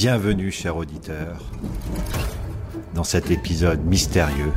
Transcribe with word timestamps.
Bienvenue, 0.00 0.52
cher 0.52 0.76
auditeur, 0.76 1.40
dans 2.94 3.02
cet 3.02 3.32
épisode 3.32 3.84
mystérieux 3.84 4.52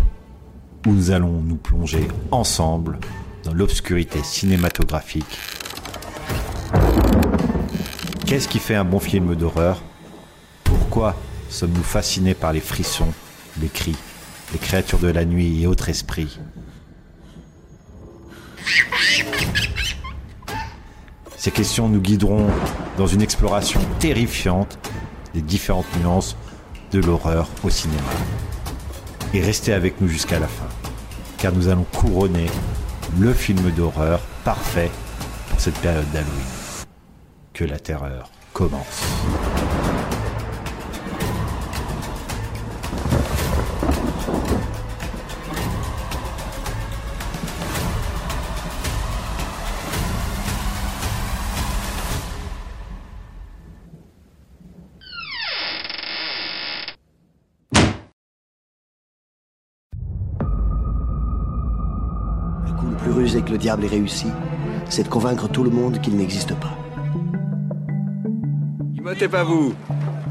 où 0.85 0.91
nous 0.91 1.09
allons 1.09 1.41
nous 1.41 1.55
plonger 1.55 2.07
ensemble 2.29 2.99
dans 3.43 3.51
l'obscurité 3.51 4.21
cinématographique. 4.21 5.39
Qu'est-ce 8.27 8.47
qui 8.47 8.59
fait 8.59 8.75
un 8.75 8.85
bon 8.85 8.99
film 8.99 9.33
d'horreur? 9.35 9.81
Pourquoi 10.63 11.15
sommes-nous 11.49 11.81
fascinés 11.81 12.35
par 12.35 12.53
les 12.53 12.59
frissons, 12.59 13.11
les 13.59 13.69
cris, 13.69 13.97
les 14.53 14.59
créatures 14.59 14.99
de 14.99 15.07
la 15.07 15.25
nuit 15.25 15.63
et 15.63 15.65
autres 15.65 15.89
esprits? 15.89 16.37
Ces 21.35 21.49
questions 21.49 21.89
nous 21.89 21.99
guideront 21.99 22.45
dans 22.99 23.07
une 23.07 23.23
exploration 23.23 23.81
terrifiante 23.97 24.77
des 25.33 25.41
différentes 25.41 25.85
nuances 26.01 26.35
de 26.91 26.99
l'horreur 26.99 27.47
au 27.63 27.69
cinéma. 27.69 28.01
Et 29.33 29.41
restez 29.41 29.73
avec 29.73 30.01
nous 30.01 30.07
jusqu'à 30.07 30.39
la 30.39 30.47
fin, 30.47 30.67
car 31.37 31.53
nous 31.53 31.67
allons 31.69 31.85
couronner 31.95 32.47
le 33.19 33.33
film 33.33 33.71
d'horreur 33.71 34.19
parfait 34.43 34.91
pour 35.49 35.59
cette 35.59 35.77
période 35.79 36.09
d'Halloween. 36.11 36.31
Que 37.53 37.65
la 37.65 37.79
terreur 37.79 38.29
commence. 38.53 39.03
Que 63.51 63.55
le 63.55 63.57
diable 63.57 63.83
ait 63.83 63.89
réussi, 63.89 64.27
c'est 64.89 65.03
de 65.03 65.09
convaincre 65.09 65.49
tout 65.49 65.63
le 65.63 65.69
monde 65.69 65.99
qu'il 65.99 66.15
n'existe 66.15 66.55
pas. 66.55 66.77
Immotez 68.95 69.27
pas 69.27 69.43
vous. 69.43 69.73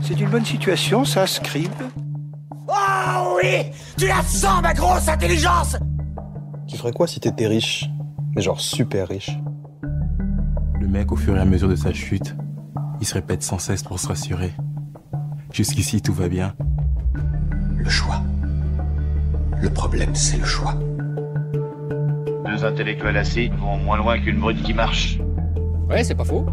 C'est 0.01 0.19
une 0.19 0.31
bonne 0.31 0.45
situation, 0.45 1.05
ça, 1.05 1.27
Scribe 1.27 1.71
Oh 2.67 3.37
oui 3.37 3.71
Tu 3.99 4.07
la 4.07 4.23
sens, 4.23 4.63
ma 4.63 4.73
grosse 4.73 5.07
intelligence 5.09 5.77
Tu 6.67 6.79
ferais 6.79 6.93
quoi 6.93 7.07
si 7.07 7.21
t'étais 7.21 7.47
riche 7.47 7.91
Mais 8.35 8.41
genre 8.41 8.61
super 8.61 9.09
riche? 9.09 9.37
Le 10.81 10.89
mec, 10.89 11.13
au 11.13 11.17
fur 11.17 11.37
et 11.37 11.41
à 11.41 11.45
mesure 11.45 11.69
de 11.69 11.77
sa 11.77 11.93
chute, 11.93 12.35
il 13.03 13.07
se 13.07 13.15
répète 13.15 13.43
sans 13.43 13.59
cesse 13.59 13.83
pour 13.83 13.99
se 13.99 14.09
rassurer. 14.09 14.55
Jusqu'ici, 15.53 16.01
tout 16.01 16.15
va 16.15 16.29
bien. 16.29 16.55
Le 17.77 17.91
choix. 17.91 18.23
Le 19.61 19.69
problème, 19.69 20.15
c'est 20.15 20.39
le 20.39 20.47
choix. 20.47 20.75
Deux 22.61 22.67
intellectuels 22.67 23.17
assis 23.17 23.49
vont 23.49 23.79
moins 23.79 23.97
loin 23.97 24.19
qu'une 24.21 24.39
brute 24.39 24.63
qui 24.63 24.75
marche. 24.75 25.17
Ouais, 25.89 26.05
c'est 26.05 26.15
pas 26.15 26.27
faux. 26.27 26.45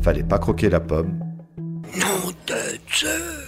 Fallait 0.00 0.24
pas 0.24 0.40
croquer 0.40 0.68
la 0.68 0.80
pomme. 0.80 1.20
Non 1.94 2.32
de 2.48 2.80
Zeus 2.92 3.46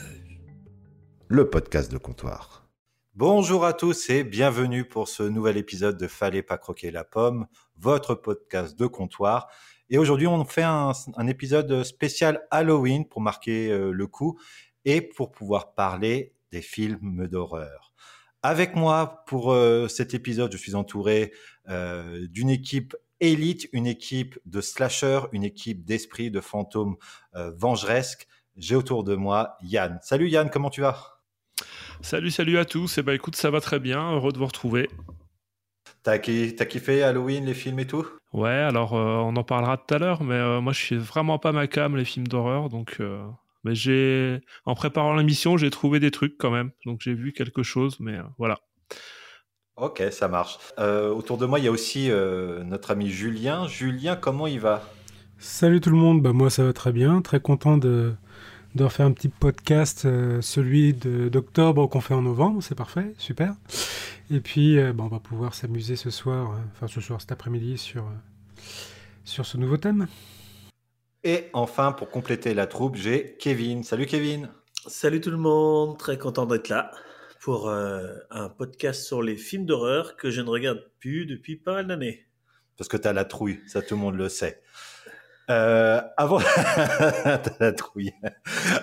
le 1.27 1.50
podcast 1.50 1.91
de 1.91 1.98
comptoir. 1.98 2.69
Bonjour 3.14 3.64
à 3.64 3.72
tous 3.72 4.11
et 4.11 4.22
bienvenue 4.22 4.84
pour 4.84 5.09
ce 5.09 5.25
nouvel 5.25 5.56
épisode 5.56 5.98
de 5.98 6.06
Fallait 6.06 6.44
pas 6.44 6.56
croquer 6.56 6.92
la 6.92 7.03
pomme, 7.03 7.48
votre 7.77 8.14
podcast 8.14 8.78
de 8.78 8.86
comptoir. 8.86 9.48
Et 9.91 9.98
aujourd'hui, 9.98 10.28
on 10.28 10.44
fait 10.44 10.62
un, 10.62 10.92
un, 11.16 11.27
épisode 11.27 11.83
spécial 11.83 12.47
Halloween 12.53 13.09
pour 13.09 13.22
marquer 13.22 13.72
euh, 13.72 13.91
le 13.91 14.06
coup 14.06 14.39
et 14.84 15.00
pour 15.00 15.33
pouvoir 15.33 15.75
parler 15.75 16.32
des 16.53 16.62
films 16.62 17.27
d'horreur. 17.27 17.88
Avec 18.43 18.76
moi 18.76 19.25
pour 19.26 19.53
euh, 19.53 19.88
cet 19.88 20.15
épisode, 20.15 20.53
je 20.53 20.56
suis 20.56 20.76
entouré 20.76 21.32
euh, 21.69 22.25
d'une 22.28 22.50
équipe 22.50 22.94
élite, 23.19 23.69
une 23.72 23.87
équipe 23.87 24.38
de 24.47 24.60
slasher, 24.60 25.22
une 25.32 25.43
équipe 25.43 25.84
d'esprits, 25.84 26.31
de 26.31 26.41
fantômes 26.41 26.97
euh, 27.34 27.50
vengeresques. 27.56 28.28
J'ai 28.56 28.77
autour 28.77 29.03
de 29.03 29.16
moi 29.16 29.56
Yann. 29.62 29.98
Salut 30.03 30.28
Yann, 30.28 30.50
comment 30.50 30.71
tu 30.71 30.82
vas? 30.82 31.21
Salut, 32.00 32.31
salut 32.31 32.59
à 32.59 32.65
tous. 32.65 32.98
Et 32.98 33.00
eh 33.00 33.03
ben 33.03 33.12
écoute, 33.12 33.34
ça 33.34 33.50
va 33.50 33.60
très 33.60 33.81
bien. 33.81 34.12
Heureux 34.12 34.31
de 34.31 34.38
vous 34.38 34.47
retrouver. 34.47 34.88
T'as 36.04 36.19
kiffé 36.19 37.03
Halloween, 37.03 37.44
les 37.44 37.54
films 37.54 37.81
et 37.81 37.87
tout? 37.88 38.06
Ouais, 38.32 38.50
alors 38.50 38.93
on 38.93 39.34
en 39.34 39.43
parlera 39.43 39.77
tout 39.77 39.94
à 39.94 39.98
l'heure, 39.98 40.22
mais 40.22 40.60
moi 40.60 40.72
je 40.72 40.78
suis 40.78 40.97
vraiment 40.97 41.38
pas 41.38 41.53
ma 41.53 41.66
cam 41.66 41.97
les 41.97 42.04
films 42.04 42.28
d'horreur, 42.28 42.69
donc 42.69 42.98
mais 43.65 43.75
j'ai 43.75 44.41
en 44.65 44.75
préparant 44.75 45.15
l'émission 45.15 45.57
j'ai 45.57 45.71
trouvé 45.71 46.01
des 46.01 46.11
trucs 46.11 46.37
quand 46.39 46.51
même, 46.51 46.71
donc 46.87 47.01
j'ai 47.03 47.15
vu 47.15 47.33
quelque 47.33 47.63
chose, 47.63 47.97
mais 48.01 48.19
voilà. 48.39 48.59
Ok, 49.77 50.03
ça 50.11 50.29
marche. 50.29 50.59
autour 50.79 51.39
de 51.39 51.47
moi 51.47 51.59
il 51.59 51.65
y 51.65 51.69
a 51.69 51.73
aussi 51.73 52.11
notre 52.65 52.91
ami 52.91 53.11
Julien. 53.11 53.67
Julien, 53.69 54.17
comment 54.17 54.47
il 54.47 54.61
va? 54.61 54.83
Salut 55.39 55.81
tout 55.81 55.91
le 55.91 55.97
monde, 55.97 56.21
bah 56.21 56.33
moi 56.33 56.51
ça 56.51 56.65
va 56.65 56.73
très 56.73 56.93
bien, 56.93 57.23
très 57.23 57.41
content 57.41 57.79
de 57.79 58.15
de 58.75 58.85
refaire 58.85 59.07
un 59.07 59.13
petit 59.13 59.29
podcast, 59.29 60.05
euh, 60.05 60.41
celui 60.41 60.93
d'octobre 60.95 61.87
qu'on 61.89 62.01
fait 62.01 62.15
en 62.15 62.23
novembre, 62.23 62.63
c'est 62.63 62.75
parfait, 62.75 63.15
super. 63.19 63.55
Et 64.31 64.41
puis, 64.41 64.79
euh, 64.79 64.93
bon, 64.93 65.05
on 65.05 65.09
va 65.09 65.21
pouvoir 65.21 65.55
s'amuser 65.55 65.97
ce 65.97 66.11
soir, 66.11 66.53
euh, 66.53 66.57
enfin 66.73 66.87
ce 66.87 67.01
soir, 67.01 67.21
cet 67.21 67.33
après-midi, 67.33 67.79
sur, 67.79 68.05
sur 69.25 69.47
ce 69.47 69.57
nouveau 69.57 69.79
thème. 69.79 70.07
Et 71.28 71.50
enfin, 71.53 71.93
pour 71.93 72.09
compléter 72.09 72.55
la 72.55 72.66
troupe, 72.66 72.97
j'ai 72.97 73.37
Kevin. 73.39 73.83
Salut 73.83 74.06
Kevin. 74.06 74.49
Salut 74.87 75.21
tout 75.21 75.31
le 75.31 75.37
monde, 75.37 75.99
très 75.99 76.16
content 76.16 76.47
d'être 76.47 76.71
là 76.71 76.91
pour 77.43 77.69
un 77.69 78.49
podcast 78.56 79.05
sur 79.05 79.21
les 79.21 79.37
films 79.37 79.66
d'horreur 79.66 80.16
que 80.16 80.31
je 80.31 80.41
ne 80.41 80.49
regarde 80.49 80.83
plus 81.00 81.27
depuis 81.27 81.56
pas 81.56 81.75
mal 81.75 81.87
d'années. 81.87 82.25
Parce 82.78 82.89
que 82.89 82.97
tu 82.97 83.06
as 83.06 83.12
la 83.12 83.27
trouille, 83.27 83.61
ça 83.66 83.83
tout 83.83 83.94
le 83.97 84.00
monde 84.00 84.15
le 84.15 84.31
sait. 84.31 84.62
Euh, 85.50 86.00
avant, 86.16 86.39
la 87.60 87.72
trouille. 87.72 88.12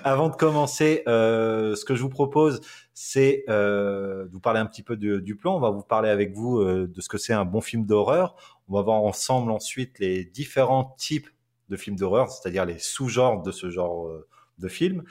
avant 0.04 0.30
de 0.30 0.36
commencer, 0.36 1.02
euh, 1.08 1.76
ce 1.76 1.84
que 1.84 1.96
je 1.96 2.02
vous 2.04 2.10
propose, 2.10 2.62
c'est 2.94 3.44
euh, 3.50 4.26
de 4.26 4.32
vous 4.32 4.40
parler 4.40 4.60
un 4.60 4.66
petit 4.66 4.84
peu 4.84 4.98
de, 4.98 5.20
du 5.20 5.36
plan. 5.36 5.56
On 5.56 5.60
va 5.60 5.72
vous 5.72 5.84
parler 5.84 6.10
avec 6.10 6.34
vous 6.34 6.60
euh, 6.60 6.88
de 6.88 7.02
ce 7.02 7.10
que 7.10 7.18
c'est 7.18 7.34
un 7.34 7.46
bon 7.46 7.62
film 7.62 7.86
d'horreur. 7.86 8.36
On 8.68 8.76
va 8.76 8.82
voir 8.82 9.02
ensemble 9.02 9.52
ensuite 9.52 10.00
les 10.00 10.26
différents 10.26 10.96
types 10.98 11.30
de 11.70 11.76
films 11.76 11.96
d'horreur, 11.96 12.30
c'est-à-dire 12.30 12.66
les 12.66 12.80
sous-genres 12.80 13.42
de 13.42 13.52
ce 13.52 13.70
genre 13.70 14.08
euh, 14.08 14.28
de 14.58 14.68
film. 14.68 15.04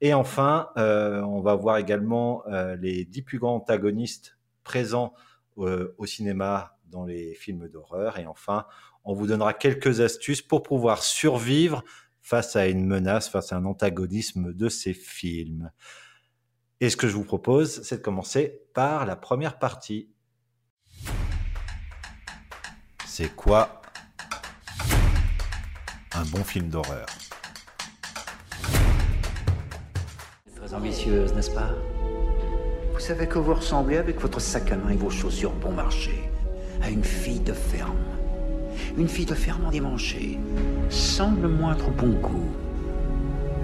Et 0.00 0.14
enfin, 0.14 0.68
euh, 0.76 1.20
on 1.22 1.40
va 1.40 1.54
voir 1.54 1.76
également 1.76 2.42
les 2.80 3.04
dix 3.04 3.22
plus 3.22 3.38
grands 3.38 3.54
antagonistes 3.54 4.36
présents 4.64 5.14
au 5.56 6.06
cinéma 6.06 6.76
dans 6.86 7.04
les 7.04 7.34
films 7.34 7.68
d'horreur. 7.68 8.18
Et 8.18 8.26
enfin, 8.26 8.66
on 9.04 9.14
vous 9.14 9.26
donnera 9.26 9.54
quelques 9.54 10.00
astuces 10.00 10.42
pour 10.42 10.62
pouvoir 10.62 11.02
survivre 11.02 11.84
face 12.20 12.54
à 12.54 12.68
une 12.68 12.86
menace, 12.86 13.28
face 13.28 13.52
à 13.52 13.56
un 13.56 13.64
antagonisme 13.64 14.52
de 14.52 14.68
ces 14.68 14.94
films. 14.94 15.70
Et 16.80 16.90
ce 16.90 16.96
que 16.96 17.08
je 17.08 17.14
vous 17.14 17.24
propose, 17.24 17.82
c'est 17.82 17.98
de 17.98 18.02
commencer 18.02 18.62
par 18.74 19.06
la 19.06 19.16
première 19.16 19.58
partie. 19.58 20.10
C'est 23.06 23.34
quoi 23.34 23.81
un 26.22 26.26
bon 26.26 26.44
film 26.44 26.68
d'horreur 26.68 27.06
Très 30.56 30.74
ambitieuse, 30.74 31.34
n'est-ce 31.34 31.50
pas? 31.50 31.70
Vous 32.92 33.00
savez 33.00 33.26
que 33.26 33.38
vous 33.38 33.54
ressemblez 33.54 33.96
avec 33.96 34.20
votre 34.20 34.40
sac 34.40 34.70
à 34.70 34.76
main 34.76 34.90
et 34.90 34.96
vos 34.96 35.10
chaussures 35.10 35.52
bon 35.52 35.72
marché 35.72 36.30
à 36.80 36.90
une 36.90 37.04
fille 37.04 37.40
de 37.40 37.52
ferme 37.52 37.96
une 38.98 39.08
fille 39.08 39.26
de 39.26 39.34
ferme 39.34 39.64
endimanchée, 39.64 40.38
sans 40.90 41.32
le 41.40 41.48
moindre 41.48 41.90
bon 41.90 42.10
goût. 42.10 42.50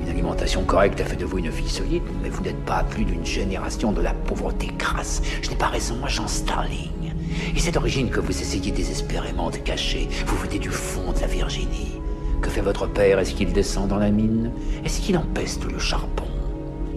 Une 0.00 0.08
alimentation 0.08 0.64
correcte 0.64 1.00
a 1.00 1.04
fait 1.04 1.16
de 1.16 1.26
vous 1.26 1.38
une 1.38 1.52
fille 1.52 1.68
solide, 1.68 2.02
mais 2.22 2.30
vous 2.30 2.42
n'êtes 2.42 2.64
pas 2.64 2.82
plus 2.84 3.04
d'une 3.04 3.26
génération 3.26 3.92
de 3.92 4.00
la 4.00 4.14
pauvreté 4.14 4.68
crasse. 4.78 5.20
Je 5.42 5.50
n'ai 5.50 5.56
pas 5.56 5.66
raison, 5.66 5.96
Jean 6.06 6.28
Starling. 6.28 7.12
Et 7.54 7.58
c'est 7.58 7.72
d'origine 7.72 8.08
que 8.08 8.20
vous 8.20 8.30
essayez 8.30 8.70
désespérément 8.72 9.50
de 9.50 9.58
cacher. 9.58 10.08
Vous 10.26 10.36
venez 10.36 10.58
du 10.58 10.70
fond 10.70 11.12
de 11.12 11.20
la 11.20 11.26
Virginie. 11.26 12.00
Que 12.48 12.54
fait 12.54 12.60
votre 12.62 12.86
père 12.86 13.18
Est-ce 13.18 13.34
qu'il 13.34 13.52
descend 13.52 13.88
dans 13.88 13.98
la 13.98 14.10
mine? 14.10 14.50
Est-ce 14.82 15.02
qu'il 15.02 15.18
empeste 15.18 15.70
le 15.70 15.78
charbon? 15.78 16.24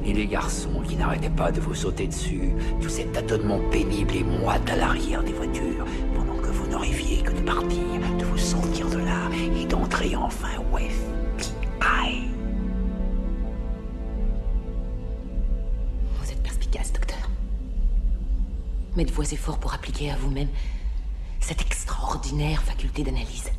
Et 0.06 0.14
les 0.14 0.26
garçons 0.26 0.82
qui 0.88 0.96
n'arrêtaient 0.96 1.30
pas 1.30 1.52
de 1.52 1.60
vous 1.60 1.76
sauter 1.76 2.08
dessus, 2.08 2.54
tous 2.82 2.88
ces 2.88 3.04
tâtonnements 3.08 3.60
pénibles 3.70 4.16
et 4.16 4.24
moites 4.24 4.70
à 4.70 4.78
l'arrière 4.78 5.22
des 5.22 5.34
voitures, 5.34 5.86
pendant 6.16 6.42
que 6.42 6.48
vous 6.48 6.68
n'arriviez 6.68 7.22
que 7.22 7.34
de 7.34 7.42
partir 7.42 7.82
sortir 8.38 8.90
de 8.92 9.00
là 9.00 9.30
et 9.60 9.66
d'entrer 9.66 10.16
enfin 10.16 10.48
au 10.72 10.78
FBI. 10.78 12.30
Vous 16.16 16.32
êtes 16.32 16.42
perspicace, 16.42 16.94
docteur. 16.94 17.30
De 18.96 19.12
vos 19.12 19.24
efforts 19.24 19.60
pour 19.60 19.74
appliquer 19.74 20.12
à 20.12 20.16
vous-même 20.16 20.48
cette 21.42 21.60
extraordinaire 21.60 22.62
faculté 22.64 23.04
d'analyse. 23.04 23.52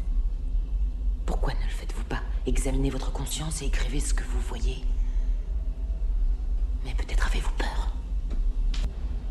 Pourquoi 1.33 1.55
ne 1.55 1.65
le 1.65 1.71
faites-vous 1.71 2.05
pas 2.05 2.21
examinez 2.45 2.91
votre 2.91 3.11
conscience 3.11 3.63
et 3.63 3.65
écrivez 3.65 4.01
ce 4.01 4.13
que 4.13 4.23
vous 4.23 4.41
voyez. 4.41 4.85
Mais 6.85 6.93
peut-être 6.93 7.27
avez-vous 7.27 7.53
peur. 7.53 7.91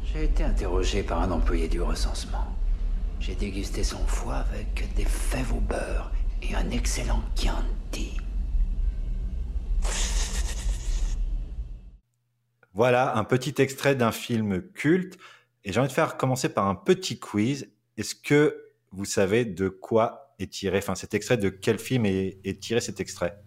J'ai 0.03 0.24
été 0.24 0.44
interrogé 0.44 1.03
par 1.03 1.21
un 1.21 1.30
employé 1.30 1.68
du 1.68 1.80
recensement. 1.80 2.48
J'ai 3.19 3.36
dégusté 3.36 3.83
son 3.83 4.00
foie 4.07 4.38
avec 4.51 4.92
des 4.95 5.06
fèves 5.06 5.53
au 5.53 5.59
beurre 5.59 6.12
et 6.42 6.56
un 6.56 6.71
excellent 6.71 7.21
Chianti. 7.36 8.18
Voilà 12.74 13.15
un 13.15 13.24
petit 13.24 13.62
extrait 13.62 13.94
d'un 13.94 14.12
film 14.12 14.63
culte. 14.74 15.19
Et 15.63 15.71
j'ai 15.71 15.80
envie 15.80 15.89
de 15.89 15.94
faire 15.94 16.18
commencer 16.18 16.50
par 16.50 16.65
un 16.65 16.74
petit 16.74 17.19
quiz. 17.19 17.69
Est-ce 17.95 18.15
que 18.15 18.71
vous 18.92 19.06
savez 19.06 19.45
de 19.45 19.69
quoi 19.69 20.20
est 20.43 20.51
tiré, 20.51 20.77
enfin 20.79 20.95
cet 20.95 21.13
extrait, 21.13 21.38
de 21.38 21.49
quel 21.49 21.79
film 21.79 22.05
est, 22.05 22.39
est 22.43 22.59
tiré 22.61 22.81
cet 22.81 22.99
extrait? 22.99 23.38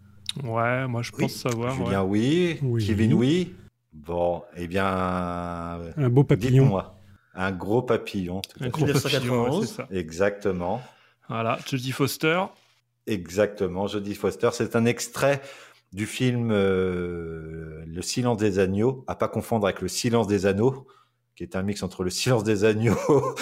Ouais, 0.43 0.87
moi 0.87 1.03
je 1.03 1.13
pense 1.13 1.33
savoir. 1.33 1.75
Julien, 1.75 2.03
ouais. 2.03 2.09
oui. 2.09 2.59
Oui. 2.63 2.87
Kevin, 2.87 3.15
oui. 3.15 3.55
Bon, 3.93 4.43
eh 4.57 4.67
bien. 4.67 4.85
Un 4.85 6.09
beau 6.09 6.25
papillon. 6.25 6.65
Dites-moi. 6.65 7.01
Un 7.35 7.53
gros 7.53 7.83
papillon. 7.83 8.41
tout 8.41 8.65
Un 8.65 8.69
gros 8.69 8.87
papillon, 8.87 9.45
ouais, 9.45 9.51
1991. 9.51 9.67
c'est 9.67 9.75
ça. 9.75 9.89
Exactement. 9.91 10.83
Voilà, 11.29 11.59
Jodie 11.67 11.93
Foster. 11.93 12.43
Exactement, 13.07 13.87
Jodie 13.87 14.15
Foster. 14.15 14.51
C'est 14.53 14.77
un 14.77 14.85
extrait 14.85 15.41
du 15.93 16.07
film 16.07 16.51
euh, 16.51 17.85
Le 17.87 18.03
silence 18.03 18.39
des 18.39 18.59
agneaux, 18.59 19.05
à 19.07 19.15
pas 19.15 19.29
confondre 19.29 19.67
avec 19.67 19.81
Le 19.81 19.89
silence 19.89 20.27
des 20.27 20.47
anneaux, 20.47 20.87
qui 21.35 21.43
est 21.43 21.57
un 21.57 21.63
mix 21.63 21.83
entre 21.83 22.05
Le 22.05 22.11
silence 22.11 22.45
des 22.45 22.65
agneaux 22.65 22.97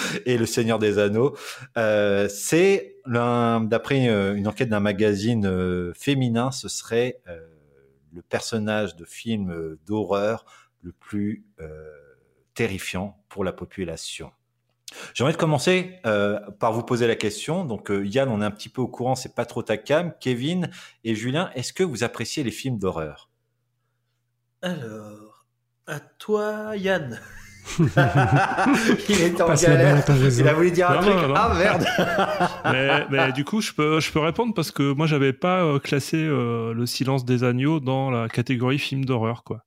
et 0.25 0.37
Le 0.37 0.45
Seigneur 0.45 0.79
des 0.79 0.97
anneaux. 0.97 1.35
Euh, 1.77 2.27
c'est 2.27 2.95
d'après 3.05 4.09
euh, 4.09 4.35
une 4.35 4.47
enquête 4.47 4.69
d'un 4.69 4.79
magazine 4.79 5.45
euh, 5.45 5.93
féminin, 5.93 6.51
ce 6.51 6.69
serait 6.69 7.21
le 8.11 8.21
personnage 8.21 8.95
de 8.95 9.05
film 9.05 9.77
d'horreur 9.87 10.45
le 10.81 10.91
plus 10.91 11.45
terrifiant 12.53 13.17
pour 13.27 13.43
la 13.43 13.51
population. 13.51 14.31
J'ai 15.15 15.23
envie 15.23 15.33
de 15.33 15.37
commencer 15.37 15.99
par 16.59 16.73
vous 16.73 16.83
poser 16.83 17.07
la 17.07 17.15
question. 17.15 17.65
Donc 17.65 17.89
Yann, 17.91 18.29
on 18.29 18.39
est 18.39 18.45
un 18.45 18.51
petit 18.51 18.69
peu 18.69 18.81
au 18.81 18.87
courant, 18.87 19.15
c'est 19.15 19.33
pas 19.33 19.45
trop 19.45 19.63
ta 19.63 19.77
cam. 19.77 20.13
Kevin 20.19 20.69
et 21.03 21.15
Julien, 21.15 21.49
est-ce 21.55 21.73
que 21.73 21.81
vous 21.81 22.03
appréciez 22.03 22.43
les 22.43 22.51
films 22.51 22.77
d'horreur? 22.77 23.31
Alors, 24.61 25.47
à 25.87 25.99
toi, 25.99 26.77
Yann. 26.77 27.19
Il 29.09 29.21
est 29.21 29.41
en 29.41 29.47
Passe 29.47 29.65
réseau. 29.65 30.43
Il 30.43 30.47
a 30.47 30.53
voulu 30.53 30.71
dire 30.71 30.89
un 30.89 30.95
Non, 30.95 31.01
truc. 31.01 31.15
non, 31.15 31.27
non. 31.29 31.33
Ah 31.35 31.53
merde 31.57 31.85
mais, 32.71 33.05
mais 33.09 33.31
du 33.31 33.45
coup, 33.45 33.61
je 33.61 33.73
peux, 33.73 33.99
je 33.99 34.11
peux 34.11 34.19
répondre 34.19 34.53
parce 34.53 34.71
que 34.71 34.93
moi, 34.93 35.07
j'avais 35.07 35.33
pas 35.33 35.63
euh, 35.63 35.79
classé 35.79 36.17
euh, 36.17 36.73
Le 36.73 36.85
Silence 36.85 37.25
des 37.25 37.43
agneaux 37.43 37.79
dans 37.79 38.11
la 38.11 38.29
catégorie 38.29 38.79
film 38.79 39.05
d'horreur, 39.05 39.43
quoi. 39.43 39.63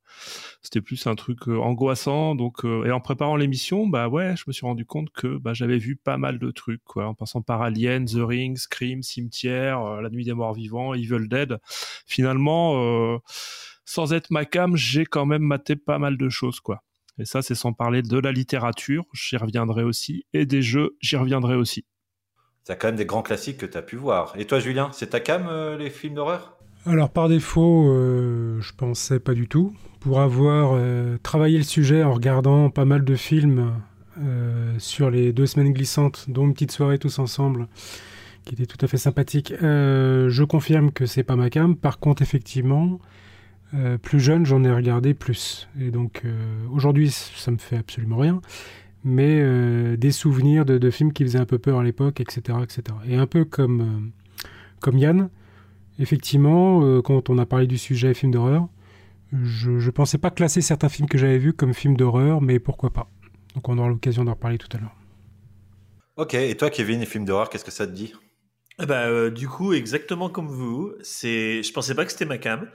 C'était 0.63 0.81
plus 0.81 1.07
un 1.07 1.15
truc 1.15 1.47
euh, 1.49 1.59
angoissant. 1.59 2.35
Donc, 2.35 2.65
euh, 2.65 2.85
et 2.85 2.91
en 2.91 3.01
préparant 3.01 3.37
l'émission, 3.37 3.87
bah 3.87 4.09
ouais, 4.09 4.35
je 4.37 4.45
me 4.49 4.53
suis 4.53 4.67
rendu 4.67 4.85
compte 4.85 5.11
que 5.11 5.39
bah, 5.39 5.55
j'avais 5.55 5.79
vu 5.79 5.95
pas 5.97 6.17
mal 6.17 6.39
de 6.39 6.51
trucs, 6.51 6.83
quoi, 6.85 7.07
en 7.07 7.15
passant 7.15 7.41
par 7.43 7.63
Alien, 7.63 8.05
The 8.05 8.19
Ring, 8.19 8.57
Scream, 8.57 9.03
Cimetière, 9.03 9.81
euh, 9.81 10.01
La 10.01 10.11
Nuit 10.11 10.25
des 10.25 10.33
Morts 10.35 10.55
Vivants, 10.55 10.93
Evil 10.95 11.29
Dead. 11.29 11.59
Finalement, 12.07 12.83
euh, 12.83 13.19
sans 13.85 14.13
être 14.13 14.31
ma 14.31 14.45
cam, 14.45 14.77
j'ai 14.77 15.07
quand 15.07 15.27
même 15.27 15.43
maté 15.43 15.77
pas 15.77 15.99
mal 15.99 16.17
de 16.17 16.29
choses, 16.29 16.59
quoi. 16.61 16.83
Et 17.19 17.25
ça, 17.25 17.43
c'est 17.43 17.55
sans 17.55 17.73
parler 17.73 18.03
de 18.03 18.19
la 18.19 18.33
littérature, 18.33 19.05
j'y 19.15 19.37
reviendrai 19.37 19.83
aussi, 19.83 20.27
et 20.33 20.45
des 20.45 20.63
jeux, 20.63 20.97
j'y 21.01 21.17
reviendrai 21.17 21.55
aussi. 21.55 21.85
C'est 22.65 22.79
quand 22.79 22.89
même 22.89 22.97
des 22.97 23.07
grands 23.07 23.23
classiques 23.23 23.59
que 23.59 23.67
tu 23.67 23.79
as 23.79 23.83
pu 23.83 23.97
voir. 23.97 24.35
Et 24.37 24.45
toi, 24.45 24.59
Julien, 24.59 24.91
c'est 24.93 25.11
ta 25.11 25.21
cam, 25.21 25.47
euh, 25.49 25.79
les 25.79 25.89
films 25.89 26.15
d'horreur? 26.15 26.59
Alors 26.85 27.11
par 27.11 27.29
défaut, 27.29 27.91
euh, 27.91 28.61
je 28.61 28.73
pensais 28.75 29.19
pas 29.19 29.35
du 29.35 29.49
tout. 29.49 29.75
Pour 30.01 30.21
avoir 30.21 30.73
euh, 30.75 31.17
travaillé 31.23 31.59
le 31.59 31.65
sujet 31.65 32.05
en 32.05 32.13
regardant 32.13 32.71
pas 32.71 32.85
mal 32.85 33.05
de 33.05 33.15
films 33.17 33.73
euh, 34.21 34.75
sur 34.79 35.11
les 35.11 35.33
deux 35.33 35.47
semaines 35.47 35.73
glissantes, 35.73 36.27
dont 36.29 36.45
une 36.45 36.53
petite 36.53 36.71
soirée 36.71 36.99
tous 36.99 37.19
ensemble, 37.19 37.67
qui 38.45 38.55
était 38.55 38.67
tout 38.67 38.79
à 38.85 38.87
fait 38.87 38.99
sympathique, 38.99 39.53
euh, 39.62 40.29
je 40.29 40.45
confirme 40.45 40.93
que 40.93 41.07
c'est 41.07 41.25
pas 41.25 41.35
ma 41.35 41.51
cam. 41.51 41.75
Par 41.75 41.99
contre, 41.99 42.23
effectivement, 42.23 43.01
euh, 43.76 43.99
plus 43.99 44.20
jeune, 44.20 44.46
j'en 44.46 44.64
ai 44.64 44.73
regardé 44.73 45.14
plus. 45.14 45.69
Et 45.81 45.90
donc 45.90 46.23
euh, 46.25 46.67
aujourd'hui, 46.73 47.11
ça 47.11 47.50
me 47.50 47.58
fait 47.58 47.76
absolument 47.76 48.17
rien. 48.17 48.40
Mais 49.05 49.38
euh, 49.40 49.96
des 49.96 50.11
souvenirs 50.11 50.64
de, 50.64 50.78
de 50.78 50.90
films 50.90 51.12
qui 51.12 51.23
faisaient 51.23 51.38
un 51.38 51.46
peu 51.46 51.58
peur 51.58 51.78
à 51.78 51.84
l'époque, 51.84 52.20
etc., 52.20 52.58
etc. 52.62 52.82
Et 53.06 53.17
un 53.17 53.26
peu 53.26 53.44
comme, 53.44 53.81
euh, 53.81 54.49
comme 54.81 54.99
Yann, 54.99 55.31
effectivement, 55.99 56.82
euh, 56.84 57.02
quand 57.02 57.31
on 57.31 57.38
a 57.38 57.46
parlé 57.46 57.67
du 57.67 57.78
sujet 57.78 58.14
film 58.14 58.32
d'horreur, 58.32 58.69
je 59.32 59.70
ne 59.70 59.90
pensais 59.90 60.19
pas 60.19 60.31
classer 60.31 60.61
certains 60.61 60.88
films 60.88 61.08
que 61.08 61.19
j'avais 61.19 61.38
vus 61.38 61.52
comme 61.52 61.75
films 61.75 61.96
d'horreur, 61.96 62.40
mais 62.40 62.58
pourquoi 62.58 62.90
pas. 62.93 63.08
Donc 63.55 63.69
on 63.69 63.78
aura 63.78 63.88
l'occasion 63.88 64.25
d'en 64.25 64.32
reparler 64.32 64.58
tout 64.58 64.69
à 64.76 64.81
l'heure. 64.81 64.94
Ok, 66.17 66.34
et 66.34 66.56
toi, 66.56 66.70
Kevin, 66.70 67.00
les 67.00 67.06
films 67.06 67.25
d'horreur, 67.25 67.50
qu'est-ce 67.50 67.64
que 67.64 67.70
ça 67.70 67.87
te 67.87 67.93
dit? 67.93 68.14
Eh 68.81 68.87
ben, 68.87 69.08
euh, 69.08 69.31
du 69.31 69.49
coup, 69.49 69.73
exactement 69.73 70.28
comme 70.28 70.49
vous, 70.49 70.93
c'est, 71.02 71.62
je 71.62 71.73
pensais 71.73 71.94
pas 71.94 72.05
que 72.05 72.12
c'était 72.12 72.26
ma 72.26 72.38
cam. 72.38 72.69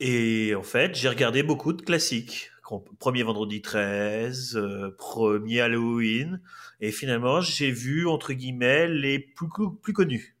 Et 0.00 0.54
en 0.54 0.62
fait, 0.62 0.94
j'ai 0.94 1.08
regardé 1.08 1.42
beaucoup 1.42 1.72
de 1.72 1.82
classiques. 1.82 2.50
Premier 2.98 3.22
vendredi 3.22 3.62
13, 3.62 4.56
euh, 4.56 4.90
premier 4.98 5.60
Halloween. 5.60 6.40
Et 6.80 6.90
finalement, 6.90 7.40
j'ai 7.40 7.70
vu, 7.70 8.06
entre 8.08 8.32
guillemets, 8.32 8.88
les 8.88 9.18
plus, 9.20 9.48
co- 9.48 9.70
plus 9.70 9.92
connus. 9.92 10.36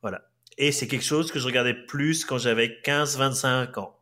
Voilà. 0.00 0.22
Et 0.58 0.72
c'est 0.72 0.88
quelque 0.88 1.04
chose 1.04 1.30
que 1.30 1.38
je 1.38 1.44
regardais 1.46 1.74
plus 1.74 2.24
quand 2.24 2.38
j'avais 2.38 2.80
15-25 2.82 3.78
ans. 3.78 3.98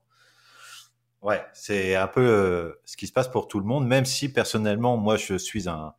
Ouais, 1.20 1.44
c'est 1.52 1.96
un 1.96 2.06
peu 2.06 2.20
euh, 2.20 2.80
ce 2.84 2.96
qui 2.96 3.06
se 3.06 3.12
passe 3.12 3.28
pour 3.28 3.48
tout 3.48 3.58
le 3.58 3.66
monde, 3.66 3.86
même 3.86 4.04
si 4.04 4.32
personnellement, 4.32 4.96
moi, 4.96 5.16
je 5.16 5.36
suis 5.36 5.68
un, 5.68 5.94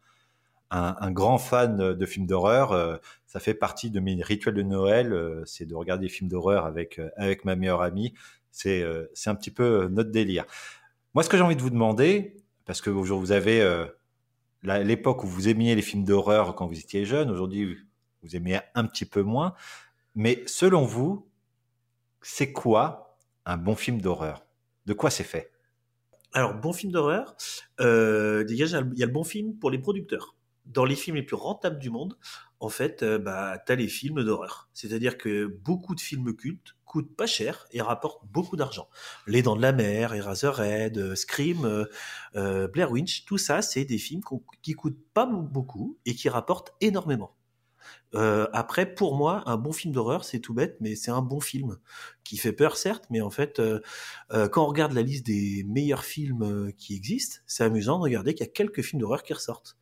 grand 1.12 1.38
fan 1.38 1.94
de 1.94 2.06
films 2.06 2.28
d'horreur. 2.28 2.72
euh, 2.72 2.98
ça 3.26 3.40
fait 3.42 3.54
partie 3.54 3.90
de 3.92 4.00
mes 4.00 4.22
rituels 4.22 4.54
de 4.54 4.62
Noël, 4.62 5.42
c'est 5.46 5.66
de 5.66 5.76
regarder 5.76 6.06
des 6.06 6.10
films 6.14 6.30
d'horreur 6.30 6.66
avec, 6.66 7.02
avec 7.18 7.44
ma 7.44 7.56
meilleure 7.58 7.82
amie. 7.82 8.14
C'est 8.56 8.82
euh, 8.82 9.12
c'est 9.14 9.30
un 9.30 9.36
petit 9.36 9.52
peu 9.52 9.64
euh, 9.84 9.90
notre 9.90 10.12
délire. 10.12 10.46
Moi, 11.14 11.24
ce 11.24 11.30
que 11.30 11.36
j'ai 11.36 11.44
envie 11.44 11.58
de 11.58 11.62
vous 11.62 11.70
demander, 11.70 12.38
parce 12.64 12.80
que 12.80 12.90
vous 12.90 13.32
avez 13.34 13.62
euh, 13.62 13.86
l'époque 14.64 15.26
où 15.26 15.28
vous 15.28 15.50
aimiez 15.50 15.76
les 15.76 15.82
films 15.82 16.06
d'horreur 16.06 16.56
quand 16.56 16.66
vous 16.66 16.80
étiez 16.80 17.04
jeune, 17.04 17.30
aujourd'hui, 17.30 17.78
vous 18.24 18.36
aimez 18.38 18.62
un 18.74 18.86
petit 18.86 19.04
peu 19.04 19.24
moins. 19.24 19.56
Mais 20.16 20.42
selon 20.46 20.86
vous, 20.86 21.28
c'est 22.22 22.54
quoi 22.54 23.18
un 23.46 23.58
bon 23.58 23.76
film 23.76 24.00
d'horreur? 24.02 24.46
De 24.86 24.94
quoi 24.94 25.10
c'est 25.10 25.26
fait? 25.26 25.52
Alors, 26.32 26.54
bon 26.54 26.72
film 26.72 26.94
d'horreur, 26.94 27.36
déjà, 27.78 28.80
il 28.80 28.98
y 28.98 29.04
a 29.04 29.06
le- 29.06 29.12
bon 29.12 29.26
film 29.26 29.58
pour 29.58 29.70
les 29.70 29.80
producteurs. 29.80 30.38
Dans 30.66 30.86
les 30.86 30.96
films 30.96 31.18
les 31.18 31.24
plus 31.24 31.36
rentables 31.36 31.78
du 31.78 31.90
monde, 31.90 32.18
en 32.62 32.70
fait, 32.70 33.04
bah, 33.04 33.58
tu 33.66 33.74
as 33.74 33.76
les 33.76 33.90
films 33.90 34.24
d'horreur. 34.24 34.70
C'est-à-dire 34.74 35.18
que 35.18 35.46
beaucoup 35.46 35.94
de 35.94 36.00
films 36.00 36.34
cultes 36.36 36.75
coûtent 36.96 37.18
pas 37.18 37.28
cher 37.28 37.68
et 37.72 37.82
rapportent 37.82 38.26
beaucoup 38.32 38.56
d'argent. 38.56 38.88
Les 39.28 39.42
Dents 39.42 39.58
de 39.58 39.62
la 39.62 39.74
Mer, 39.74 40.14
Eraserhead, 40.14 40.98
euh, 40.98 41.14
Scream, 41.14 41.66
euh, 41.66 41.84
euh, 42.38 42.70
Blair 42.70 42.90
Witch, 42.90 43.26
tout 43.26 43.38
ça, 43.38 43.62
c'est 43.62 43.84
des 43.84 43.98
films 43.98 44.22
qui 44.62 44.76
coûtent 44.76 45.04
pas 45.14 45.26
beaucoup 45.26 46.00
et 46.06 46.16
qui 46.16 46.30
rapportent 46.30 46.74
énormément. 46.80 47.36
Après, 48.14 48.86
pour 48.96 49.18
moi, 49.18 49.44
un 49.46 49.58
bon 49.58 49.74
film 49.74 49.94
d'horreur, 49.94 50.24
c'est 50.24 50.40
tout 50.40 50.54
bête, 50.54 50.78
mais 50.80 50.96
c'est 50.96 51.12
un 51.12 51.22
bon 51.22 51.42
film 51.42 51.78
qui 52.24 52.38
fait 52.38 52.54
peur, 52.54 52.78
certes, 52.78 53.04
mais 53.10 53.20
en 53.20 53.30
fait, 53.30 53.62
quand 54.30 54.64
on 54.64 54.68
regarde 54.68 54.94
la 54.94 55.02
liste 55.02 55.26
des 55.26 55.66
meilleurs 55.68 56.06
films 56.06 56.72
qui 56.78 56.96
existent, 56.96 57.40
c'est 57.46 57.66
amusant 57.66 57.98
de 57.98 58.04
regarder 58.04 58.34
qu'il 58.34 58.46
y 58.46 58.50
a 58.50 58.52
quelques 58.54 58.84
films 58.84 59.02
d'horreur 59.02 59.22
qui 59.22 59.34
ressortent. 59.34 59.78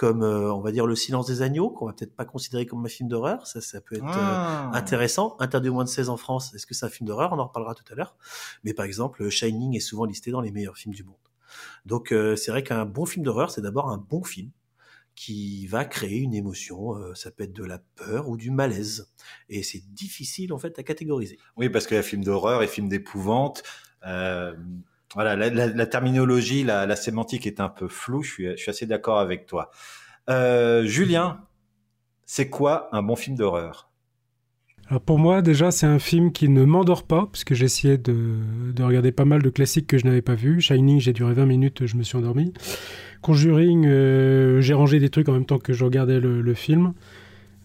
Comme, 0.00 0.22
euh, 0.22 0.52
on 0.54 0.60
va 0.60 0.70
dire, 0.70 0.86
Le 0.86 0.94
Silence 0.94 1.26
des 1.26 1.42
Agneaux, 1.42 1.70
qu'on 1.70 1.86
va 1.86 1.92
peut-être 1.92 2.14
pas 2.14 2.24
considérer 2.24 2.66
comme 2.66 2.84
un 2.86 2.88
film 2.88 3.08
d'horreur, 3.08 3.48
ça, 3.48 3.60
ça 3.60 3.80
peut 3.80 3.96
être 3.96 4.04
euh, 4.04 4.08
Ah. 4.14 4.70
intéressant. 4.72 5.34
Interdit 5.40 5.70
au 5.70 5.74
moins 5.74 5.82
de 5.82 5.88
16 5.88 6.08
en 6.08 6.16
France, 6.16 6.54
est-ce 6.54 6.66
que 6.68 6.74
c'est 6.74 6.86
un 6.86 6.88
film 6.88 7.08
d'horreur? 7.08 7.32
On 7.32 7.38
en 7.40 7.46
reparlera 7.48 7.74
tout 7.74 7.82
à 7.90 7.96
l'heure. 7.96 8.16
Mais 8.62 8.74
par 8.74 8.84
exemple, 8.86 9.28
Shining 9.28 9.74
est 9.76 9.80
souvent 9.80 10.04
listé 10.04 10.30
dans 10.30 10.40
les 10.40 10.52
meilleurs 10.52 10.76
films 10.76 10.94
du 10.94 11.02
monde. 11.02 11.16
Donc, 11.84 12.12
euh, 12.12 12.36
c'est 12.36 12.52
vrai 12.52 12.62
qu'un 12.62 12.84
bon 12.84 13.06
film 13.06 13.24
d'horreur, 13.24 13.50
c'est 13.50 13.60
d'abord 13.62 13.90
un 13.90 13.98
bon 13.98 14.22
film 14.22 14.50
qui 15.16 15.66
va 15.66 15.84
créer 15.84 16.18
une 16.18 16.32
émotion. 16.34 16.94
euh, 16.96 17.12
ça 17.16 17.32
peut 17.32 17.42
être 17.42 17.52
de 17.52 17.64
la 17.64 17.80
peur 17.96 18.28
ou 18.28 18.36
du 18.36 18.52
malaise. 18.52 19.10
Et 19.48 19.64
c'est 19.64 19.82
difficile, 19.92 20.52
en 20.52 20.58
fait, 20.58 20.78
à 20.78 20.84
catégoriser. 20.84 21.38
Oui, 21.56 21.68
parce 21.70 21.88
qu'il 21.88 21.96
y 21.96 22.00
a 22.00 22.04
film 22.04 22.22
d'horreur 22.22 22.62
et 22.62 22.68
film 22.68 22.88
d'épouvante. 22.88 23.64
Euh, 24.06 24.54
voilà, 25.14 25.36
la, 25.36 25.86
terminologie, 25.86 26.64
la, 26.64 26.96
sémantique 26.96 27.46
est 27.46 27.60
un 27.60 27.68
peu 27.68 27.88
floue. 27.88 28.22
Je 28.22 28.56
suis, 28.56 28.70
assez 28.70 28.86
d'accord 28.86 29.18
avec 29.18 29.46
toi. 29.46 29.70
Euh, 30.28 30.84
Julien, 30.84 31.40
c'est 32.26 32.50
quoi 32.50 32.88
un 32.92 33.02
bon 33.02 33.16
film 33.16 33.36
d'horreur? 33.36 33.88
Alors 34.88 35.02
pour 35.02 35.18
moi, 35.18 35.42
déjà, 35.42 35.70
c'est 35.70 35.86
un 35.86 35.98
film 35.98 36.32
qui 36.32 36.48
ne 36.48 36.64
m'endort 36.64 37.02
pas, 37.02 37.26
parce 37.26 37.44
que 37.44 37.54
essayé 37.54 37.98
de, 37.98 38.36
de 38.74 38.82
regarder 38.82 39.12
pas 39.12 39.26
mal 39.26 39.42
de 39.42 39.50
classiques 39.50 39.86
que 39.86 39.98
je 39.98 40.06
n'avais 40.06 40.22
pas 40.22 40.34
vus. 40.34 40.62
Shining, 40.62 40.98
j'ai 40.98 41.12
duré 41.12 41.34
20 41.34 41.44
minutes, 41.44 41.86
je 41.86 41.96
me 41.96 42.02
suis 42.02 42.16
endormi. 42.16 42.54
Conjuring, 43.20 43.84
euh, 43.86 44.60
j'ai 44.60 44.74
rangé 44.74 44.98
des 44.98 45.10
trucs 45.10 45.28
en 45.28 45.32
même 45.32 45.44
temps 45.44 45.58
que 45.58 45.72
je 45.72 45.84
regardais 45.84 46.20
le, 46.20 46.54
film. 46.54 46.94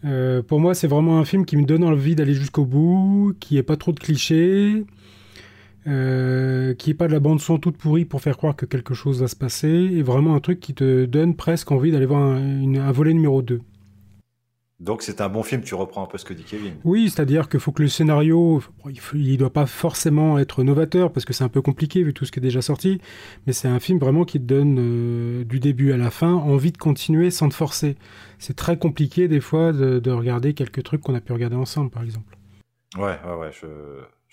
Euh, 0.03 0.41
pour 0.41 0.59
moi, 0.59 0.73
c'est 0.73 0.87
vraiment 0.87 1.19
un 1.19 1.25
film 1.25 1.45
qui 1.45 1.55
me 1.55 1.63
donne 1.63 1.83
envie 1.83 2.15
d'aller 2.15 2.33
jusqu'au 2.33 2.65
bout, 2.65 3.33
qui 3.39 3.57
est 3.57 3.63
pas 3.63 3.77
trop 3.77 3.93
de 3.93 3.99
clichés, 3.99 4.85
euh, 5.87 6.73
qui 6.75 6.91
est 6.91 6.93
pas 6.93 7.07
de 7.07 7.13
la 7.13 7.19
bande 7.19 7.39
son 7.41 7.57
toute 7.57 7.77
pourrie 7.77 8.05
pour 8.05 8.21
faire 8.21 8.37
croire 8.37 8.55
que 8.55 8.65
quelque 8.65 8.93
chose 8.93 9.21
va 9.21 9.27
se 9.27 9.35
passer, 9.35 9.67
et 9.69 10.01
vraiment 10.01 10.35
un 10.35 10.39
truc 10.39 10.59
qui 10.59 10.73
te 10.73 11.05
donne 11.05 11.35
presque 11.35 11.71
envie 11.71 11.91
d'aller 11.91 12.05
voir 12.05 12.21
un, 12.21 12.37
une- 12.61 12.77
un 12.77 12.91
volet 12.91 13.13
numéro 13.13 13.41
2. 13.41 13.61
Donc 14.79 15.01
c'est 15.01 15.21
un 15.21 15.29
bon 15.29 15.43
film, 15.43 15.61
tu 15.61 15.75
reprends 15.75 16.03
un 16.03 16.07
peu 16.07 16.17
ce 16.17 16.25
que 16.25 16.33
dit 16.33 16.43
Kevin. 16.43 16.73
Oui, 16.83 17.09
c'est-à-dire 17.09 17.47
qu'il 17.47 17.61
faut 17.61 17.71
que 17.71 17.83
le 17.83 17.87
scénario, 17.87 18.61
il, 18.89 18.99
il 19.13 19.37
doit 19.37 19.53
pas 19.53 19.65
forcément 19.65 20.37
être 20.39 20.61
novateur 20.63 21.13
parce 21.13 21.25
que 21.25 21.31
c'est 21.31 21.43
un 21.45 21.49
peu 21.49 21.61
compliqué 21.61 22.03
vu 22.03 22.13
tout 22.13 22.25
ce 22.25 22.33
qui 22.33 22.39
est 22.39 22.41
déjà 22.41 22.61
sorti, 22.61 22.99
mais 23.47 23.53
c'est 23.53 23.69
un 23.69 23.79
film 23.79 23.97
vraiment 23.97 24.25
qui 24.25 24.39
te 24.39 24.45
donne 24.45 24.75
euh, 24.79 25.43
du 25.45 25.61
début 25.61 25.93
à 25.93 25.97
la 25.97 26.09
fin 26.09 26.33
envie 26.33 26.73
de 26.73 26.77
continuer 26.77 27.31
sans 27.31 27.47
te 27.47 27.53
forcer. 27.53 27.95
C'est 28.39 28.55
très 28.57 28.77
compliqué 28.77 29.29
des 29.29 29.39
fois 29.39 29.71
de, 29.71 29.99
de 29.99 30.11
regarder 30.11 30.53
quelques 30.53 30.83
trucs 30.83 30.99
qu'on 31.01 31.15
a 31.15 31.21
pu 31.21 31.31
regarder 31.31 31.55
ensemble, 31.55 31.89
par 31.89 32.03
exemple. 32.03 32.35
Ouais, 32.97 33.17
ouais, 33.25 33.35
ouais, 33.39 33.51
je, 33.53 33.67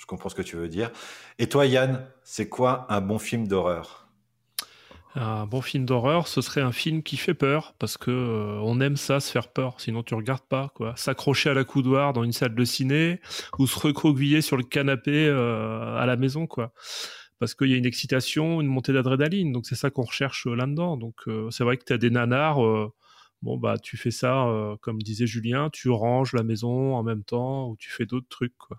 je 0.01 0.07
comprends 0.07 0.31
ce 0.31 0.35
que 0.35 0.43
tu 0.43 0.57
veux 0.57 0.69
dire. 0.69 0.91
Et 1.39 1.47
toi, 1.47 1.67
Yann, 1.67 2.07
c'est 2.25 2.49
quoi 2.49 2.87
un 2.89 3.03
bon 3.03 3.19
film 3.19 3.47
d'horreur? 3.47 4.09
Un 5.15 5.45
bon 5.45 5.61
film 5.61 5.85
d'horreur, 5.85 6.27
ce 6.27 6.41
serait 6.41 6.63
un 6.63 6.73
film 6.73 7.03
qui 7.03 7.19
fait 7.19 7.35
peur 7.35 7.75
parce 7.79 7.99
que 7.99 8.11
euh, 8.11 8.61
on 8.63 8.81
aime 8.81 8.97
ça, 8.97 9.21
se 9.21 9.31
faire 9.31 9.49
peur. 9.49 9.79
Sinon, 9.79 10.03
tu 10.03 10.15
regardes 10.15 10.47
pas 10.49 10.73
quoi. 10.75 10.95
S'accrocher 10.97 11.51
à 11.51 11.55
la 11.55 11.65
coudoir 11.65 12.15
dans 12.15 12.25
une 12.25 12.33
salle 12.33 12.55
de 12.55 12.65
ciné 12.65 13.21
ou 13.59 13.67
se 13.67 13.79
recroqueviller 13.79 14.41
sur 14.41 14.57
le 14.57 14.63
canapé 14.63 15.27
euh, 15.27 15.97
à 15.99 16.07
la 16.07 16.17
maison 16.17 16.47
quoi. 16.47 16.73
Parce 17.39 17.55
qu'il 17.55 17.69
y 17.69 17.75
a 17.75 17.77
une 17.77 17.87
excitation, 17.87 18.63
une 18.63 18.69
montée 18.69 18.95
d'adrénaline. 18.95 19.53
Donc 19.53 19.67
c'est 19.67 19.75
ça 19.75 19.91
qu'on 19.91 20.05
recherche 20.05 20.47
euh, 20.47 20.55
là-dedans. 20.55 20.97
Donc 20.97 21.25
c'est 21.51 21.65
vrai 21.65 21.77
que 21.77 21.85
tu 21.85 21.93
as 21.93 21.99
des 21.99 22.11
nanars. 22.11 22.59
bon 23.43 23.59
bah 23.59 23.77
tu 23.77 23.99
fais 23.99 24.11
ça 24.11 24.47
comme 24.81 25.03
disait 25.03 25.27
Julien, 25.27 25.69
tu 25.71 25.91
ranges 25.91 26.33
la 26.33 26.43
maison 26.43 26.95
en 26.95 27.03
même 27.03 27.25
temps 27.25 27.69
ou 27.69 27.77
tu 27.77 27.91
fais 27.91 28.07
d'autres 28.07 28.29
trucs 28.31 28.57
quoi. 28.57 28.79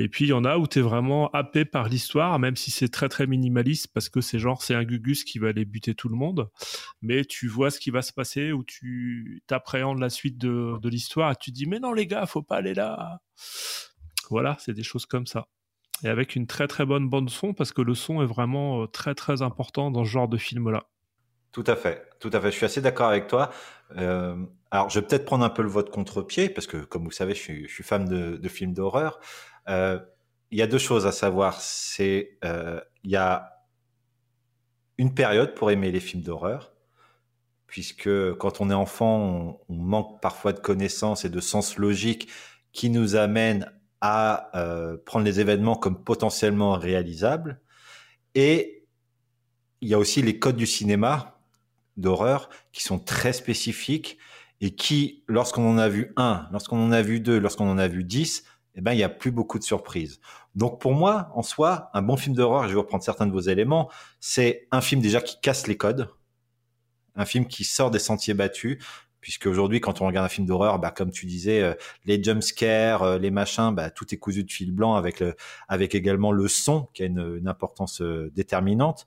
Et 0.00 0.08
puis 0.08 0.24
il 0.24 0.28
y 0.28 0.32
en 0.32 0.46
a 0.46 0.56
où 0.56 0.66
tu 0.66 0.78
es 0.78 0.82
vraiment 0.82 1.28
happé 1.32 1.66
par 1.66 1.86
l'histoire, 1.90 2.38
même 2.38 2.56
si 2.56 2.70
c'est 2.70 2.88
très 2.88 3.10
très 3.10 3.26
minimaliste, 3.26 3.88
parce 3.92 4.08
que 4.08 4.22
c'est 4.22 4.38
genre 4.38 4.62
c'est 4.62 4.74
un 4.74 4.82
Gugus 4.82 5.24
qui 5.24 5.38
va 5.38 5.48
aller 5.48 5.66
buter 5.66 5.94
tout 5.94 6.08
le 6.08 6.16
monde, 6.16 6.48
mais 7.02 7.26
tu 7.26 7.48
vois 7.48 7.70
ce 7.70 7.78
qui 7.78 7.90
va 7.90 8.00
se 8.00 8.10
passer, 8.14 8.50
où 8.50 8.64
tu 8.64 9.42
t'appréhendes 9.46 10.00
la 10.00 10.08
suite 10.08 10.38
de, 10.38 10.78
de 10.80 10.88
l'histoire, 10.88 11.32
et 11.32 11.36
tu 11.38 11.50
te 11.52 11.56
dis 11.56 11.66
mais 11.66 11.80
non 11.80 11.92
les 11.92 12.06
gars, 12.06 12.24
faut 12.24 12.40
pas 12.40 12.56
aller 12.56 12.72
là. 12.72 13.20
Voilà, 14.30 14.56
c'est 14.58 14.72
des 14.72 14.82
choses 14.82 15.04
comme 15.04 15.26
ça. 15.26 15.48
Et 16.02 16.08
avec 16.08 16.34
une 16.34 16.46
très 16.46 16.66
très 16.66 16.86
bonne 16.86 17.10
bande 17.10 17.28
son, 17.28 17.52
parce 17.52 17.72
que 17.72 17.82
le 17.82 17.94
son 17.94 18.22
est 18.22 18.26
vraiment 18.26 18.84
euh, 18.84 18.86
très 18.86 19.14
très 19.14 19.42
important 19.42 19.90
dans 19.90 20.04
ce 20.04 20.08
genre 20.08 20.28
de 20.28 20.38
film-là. 20.38 20.88
Tout 21.52 21.64
à 21.66 21.76
fait, 21.76 22.08
tout 22.20 22.30
à 22.32 22.40
fait. 22.40 22.50
Je 22.50 22.56
suis 22.56 22.64
assez 22.64 22.80
d'accord 22.80 23.08
avec 23.08 23.26
toi. 23.26 23.50
Euh, 23.98 24.36
alors, 24.70 24.88
je 24.88 25.00
vais 25.00 25.06
peut-être 25.06 25.26
prendre 25.26 25.44
un 25.44 25.50
peu 25.50 25.62
le 25.62 25.68
vote 25.68 25.90
contre-pied, 25.90 26.48
parce 26.48 26.66
que, 26.66 26.78
comme 26.78 27.04
vous 27.04 27.10
savez, 27.10 27.34
je 27.34 27.40
suis, 27.40 27.68
je 27.68 27.74
suis 27.74 27.82
fan 27.82 28.06
de, 28.06 28.36
de 28.36 28.48
films 28.48 28.72
d'horreur. 28.72 29.20
Euh, 29.68 29.98
Il 30.50 30.58
y 30.58 30.62
a 30.62 30.66
deux 30.66 30.78
choses 30.78 31.06
à 31.06 31.12
savoir. 31.12 31.60
C'est, 31.60 32.38
euh, 32.44 32.80
il 33.04 33.10
y 33.10 33.16
a 33.16 33.64
une 34.98 35.14
période 35.14 35.54
pour 35.54 35.70
aimer 35.70 35.90
les 35.92 36.00
films 36.00 36.22
d'horreur, 36.22 36.72
puisque 37.66 38.34
quand 38.34 38.60
on 38.60 38.68
est 38.70 38.74
enfant, 38.74 39.60
on, 39.68 39.74
manque 39.74 40.20
parfois 40.20 40.52
de 40.52 40.60
connaissances 40.60 41.24
et 41.24 41.30
de 41.30 41.40
sens 41.40 41.76
logique 41.78 42.28
qui 42.72 42.90
nous 42.90 43.16
amènent 43.16 43.72
à 44.00 44.50
euh, 44.58 44.96
prendre 45.06 45.24
les 45.24 45.40
événements 45.40 45.76
comme 45.76 46.02
potentiellement 46.02 46.72
réalisables. 46.72 47.60
Et 48.34 48.84
il 49.80 49.88
y 49.88 49.94
a 49.94 49.98
aussi 49.98 50.22
les 50.22 50.38
codes 50.38 50.56
du 50.56 50.66
cinéma 50.66 51.40
d'horreur 51.96 52.50
qui 52.72 52.82
sont 52.82 52.98
très 52.98 53.32
spécifiques 53.32 54.18
et 54.60 54.74
qui, 54.74 55.24
lorsqu'on 55.26 55.68
en 55.68 55.78
a 55.78 55.88
vu 55.88 56.12
un, 56.16 56.48
lorsqu'on 56.52 56.82
en 56.82 56.92
a 56.92 57.02
vu 57.02 57.20
deux, 57.20 57.38
lorsqu'on 57.38 57.68
en 57.68 57.78
a 57.78 57.88
vu 57.88 58.04
dix, 58.04 58.44
eh 58.74 58.80
ben, 58.80 58.92
il 58.92 58.96
n'y 58.96 59.02
a 59.02 59.08
plus 59.08 59.30
beaucoup 59.30 59.58
de 59.58 59.64
surprises. 59.64 60.20
Donc, 60.54 60.80
pour 60.80 60.92
moi, 60.92 61.30
en 61.34 61.42
soi, 61.42 61.90
un 61.94 62.02
bon 62.02 62.16
film 62.16 62.34
d'horreur, 62.34 62.68
je 62.68 62.74
vais 62.74 62.80
reprendre 62.80 63.04
certains 63.04 63.26
de 63.26 63.32
vos 63.32 63.40
éléments, 63.40 63.90
c'est 64.20 64.68
un 64.70 64.80
film 64.80 65.00
déjà 65.00 65.20
qui 65.20 65.40
casse 65.40 65.66
les 65.66 65.76
codes, 65.76 66.08
un 67.16 67.24
film 67.24 67.46
qui 67.46 67.64
sort 67.64 67.90
des 67.90 67.98
sentiers 67.98 68.34
battus, 68.34 68.78
puisque 69.20 69.46
aujourd'hui, 69.46 69.80
quand 69.80 70.00
on 70.00 70.06
regarde 70.06 70.24
un 70.24 70.30
film 70.30 70.46
d'horreur, 70.46 70.78
bah, 70.78 70.90
comme 70.90 71.10
tu 71.10 71.26
disais, 71.26 71.60
euh, 71.62 71.74
les 72.04 72.22
jumpscares, 72.22 73.02
euh, 73.02 73.18
les 73.18 73.30
machins, 73.30 73.74
bah, 73.74 73.90
tout 73.90 74.14
est 74.14 74.18
cousu 74.18 74.44
de 74.44 74.50
fil 74.50 74.72
blanc 74.72 74.94
avec, 74.94 75.20
le, 75.20 75.34
avec 75.68 75.94
également 75.94 76.32
le 76.32 76.48
son, 76.48 76.88
qui 76.94 77.02
a 77.02 77.06
une, 77.06 77.36
une 77.38 77.48
importance 77.48 78.00
euh, 78.00 78.30
déterminante. 78.34 79.06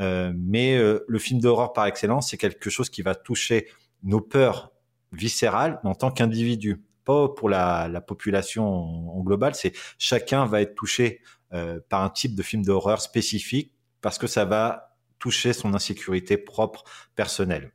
Euh, 0.00 0.32
mais 0.36 0.76
euh, 0.76 1.04
le 1.06 1.18
film 1.18 1.40
d'horreur 1.40 1.72
par 1.72 1.86
excellence, 1.86 2.30
c'est 2.30 2.36
quelque 2.36 2.68
chose 2.68 2.90
qui 2.90 3.02
va 3.02 3.14
toucher 3.14 3.68
nos 4.02 4.20
peurs 4.20 4.72
viscérales 5.12 5.80
en 5.84 5.94
tant 5.94 6.10
qu'individu, 6.10 6.82
pas 7.04 7.28
pour 7.28 7.48
la, 7.48 7.88
la 7.88 8.00
population 8.00 8.66
en, 8.66 9.18
en 9.18 9.20
global. 9.20 9.54
C'est 9.54 9.72
chacun 9.98 10.46
va 10.46 10.60
être 10.60 10.74
touché 10.74 11.20
euh, 11.52 11.80
par 11.88 12.02
un 12.02 12.10
type 12.10 12.34
de 12.34 12.42
film 12.42 12.64
d'horreur 12.64 13.00
spécifique 13.00 13.72
parce 14.00 14.18
que 14.18 14.26
ça 14.26 14.44
va 14.44 14.96
toucher 15.18 15.52
son 15.52 15.74
insécurité 15.74 16.36
propre 16.36 16.84
personnelle. 17.14 17.72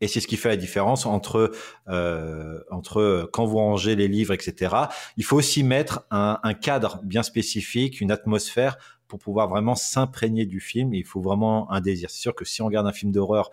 Et 0.00 0.08
c'est 0.08 0.20
ce 0.20 0.26
qui 0.26 0.36
fait 0.36 0.50
la 0.50 0.56
différence 0.56 1.06
entre 1.06 1.52
euh, 1.88 2.60
entre 2.70 3.28
quand 3.32 3.46
vous 3.46 3.56
rangez 3.56 3.96
les 3.96 4.08
livres, 4.08 4.34
etc. 4.34 4.76
Il 5.16 5.24
faut 5.24 5.36
aussi 5.36 5.62
mettre 5.64 6.06
un, 6.10 6.38
un 6.42 6.54
cadre 6.54 7.00
bien 7.02 7.22
spécifique, 7.22 8.00
une 8.00 8.10
atmosphère 8.10 8.76
pour 9.08 9.18
pouvoir 9.18 9.48
vraiment 9.48 9.74
s'imprégner 9.74 10.46
du 10.46 10.60
film. 10.60 10.92
Il 10.94 11.04
faut 11.04 11.20
vraiment 11.20 11.70
un 11.72 11.80
désir. 11.80 12.10
C'est 12.10 12.20
sûr 12.20 12.34
que 12.34 12.44
si 12.44 12.62
on 12.62 12.66
regarde 12.66 12.86
un 12.86 12.92
film 12.92 13.12
d'horreur 13.12 13.50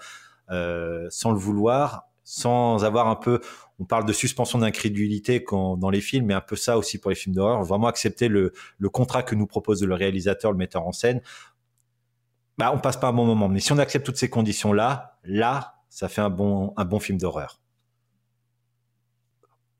euh, 0.52 1.08
sans 1.10 1.32
le 1.32 1.38
vouloir, 1.38 2.09
sans 2.30 2.86
avoir 2.86 3.08
un 3.08 3.16
peu, 3.16 3.42
on 3.80 3.86
parle 3.86 4.06
de 4.06 4.14
suspension 4.14 4.60
d'incrédulité 4.60 5.44
dans 5.50 5.90
les 5.90 6.00
films, 6.00 6.28
mais 6.28 6.36
un 6.36 6.42
peu 6.42 6.56
ça 6.56 6.78
aussi 6.78 7.00
pour 7.00 7.10
les 7.10 7.16
films 7.16 7.34
d'horreur. 7.34 7.64
Vraiment 7.64 7.88
accepter 7.88 8.28
le, 8.28 8.54
le 8.78 8.90
contrat 8.90 9.24
que 9.24 9.34
nous 9.34 9.48
propose 9.48 9.84
le 9.84 9.96
réalisateur, 9.96 10.52
le 10.52 10.58
metteur 10.60 10.86
en 10.86 10.92
scène. 10.92 11.22
Bah, 12.60 12.72
on 12.72 12.78
passe 12.78 12.98
pas 12.98 13.08
un 13.08 13.14
bon 13.14 13.26
moment. 13.26 13.50
Mais 13.50 13.60
si 13.60 13.72
on 13.72 13.80
accepte 13.80 14.06
toutes 14.06 14.18
ces 14.18 14.30
conditions-là, 14.30 15.18
là, 15.24 15.80
ça 15.90 16.08
fait 16.08 16.22
un 16.22 16.30
bon, 16.30 16.72
un 16.78 16.86
bon 16.86 17.00
film 17.00 17.18
d'horreur. 17.18 17.60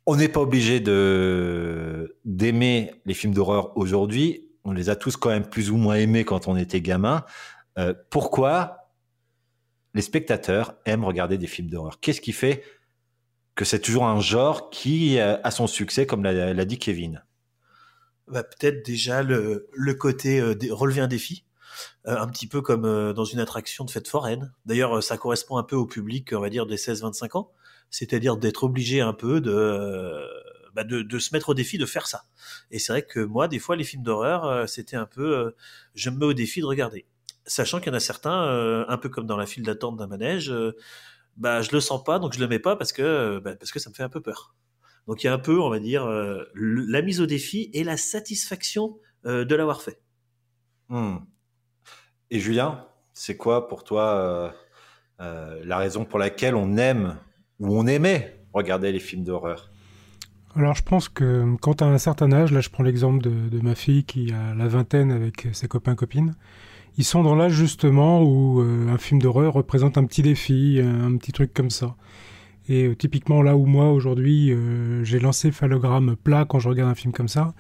On 0.08 0.16
n'est 0.16 0.28
pas 0.28 0.42
obligé 0.42 0.80
de 0.80 2.18
d'aimer 2.26 2.96
les 3.06 3.14
films 3.14 3.36
d'horreur 3.36 3.78
aujourd'hui. 3.78 4.50
On 4.64 4.72
les 4.72 4.90
a 4.90 4.96
tous 4.96 5.18
quand 5.18 5.30
même 5.30 5.46
plus 5.46 5.70
ou 5.70 5.78
moins 5.78 5.98
aimés 5.98 6.26
quand 6.26 6.48
on 6.48 6.56
était 6.56 6.82
gamin. 6.82 7.26
Euh, 7.78 7.94
pourquoi? 8.10 8.79
Les 10.00 10.04
spectateurs 10.04 10.76
aiment 10.86 11.04
regarder 11.04 11.38
des 11.38 11.46
films 11.46 11.70
d'horreur 11.70 12.00
Qu'est-ce 12.00 12.22
qui 12.22 12.32
fait 12.32 12.64
que 13.56 13.66
c'est 13.66 13.82
toujours 13.82 14.06
un 14.06 14.22
genre 14.22 14.70
qui 14.70 15.20
euh, 15.20 15.36
a 15.44 15.52
son 15.52 15.68
succès, 15.68 16.06
comme 16.06 16.24
l'a 16.24 16.64
dit 16.64 16.80
Kevin? 16.80 17.22
Bah, 18.30 18.44
peut-être 18.44 18.86
déjà 18.86 19.24
le, 19.24 19.68
côté 20.00 20.40
euh, 20.40 20.56
relever 20.72 21.02
un 21.02 21.10
défi, 21.10 21.44
euh, 22.08 22.18
un 22.18 22.30
petit 22.30 22.48
peu 22.48 22.62
comme 22.62 23.12
dans 23.12 23.26
une 23.26 23.42
attraction 23.42 23.84
de 23.84 23.92
fête 23.92 24.08
foraine. 24.08 24.54
D'ailleurs, 24.66 25.04
ça 25.04 25.18
correspond 25.18 25.58
un 25.58 25.64
peu 25.64 25.76
au 25.76 25.86
public, 25.86 26.32
on 26.32 26.40
va 26.40 26.50
dire, 26.50 26.66
des 26.66 26.78
16-25 26.78 27.38
ans, 27.38 27.52
c'est-à-dire 27.90 28.38
d'être 28.38 28.64
obligé 28.64 29.02
un 29.02 29.12
peu 29.12 29.42
de, 29.42 30.26
bah, 30.76 30.86
de, 30.86 31.02
de 31.02 31.20
se 31.20 31.36
mettre 31.36 31.50
au 31.50 31.54
défi 31.54 31.78
de 31.78 31.86
faire 31.86 32.08
ça. 32.08 32.24
Et 32.72 32.80
c'est 32.80 32.94
vrai 32.94 33.02
que 33.02 33.20
moi, 33.20 33.50
des 33.50 33.60
fois, 33.60 33.76
les 33.76 33.84
films 33.84 34.04
d'horreur, 34.04 34.70
c'était 34.70 34.96
un 34.96 35.08
peu, 35.08 35.54
je 35.94 36.10
me 36.10 36.20
mets 36.20 36.26
au 36.28 36.34
défi 36.34 36.62
de 36.62 36.68
regarder. 36.68 37.06
Sachant 37.46 37.80
qu'il 37.80 37.88
y 37.92 37.92
en 37.92 37.98
a 37.98 38.00
certains, 38.00 38.44
euh, 38.48 38.86
un 38.88 38.98
peu 38.98 39.10
comme 39.10 39.26
dans 39.26 39.38
la 39.38 39.46
file 39.46 39.64
d'attente 39.64 39.98
d'un 39.98 40.08
manège, 40.08 40.52
euh, 40.52 40.74
bah, 41.38 41.62
je 41.62 41.72
le 41.72 41.80
sens 41.80 42.04
pas, 42.04 42.20
donc 42.20 42.34
je 42.34 42.40
le 42.40 42.48
mets 42.48 42.60
pas 42.60 42.76
parce 42.76 42.92
que, 42.92 43.02
euh, 43.02 43.40
bah, 43.40 43.56
parce 43.56 43.72
que 43.72 43.80
ça 43.80 43.90
me 43.90 43.96
fait 43.96 44.04
un 44.04 44.10
peu 44.10 44.22
peur. 44.22 44.54
Donc 45.08 45.24
il 45.24 45.28
y 45.28 45.30
a 45.30 45.34
un 45.34 45.40
peu, 45.40 45.60
on 45.60 45.70
va 45.70 45.80
dire, 45.80 46.06
euh, 46.06 46.44
le- 46.54 46.86
la 46.86 47.02
mise 47.02 47.22
au 47.22 47.26
défi 47.26 47.70
et 47.74 47.84
la 47.84 47.98
satisfaction 47.98 48.98
euh, 49.26 49.46
de 49.46 49.56
l'avoir 49.56 49.82
fait. 49.82 50.00
Hmm. 50.90 51.18
Et 52.30 52.40
Julien, 52.40 52.86
c'est 53.14 53.36
quoi 53.38 53.68
pour 53.68 53.84
toi 53.84 54.16
euh, 54.16 54.50
euh, 55.22 55.62
la 55.66 55.78
raison 55.78 56.06
pour 56.06 56.20
laquelle 56.20 56.56
on 56.56 56.78
aime 56.78 57.18
ou 57.60 57.78
on 57.78 57.88
aimait 57.88 58.46
regarder 58.54 58.92
les 58.92 59.00
films 59.00 59.24
d'horreur? 59.24 59.72
Alors 60.56 60.76
je 60.76 60.84
pense 60.84 61.10
que 61.10 61.56
quand 61.62 61.76
tu 61.76 61.84
as 61.84 61.88
un 61.88 61.98
certain 61.98 62.32
âge, 62.32 62.52
là 62.52 62.60
je 62.62 62.70
prends 62.70 62.84
l'exemple 62.84 63.24
de, 63.24 63.50
de 63.50 63.62
ma 63.62 63.76
fille 63.76 64.04
qui 64.04 64.32
a 64.34 64.54
la 64.56 64.68
vingtaine 64.68 65.12
avec 65.12 65.48
ses 65.54 65.68
copains-copines, 65.68 66.36
ils 66.98 67.06
sont 67.06 67.24
dans 67.24 67.36
l'âge 67.36 67.54
justement 67.54 68.22
où 68.22 68.62
euh, 68.62 68.90
un 68.90 68.98
film 68.98 69.22
d'horreur 69.22 69.54
représente 69.54 69.98
un 69.98 70.06
petit 70.06 70.22
défi, 70.22 70.82
un, 70.84 71.16
petit 71.18 71.32
truc 71.32 71.54
comme 71.54 71.70
ça. 71.70 71.96
Et 72.68 72.86
euh, 72.86 72.96
typiquement 72.96 73.42
là 73.42 73.56
où 73.56 73.66
moi 73.66 73.92
aujourd'hui 73.92 74.52
euh, 74.52 75.04
j'ai 75.04 75.20
lancé 75.20 75.52
Phallogramme 75.52 76.16
plat 76.16 76.46
quand 76.48 76.60
je 76.60 76.70
regarde 76.70 76.92
un 76.92 76.96
film 76.96 77.14
comme 77.14 77.30
ça, 77.30 77.54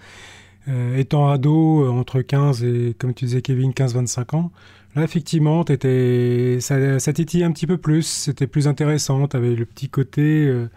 étant 0.95 1.29
ado 1.29 1.89
entre 1.89 2.21
15 2.21 2.63
et 2.63 2.95
comme 3.00 3.15
tu 3.15 3.25
disais 3.25 3.41
Kevin 3.41 3.71
15-25 3.71 4.36
ans, 4.36 4.51
là 4.95 5.03
effectivement 5.03 5.65
ça, 5.65 7.13
titillait 7.13 7.45
un 7.45 7.51
petit 7.51 7.65
peu 7.65 7.77
plus, 7.77 8.03
c'était 8.03 8.45
plus 8.45 8.67
intéressant, 8.67 9.27
t'avais 9.27 9.55
le 9.55 9.65
petit 9.65 9.89
côté... 9.89 10.67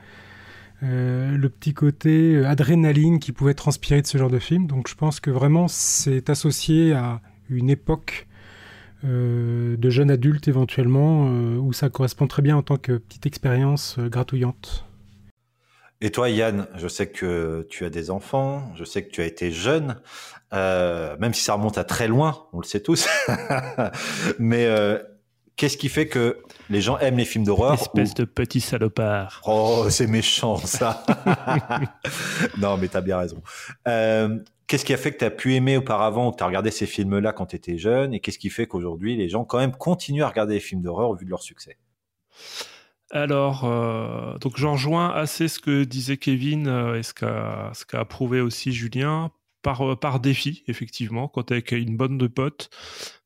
le 0.81 1.49
petit 1.49 1.75
côté 1.75 2.43
adrénaline 2.43 3.19
qui 3.19 3.33
pouvait 3.33 3.53
transpirer 3.53 4.01
de 4.01 4.07
ce 4.07 4.17
genre 4.17 4.31
de 4.31 4.39
film. 4.39 4.67
Donc 4.67 4.89
je 4.89 4.95
pense 4.95 5.21
que 5.21 5.31
vraiment 5.31 5.69
c'est 5.69 6.31
associé 6.31 6.95
à 6.95 7.21
une 7.51 7.69
époque 7.69 8.27
de 9.03 9.91
jeune 9.91 10.11
adulte 10.11 10.49
éventuellement 10.49 11.29
euh, 11.29 11.57
où 11.57 11.73
ça 11.73 11.91
correspond 11.91 12.27
très 12.27 12.43
bien 12.43 12.57
en 12.57 12.63
tant 12.63 12.77
que 12.77 12.99
petite 12.99 13.27
expérience 13.27 13.97
euh, 13.99 14.09
gratouillante. 14.09 14.87
Et 16.01 16.11
toi, 16.11 16.29
Yann, 16.29 16.67
je 16.77 16.89
sais 16.89 17.07
que 17.07 17.67
tu 17.71 17.85
as 17.85 17.91
des 17.91 18.11
enfants, 18.11 18.73
je 18.75 18.83
sais 18.83 19.05
que 19.05 19.11
tu 19.11 19.21
as 19.21 19.25
été 19.25 19.53
jeune, 19.53 20.01
euh, 20.53 21.17
même 21.21 21.33
si 21.33 21.45
ça 21.45 21.55
remonte 21.55 21.79
à 21.79 21.85
très 21.85 22.09
loin, 22.09 22.47
on 22.53 22.59
le 22.59 22.67
sait 22.67 22.81
tous. 22.81 23.07
Mais 24.41 24.67
euh, 24.67 24.99
qu'est-ce 25.55 25.77
qui 25.77 25.89
fait 25.89 26.09
que 26.09 26.39
les 26.71 26.81
gens 26.81 26.99
aiment 26.99 27.19
les 27.19 27.25
films 27.25 27.45
d'horreur 27.45 27.75
Espèce 27.75 28.15
de 28.15 28.25
petit 28.25 28.61
salopard. 28.61 29.43
Oh, 29.47 29.87
c'est 29.91 30.09
méchant 30.09 30.57
ça. 30.57 31.05
non, 32.59 32.77
mais 32.79 32.89
t'as 32.89 33.01
bien 33.01 33.19
raison. 33.19 33.41
Euh, 33.87 34.39
qu'est-ce 34.73 34.87
qui 34.87 34.95
a 34.95 34.97
fait 34.97 35.13
que 35.13 35.19
tu 35.19 35.25
as 35.27 35.31
pu 35.31 35.55
aimer 35.55 35.77
auparavant 35.77 36.31
ou 36.31 36.35
tu 36.35 36.43
as 36.43 36.47
regardé 36.47 36.71
ces 36.71 36.87
films-là 36.87 37.35
quand 37.35 37.45
tu 37.45 37.57
étais 37.57 37.77
jeune 37.77 38.15
Et 38.15 38.21
qu'est-ce 38.21 38.39
qui 38.39 38.49
fait 38.49 38.67
qu'aujourd'hui, 38.67 39.17
les 39.17 39.29
gens 39.29 39.45
quand 39.45 39.59
même 39.59 39.77
continuent 39.77 40.23
à 40.23 40.29
regarder 40.31 40.55
les 40.55 40.61
films 40.61 40.81
d'horreur 40.81 41.11
au 41.11 41.15
vu 41.15 41.27
de 41.27 41.31
leur 41.31 41.43
succès? 41.43 41.77
Alors, 43.11 43.67
euh, 43.67 44.39
donc 44.39 44.57
j'en 44.57 44.73
rejoins 44.73 45.11
assez 45.11 45.49
ce 45.49 45.59
que 45.59 45.85
disait 45.85 46.17
Kevin 46.17 46.69
euh, 46.69 46.99
et 46.99 47.03
ce 47.03 47.13
qu'a 47.13 47.71
approuvé 47.93 48.41
aussi 48.41 48.73
Julien 48.73 49.31
par 49.63 49.83
euh, 49.83 49.97
par 49.97 50.21
défi 50.21 50.65
effectivement. 50.67 51.29
Quand 51.29 51.45
t'es 51.45 51.55
avec 51.55 51.73
une 51.73 51.97
bonne 51.97 52.19
de 52.19 52.27
potes, 52.27 52.71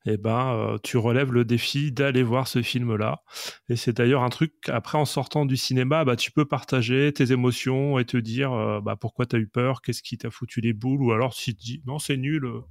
eh 0.09 0.17
ben 0.17 0.53
euh, 0.53 0.77
tu 0.83 0.97
relèves 0.97 1.33
le 1.33 1.43
défi 1.43 1.91
d'aller 1.91 2.23
voir 2.23 2.47
ce 2.47 2.61
film-là. 2.61 3.21
Et 3.69 3.75
c'est 3.75 3.93
d'ailleurs 3.93 4.23
un 4.23 4.29
truc 4.29 4.53
après 4.69 4.97
en 4.97 5.05
sortant 5.05 5.45
du 5.45 5.57
cinéma, 5.57 6.05
bah 6.05 6.15
tu 6.15 6.31
peux 6.31 6.45
partager 6.45 7.11
tes 7.13 7.31
émotions 7.33 7.99
et 7.99 8.05
te 8.05 8.17
dire 8.17 8.53
euh, 8.53 8.79
bah 8.79 8.95
pourquoi 8.95 9.25
t'as 9.25 9.37
eu 9.37 9.47
peur, 9.47 9.81
qu'est-ce 9.81 10.01
qui 10.01 10.17
t'a 10.17 10.29
foutu 10.31 10.61
les 10.61 10.73
boules, 10.73 11.03
ou 11.03 11.11
alors 11.11 11.33
si 11.33 11.55
tu 11.55 11.63
dis 11.63 11.83
non 11.85 11.99
c'est 11.99 12.17
nul, 12.17 12.45
euh, 12.45 12.61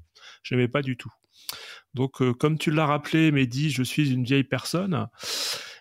j'aimais 0.42 0.68
pas 0.68 0.82
du 0.82 0.96
tout. 0.96 1.12
Donc 1.94 2.23
comme 2.38 2.58
tu 2.58 2.70
l'as 2.70 2.87
rappelé, 2.87 3.30
Mehdi, 3.32 3.70
je 3.70 3.82
suis 3.82 4.12
une 4.12 4.25
vieille 4.25 4.44
personne. 4.44 5.08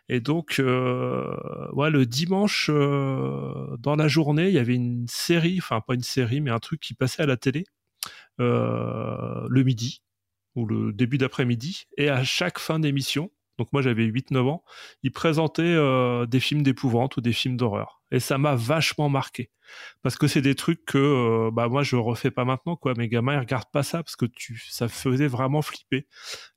Et 0.08 0.20
donc, 0.20 0.60
le 0.60 2.04
dimanche, 2.06 2.70
dans 2.70 3.96
la 3.98 4.08
journée, 4.08 4.50
il 4.50 4.54
y 4.54 4.60
avait 4.60 4.76
une 4.76 5.08
série, 5.08 5.58
enfin 5.58 5.82
pas 5.82 5.96
une 5.96 6.04
série, 6.04 6.42
mais 6.42 6.52
un 6.52 6.60
truc 6.60 6.80
qui 6.80 6.94
passait 6.94 7.24
à 7.24 7.26
la 7.26 7.38
télé 7.38 7.66
le 8.40 9.64
midi 9.64 10.02
ou 10.56 10.66
le 10.66 10.94
début 10.94 11.18
d'après-midi. 11.18 11.88
Et 11.98 12.10
à 12.10 12.24
chaque 12.24 12.60
fin 12.60 12.80
d'émission, 12.80 13.30
donc 13.58 13.72
moi 13.72 13.82
j'avais 13.82 14.06
8-9 14.06 14.50
ans, 14.50 14.64
ils 15.04 15.12
présentaient 15.12 15.64
euh, 15.64 16.26
des 16.26 16.40
films 16.40 16.64
d'épouvante 16.64 17.18
ou 17.18 17.22
des 17.22 17.34
films 17.34 17.58
d'horreur. 17.58 18.02
Et 18.12 18.20
ça 18.20 18.38
m'a 18.38 18.56
vachement 18.56 19.10
marqué. 19.10 19.50
Parce 20.04 20.16
que 20.16 20.28
c'est 20.28 20.42
des 20.42 20.54
trucs 20.54 20.86
que 20.86 20.98
euh, 20.98 21.52
bah 21.52 21.68
moi 21.68 21.82
je 21.82 21.96
refais 21.96 22.32
pas 22.32 22.46
maintenant 22.46 22.76
quoi. 22.76 22.94
Mes 22.96 23.08
gamins 23.08 23.34
ils 23.34 23.40
regardent 23.40 23.72
pas 23.72 23.82
ça 23.82 24.04
parce 24.04 24.16
que 24.16 24.26
tu 24.26 24.62
ça 24.70 24.88
faisait 24.88 25.28
vraiment 25.28 25.62
flipper. 25.62 26.06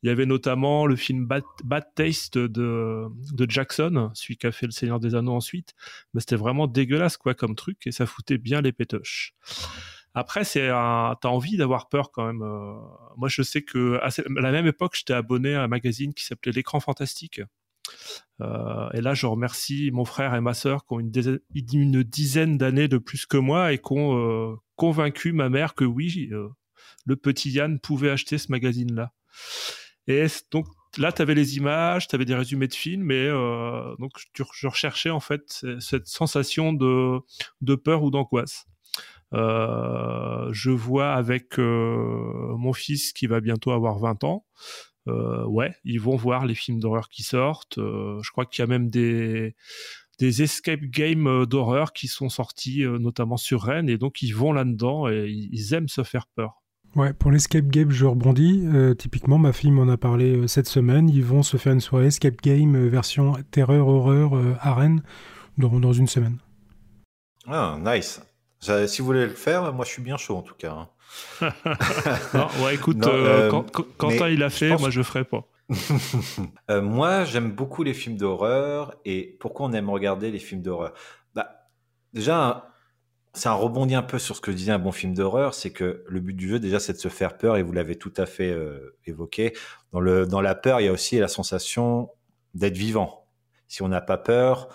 Il 0.03 0.09
y 0.09 0.11
avait 0.11 0.27
notamment 0.27 0.87
le 0.87 0.95
film 0.95 1.27
Bad, 1.27 1.45
Bad 1.65 1.87
Taste 1.95 2.37
de 2.37 3.07
de 3.33 3.51
Jackson, 3.51 4.11
celui 4.15 4.37
qui 4.37 4.47
a 4.47 4.53
fait 4.53 4.67
Le 4.67 4.73
Seigneur 4.73 5.01
des 5.01 5.15
Anneaux 5.15 5.35
ensuite. 5.35 5.75
Mais 6.13 6.21
c'était 6.21 6.37
vraiment 6.37 6.67
dégueulasse 6.67 7.17
quoi 7.17 7.35
comme 7.35 7.55
truc 7.55 7.87
et 7.87 7.93
ça 7.93 8.07
foutait 8.07 8.39
bien 8.39 8.61
les 8.61 8.73
pétoches. 8.73 9.35
Après, 10.19 10.43
c'est 10.43 10.69
un... 10.69 11.15
t'as 11.21 11.29
envie 11.29 11.57
d'avoir 11.57 11.89
peur 11.89 12.11
quand 12.11 12.27
même. 12.27 12.43
Euh, 12.43 12.75
Moi, 13.17 13.29
je 13.29 13.43
sais 13.43 13.63
que 13.63 14.01
à 14.03 14.11
la 14.41 14.51
même 14.51 14.67
époque, 14.67 14.97
j'étais 14.97 15.13
abonné 15.13 15.55
à 15.55 15.63
un 15.63 15.69
magazine 15.69 16.13
qui 16.13 16.25
s'appelait 16.25 16.51
L'écran 16.51 16.81
fantastique. 16.81 17.41
Euh, 18.41 18.91
et 18.95 19.01
là, 19.01 19.15
je 19.15 19.27
remercie 19.27 19.93
mon 19.93 20.05
frère 20.05 20.35
et 20.35 20.41
ma 20.41 20.55
sœur 20.55 20.85
qui 20.85 20.95
ont 20.95 20.99
une 20.99 22.03
dizaine, 22.03 22.59
d'années 22.59 22.89
de 22.89 22.99
plus 22.99 23.27
que 23.27 23.37
moi 23.37 23.73
et 23.73 23.79
qui 23.79 23.93
ont 23.93 24.19
euh, 24.19 24.57
convaincu 24.75 25.33
ma 25.33 25.49
mère 25.49 25.75
que 25.77 25.85
oui, 25.85 26.31
le 27.07 27.17
petit 27.17 27.51
Yann 27.53 27.79
pouvait 27.79 28.11
acheter 28.11 28.39
ce 28.39 28.51
magazine-là. 28.51 29.13
Et 30.09 30.27
donc 30.51 30.67
là, 30.97 31.13
tu 31.13 31.23
avais 31.23 31.37
les 31.37 31.59
images, 31.59 32.09
tu 32.09 32.17
avais 32.17 32.25
des 32.25 32.35
résumés 32.35 32.67
de 32.67 32.75
films, 32.75 33.13
et 33.13 33.29
donc 34.01 34.11
je 34.35 34.67
recherchais 34.67 35.11
en 35.11 35.21
fait 35.21 35.65
cette 35.79 36.09
sensation 36.09 36.73
de 36.73 37.75
peur 37.77 38.03
ou 38.03 38.11
d'angoisse. 38.11 38.67
Euh, 39.35 40.49
je 40.53 40.71
vois 40.71 41.13
avec 41.13 41.59
euh, 41.59 42.55
mon 42.57 42.73
fils 42.73 43.13
qui 43.13 43.27
va 43.27 43.41
bientôt 43.41 43.73
avoir 43.73 43.99
20 43.99 44.25
ans. 44.25 44.47
Euh, 45.07 45.45
ouais, 45.47 45.75
ils 45.85 46.01
vont 46.01 46.17
voir 46.17 46.47
les 46.47 46.55
films 46.55 46.81
d'horreur 46.81 47.09
qui 47.09 47.23
sortent. 47.23 47.79
Euh, 47.79 48.21
je 48.23 48.31
crois 48.31 48.47
qu'il 48.47 48.63
y 48.63 48.65
a 48.65 48.67
même 48.67 48.91
des 48.91 49.55
des 50.19 50.43
escape 50.43 50.81
games 50.81 51.47
d'horreur 51.47 51.93
qui 51.93 52.09
sont 52.09 52.29
sortis 52.29 52.85
euh, 52.85 52.99
notamment 52.99 53.37
sur 53.37 53.63
Rennes 53.63 53.89
et 53.89 53.99
donc 53.99 54.21
ils 54.21 54.35
vont 54.35 54.53
là-dedans 54.53 55.09
et 55.09 55.29
ils 55.29 55.75
aiment 55.75 55.89
se 55.89 56.03
faire 56.03 56.27
peur. 56.27 56.61
Ouais, 56.97 57.13
pour 57.13 57.31
l'escape 57.31 57.67
game, 57.67 57.91
je 57.91 58.07
rebondis. 58.07 58.63
Euh, 58.67 58.95
typiquement, 58.95 59.39
ma 59.39 59.53
fille 59.53 59.71
m'en 59.71 59.89
a 59.89 59.97
parlé 59.97 60.37
euh, 60.37 60.47
cette 60.47 60.69
semaine. 60.69 61.09
Ils 61.09 61.25
vont 61.25 61.43
se 61.43 61.57
faire 61.57 61.73
une 61.73 61.81
soirée 61.81 62.07
escape 62.07 62.41
game 62.43 62.75
euh, 62.75 62.89
version 62.89 63.35
terreur 63.51 63.89
horreur 63.89 64.37
euh, 64.37 64.55
à 64.61 64.75
Rennes 64.75 65.03
dans, 65.59 65.79
dans 65.81 65.93
une 65.93 66.07
semaine. 66.07 66.39
Ah, 67.47 67.79
nice. 67.81 68.21
Ça, 68.61 68.87
si 68.89 69.01
vous 69.01 69.07
voulez 69.07 69.27
le 69.27 69.35
faire, 69.35 69.73
moi 69.73 69.85
je 69.85 69.91
suis 69.91 70.03
bien 70.03 70.17
chaud 70.17 70.37
en 70.37 70.43
tout 70.43 70.55
cas. 70.55 70.73
hein. 70.73 70.89
non, 72.35 72.49
ouais, 72.65 72.75
écoute, 72.75 72.97
Non, 72.99 73.09
euh, 73.09 73.47
euh, 73.47 73.51
quand, 73.51 73.71
quand- 73.71 73.85
Quentin 73.97 74.29
il 74.29 74.43
a 74.43 74.51
fait, 74.51 74.71
pense- 74.71 74.81
moi 74.81 74.91
je 74.91 75.03
ferai 75.03 75.25
pas. 75.25 75.45
Euh, 76.71 76.83
moi, 76.83 77.25
j'aime 77.25 77.51
beaucoup 77.53 77.83
les 77.83 77.95
films 77.95 78.17
d'horreur. 78.17 78.95
Et 79.05 79.37
pourquoi 79.41 79.67
on 79.67 79.73
aime 79.73 79.89
regarder 79.91 80.31
les 80.31 80.39
films 80.39 80.61
d'horreur? 80.63 80.93
Bah, 81.35 81.49
Déjà, 82.13 82.71
c'est 83.33 83.49
un 83.49 83.55
rebondi 83.55 83.95
un 83.95 84.03
peu 84.03 84.19
sur 84.19 84.37
ce 84.37 84.41
que 84.41 84.51
disait 84.51 84.73
un 84.73 84.79
bon 84.79 84.93
film 84.93 85.15
d'horreur. 85.15 85.55
C'est 85.55 85.71
que 85.73 86.05
le 86.07 86.21
but 86.21 86.35
du 86.35 86.49
jeu, 86.49 86.59
déjà, 86.61 86.79
c'est 86.81 86.93
de 86.95 86.99
se 86.99 87.09
faire 87.09 87.37
peur. 87.39 87.57
Et 87.57 87.63
vous 87.63 87.73
l'avez 87.73 87.97
tout 87.97 88.13
à 88.19 88.27
fait 88.27 88.51
euh, 88.51 88.97
évoqué. 89.07 89.55
Dans, 89.93 90.01
le, 90.01 90.27
dans 90.27 90.41
la 90.43 90.55
peur, 90.55 90.81
il 90.81 90.85
y 90.85 90.89
a 90.89 90.93
aussi 90.93 91.19
la 91.19 91.29
sensation 91.29 92.11
d'être 92.55 92.77
vivant. 92.77 93.27
Si 93.67 93.83
on 93.83 93.89
n'a 93.89 94.01
pas 94.03 94.19
peur, 94.19 94.69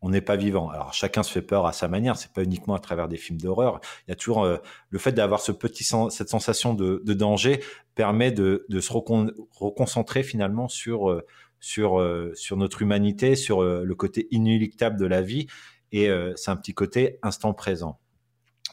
on 0.00 0.10
n'est 0.10 0.20
pas 0.20 0.36
vivant. 0.36 0.70
Alors 0.70 0.92
chacun 0.92 1.22
se 1.22 1.32
fait 1.32 1.42
peur 1.42 1.66
à 1.66 1.72
sa 1.72 1.88
manière. 1.88 2.16
C'est 2.16 2.32
pas 2.32 2.44
uniquement 2.44 2.74
à 2.74 2.78
travers 2.78 3.08
des 3.08 3.16
films 3.16 3.40
d'horreur. 3.40 3.80
Il 4.06 4.10
y 4.10 4.12
a 4.12 4.16
toujours 4.16 4.44
euh, 4.44 4.58
le 4.90 4.98
fait 4.98 5.12
d'avoir 5.12 5.40
ce 5.40 5.52
petit 5.52 5.84
sen- 5.84 6.10
cette 6.10 6.28
sensation 6.28 6.74
de, 6.74 7.02
de 7.04 7.14
danger 7.14 7.60
permet 7.94 8.30
de, 8.30 8.64
de 8.68 8.80
se 8.80 8.92
recon- 8.92 9.32
reconcentrer 9.50 10.22
finalement 10.22 10.68
sur 10.68 11.10
euh, 11.10 11.26
sur 11.60 11.98
euh, 11.98 12.32
sur 12.34 12.56
notre 12.56 12.82
humanité, 12.82 13.34
sur 13.34 13.62
euh, 13.62 13.82
le 13.84 13.94
côté 13.94 14.28
inéluctable 14.30 14.98
de 14.98 15.06
la 15.06 15.22
vie. 15.22 15.46
Et 15.90 16.08
euh, 16.08 16.32
c'est 16.36 16.50
un 16.50 16.56
petit 16.56 16.74
côté 16.74 17.18
instant 17.22 17.52
présent. 17.54 17.98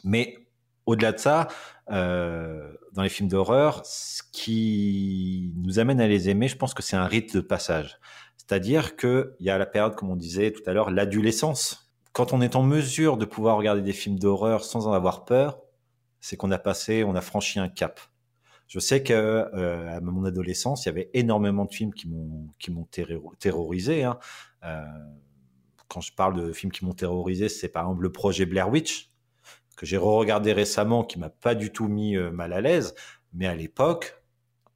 Mais 0.04 0.36
au-delà 0.84 1.10
de 1.10 1.18
ça, 1.18 1.48
euh, 1.90 2.70
dans 2.92 3.02
les 3.02 3.08
films 3.08 3.28
d'horreur, 3.28 3.84
ce 3.84 4.22
qui 4.32 5.52
nous 5.56 5.80
amène 5.80 6.00
à 6.00 6.06
les 6.06 6.28
aimer, 6.28 6.46
je 6.46 6.56
pense 6.56 6.74
que 6.74 6.82
c'est 6.82 6.96
un 6.96 7.06
rite 7.06 7.34
de 7.34 7.40
passage. 7.40 7.98
C'est-à-dire 8.46 8.96
qu'il 8.96 9.34
y 9.40 9.50
a 9.50 9.58
la 9.58 9.66
période, 9.66 9.96
comme 9.96 10.10
on 10.10 10.16
disait 10.16 10.52
tout 10.52 10.62
à 10.66 10.72
l'heure, 10.72 10.90
l'adolescence. 10.90 11.90
Quand 12.12 12.32
on 12.32 12.40
est 12.40 12.56
en 12.56 12.62
mesure 12.62 13.16
de 13.16 13.24
pouvoir 13.24 13.56
regarder 13.56 13.82
des 13.82 13.92
films 13.92 14.18
d'horreur 14.18 14.64
sans 14.64 14.86
en 14.86 14.92
avoir 14.92 15.24
peur, 15.24 15.60
c'est 16.20 16.36
qu'on 16.36 16.50
a 16.50 16.58
passé, 16.58 17.04
on 17.04 17.14
a 17.14 17.20
franchi 17.20 17.58
un 17.58 17.68
cap. 17.68 18.00
Je 18.68 18.78
sais 18.78 19.02
que 19.02 19.12
euh, 19.12 19.96
à 19.96 20.00
mon 20.00 20.24
adolescence, 20.24 20.84
il 20.84 20.88
y 20.88 20.90
avait 20.90 21.10
énormément 21.14 21.64
de 21.64 21.72
films 21.72 21.92
qui 21.92 22.08
m'ont 22.08 22.48
qui 22.58 22.70
m'ont 22.70 22.84
terro- 22.84 23.34
terrorisé. 23.38 24.04
Hein. 24.04 24.18
Euh, 24.64 24.82
quand 25.88 26.00
je 26.00 26.12
parle 26.12 26.34
de 26.34 26.52
films 26.52 26.72
qui 26.72 26.84
m'ont 26.84 26.94
terrorisé, 26.94 27.48
c'est 27.48 27.68
par 27.68 27.84
exemple 27.84 28.02
le 28.02 28.12
projet 28.12 28.46
Blair 28.46 28.68
Witch 28.70 29.12
que 29.76 29.86
j'ai 29.86 29.98
re-regardé 29.98 30.52
récemment, 30.52 31.04
qui 31.04 31.18
m'a 31.18 31.28
pas 31.28 31.54
du 31.54 31.70
tout 31.70 31.86
mis 31.86 32.16
euh, 32.16 32.30
mal 32.30 32.52
à 32.52 32.60
l'aise, 32.60 32.94
mais 33.34 33.46
à 33.46 33.54
l'époque, 33.54 34.22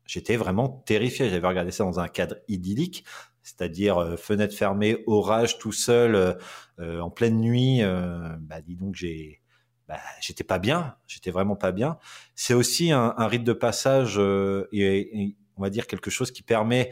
j'étais 0.04 0.36
vraiment 0.36 0.68
terrifié. 0.68 1.30
J'avais 1.30 1.48
regardé 1.48 1.70
ça 1.70 1.84
dans 1.84 2.00
un 2.00 2.08
cadre 2.08 2.36
idyllique, 2.48 3.04
c'est-à-dire 3.42 3.98
euh, 3.98 4.16
fenêtre 4.16 4.54
fermée, 4.54 5.02
orage, 5.06 5.58
tout 5.58 5.72
seul, 5.72 6.14
euh, 6.14 6.34
euh, 6.78 7.00
en 7.00 7.10
pleine 7.10 7.40
nuit. 7.40 7.82
bah, 7.82 8.60
dis 8.62 8.76
donc, 8.76 8.94
j'ai, 8.94 9.40
bah, 9.88 9.98
j'étais 10.20 10.44
pas 10.44 10.58
bien. 10.58 10.96
J'étais 11.06 11.30
vraiment 11.30 11.56
pas 11.56 11.72
bien. 11.72 11.98
C'est 12.34 12.54
aussi 12.54 12.92
un, 12.92 13.14
un 13.16 13.26
rite 13.26 13.44
de 13.44 13.52
passage 13.52 14.18
et, 14.18 15.20
et 15.22 15.36
on 15.56 15.62
va 15.62 15.70
dire 15.70 15.86
quelque 15.86 16.10
chose 16.10 16.30
qui 16.30 16.42
permet 16.42 16.90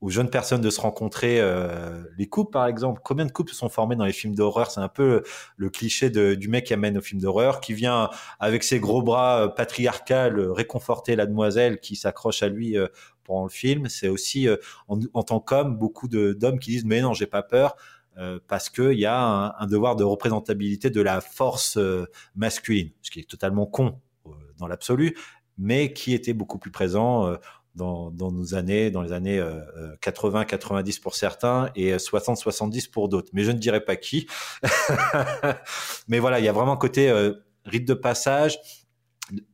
aux 0.00 0.10
jeunes 0.10 0.30
personnes 0.30 0.60
de 0.60 0.70
se 0.70 0.80
rencontrer. 0.80 1.40
euh, 1.40 2.04
les 2.18 2.26
couples, 2.28 2.50
par 2.52 2.66
exemple, 2.66 3.00
combien 3.04 3.24
de 3.26 3.32
couples 3.32 3.52
sont 3.52 3.68
formés 3.68 3.96
dans 3.96 4.04
les 4.04 4.12
films 4.12 4.34
d'horreur? 4.34 4.70
C'est 4.70 4.80
un 4.80 4.88
peu 4.88 5.22
le 5.56 5.70
cliché 5.70 6.10
de- 6.10 6.34
du 6.34 6.48
mec 6.48 6.66
qui 6.66 6.74
amène 6.74 6.98
au 6.98 7.00
film 7.00 7.20
d'horreur, 7.20 7.60
qui 7.60 7.72
vient 7.74 8.10
avec 8.40 8.62
ses 8.64 8.78
gros 8.80 9.02
bras 9.02 9.44
euh, 9.44 9.48
patriarcal 9.48 10.38
euh, 10.38 10.52
réconforter 10.52 11.16
la 11.16 11.26
demoiselle 11.26 11.80
qui 11.80 11.96
s'accroche 11.96 12.42
à 12.42 12.48
lui 12.48 12.76
pendant 13.24 13.44
le 13.44 13.50
film. 13.50 13.88
C'est 13.88 14.08
aussi, 14.08 14.48
en, 14.88 15.00
en 15.14 15.22
tant 15.22 15.40
qu'homme, 15.40 15.76
beaucoup 15.76 16.08
d'hommes 16.08 16.58
qui 16.58 16.70
disent 16.70 16.84
mais 16.84 17.00
non, 17.00 17.12
j'ai 17.14 17.26
pas 17.26 17.42
peur. 17.42 17.76
parce 18.46 18.70
qu'il 18.70 18.98
y 18.98 19.06
a 19.06 19.18
un, 19.20 19.54
un 19.58 19.66
devoir 19.66 19.96
de 19.96 20.04
représentabilité 20.04 20.90
de 20.90 21.00
la 21.02 21.20
force 21.20 21.78
masculine, 22.34 22.90
ce 23.02 23.10
qui 23.10 23.20
est 23.20 23.28
totalement 23.28 23.66
con 23.66 24.00
dans 24.58 24.66
l'absolu, 24.68 25.16
mais 25.58 25.92
qui 25.92 26.14
était 26.14 26.32
beaucoup 26.32 26.58
plus 26.58 26.70
présent 26.70 27.36
dans, 27.76 28.10
dans 28.10 28.32
nos 28.32 28.54
années, 28.54 28.90
dans 28.90 29.02
les 29.02 29.12
années 29.12 29.40
80-90 30.02 31.00
pour 31.00 31.14
certains 31.14 31.70
et 31.76 31.96
60-70 31.96 32.90
pour 32.90 33.08
d'autres. 33.08 33.30
Mais 33.32 33.44
je 33.44 33.52
ne 33.52 33.58
dirais 33.58 33.84
pas 33.84 33.96
qui. 33.96 34.26
Mais 36.08 36.18
voilà, 36.18 36.38
il 36.38 36.44
y 36.44 36.48
a 36.48 36.52
vraiment 36.52 36.76
côté 36.76 37.10
euh, 37.10 37.34
rite 37.64 37.86
de 37.86 37.94
passage. 37.94 38.58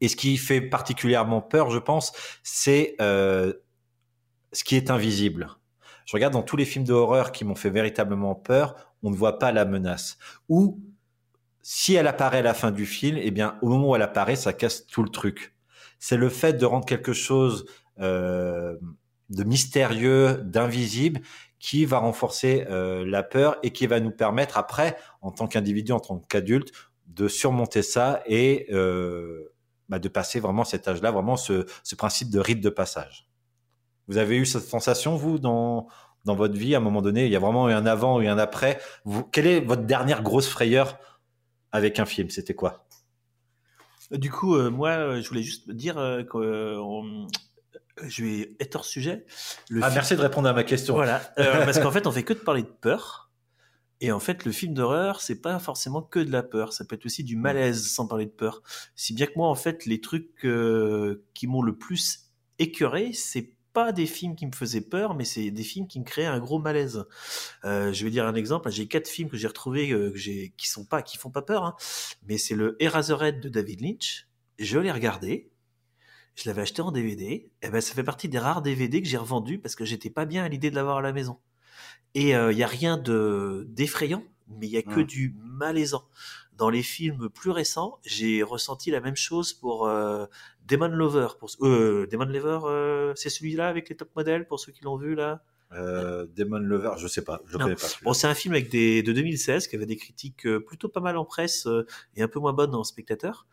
Et 0.00 0.08
ce 0.08 0.16
qui 0.16 0.36
fait 0.36 0.60
particulièrement 0.60 1.40
peur, 1.40 1.70
je 1.70 1.78
pense, 1.78 2.12
c'est 2.42 2.94
euh, 3.00 3.52
ce 4.52 4.64
qui 4.64 4.76
est 4.76 4.90
invisible. 4.90 5.48
Je 6.04 6.14
regarde 6.14 6.32
dans 6.32 6.42
tous 6.42 6.56
les 6.56 6.64
films 6.64 6.84
d'horreur 6.84 7.32
qui 7.32 7.44
m'ont 7.44 7.54
fait 7.54 7.70
véritablement 7.70 8.34
peur, 8.34 8.74
on 9.02 9.10
ne 9.10 9.16
voit 9.16 9.38
pas 9.38 9.50
la 9.50 9.64
menace. 9.64 10.18
Ou 10.48 10.80
si 11.62 11.94
elle 11.94 12.06
apparaît 12.06 12.38
à 12.38 12.42
la 12.42 12.54
fin 12.54 12.70
du 12.70 12.86
film, 12.86 13.18
eh 13.20 13.30
bien, 13.30 13.56
au 13.62 13.68
moment 13.68 13.90
où 13.90 13.96
elle 13.96 14.02
apparaît, 14.02 14.36
ça 14.36 14.52
casse 14.52 14.86
tout 14.86 15.02
le 15.02 15.08
truc. 15.08 15.54
C'est 15.98 16.16
le 16.16 16.28
fait 16.28 16.54
de 16.54 16.66
rendre 16.66 16.84
quelque 16.84 17.12
chose 17.12 17.64
euh, 17.64 17.72
de 17.98 19.44
mystérieux, 19.44 20.42
d'invisible, 20.44 21.20
qui 21.62 21.84
va 21.84 21.98
renforcer 21.98 22.66
euh, 22.70 23.04
la 23.06 23.22
peur 23.22 23.56
et 23.62 23.70
qui 23.70 23.86
va 23.86 24.00
nous 24.00 24.10
permettre 24.10 24.58
après, 24.58 24.96
en 25.20 25.30
tant 25.30 25.46
qu'individu, 25.46 25.92
en 25.92 26.00
tant 26.00 26.18
qu'adulte, 26.18 26.72
de 27.06 27.28
surmonter 27.28 27.82
ça 27.82 28.20
et 28.26 28.66
euh, 28.72 29.54
bah, 29.88 30.00
de 30.00 30.08
passer 30.08 30.40
vraiment 30.40 30.64
cet 30.64 30.88
âge-là, 30.88 31.12
vraiment 31.12 31.36
ce, 31.36 31.64
principe 31.96 32.30
de 32.30 32.40
rite 32.40 32.60
de 32.60 32.68
passage. 32.68 33.28
Vous 34.08 34.16
avez 34.16 34.36
eu 34.36 34.44
cette 34.44 34.64
sensation, 34.64 35.14
vous, 35.14 35.38
dans, 35.38 35.86
votre 36.24 36.54
vie, 36.54 36.74
à 36.74 36.78
un 36.78 36.80
moment 36.80 37.00
donné, 37.00 37.26
il 37.26 37.32
y 37.32 37.36
a 37.36 37.38
vraiment 37.38 37.68
eu 37.68 37.72
un 37.72 37.86
avant 37.86 38.20
et 38.20 38.26
un 38.26 38.38
après? 38.38 38.80
Quelle 39.30 39.46
est 39.46 39.60
votre 39.60 39.82
dernière 39.82 40.24
grosse 40.24 40.48
frayeur 40.48 40.98
avec 41.70 42.00
un 42.00 42.06
film? 42.06 42.28
C'était 42.30 42.54
quoi? 42.54 42.86
Du 44.10 44.32
coup, 44.32 44.56
euh, 44.56 44.68
moi, 44.68 44.90
euh, 44.90 45.22
je 45.22 45.28
voulais 45.28 45.44
juste 45.44 45.70
dire 45.70 45.96
euh, 45.96 46.24
que 46.24 46.38
euh, 46.38 46.80
on- 46.82 47.28
je 48.02 48.24
vais 48.24 48.56
être 48.60 48.76
hors 48.76 48.84
sujet. 48.84 49.24
Le 49.68 49.80
Ah, 49.82 49.86
film- 49.86 49.94
merci 49.94 50.16
de 50.16 50.20
répondre 50.20 50.48
à 50.48 50.52
ma 50.52 50.64
question. 50.64 50.94
Voilà, 50.94 51.20
euh, 51.38 51.64
parce 51.64 51.78
qu'en 51.78 51.90
fait, 51.90 52.06
on 52.06 52.12
fait 52.12 52.22
que 52.24 52.32
de 52.32 52.38
parler 52.38 52.62
de 52.62 52.68
peur. 52.68 53.30
Et 54.00 54.10
en 54.10 54.18
fait, 54.18 54.44
le 54.44 54.50
film 54.50 54.74
d'horreur, 54.74 55.20
c'est 55.20 55.40
pas 55.40 55.58
forcément 55.60 56.02
que 56.02 56.18
de 56.18 56.32
la 56.32 56.42
peur. 56.42 56.72
Ça 56.72 56.84
peut 56.84 56.96
être 56.96 57.06
aussi 57.06 57.22
du 57.22 57.36
malaise, 57.36 57.86
sans 57.88 58.08
parler 58.08 58.26
de 58.26 58.30
peur. 58.32 58.60
Si 58.96 59.14
bien 59.14 59.26
que 59.26 59.32
moi, 59.36 59.48
en 59.48 59.54
fait, 59.54 59.86
les 59.86 60.00
trucs 60.00 60.44
euh, 60.44 61.24
qui 61.34 61.46
m'ont 61.46 61.62
le 61.62 61.76
plus 61.78 62.30
écœuré, 62.58 63.12
c'est 63.12 63.52
pas 63.72 63.92
des 63.92 64.06
films 64.06 64.34
qui 64.34 64.44
me 64.46 64.52
faisaient 64.52 64.80
peur, 64.82 65.14
mais 65.14 65.24
c'est 65.24 65.50
des 65.52 65.62
films 65.62 65.86
qui 65.86 66.00
me 66.00 66.04
créaient 66.04 66.26
un 66.26 66.40
gros 66.40 66.58
malaise. 66.58 67.04
Euh, 67.64 67.92
je 67.92 68.04
vais 68.04 68.10
dire 68.10 68.26
un 68.26 68.34
exemple. 68.34 68.68
J'ai 68.70 68.88
quatre 68.88 69.06
films 69.08 69.30
que 69.30 69.36
j'ai 69.36 69.46
retrouvés 69.46 69.92
euh, 69.92 70.10
que 70.10 70.18
j'ai, 70.18 70.52
qui 70.56 70.68
sont 70.68 70.84
pas, 70.84 71.00
qui 71.02 71.16
font 71.16 71.30
pas 71.30 71.42
peur, 71.42 71.64
hein. 71.64 71.76
mais 72.26 72.38
c'est 72.38 72.56
le 72.56 72.76
Eraserhead 72.82 73.38
de 73.40 73.48
David 73.48 73.80
Lynch. 73.82 74.26
Je 74.58 74.78
l'ai 74.80 74.90
regardé. 74.92 75.51
Je 76.34 76.48
l'avais 76.48 76.62
acheté 76.62 76.82
en 76.82 76.92
DVD. 76.92 77.50
Et 77.62 77.68
ben, 77.70 77.80
ça 77.80 77.94
fait 77.94 78.04
partie 78.04 78.28
des 78.28 78.38
rares 78.38 78.62
DVD 78.62 79.02
que 79.02 79.08
j'ai 79.08 79.16
revendus 79.18 79.58
parce 79.58 79.74
que 79.74 79.84
j'étais 79.84 80.10
pas 80.10 80.24
bien 80.24 80.44
à 80.44 80.48
l'idée 80.48 80.70
de 80.70 80.74
l'avoir 80.76 80.98
à 80.98 81.02
la 81.02 81.12
maison. 81.12 81.38
Et 82.14 82.30
il 82.30 82.56
y 82.58 82.62
a 82.62 82.66
rien 82.66 82.96
de 82.98 83.66
d'effrayant, 83.70 84.22
mais 84.48 84.66
il 84.66 84.72
y 84.72 84.76
a 84.76 84.82
que 84.82 85.00
Mm. 85.00 85.04
du 85.04 85.34
malaisant. 85.42 86.04
Dans 86.56 86.68
les 86.68 86.82
films 86.82 87.28
plus 87.30 87.50
récents, 87.50 87.98
j'ai 88.04 88.42
ressenti 88.42 88.90
la 88.90 89.00
même 89.00 89.16
chose 89.16 89.52
pour 89.54 89.86
euh, 89.88 90.26
Demon 90.66 90.88
Lover. 90.88 91.28
Pour, 91.40 91.50
euh, 91.62 92.06
Demon 92.10 92.26
Lover, 92.26 92.60
euh, 92.66 93.12
c'est 93.16 93.30
celui-là 93.30 93.68
avec 93.68 93.88
les 93.88 93.96
top 93.96 94.14
modèles 94.14 94.46
pour 94.46 94.60
ceux 94.60 94.72
qui 94.72 94.84
l'ont 94.84 94.96
vu 94.98 95.14
là? 95.14 95.42
Euh, 95.72 96.26
Demon 96.36 96.58
Lover, 96.58 96.92
je 96.98 97.06
sais 97.08 97.24
pas, 97.24 97.40
je 97.46 97.56
Non. 97.56 97.64
connais 97.64 97.76
pas. 97.76 97.86
Bon, 98.02 98.12
c'est 98.12 98.26
un 98.26 98.34
film 98.34 98.52
avec 98.52 98.68
des, 98.68 99.02
de 99.02 99.12
2016 99.12 99.66
qui 99.68 99.76
avait 99.76 99.86
des 99.86 99.96
critiques 99.96 100.46
euh, 100.46 100.60
plutôt 100.60 100.90
pas 100.90 101.00
mal 101.00 101.16
en 101.16 101.24
presse 101.24 101.66
euh, 101.66 101.86
et 102.14 102.22
un 102.22 102.28
peu 102.28 102.38
moins 102.40 102.52
bonnes 102.52 102.74
en 102.74 102.84
spectateur. 102.84 103.46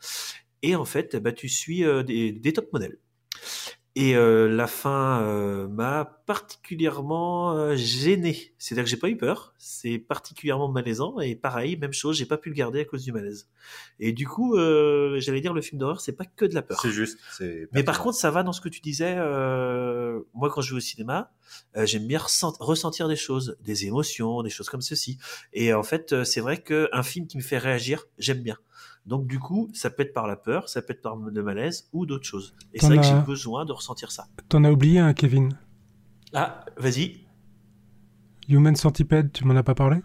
Et 0.61 0.75
en 0.75 0.85
fait, 0.85 1.15
bah, 1.15 1.31
tu 1.31 1.49
suis 1.49 1.83
euh, 1.83 2.03
des, 2.03 2.31
des 2.31 2.53
top 2.53 2.71
modèles. 2.73 2.99
Et 3.95 4.15
euh, 4.15 4.47
la 4.47 4.67
fin 4.67 5.23
euh, 5.23 5.67
m'a 5.67 6.05
particulièrement 6.25 7.57
euh, 7.57 7.75
gêné. 7.75 8.53
C'est-à-dire 8.57 8.83
que 8.85 8.89
j'ai 8.89 8.97
pas 8.97 9.09
eu 9.09 9.17
peur, 9.17 9.53
c'est 9.57 9.97
particulièrement 9.97 10.69
malaisant. 10.69 11.19
Et 11.19 11.35
pareil, 11.35 11.75
même 11.75 11.91
chose, 11.91 12.15
j'ai 12.15 12.27
pas 12.27 12.37
pu 12.37 12.49
le 12.49 12.55
garder 12.55 12.81
à 12.81 12.85
cause 12.85 13.03
du 13.03 13.11
malaise. 13.11 13.49
Et 13.99 14.13
du 14.13 14.27
coup, 14.27 14.55
euh, 14.55 15.19
j'allais 15.19 15.41
dire 15.41 15.53
le 15.53 15.61
film 15.61 15.79
d'horreur, 15.79 16.01
c'est 16.01 16.13
pas 16.15 16.23
que 16.25 16.45
de 16.45 16.53
la 16.53 16.61
peur. 16.61 16.79
C'est 16.81 16.91
juste. 16.91 17.17
c'est 17.37 17.67
Mais 17.73 17.83
par 17.83 17.99
contre, 17.99 18.15
ça 18.17 18.31
va 18.31 18.43
dans 18.43 18.53
ce 18.53 18.61
que 18.61 18.69
tu 18.69 18.79
disais. 18.79 19.15
euh, 19.17 20.21
moi, 20.33 20.49
quand 20.49 20.61
je 20.61 20.71
vais 20.71 20.77
au 20.77 20.81
cinéma, 20.81 21.33
j'aime 21.75 22.07
bien 22.07 22.19
ressent- 22.19 22.55
ressentir 22.59 23.07
des 23.07 23.15
choses, 23.17 23.57
des 23.59 23.85
émotions, 23.85 24.43
des 24.43 24.49
choses 24.51 24.69
comme 24.69 24.81
ceci. 24.81 25.17
Et 25.51 25.73
en 25.73 25.83
fait, 25.83 26.13
euh, 26.13 26.23
c'est 26.23 26.41
vrai 26.41 26.61
qu'un 26.61 27.03
film 27.03 27.27
qui 27.27 27.37
me 27.37 27.43
fait 27.43 27.57
réagir, 27.57 28.05
j'aime 28.17 28.43
bien. 28.43 28.57
Donc, 29.09 29.25
du 29.25 29.39
coup, 29.39 29.69
ça 29.73 29.89
peut 29.89 30.03
être 30.03 30.13
par 30.13 30.27
la 30.27 30.35
peur, 30.35 30.69
ça 30.69 30.83
peut 30.83 30.93
être 30.93 31.01
par 31.01 31.15
le 31.15 31.41
malaise 31.41 31.89
ou 31.93 32.05
d'autres 32.05 32.27
choses. 32.27 32.53
Et 32.75 32.79
c'est 32.79 32.85
vrai 32.85 32.97
que 32.97 33.03
j'ai 33.03 33.19
besoin 33.25 33.65
de 33.65 33.71
ressentir 33.71 34.11
ça. 34.11 34.27
T'en 34.49 34.63
as 34.63 34.71
oublié 34.71 34.99
un, 34.99 35.13
Kevin? 35.13 35.57
Ah, 36.31 36.63
vas-y. 36.77 37.21
Human 38.47 38.75
Centipede, 38.75 39.31
tu 39.31 39.45
m'en 39.45 39.55
as 39.55 39.63
pas 39.63 39.73
parlé? 39.73 39.97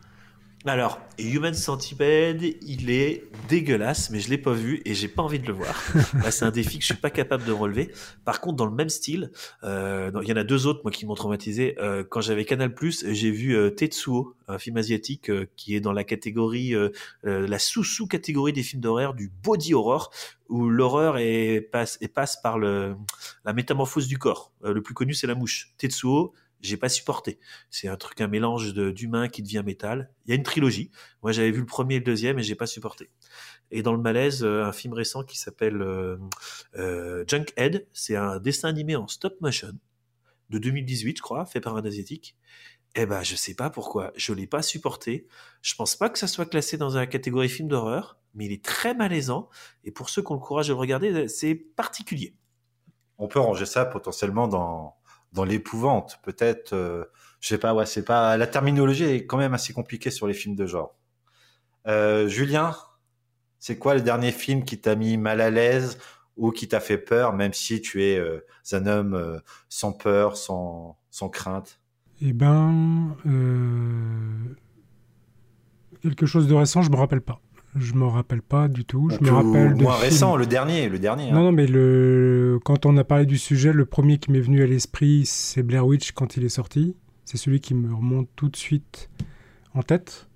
Alors, 0.67 0.99
Human 1.19 1.53
Centipede, 1.53 2.43
il 2.63 2.91
est 2.91 3.25
dégueulasse, 3.51 4.09
mais 4.09 4.19
je 4.19 4.31
l'ai 4.31 4.39
pas 4.39 4.55
vu 4.55 4.81
et 4.87 4.95
j'ai 4.95 5.09
pas 5.09 5.23
envie 5.23 5.39
de 5.39 5.47
le 5.47 5.53
voir. 5.53 5.79
Là, 6.15 6.31
c'est 6.31 6.47
un 6.47 6.51
défi 6.51 6.79
que 6.79 6.81
je 6.81 6.87
suis 6.87 6.95
pas 6.95 7.11
capable 7.11 7.45
de 7.45 7.53
relever. 7.53 7.91
Par 8.25 8.41
contre, 8.41 8.57
dans 8.57 8.65
le 8.65 8.75
même 8.75 8.89
style, 8.89 9.31
euh, 9.63 10.11
il 10.23 10.29
y 10.29 10.33
en 10.33 10.37
a 10.37 10.43
deux 10.45 10.67
autres 10.67 10.81
moi 10.83 10.91
qui 10.91 11.05
m'ont 11.05 11.15
traumatisé. 11.15 11.77
Euh, 11.81 12.03
quand 12.03 12.23
j'avais 12.23 12.47
Canal+, 12.47 12.75
j'ai 12.81 13.31
vu 13.31 13.55
euh, 13.55 13.69
Tetsuo, 13.69 14.35
un 14.49 14.59
film 14.59 14.79
asiatique 14.79 15.29
euh, 15.29 15.47
qui 15.55 15.77
est 15.77 15.81
dans 15.81 15.93
la 15.93 16.03
catégorie, 16.03 16.75
la 17.23 17.59
sous-sous-catégorie 17.59 18.55
des 18.55 18.63
films 18.63 18.81
d'horreur 18.81 19.13
du 19.13 19.31
body 19.43 19.75
horror, 19.75 20.11
où 20.49 20.69
l'horreur 20.69 21.19
est 21.19 21.61
passe 21.61 21.99
et 22.01 22.09
passe 22.09 22.37
par 22.41 22.59
le 22.59 22.95
la 23.45 23.53
métamorphose 23.53 24.09
du 24.09 24.19
corps. 24.19 24.53
Euh, 24.65 24.73
le 24.73 24.83
plus 24.83 24.95
connu, 24.95 25.15
c'est 25.15 25.27
la 25.27 25.35
mouche. 25.35 25.73
Tetsuo, 25.79 26.33
j'ai 26.65 26.77
pas 26.77 26.89
supporté. 26.89 27.39
C'est 27.71 27.89
un 27.89 27.97
truc, 27.97 28.21
un 28.21 28.27
mélange 28.27 28.73
d'humain 28.75 29.29
qui 29.29 29.43
devient 29.43 29.63
métal. 29.65 30.11
Il 30.25 30.31
y 30.31 30.33
a 30.33 30.37
une 30.37 30.43
trilogie. 30.43 30.91
Moi, 31.23 31.33
j'avais 31.33 31.51
vu 31.51 31.61
le 31.61 31.67
premier 31.67 31.97
et 31.97 31.99
le 31.99 32.05
deuxième 32.05 32.39
et 32.39 32.43
j'ai 32.43 32.55
pas 32.55 32.67
supporté. 32.67 33.11
Et 33.71 33.83
dans 33.83 33.93
le 33.93 34.01
malaise, 34.01 34.43
euh, 34.43 34.65
un 34.65 34.73
film 34.73 34.95
récent 34.95 35.25
qui 35.25 35.39
s'appelle 35.39 35.83
euh, 35.83 36.17
euh, 36.77 37.25
Junkhead. 37.29 37.87
C'est 37.93 38.17
un 38.17 38.39
dessin 38.39 38.69
animé 38.69 38.97
en 38.97 39.07
stop 39.09 39.41
motion 39.41 39.73
de 40.51 40.59
2018, 40.59 41.19
je 41.19 41.23
crois, 41.23 41.45
fait 41.47 41.61
par 41.61 41.77
un 41.77 41.85
asiatique. 41.85 42.37
Eh 42.95 43.07
ben, 43.07 43.23
je 43.23 43.37
sais 43.37 43.55
pas 43.55 43.71
pourquoi. 43.71 44.13
Je 44.17 44.33
l'ai 44.33 44.47
pas 44.47 44.63
supporté. 44.63 45.27
Je 45.63 45.75
pense 45.75 45.97
pas 45.97 46.09
que 46.09 46.19
ça 46.19 46.29
soit 46.29 46.47
classé 46.47 46.79
dans 46.79 46.95
la 46.95 47.07
catégorie 47.07 47.49
film 47.49 47.69
d'horreur, 47.69 48.19
mais 48.35 48.47
il 48.47 48.53
est 48.53 48.65
très 48.65 48.95
malaisant. 48.95 49.49
Et 49.83 49.91
pour 49.91 50.09
ceux 50.09 50.23
qui 50.23 50.33
ont 50.33 50.37
le 50.37 50.41
courage 50.41 50.69
de 50.69 50.73
le 50.73 50.79
regarder, 50.79 51.29
c'est 51.29 51.55
particulier. 51.55 52.37
On 53.19 53.29
peut 53.29 53.41
ranger 53.41 53.67
ça 53.67 53.85
potentiellement 53.85 54.49
dans 54.49 54.97
dans 55.35 55.45
l'épouvante, 55.45 56.19
peut-être. 56.23 56.73
euh, 56.73 57.05
je 57.41 57.49
sais 57.49 57.59
pas. 57.59 57.75
Ouais, 57.75 57.85
c'est 57.87 58.05
pas. 58.05 58.37
La 58.39 58.47
terminologie 58.47 59.05
est 59.05 59.27
quand 59.27 59.37
même 59.37 59.53
assez 59.53 59.73
compliquée 59.75 60.11
sur 60.11 60.27
les 60.27 60.35
films 60.35 60.57
de 60.57 60.65
genre. 60.67 60.97
Euh, 61.87 62.29
Julien, 62.29 62.75
c'est 63.59 63.79
quoi 63.79 63.95
le 63.95 64.01
dernier 64.01 64.33
film 64.33 64.65
qui 64.65 64.81
t'a 64.81 64.95
mis 64.95 65.19
mal 65.19 65.41
à 65.41 65.51
l'aise 65.51 65.99
ou 66.37 66.51
qui 66.51 66.67
t'a 66.69 66.81
fait 66.81 66.99
peur, 66.99 67.35
même 67.35 67.53
si 67.53 67.81
tu 67.83 68.03
es 68.05 68.19
euh, 68.19 68.41
un 68.73 68.87
homme 68.87 69.15
euh, 69.15 69.39
sans 69.69 69.93
peur, 69.93 70.37
sans 70.37 70.97
sans 71.11 71.29
crainte? 71.29 71.81
Eh 72.23 72.33
ben, 72.33 73.17
euh, 73.27 74.57
quelque 76.01 76.27
chose 76.27 76.49
de 76.49 76.55
récent, 76.55 76.81
je 76.81 76.91
me 76.91 76.97
rappelle 76.97 77.21
pas. 77.21 77.41
Je 77.77 77.95
me 77.95 78.05
rappelle 78.07 78.43
pas 78.43 78.69
du 78.69 78.85
tout. 78.85 79.11
Je 79.11 79.25
me 79.25 79.31
rappelle 79.33 79.75
de 79.75 79.83
moins 79.83 79.95
films- 79.95 80.05
récent, 80.05 80.37
le 80.37 80.47
dernier, 80.47 80.89
le 80.89 80.99
dernier. 80.99 81.31
hein. 81.31 81.35
Non, 81.35 81.43
non, 81.45 81.53
mais 81.53 81.67
le... 81.67 82.59
quand 82.65 82.87
on 82.87 82.97
a 82.97 83.05
parlé 83.05 83.27
du 83.27 83.37
sujet, 83.39 83.73
le 83.73 83.85
premier 83.85 84.19
qui 84.19 84.31
m'est 84.31 84.41
venu 84.41 84.63
à 84.63 84.67
l'esprit, 84.67 85.23
c'est 85.27 85.63
Blair 85.65 85.85
Witch 85.87 86.13
quand 86.13 86.37
il 86.37 86.45
est 86.45 86.49
sorti. 86.49 86.95
C'est 87.25 87.37
celui 87.37 87.59
qui 87.61 87.75
me 87.75 87.93
remonte 87.95 88.29
tout 88.37 88.49
de 88.49 88.57
suite 88.57 89.09
en 89.75 89.83
tête. 89.83 90.29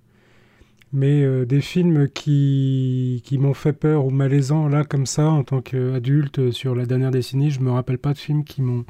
Mais 0.92 1.22
euh, 1.22 1.44
des 1.44 1.60
films 1.60 2.08
qui, 2.08 3.20
qui 3.24 3.36
m'ont 3.38 3.52
fait 3.54 3.74
peur 3.74 4.06
ou 4.06 4.10
malaisant, 4.10 4.68
là, 4.68 4.84
comme 4.84 5.04
ça, 5.06 5.28
en 5.28 5.44
tant 5.44 5.60
qu'adulte, 5.60 6.38
euh, 6.38 6.50
sur 6.50 6.74
la 6.74 6.86
dernière 6.86 7.10
décennie, 7.10 7.50
je 7.50 7.60
me 7.60 7.70
rappelle 7.70 7.98
pas 7.98 8.14
de 8.14 8.18
films 8.18 8.42
qui 8.44 8.62
m'ont 8.62 8.84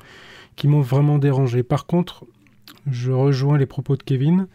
qui 0.55 0.69
m'ont 0.69 0.81
vraiment 0.81 1.19
dérangé. 1.19 1.63
Par 1.65 1.87
contre, 1.87 2.25
je 2.91 3.11
rejoins 3.13 3.59
les 3.59 3.67
propos 3.67 3.97
de 3.97 4.03
Kevin. 4.03 4.47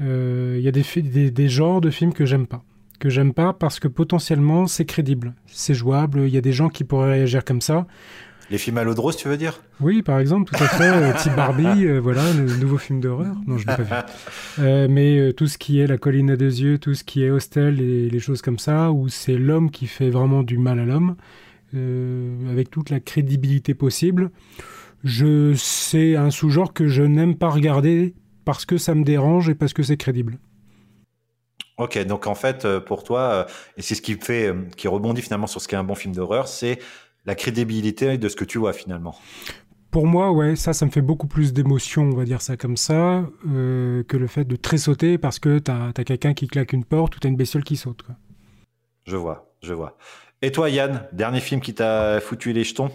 Euh, 0.00 0.54
Il 0.58 0.64
y 0.64 0.68
a 0.68 0.72
des, 0.72 0.84
des, 1.02 1.30
des 1.30 1.48
genres 1.48 1.80
de 1.80 1.90
films 1.90 2.12
que 2.12 2.24
j'aime 2.26 2.46
pas. 2.46 2.62
Que 3.02 3.10
j'aime 3.10 3.34
pas 3.34 3.52
parce 3.52 3.80
que 3.80 3.88
potentiellement 3.88 4.68
c'est 4.68 4.84
crédible, 4.84 5.34
c'est 5.46 5.74
jouable. 5.74 6.20
Il 6.20 6.32
y 6.32 6.38
a 6.38 6.40
des 6.40 6.52
gens 6.52 6.68
qui 6.68 6.84
pourraient 6.84 7.10
réagir 7.14 7.44
comme 7.44 7.60
ça. 7.60 7.84
Les 8.48 8.58
films 8.58 8.78
à 8.78 8.84
l'eau 8.84 8.94
de 8.94 9.00
rose, 9.00 9.16
tu 9.16 9.26
veux 9.26 9.36
dire? 9.36 9.60
Oui, 9.80 10.02
par 10.02 10.20
exemple, 10.20 10.54
tout 10.54 10.62
à 10.62 10.68
fait. 10.68 10.88
euh, 10.88 11.12
Type 11.20 11.34
Barbie, 11.34 11.64
euh, 11.84 11.98
voilà, 11.98 12.22
le 12.32 12.44
nouveau 12.58 12.78
film 12.78 13.00
d'horreur. 13.00 13.34
Non, 13.44 13.58
je 13.58 13.66
l'ai 13.66 13.74
pas 13.74 13.82
vu. 13.82 13.92
Euh, 14.60 14.86
mais 14.88 15.32
tout 15.32 15.48
ce 15.48 15.58
qui 15.58 15.80
est 15.80 15.88
La 15.88 15.98
colline 15.98 16.30
à 16.30 16.36
deux 16.36 16.60
yeux, 16.60 16.78
tout 16.78 16.94
ce 16.94 17.02
qui 17.02 17.24
est 17.24 17.30
Hostel 17.30 17.80
et 17.80 18.08
les 18.08 18.20
choses 18.20 18.40
comme 18.40 18.60
ça, 18.60 18.92
où 18.92 19.08
c'est 19.08 19.36
l'homme 19.36 19.72
qui 19.72 19.88
fait 19.88 20.10
vraiment 20.10 20.44
du 20.44 20.56
mal 20.58 20.78
à 20.78 20.84
l'homme, 20.84 21.16
avec 22.52 22.70
toute 22.70 22.90
la 22.90 23.00
crédibilité 23.00 23.74
possible. 23.74 24.30
Je 25.02 25.54
c'est 25.56 26.14
un 26.14 26.30
sous-genre 26.30 26.72
que 26.72 26.86
je 26.86 27.02
n'aime 27.02 27.34
pas 27.34 27.50
regarder 27.50 28.14
parce 28.44 28.64
que 28.64 28.78
ça 28.78 28.94
me 28.94 29.02
dérange 29.02 29.48
et 29.48 29.56
parce 29.56 29.72
que 29.72 29.82
c'est 29.82 29.96
crédible. 29.96 30.38
Ok, 31.78 31.98
donc 32.04 32.26
en 32.26 32.34
fait, 32.34 32.64
euh, 32.64 32.80
pour 32.80 33.02
toi, 33.02 33.20
euh, 33.20 33.44
et 33.76 33.82
c'est 33.82 33.94
ce 33.94 34.02
qui 34.02 34.14
fait, 34.14 34.48
euh, 34.48 34.62
qui 34.76 34.88
rebondit 34.88 35.22
finalement 35.22 35.46
sur 35.46 35.60
ce 35.60 35.68
qu'est 35.68 35.76
un 35.76 35.84
bon 35.84 35.94
film 35.94 36.14
d'horreur, 36.14 36.46
c'est 36.46 36.78
la 37.24 37.34
crédibilité 37.34 38.18
de 38.18 38.28
ce 38.28 38.36
que 38.36 38.44
tu 38.44 38.58
vois 38.58 38.72
finalement. 38.72 39.16
Pour 39.90 40.06
moi, 40.06 40.32
ouais, 40.32 40.56
ça, 40.56 40.72
ça 40.72 40.86
me 40.86 40.90
fait 40.90 41.02
beaucoup 41.02 41.26
plus 41.26 41.52
d'émotion, 41.52 42.04
on 42.04 42.16
va 42.16 42.24
dire 42.24 42.40
ça 42.40 42.56
comme 42.56 42.78
ça, 42.78 43.26
euh, 43.46 44.02
que 44.04 44.16
le 44.16 44.26
fait 44.26 44.44
de 44.44 44.56
tressauter 44.56 45.18
parce 45.18 45.38
que 45.38 45.58
t'as 45.58 45.90
as, 45.94 46.04
quelqu'un 46.04 46.32
qui 46.32 46.46
claque 46.46 46.72
une 46.72 46.84
porte 46.84 47.16
ou 47.16 47.20
t'as 47.20 47.28
une 47.28 47.36
bestiole 47.36 47.62
qui 47.62 47.76
saute. 47.76 48.02
Quoi. 48.02 48.14
Je 49.04 49.16
vois, 49.16 49.52
je 49.62 49.74
vois. 49.74 49.98
Et 50.40 50.50
toi, 50.50 50.70
Yann, 50.70 51.06
dernier 51.12 51.40
film 51.40 51.60
qui 51.60 51.74
t'a 51.74 52.20
foutu 52.20 52.54
les 52.54 52.64
jetons 52.64 52.90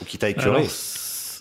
ou 0.00 0.04
qui 0.04 0.16
t'a 0.16 0.30
écœuré 0.30 0.60
Alors, 0.60 0.70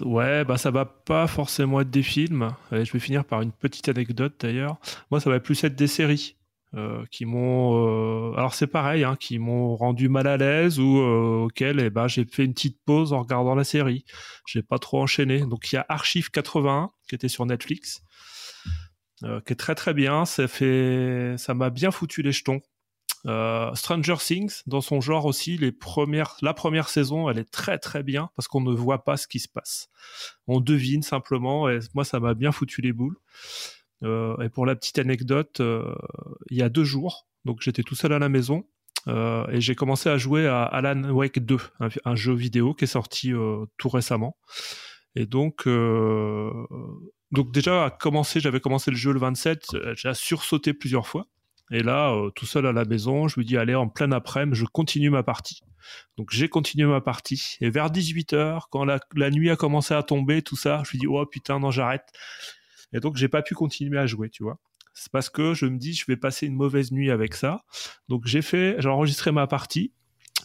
Ouais, 0.04 0.44
bah 0.46 0.58
ça 0.58 0.72
va 0.72 0.86
pas 0.86 1.28
forcément 1.28 1.80
être 1.82 1.92
des 1.92 2.02
films. 2.02 2.50
Je 2.72 2.92
vais 2.92 3.00
finir 3.00 3.24
par 3.24 3.44
une 3.44 3.52
petite 3.52 3.88
anecdote 3.88 4.34
d'ailleurs. 4.40 4.78
Moi, 5.12 5.20
ça 5.20 5.30
va 5.30 5.40
plus 5.40 5.64
être 5.64 5.76
des 5.76 5.86
séries. 5.86 6.36
Euh, 6.74 7.04
qui 7.12 7.26
m'ont, 7.26 8.32
euh, 8.32 8.34
alors 8.38 8.54
c'est 8.54 8.68
pareil, 8.68 9.04
hein, 9.04 9.18
qui 9.20 9.40
m'ont 9.40 9.76
rendu 9.76 10.08
mal 10.08 10.26
à 10.26 10.38
l'aise 10.38 10.80
ou 10.80 11.00
euh, 11.00 11.44
auquel 11.48 11.82
eh 11.82 11.90
ben, 11.90 12.08
j'ai 12.08 12.24
fait 12.24 12.46
une 12.46 12.54
petite 12.54 12.80
pause 12.86 13.12
en 13.12 13.24
regardant 13.24 13.56
la 13.56 13.66
série. 13.66 14.06
J'ai 14.48 14.64
pas 14.64 14.80
trop 14.80 15.02
enchaîné. 15.02 15.42
Donc 15.42 15.70
il 15.72 15.76
y 15.76 15.78
a 15.78 15.86
Archive 15.90 16.32
81 16.32 16.92
qui 17.10 17.16
était 17.16 17.28
sur 17.28 17.46
Netflix, 17.46 18.04
qui 19.20 19.54
est 19.54 19.60
très 19.60 19.76
très 19.76 19.94
bien. 19.94 20.24
Ça 20.24 20.48
fait, 20.48 21.36
ça 21.38 21.54
m'a 21.54 21.70
bien 21.70 21.92
foutu 21.92 22.22
les 22.22 22.32
jetons. 22.32 22.62
Stranger 23.76 24.16
Things, 24.18 24.62
dans 24.66 24.82
son 24.82 25.02
genre 25.02 25.26
aussi, 25.26 25.58
les 25.58 25.74
premières, 25.74 26.38
la 26.42 26.54
première 26.54 26.88
saison, 26.88 27.30
elle 27.30 27.38
est 27.38 27.52
très 27.52 27.80
très 27.80 28.02
bien 28.02 28.30
parce 28.38 28.48
qu'on 28.48 28.62
ne 28.62 28.74
voit 28.74 29.04
pas 29.04 29.18
ce 29.18 29.28
qui 29.28 29.40
se 29.40 29.50
passe. 29.50 29.90
On 30.48 30.62
devine 30.62 31.04
simplement 31.04 31.70
et 31.70 31.80
moi 31.94 32.06
ça 32.06 32.22
m'a 32.22 32.34
bien 32.34 32.54
foutu 32.54 32.82
les 32.82 32.94
boules. 32.94 33.18
Euh, 34.04 34.38
et 34.42 34.50
pour 34.50 34.66
la 34.66 34.76
petite 34.76 35.00
anecdote, 35.00 35.60
euh, 35.60 35.94
il 36.50 36.58
y 36.58 36.62
a 36.62 36.70
deux 36.70 36.84
jours, 36.84 37.28
donc 37.46 37.62
j'étais 37.62 37.84
tout 37.84 37.96
seul 37.96 38.14
à 38.14 38.20
la 38.20 38.30
maison 38.30 38.66
euh, 39.08 39.48
et 39.50 39.62
j'ai 39.62 39.76
commencé 39.76 40.10
à 40.10 40.18
jouer 40.18 40.48
à 40.48 40.64
Alan 40.64 41.10
Wake 41.10 41.40
2, 41.40 41.58
un, 42.06 42.16
jeu 42.16 42.34
vidéo 42.34 42.74
qui 42.74 42.86
est 42.86 42.88
sorti 42.88 43.32
tout 43.78 43.90
récemment. 43.90 44.38
Et 45.16 45.26
donc, 45.26 45.68
donc 47.32 47.52
déjà, 47.52 47.86
à 47.86 47.90
commencer, 47.90 48.40
j'avais 48.40 48.60
commencé 48.60 48.92
le 48.92 48.98
jeu 48.98 49.12
le 49.12 49.20
27, 49.20 49.96
j'ai 49.96 50.14
sursauté 50.14 50.74
plusieurs 50.74 51.08
fois. 51.08 51.28
Et 51.72 51.84
là, 51.84 52.14
tout 52.36 52.46
seul 52.46 52.66
à 52.66 52.74
la 52.74 52.86
maison, 52.86 53.28
je 53.28 53.40
me 53.40 53.46
dis, 53.46 53.58
allez, 53.58 53.76
en 53.76 53.88
plein 53.88 54.12
après-midi, 54.12 54.58
je 54.58 54.66
continue 54.66 55.10
ma 55.10 55.24
partie. 55.24 55.62
Donc 56.18 56.30
j'ai 56.32 56.48
continué 56.50 56.86
ma 56.86 57.02
partie. 57.02 57.58
Et 57.62 57.70
vers 57.70 57.90
18h, 57.90 58.64
quand 58.70 58.86
la, 58.86 59.00
la, 59.16 59.32
nuit 59.32 59.50
a 59.50 59.56
commencé 59.56 59.94
à 59.94 60.04
tomber, 60.04 60.42
tout 60.42 60.56
ça, 60.56 60.84
je 60.86 60.96
me 60.96 61.00
dis, 61.00 61.08
oh 61.08 61.26
putain, 61.26 61.60
non, 61.60 61.72
j'arrête. 61.72 62.08
Et 62.94 63.00
donc, 63.00 63.16
j'ai 63.16 63.28
pas 63.28 63.42
pu 63.42 63.56
continuer 63.56 63.98
à 63.98 64.06
jouer, 64.06 64.30
tu 64.30 64.44
vois. 64.44 64.60
C'est 64.94 65.12
parce 65.12 65.30
que 65.30 65.54
je 65.54 65.66
me 65.66 65.78
dis, 65.78 65.94
je 65.94 66.06
vais 66.08 66.18
passer 66.18 66.48
une 66.48 66.56
mauvaise 66.56 66.92
nuit 66.92 67.12
avec 67.12 67.34
ça. 67.34 67.64
Donc, 68.10 68.24
j'ai 68.26 68.42
fait, 68.42 68.76
j'ai 68.80 68.90
enregistré 68.90 69.32
ma 69.32 69.48
partie, 69.48 69.94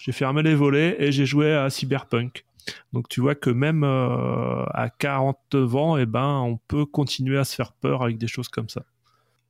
j'ai 0.00 0.12
fermé 0.12 0.42
les 0.42 0.54
volets 0.54 0.96
et 0.98 1.12
j'ai 1.12 1.26
joué 1.26 1.52
à 1.52 1.68
Cyberpunk. 1.70 2.44
Donc, 2.92 3.08
tu 3.08 3.20
vois 3.20 3.34
que 3.34 3.50
même 3.50 3.82
euh, 3.84 4.64
à 4.72 4.90
40 4.90 5.54
ans, 5.74 5.96
eh 5.96 6.06
ben, 6.06 6.40
on 6.40 6.58
peut 6.68 6.86
continuer 6.86 7.38
à 7.38 7.44
se 7.44 7.54
faire 7.54 7.72
peur 7.72 8.02
avec 8.02 8.18
des 8.18 8.26
choses 8.26 8.48
comme 8.48 8.68
ça. 8.68 8.82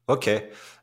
Ok. 0.08 0.30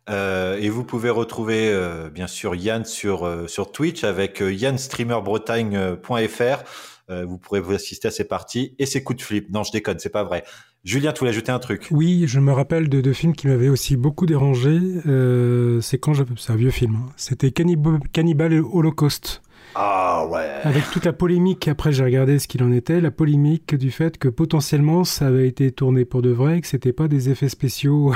Euh, 0.10 0.58
et 0.58 0.67
vous 0.69 0.84
pouvez 0.84 1.10
retrouver 1.10 1.71
euh, 1.71 2.10
bien 2.10 2.28
sûr 2.28 2.56
Yann 2.56 2.84
sur, 2.84 3.49
sur 3.49 3.71
Twitch 3.71 4.04
avec 4.04 4.41
yannstreamerbretagne.fr. 4.41 6.63
vous 7.10 7.38
pourrez 7.38 7.62
vous 7.62 7.73
assister 7.73 8.10
à 8.10 8.12
ses 8.12 8.28
parties 8.28 8.76
et 8.80 8.86
ses 8.86 9.02
coups 9.04 9.19
de 9.19 9.23
flip. 9.23 9.49
Non, 9.49 9.63
je 9.63 9.71
déconne, 9.71 9.99
c'est 9.99 10.10
pas 10.10 10.26
vrai. 10.26 10.43
Julien, 10.84 11.13
tu 11.13 11.19
voulais 11.19 11.30
ajouter 11.30 11.54
un 11.54 11.60
truc 11.60 11.88
Oui, 11.91 12.26
je 12.28 12.41
me 12.41 12.52
rappelle 12.52 12.89
de 12.89 13.00
deux 13.00 13.13
films 13.13 13.34
qui 13.34 13.48
m'avaient 13.48 13.69
aussi 13.69 13.96
beaucoup 13.96 14.26
dérangé. 14.26 14.78
Euh, 15.08 15.80
c'est 15.80 15.98
quand. 15.98 16.13
C'est 16.36 16.52
un 16.52 16.58
vieux 16.58 16.72
film. 16.72 16.96
Hein. 16.98 17.06
C'était 17.15 17.52
Cannibal 17.52 18.52
et 18.52 18.60
Holocaust. 18.60 19.41
Ah 19.76 20.28
ouais. 20.30 20.46
Avec 20.63 20.84
toute 20.91 21.06
la 21.06 21.13
polémique, 21.13 21.69
après 21.69 21.93
j'ai 21.93 22.04
regardé 22.04 22.38
ce 22.38 22.50
qu'il 22.50 22.62
en 22.63 22.72
était, 22.72 23.00
la 23.00 23.12
polémique 23.12 23.74
du 23.76 23.91
fait 23.91 24.17
que 24.17 24.28
potentiellement 24.28 25.04
ça 25.04 25.28
avait 25.28 25.48
été 25.48 25.72
tourné 25.72 26.06
pour 26.06 26.22
de 26.22 26.30
vrai, 26.30 26.62
que 26.62 26.67
c'était 26.67 26.93
pas 26.93 27.08
des 27.08 27.30
effets 27.30 27.50
spéciaux 27.50 28.13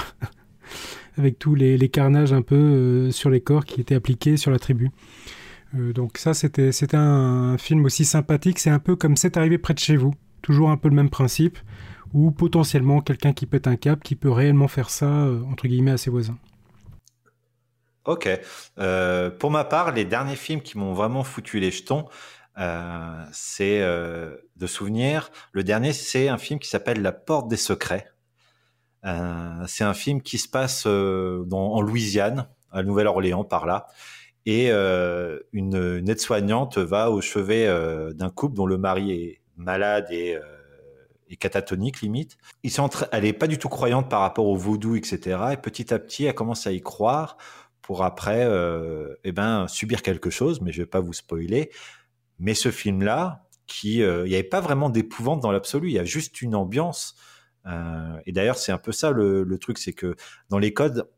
avec 1.17 1.39
tous 1.39 1.55
les, 1.55 1.89
carnages 1.89 2.31
un 2.31 2.43
peu 2.43 2.55
euh, 2.55 3.11
sur 3.11 3.31
les 3.31 3.41
corps 3.41 3.65
qui 3.65 3.81
étaient 3.81 3.95
appliqués 3.95 4.37
sur 4.37 4.51
la 4.51 4.59
tribu. 4.59 4.91
Euh, 5.75 5.93
donc 5.93 6.19
ça 6.19 6.35
c'était, 6.35 6.71
c'était 6.71 6.97
un 6.97 7.57
film 7.57 7.85
aussi 7.85 8.05
sympathique, 8.05 8.59
c'est 8.59 8.69
un 8.69 8.79
peu 8.79 8.95
comme 8.95 9.17
C'est 9.17 9.35
arrivé 9.35 9.57
près 9.57 9.73
de 9.73 9.79
chez 9.79 9.95
vous, 9.95 10.13
toujours 10.43 10.69
un 10.69 10.77
peu 10.77 10.89
le 10.89 10.95
même 10.95 11.09
principe 11.09 11.57
ou 12.13 12.31
potentiellement 12.31 13.01
quelqu'un 13.01 13.33
qui 13.33 13.45
pète 13.45 13.67
un 13.67 13.75
cap 13.75 14.03
qui 14.03 14.15
peut 14.15 14.31
réellement 14.31 14.67
faire 14.67 14.89
ça, 14.89 15.05
euh, 15.05 15.41
entre 15.51 15.67
guillemets, 15.67 15.91
à 15.91 15.97
ses 15.97 16.09
voisins. 16.09 16.37
Ok. 18.05 18.29
Euh, 18.79 19.29
pour 19.29 19.51
ma 19.51 19.65
part, 19.65 19.91
les 19.91 20.05
derniers 20.05 20.35
films 20.35 20.61
qui 20.61 20.77
m'ont 20.77 20.93
vraiment 20.93 21.23
foutu 21.23 21.59
les 21.59 21.71
jetons, 21.71 22.05
euh, 22.57 23.23
c'est 23.31 23.81
de 23.81 24.67
souvenir. 24.67 25.29
Le 25.51 25.63
dernier, 25.63 25.93
c'est 25.93 26.29
un 26.29 26.37
film 26.37 26.59
qui 26.59 26.69
s'appelle 26.69 27.01
La 27.01 27.11
Porte 27.11 27.47
des 27.49 27.57
Secrets. 27.57 28.07
c'est 29.03 29.83
un 29.83 29.93
film 29.93 30.21
qui 30.21 30.37
se 30.37 30.47
passe 30.47 30.85
en 30.85 31.81
Louisiane, 31.81 32.47
à 32.71 32.81
Nouvelle-Orléans, 32.83 33.43
par 33.43 33.65
là. 33.65 33.87
Et 34.45 34.71
une 34.71 36.09
aide-soignante 36.09 36.77
va 36.77 37.11
au 37.11 37.19
chevet 37.19 37.67
d'un 38.13 38.29
couple 38.29 38.55
dont 38.55 38.65
le 38.65 38.77
mari 38.77 39.11
est 39.11 39.41
malade 39.57 40.07
et 40.11 40.37
et 41.29 41.37
catatonique 41.37 42.01
limite. 42.01 42.37
Elle 43.11 43.25
est 43.25 43.33
pas 43.33 43.47
du 43.47 43.57
tout 43.57 43.69
croyante 43.69 44.09
par 44.09 44.21
rapport 44.21 44.47
au 44.47 44.55
vaudou, 44.55 44.95
etc. 44.95 45.39
Et 45.53 45.57
petit 45.57 45.93
à 45.93 45.99
petit, 45.99 46.25
elle 46.25 46.35
commence 46.35 46.67
à 46.67 46.71
y 46.71 46.81
croire 46.81 47.37
pour 47.81 48.03
après, 48.03 48.45
euh, 48.45 49.15
eh 49.23 49.31
ben, 49.31 49.67
subir 49.67 50.01
quelque 50.01 50.29
chose. 50.29 50.61
Mais 50.61 50.71
je 50.71 50.81
vais 50.81 50.87
pas 50.87 50.99
vous 50.99 51.13
spoiler. 51.13 51.71
Mais 52.39 52.53
ce 52.53 52.71
film-là, 52.71 53.47
qui, 53.67 54.01
euh, 54.01 54.25
il 54.25 54.29
n'y 54.29 54.35
avait 54.35 54.43
pas 54.43 54.61
vraiment 54.61 54.89
d'épouvante 54.89 55.41
dans 55.41 55.51
l'absolu. 55.51 55.89
Il 55.89 55.93
y 55.93 55.99
a 55.99 56.05
juste 56.05 56.41
une 56.41 56.55
ambiance. 56.55 57.15
Euh, 57.65 58.17
et 58.25 58.31
d'ailleurs, 58.31 58.57
c'est 58.57 58.71
un 58.71 58.77
peu 58.77 58.91
ça 58.91 59.11
le, 59.11 59.43
le 59.43 59.57
truc, 59.59 59.77
c'est 59.77 59.93
que 59.93 60.15
dans 60.49 60.57
les 60.57 60.73
codes 60.73 61.09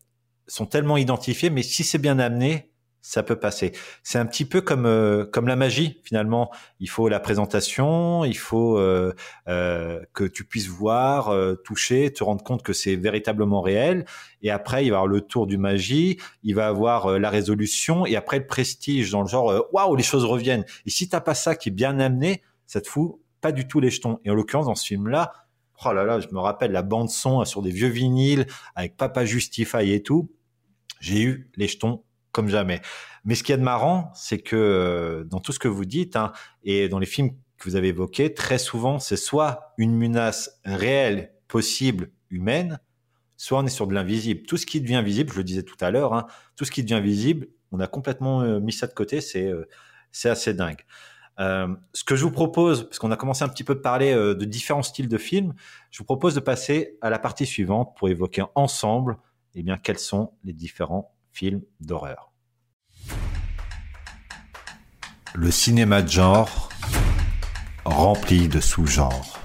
sont 0.47 0.65
tellement 0.65 0.97
identifiés, 0.97 1.51
mais 1.51 1.61
si 1.61 1.83
c'est 1.83 1.99
bien 1.99 2.17
amené, 2.17 2.68
ça 3.01 3.23
peut 3.23 3.37
passer. 3.37 3.71
C'est 4.03 4.19
un 4.19 4.25
petit 4.25 4.45
peu 4.45 4.61
comme 4.61 4.85
euh, 4.85 5.25
comme 5.25 5.47
la 5.47 5.55
magie 5.55 6.01
finalement. 6.03 6.51
Il 6.79 6.89
faut 6.89 7.09
la 7.09 7.19
présentation, 7.19 8.25
il 8.25 8.37
faut 8.37 8.77
euh, 8.77 9.13
euh, 9.47 10.01
que 10.13 10.23
tu 10.23 10.43
puisses 10.43 10.67
voir, 10.67 11.33
toucher, 11.63 12.11
te 12.11 12.23
rendre 12.23 12.43
compte 12.43 12.63
que 12.63 12.73
c'est 12.73 12.95
véritablement 12.95 13.61
réel. 13.61 14.05
Et 14.41 14.51
après, 14.51 14.85
il 14.85 14.89
va 14.89 14.95
y 14.95 14.97
avoir 14.97 15.07
le 15.07 15.21
tour 15.21 15.47
du 15.47 15.57
magie, 15.57 16.17
il 16.43 16.55
va 16.55 16.67
avoir 16.67 17.19
la 17.19 17.29
résolution 17.29 18.05
et 18.05 18.15
après 18.15 18.39
le 18.39 18.47
prestige 18.47 19.11
dans 19.11 19.21
le 19.21 19.27
genre 19.27 19.67
waouh 19.73 19.95
les 19.95 20.03
choses 20.03 20.25
reviennent. 20.25 20.65
Et 20.85 20.89
si 20.89 21.09
t'as 21.09 21.21
pas 21.21 21.33
ça 21.35 21.55
qui 21.55 21.69
est 21.69 21.73
bien 21.73 21.99
amené, 21.99 22.41
ça 22.65 22.81
te 22.81 22.87
fout 22.87 23.19
pas 23.41 23.51
du 23.51 23.67
tout 23.67 23.79
les 23.79 23.89
jetons. 23.89 24.19
Et 24.25 24.29
en 24.29 24.33
l'occurrence 24.33 24.65
dans 24.65 24.75
ce 24.75 24.85
film-là, 24.85 25.33
oh 25.85 25.93
là 25.93 26.03
là, 26.03 26.19
je 26.19 26.27
me 26.27 26.39
rappelle 26.39 26.71
la 26.71 26.81
bande 26.81 27.09
son 27.09 27.43
sur 27.45 27.61
des 27.61 27.71
vieux 27.71 27.87
vinyles 27.87 28.45
avec 28.75 28.97
Papa 28.97 29.25
Justify 29.25 29.91
et 29.91 30.03
tout. 30.03 30.29
J'ai 30.99 31.21
eu 31.21 31.49
les 31.55 31.67
jetons 31.67 32.03
comme 32.31 32.49
jamais. 32.49 32.81
Mais 33.25 33.35
ce 33.35 33.43
qui 33.43 33.51
est 33.51 33.57
de 33.57 33.63
marrant, 33.63 34.11
c'est 34.13 34.39
que 34.39 34.55
euh, 34.55 35.23
dans 35.23 35.39
tout 35.39 35.51
ce 35.51 35.59
que 35.59 35.67
vous 35.67 35.85
dites 35.85 36.15
hein, 36.15 36.31
et 36.63 36.89
dans 36.89 36.99
les 36.99 37.05
films 37.05 37.31
que 37.57 37.69
vous 37.69 37.75
avez 37.75 37.89
évoqués, 37.89 38.33
très 38.33 38.57
souvent, 38.57 38.99
c'est 38.99 39.17
soit 39.17 39.73
une 39.77 39.95
menace 39.95 40.59
réelle, 40.63 41.33
possible, 41.47 42.11
humaine, 42.29 42.79
soit 43.37 43.59
on 43.59 43.65
est 43.65 43.69
sur 43.69 43.87
de 43.87 43.93
l'invisible. 43.93 44.43
Tout 44.45 44.57
ce 44.57 44.65
qui 44.65 44.81
devient 44.81 45.01
visible, 45.03 45.31
je 45.31 45.37
le 45.37 45.43
disais 45.43 45.63
tout 45.63 45.77
à 45.81 45.91
l'heure, 45.91 46.13
hein, 46.13 46.27
tout 46.55 46.65
ce 46.65 46.71
qui 46.71 46.83
devient 46.83 47.01
visible, 47.01 47.47
on 47.71 47.79
a 47.79 47.87
complètement 47.87 48.41
euh, 48.41 48.59
mis 48.59 48.73
ça 48.73 48.87
de 48.87 48.93
côté, 48.93 49.21
c'est 49.21 49.47
euh, 49.47 49.67
c'est 50.11 50.29
assez 50.29 50.55
dingue. 50.55 50.83
ce 51.37 52.03
que 52.03 52.15
je 52.15 52.23
vous 52.23 52.31
propose, 52.31 52.85
parce 52.85 52.97
qu'on 52.97 53.11
a 53.11 53.15
commencé 53.15 53.43
un 53.43 53.47
petit 53.47 53.63
peu 53.63 53.75
de 53.75 53.79
parler 53.79 54.11
de 54.11 54.45
différents 54.45 54.81
styles 54.81 55.07
de 55.07 55.17
films, 55.19 55.53
je 55.91 55.99
vous 55.99 56.03
propose 56.03 56.33
de 56.33 56.39
passer 56.39 56.97
à 57.01 57.11
la 57.11 57.19
partie 57.19 57.45
suivante 57.45 57.95
pour 57.95 58.09
évoquer 58.09 58.43
ensemble 58.55 59.17
eh 59.55 59.63
bien, 59.63 59.77
quels 59.77 59.99
sont 59.99 60.33
les 60.43 60.53
différents 60.53 61.13
films 61.31 61.61
d'horreur. 61.79 62.31
le 65.35 65.51
cinéma 65.51 66.01
de 66.01 66.09
genre 66.09 66.69
rempli 67.85 68.47
de 68.47 68.59
sous-genres. 68.59 69.39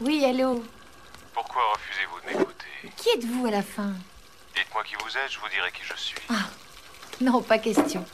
Oui, 0.00 0.24
allô 0.24 0.62
Pourquoi 1.34 1.62
refusez-vous 1.74 2.20
de 2.20 2.38
m'écouter? 2.38 2.92
Qui 2.96 3.08
êtes-vous 3.10 3.46
à 3.46 3.50
la 3.50 3.62
fin? 3.62 3.92
Dites-moi 4.54 4.84
qui 4.84 4.94
vous 4.94 5.08
êtes, 5.18 5.32
je 5.32 5.38
vous 5.38 5.48
dirai 5.48 5.70
qui 5.72 5.82
je 5.82 5.94
suis. 6.00 6.18
Ah, 6.28 6.46
non, 7.20 7.42
pas 7.42 7.58
question. 7.58 8.04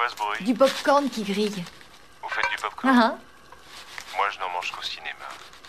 C'est 0.00 0.06
quoi 0.06 0.08
ce 0.08 0.16
bruit 0.16 0.44
Du 0.44 0.54
popcorn 0.54 1.10
qui 1.10 1.22
grille. 1.24 1.64
Vous 2.22 2.28
faites 2.28 2.48
du 2.50 2.56
popcorn 2.56 2.96
ah, 2.96 3.14
ah. 3.14 3.18
Moi, 4.16 4.26
je 4.30 4.38
n'en 4.38 4.48
mange 4.50 4.70
qu'au 4.72 4.82
cinéma. 4.82 5.10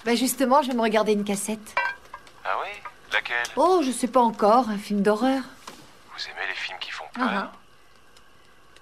Bah 0.05 0.15
justement, 0.15 0.61
je 0.61 0.69
vais 0.69 0.73
me 0.73 0.81
regarder 0.81 1.13
une 1.13 1.23
cassette. 1.23 1.75
Ah 2.43 2.57
oui? 2.61 2.69
Laquelle? 3.11 3.37
Oh, 3.55 3.81
je 3.83 3.91
sais 3.91 4.07
pas 4.07 4.21
encore, 4.21 4.69
un 4.69 4.77
film 4.77 5.01
d'horreur. 5.01 5.43
Vous 6.13 6.23
aimez 6.25 6.47
les 6.47 6.55
films 6.55 6.77
qui 6.79 6.91
font 6.91 7.03
peur 7.13 7.27
Ah, 7.29 7.51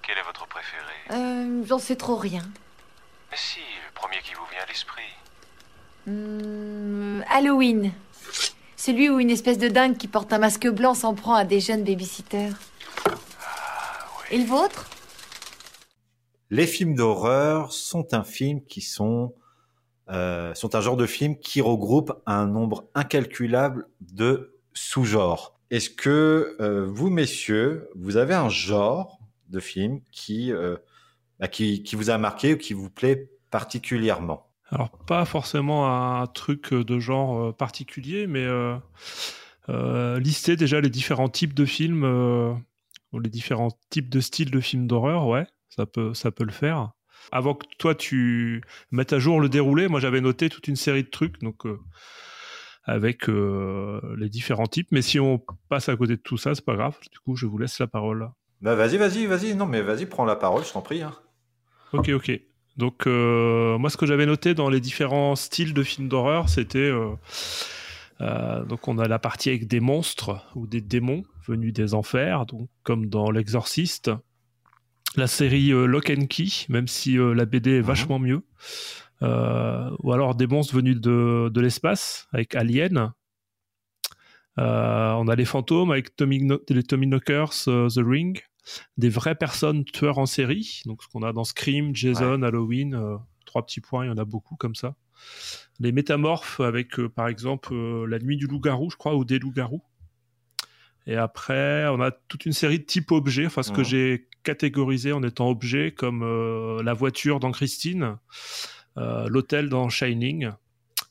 Quel 0.02 0.18
est 0.18 0.22
votre 0.22 0.46
préféré? 0.46 0.94
Euh, 1.10 1.62
j'en 1.66 1.78
sais 1.78 1.96
trop 1.96 2.16
rien. 2.16 2.42
Mais 3.30 3.36
si, 3.36 3.58
le 3.58 3.92
premier 3.94 4.18
qui 4.22 4.34
vous 4.34 4.46
vient 4.50 4.62
à 4.62 4.66
l'esprit. 4.66 5.02
Hmm, 6.06 7.22
Halloween. 7.28 7.92
Celui 8.76 9.10
où 9.10 9.18
une 9.20 9.30
espèce 9.30 9.58
de 9.58 9.68
dingue 9.68 9.96
qui 9.96 10.08
porte 10.08 10.32
un 10.32 10.38
masque 10.38 10.68
blanc 10.68 10.94
s'en 10.94 11.14
prend 11.14 11.34
à 11.34 11.44
des 11.44 11.60
jeunes 11.60 11.84
babysitters. 11.84 12.54
Et 14.30 14.38
le 14.38 14.46
vôtre? 14.46 14.86
Les 16.50 16.66
films 16.66 16.94
d'horreur 16.94 17.72
sont 17.72 18.12
un 18.12 18.24
film 18.24 18.64
qui 18.64 18.80
sont 18.80 19.34
euh, 20.10 20.52
sont 20.54 20.74
un 20.74 20.80
genre 20.80 20.96
de 20.96 21.06
film 21.06 21.38
qui 21.38 21.60
regroupe 21.60 22.12
un 22.26 22.46
nombre 22.46 22.88
incalculable 22.94 23.86
de 24.00 24.58
sous-genres. 24.72 25.54
Est-ce 25.70 25.88
que 25.88 26.56
euh, 26.60 26.86
vous, 26.86 27.10
messieurs, 27.10 27.88
vous 27.94 28.16
avez 28.16 28.34
un 28.34 28.48
genre 28.48 29.20
de 29.48 29.60
film 29.60 30.00
qui, 30.10 30.52
euh, 30.52 30.76
bah, 31.38 31.46
qui, 31.46 31.84
qui 31.84 31.94
vous 31.94 32.10
a 32.10 32.18
marqué 32.18 32.54
ou 32.54 32.56
qui 32.56 32.72
vous 32.72 32.90
plaît 32.90 33.30
particulièrement? 33.52 34.48
Alors, 34.70 34.90
pas 34.90 35.24
forcément 35.24 36.20
un 36.20 36.26
truc 36.26 36.74
de 36.74 36.98
genre 36.98 37.38
euh, 37.38 37.52
particulier, 37.52 38.26
mais 38.26 38.44
euh, 38.44 38.76
euh, 39.68 40.18
lister 40.18 40.56
déjà 40.56 40.80
les 40.80 40.90
différents 40.90 41.28
types 41.28 41.54
de 41.54 41.64
films, 41.64 42.04
ou 43.12 43.18
les 43.18 43.30
différents 43.30 43.76
types 43.90 44.08
de 44.08 44.20
styles 44.20 44.50
de 44.50 44.60
films 44.60 44.86
d'horreur, 44.88 45.26
ouais, 45.26 45.46
ça 45.70 45.86
peut, 45.86 46.12
ça 46.14 46.30
peut 46.30 46.44
le 46.44 46.52
faire. 46.52 46.90
Avant 47.32 47.54
que 47.54 47.66
toi 47.78 47.94
tu 47.94 48.62
mettes 48.90 49.12
à 49.12 49.18
jour 49.18 49.40
le 49.40 49.48
déroulé, 49.48 49.88
moi 49.88 50.00
j'avais 50.00 50.20
noté 50.20 50.48
toute 50.48 50.68
une 50.68 50.76
série 50.76 51.02
de 51.04 51.08
trucs, 51.10 51.40
donc 51.40 51.66
euh, 51.66 51.78
avec 52.84 53.28
euh, 53.28 54.00
les 54.16 54.28
différents 54.28 54.66
types. 54.66 54.88
Mais 54.90 55.02
si 55.02 55.20
on 55.20 55.42
passe 55.68 55.88
à 55.88 55.96
côté 55.96 56.16
de 56.16 56.22
tout 56.22 56.38
ça, 56.38 56.54
c'est 56.54 56.64
pas 56.64 56.76
grave. 56.76 56.96
Du 57.12 57.18
coup, 57.20 57.36
je 57.36 57.46
vous 57.46 57.58
laisse 57.58 57.78
la 57.78 57.86
parole. 57.86 58.30
Bah 58.62 58.74
vas-y, 58.74 58.96
vas-y, 58.96 59.26
vas-y. 59.26 59.54
Non, 59.54 59.66
mais 59.66 59.82
vas-y, 59.82 60.06
prends 60.06 60.24
la 60.24 60.36
parole, 60.36 60.64
je 60.64 60.72
t'en 60.72 60.82
prie. 60.82 61.02
hein. 61.02 61.14
Ok, 61.92 62.08
ok. 62.10 62.40
Donc, 62.76 63.06
euh, 63.06 63.76
moi, 63.78 63.90
ce 63.90 63.96
que 63.96 64.06
j'avais 64.06 64.26
noté 64.26 64.54
dans 64.54 64.70
les 64.70 64.80
différents 64.80 65.36
styles 65.36 65.74
de 65.74 65.82
films 65.82 66.08
d'horreur, 66.08 66.48
c'était. 66.48 66.90
euh, 68.20 68.64
donc, 68.64 68.88
on 68.88 68.98
a 68.98 69.08
la 69.08 69.18
partie 69.18 69.50
avec 69.50 69.66
des 69.66 69.80
monstres 69.80 70.46
ou 70.54 70.66
des 70.66 70.80
démons 70.80 71.24
venus 71.46 71.72
des 71.72 71.94
enfers, 71.94 72.46
donc 72.46 72.68
comme 72.82 73.06
dans 73.06 73.30
L'Exorciste. 73.30 74.10
La 75.16 75.26
série 75.26 75.72
euh, 75.72 75.86
Lock 75.86 76.10
and 76.10 76.26
Key, 76.26 76.48
même 76.68 76.88
si 76.88 77.18
euh, 77.18 77.34
la 77.34 77.44
BD 77.44 77.78
est 77.78 77.80
vachement 77.80 78.18
mieux. 78.18 78.42
Euh, 79.22 79.90
ou 79.98 80.12
alors 80.12 80.34
des 80.34 80.46
monstres 80.46 80.74
venus 80.74 81.00
de, 81.00 81.50
de 81.52 81.60
l'espace, 81.60 82.28
avec 82.32 82.54
Alien. 82.54 83.12
Euh, 84.58 85.12
on 85.12 85.28
a 85.28 85.36
les 85.36 85.44
fantômes 85.44 85.90
avec 85.90 86.16
Tommy, 86.16 86.48
les 86.68 86.82
Tommy 86.82 87.06
Knockers, 87.06 87.64
The 87.64 88.00
Ring 88.04 88.42
des 88.98 89.08
vraies 89.08 89.34
personnes 89.34 89.84
tueurs 89.84 90.18
en 90.18 90.26
série, 90.26 90.82
donc 90.84 91.02
ce 91.02 91.08
qu'on 91.08 91.22
a 91.22 91.32
dans 91.32 91.44
Scream, 91.44 91.96
Jason, 91.96 92.42
Halloween, 92.42 93.18
trois 93.46 93.64
petits 93.64 93.80
points, 93.80 94.04
il 94.04 94.08
y 94.08 94.10
en 94.10 94.18
a 94.18 94.24
beaucoup 94.24 94.54
comme 94.56 94.74
ça. 94.74 94.94
Les 95.78 95.92
métamorphes 95.92 96.60
avec 96.60 96.98
euh, 96.98 97.08
par 97.08 97.28
exemple 97.28 97.72
euh, 97.72 98.06
La 98.06 98.18
Nuit 98.18 98.36
du 98.36 98.46
loup-garou, 98.46 98.90
je 98.90 98.96
crois, 98.96 99.14
ou 99.16 99.24
des 99.24 99.38
loups-garous. 99.38 99.82
Et 101.06 101.16
après, 101.16 101.86
on 101.88 102.00
a 102.00 102.10
toute 102.10 102.46
une 102.46 102.52
série 102.52 102.78
de 102.78 102.84
types 102.84 103.10
objets, 103.12 103.46
enfin 103.46 103.62
ce 103.62 103.72
que 103.72 103.78
Mhm. 103.80 103.84
j'ai 103.86 104.26
catégorisé 104.42 105.12
en 105.12 105.22
étant 105.22 105.48
objets, 105.50 105.92
comme 105.92 106.22
euh, 106.22 106.82
la 106.82 106.94
voiture 106.94 107.40
dans 107.40 107.50
Christine, 107.52 108.16
euh, 108.96 109.26
l'hôtel 109.28 109.68
dans 109.68 109.88
Shining, 109.88 110.50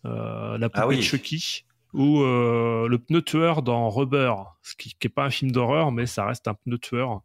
euh, 0.05 0.57
la 0.57 0.69
poupée 0.69 0.81
Ah 0.83 0.87
oui. 0.87 0.97
de 0.97 1.01
Chucky, 1.01 1.65
ou 1.93 2.19
le 2.23 2.97
pneu 2.97 3.21
tueur 3.21 3.61
dans 3.63 3.89
Rubber, 3.89 4.33
ce 4.61 4.75
qui 4.75 4.95
n'est 5.03 5.09
pas 5.09 5.25
un 5.25 5.29
film 5.31 5.51
d'horreur, 5.51 5.91
mais 5.91 6.05
ça 6.05 6.25
reste 6.25 6.47
un 6.47 6.53
pneu 6.53 6.77
tueur. 6.77 7.21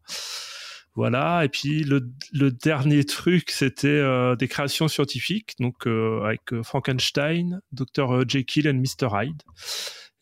Voilà, 0.97 1.45
et 1.45 1.49
puis 1.49 1.83
le, 1.85 2.09
le 2.33 2.51
dernier 2.53 3.05
truc, 3.05 3.51
c'était 3.51 4.03
des 4.37 4.49
créations 4.49 4.89
scientifiques, 4.89 5.55
donc 5.59 5.87
avec 5.87 6.63
Frankenstein, 6.63 7.61
Dr 7.73 8.25
Jekyll 8.29 8.67
et 8.69 8.73
Mr 8.73 9.09
Hyde. 9.13 9.43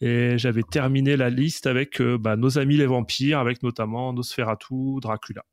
Et 0.02 0.36
j'avais 0.36 0.64
terminé 0.64 1.16
la 1.16 1.30
liste 1.30 1.68
avec 1.68 2.00
euh, 2.00 2.18
bah, 2.18 2.34
nos 2.34 2.58
amis 2.58 2.76
les 2.76 2.86
vampires, 2.86 3.38
avec 3.38 3.62
notamment 3.62 4.12
Nosferatu, 4.12 4.98
Dracula. 5.00 5.44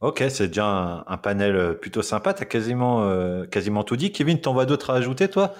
Ok, 0.00 0.22
c'est 0.28 0.46
déjà 0.46 1.04
un, 1.06 1.16
panel 1.18 1.56
euh, 1.56 1.72
plutôt 1.74 2.00
sympa. 2.00 2.32
T'as 2.32 2.44
quasiment, 2.44 3.02
euh, 3.02 3.46
quasiment 3.46 3.82
tout 3.82 3.96
dit. 3.96 4.12
Kevin, 4.12 4.40
t'en 4.40 4.52
vois 4.52 4.64
d'autres 4.64 4.90
à 4.90 4.94
ajouter, 4.94 5.28
toi? 5.28 5.54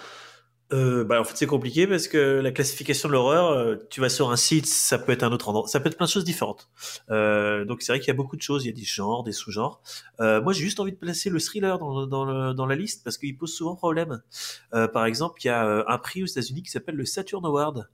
Euh, 0.73 1.03
bah, 1.05 1.21
en 1.21 1.25
fait, 1.25 1.37
c'est 1.37 1.47
compliqué 1.47 1.87
parce 1.89 2.07
que 2.07 2.39
la 2.41 2.53
classification 2.53 3.09
de 3.09 3.15
l'horreur, 3.15 3.51
euh, 3.51 3.77
tu 3.91 4.01
vas 4.01 4.09
sur 4.09 4.31
un 4.31 4.37
site, 4.37 4.67
ça 4.67 4.99
peut 4.99 5.11
être 5.11 5.25
un 5.25 5.33
autre 5.33 5.49
endroit, 5.49 5.67
ça 5.67 5.81
peut 5.81 5.89
être 5.89 5.97
plein 5.97 6.07
de 6.07 6.11
choses 6.11 6.23
différentes. 6.25 6.69
Euh, 7.11 7.65
donc 7.65 7.83
c'est 7.83 7.91
vrai 7.93 7.99
qu'il 7.99 8.07
y 8.07 8.13
a 8.13 8.15
beaucoup 8.15 8.37
de 8.37 8.43
choses, 8.43 8.65
il 8.65 8.69
y 8.69 8.71
a 8.71 8.75
des 8.77 8.85
genres, 8.85 9.25
des 9.25 9.33
sous-genres. 9.33 9.83
Moi, 10.21 10.53
j'ai 10.53 10.63
juste 10.63 10.79
envie 10.79 10.93
de 10.93 10.97
placer 10.97 11.29
le 11.29 11.41
thriller 11.41 11.79
dans, 11.79 12.07
dans, 12.07 12.25
le- 12.25 12.55
dans 12.55 12.67
la 12.67 12.77
liste 12.77 13.03
parce 13.03 13.19
qu'il 13.19 13.37
pose 13.37 13.53
souvent 13.53 13.75
problème. 13.75 14.23
Par 14.71 15.07
exemple, 15.07 15.41
il 15.43 15.49
y 15.49 15.51
a 15.51 15.85
un 15.89 15.99
prix 15.99 16.23
aux 16.23 16.27
États-Unis 16.27 16.63
qui 16.63 16.71
s'appelle 16.71 16.95
le 16.95 17.05
Saturn 17.05 17.45
Award, 17.45 17.89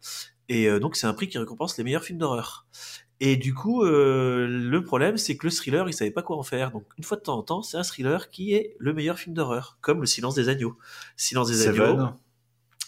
et 0.49 0.79
donc 0.79 0.97
c'est 0.97 1.07
un 1.07 1.15
prix 1.15 1.29
qui 1.29 1.39
récompense 1.39 1.79
les 1.79 1.85
meilleurs 1.85 2.05
films 2.05 2.19
d'horreur. 2.19 2.67
Et 3.19 3.37
du 3.37 3.55
coup, 3.55 3.83
euh, 3.83 4.47
le 4.47 4.85
problème, 4.85 5.17
c'est 5.17 5.39
que 5.39 5.47
le 5.47 5.51
thriller, 5.51 5.89
il 5.89 5.95
savait 5.95 6.11
pas 6.11 6.21
quoi 6.21 6.37
en 6.37 6.43
faire. 6.43 6.71
Donc, 6.71 6.85
une 6.99 7.05
fois 7.05 7.17
de 7.17 7.23
temps 7.23 7.39
en 7.39 7.43
temps, 7.43 7.63
c'est 7.63 7.79
un 7.79 7.83
thriller 7.83 8.29
qui 8.29 8.53
est 8.53 8.77
le 8.79 8.93
meilleur 8.93 9.19
film 9.19 9.35
d'horreur, 9.35 9.79
comme 9.81 10.01
Le 10.01 10.07
Silence 10.07 10.35
des 10.35 10.51
agneaux. 10.51 10.77
Silence 11.17 11.49
des 11.49 11.67
agneaux. 11.69 11.97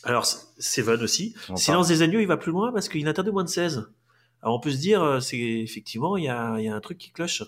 Alors, 0.08 0.24
Seven 0.58 1.02
aussi. 1.02 1.34
On 1.50 1.56
Silence 1.56 1.88
parle. 1.88 1.98
des 1.98 2.02
agneaux, 2.02 2.20
il 2.20 2.26
va 2.26 2.38
plus 2.38 2.50
loin 2.50 2.72
parce 2.72 2.88
qu'il 2.88 3.06
interdit 3.06 3.30
moins 3.30 3.44
de 3.44 3.48
16. 3.50 3.90
Alors, 4.42 4.56
on 4.56 4.60
peut 4.60 4.70
se 4.70 4.78
dire, 4.78 5.02
euh, 5.02 5.20
c'est 5.20 5.38
effectivement, 5.38 6.16
il 6.16 6.24
y 6.24 6.28
a, 6.28 6.56
il 6.58 6.64
y 6.64 6.68
a 6.68 6.74
un 6.74 6.80
truc 6.80 6.96
qui 6.96 7.10
cloche. 7.10 7.42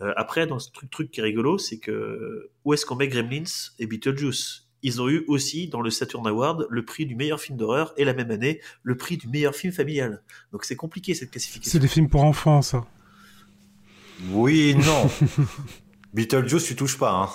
Euh, 0.00 0.12
après, 0.16 0.46
dans 0.46 0.60
ce 0.60 0.70
truc, 0.70 0.90
truc 0.90 1.10
qui 1.10 1.18
est 1.18 1.24
rigolo, 1.24 1.58
c'est 1.58 1.78
que 1.78 2.50
où 2.64 2.72
est-ce 2.72 2.86
qu'on 2.86 2.94
met 2.94 3.08
Gremlins 3.08 3.72
et 3.80 3.86
Beetlejuice? 3.88 4.68
Ils 4.82 5.02
ont 5.02 5.08
eu 5.08 5.24
aussi, 5.26 5.66
dans 5.66 5.80
le 5.80 5.90
Saturn 5.90 6.24
Award, 6.28 6.68
le 6.70 6.84
prix 6.84 7.04
du 7.04 7.16
meilleur 7.16 7.40
film 7.40 7.58
d'horreur 7.58 7.92
et 7.96 8.04
la 8.04 8.14
même 8.14 8.30
année, 8.30 8.60
le 8.84 8.96
prix 8.96 9.16
du 9.16 9.26
meilleur 9.26 9.56
film 9.56 9.72
familial. 9.72 10.22
Donc, 10.52 10.64
c'est 10.64 10.76
compliqué 10.76 11.14
cette 11.14 11.32
classification. 11.32 11.72
C'est 11.72 11.80
des 11.80 11.88
films 11.88 12.08
pour 12.08 12.22
enfants, 12.22 12.62
ça. 12.62 12.86
Oui, 14.30 14.76
non. 14.76 15.10
Beetlejuice, 16.14 16.62
tu 16.62 16.76
touches 16.76 16.98
pas. 16.98 17.12
Hein. 17.12 17.28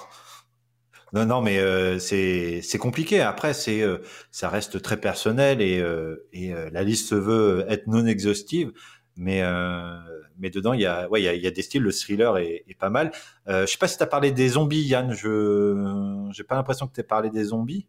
Non, 1.14 1.26
non, 1.26 1.42
mais 1.42 1.60
euh, 1.60 2.00
c'est 2.00 2.78
compliqué. 2.80 3.22
Après, 3.22 3.54
c'est 3.54 3.82
euh, 3.82 4.00
ça 4.32 4.50
reste 4.50 4.82
très 4.82 4.98
personnel 4.98 5.62
et 5.62 5.80
euh, 5.80 6.28
et 6.34 6.54
euh, 6.54 6.70
la 6.72 6.84
liste 6.84 7.10
se 7.10 7.16
veut 7.16 7.66
être 7.70 7.86
non 7.88 8.06
exhaustive, 8.08 8.72
mais 9.16 9.42
euh, 9.44 9.96
mais 10.40 10.50
dedans 10.50 10.74
il 10.74 10.82
y 10.82 10.88
a 10.88 11.08
ouais 11.10 11.22
il 11.22 11.26
y 11.26 11.28
a, 11.28 11.36
il 11.36 11.44
y 11.44 11.48
a 11.48 11.52
des 11.52 11.62
styles. 11.62 11.84
Le 11.84 11.92
thriller 11.92 12.38
est, 12.38 12.64
est 12.68 12.78
pas 12.78 12.90
mal. 12.90 13.12
Euh, 13.48 13.68
je 13.68 13.72
sais 13.72 13.78
pas 13.78 13.88
si 13.88 13.98
tu 13.98 14.04
as 14.04 14.08
parlé 14.08 14.32
des 14.32 14.50
zombies, 14.50 14.82
Yann. 14.82 15.14
Je 15.14 16.30
j'ai 16.34 16.44
pas 16.44 16.56
l'impression 16.56 16.88
que 16.88 16.94
tu 16.94 17.00
aies 17.02 17.04
parlé 17.04 17.30
des 17.30 17.44
zombies. 17.46 17.86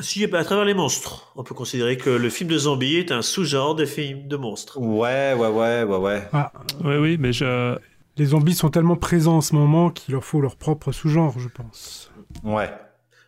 Si, 0.00 0.26
bah, 0.26 0.38
à 0.38 0.44
travers 0.44 0.64
les 0.64 0.72
monstres, 0.72 1.30
on 1.36 1.42
peut 1.44 1.54
considérer 1.54 1.98
que 1.98 2.08
le 2.08 2.30
film 2.30 2.48
de 2.48 2.56
zombie 2.56 2.96
est 2.96 3.12
un 3.12 3.20
sous-genre 3.20 3.74
des 3.74 3.84
films 3.84 4.26
de 4.26 4.36
monstres. 4.38 4.78
Ouais, 4.80 5.34
ouais, 5.34 5.48
ouais, 5.48 5.82
ouais, 5.82 5.96
ouais. 5.98 6.22
Ah, 6.32 6.50
Oui, 6.82 6.96
oui, 6.96 7.16
mais 7.20 7.34
je... 7.34 7.76
les 8.16 8.24
zombies 8.24 8.54
sont 8.54 8.70
tellement 8.70 8.96
présents 8.96 9.36
en 9.36 9.40
ce 9.42 9.54
moment 9.54 9.90
qu'il 9.90 10.14
leur 10.14 10.24
faut 10.24 10.40
leur 10.40 10.56
propre 10.56 10.92
sous-genre, 10.92 11.38
je 11.38 11.48
pense. 11.48 12.10
Ouais. 12.42 12.70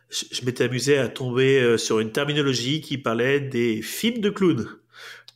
Je, 0.09 0.25
je 0.31 0.45
m'étais 0.45 0.65
amusé 0.65 0.97
à 0.97 1.07
tomber 1.07 1.59
euh, 1.59 1.77
sur 1.77 1.99
une 1.99 2.11
terminologie 2.11 2.81
qui 2.81 2.97
parlait 2.97 3.39
des 3.39 3.81
films 3.81 4.21
de 4.21 4.29
clowns, 4.29 4.67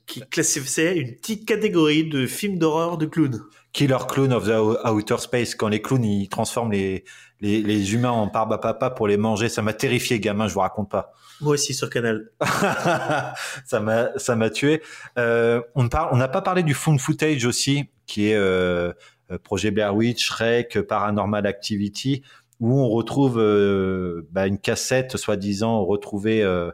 qui 0.06 0.22
classifiait 0.22 0.98
une 0.98 1.16
petite 1.16 1.48
catégorie 1.48 2.08
de 2.08 2.28
films 2.28 2.58
d'horreur 2.58 2.98
de 2.98 3.06
clowns. 3.06 3.42
Killer 3.72 3.98
Clown 4.08 4.34
of 4.34 4.48
the 4.48 4.88
Outer 4.88 5.18
Space, 5.20 5.56
quand 5.56 5.68
les 5.68 5.82
clowns 5.82 6.04
ils 6.04 6.28
transforment 6.28 6.72
les, 6.72 7.04
les, 7.40 7.62
les 7.62 7.94
humains 7.94 8.12
en 8.12 8.28
barbe 8.28 8.54
à 8.54 8.58
papa 8.58 8.90
pour 8.90 9.08
les 9.08 9.18
manger, 9.18 9.50
ça 9.50 9.62
m'a 9.62 9.74
terrifié, 9.74 10.20
gamin, 10.20 10.48
je 10.48 10.54
vous 10.54 10.60
raconte 10.60 10.90
pas. 10.90 11.14
Moi 11.42 11.54
aussi 11.54 11.74
sur 11.74 11.90
Canal. 11.90 12.32
ça 13.66 13.80
m'a 13.80 14.10
ça 14.18 14.36
m'a 14.36 14.50
tué. 14.50 14.82
Euh, 15.18 15.62
on 15.76 15.88
parle, 15.88 16.10
on 16.12 16.18
n'a 16.18 16.28
pas 16.28 16.42
parlé 16.42 16.64
du 16.64 16.74
found 16.74 17.00
footage 17.00 17.46
aussi, 17.46 17.86
qui 18.08 18.30
est 18.30 18.36
euh, 18.36 18.92
euh, 19.32 19.38
projet 19.38 19.72
Blair 19.72 19.96
Witch, 19.96 20.26
Shrek, 20.26 20.82
Paranormal 20.82 21.46
Activity, 21.48 22.24
où 22.60 22.78
on 22.78 22.90
retrouve 22.90 23.40
euh, 23.40 24.28
bah, 24.32 24.48
une 24.48 24.60
cassette 24.60 25.18
soi-disant 25.18 25.86
retrouvée 25.86 26.44
euh, 26.44 26.72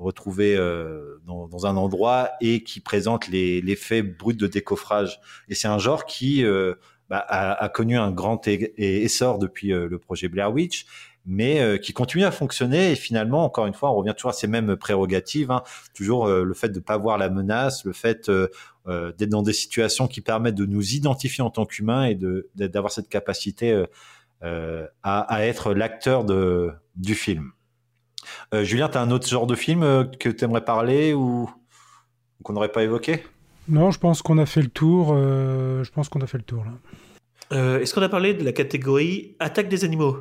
retrouvée 0.00 0.56
euh, 0.56 1.20
dans, 1.26 1.46
dans 1.46 1.66
un 1.66 1.76
endroit 1.76 2.30
et 2.40 2.64
qui 2.64 2.80
présente 2.80 3.28
les 3.28 3.60
l'effet 3.60 4.02
brut 4.02 4.38
de 4.38 4.46
décoffrage. 4.46 5.20
Et 5.48 5.54
c'est 5.54 5.68
un 5.68 5.78
genre 5.78 6.06
qui 6.06 6.44
euh, 6.44 6.74
bah, 7.08 7.18
a, 7.18 7.52
a 7.62 7.68
connu 7.68 7.98
un 7.98 8.10
grand 8.10 8.40
essor 8.48 9.38
depuis 9.38 9.72
euh, 9.72 9.88
le 9.88 9.98
projet 9.98 10.28
Blair 10.28 10.52
Witch 10.52 10.86
mais 11.26 11.60
euh, 11.60 11.76
qui 11.76 11.92
continue 11.92 12.24
à 12.24 12.30
fonctionner 12.30 12.92
et 12.92 12.96
finalement 12.96 13.44
encore 13.44 13.66
une 13.66 13.74
fois 13.74 13.90
on 13.92 13.96
revient 13.96 14.14
toujours 14.16 14.30
à 14.30 14.34
ces 14.34 14.46
mêmes 14.46 14.74
prérogatives 14.76 15.50
hein. 15.50 15.62
toujours 15.92 16.26
le 16.26 16.54
fait 16.54 16.70
de 16.70 16.80
pas 16.80 16.96
voir 16.96 17.18
la 17.18 17.28
menace 17.28 17.84
le 17.84 17.92
fait 17.92 18.30
d'être 18.30 19.28
dans 19.28 19.42
des 19.42 19.52
situations 19.52 20.08
qui 20.08 20.22
permettent 20.22 20.54
de 20.54 20.64
nous 20.64 20.94
identifier 20.94 21.44
en 21.44 21.50
tant 21.50 21.66
qu'humains 21.66 22.06
et 22.06 22.18
d'avoir 22.54 22.90
cette 22.90 23.10
capacité 23.10 23.84
à, 24.42 25.20
à 25.20 25.42
être 25.42 25.74
l'acteur 25.74 26.24
de 26.24 26.72
du 26.96 27.14
film 27.14 27.52
Euh, 28.54 28.64
Julien 28.64 28.88
tu 28.88 28.98
as 28.98 29.02
un 29.02 29.10
autre 29.10 29.26
genre 29.28 29.46
de 29.46 29.54
film 29.54 29.82
euh, 29.82 30.04
que 30.04 30.28
tu 30.28 30.44
aimerais 30.44 30.64
parler 30.64 31.12
ou 31.14 31.50
qu'on 32.42 32.52
n'aurait 32.54 32.72
pas 32.72 32.82
évoqué? 32.82 33.24
Non, 33.68 33.90
je 33.90 33.98
pense 33.98 34.22
qu'on 34.22 34.38
a 34.38 34.46
fait 34.46 34.62
le 34.62 34.68
tour. 34.68 35.12
euh, 35.14 35.84
je 35.84 35.90
pense 35.90 36.08
qu'on 36.08 36.20
a 36.22 36.26
fait 36.26 36.38
le 36.38 36.44
tour 36.44 36.64
là. 36.64 36.72
Euh, 37.52 37.80
Est-ce 37.80 37.94
qu'on 37.94 38.02
a 38.02 38.08
parlé 38.08 38.32
de 38.34 38.44
la 38.44 38.52
catégorie 38.52 39.36
attaque 39.40 39.68
des 39.68 39.84
animaux? 39.84 40.16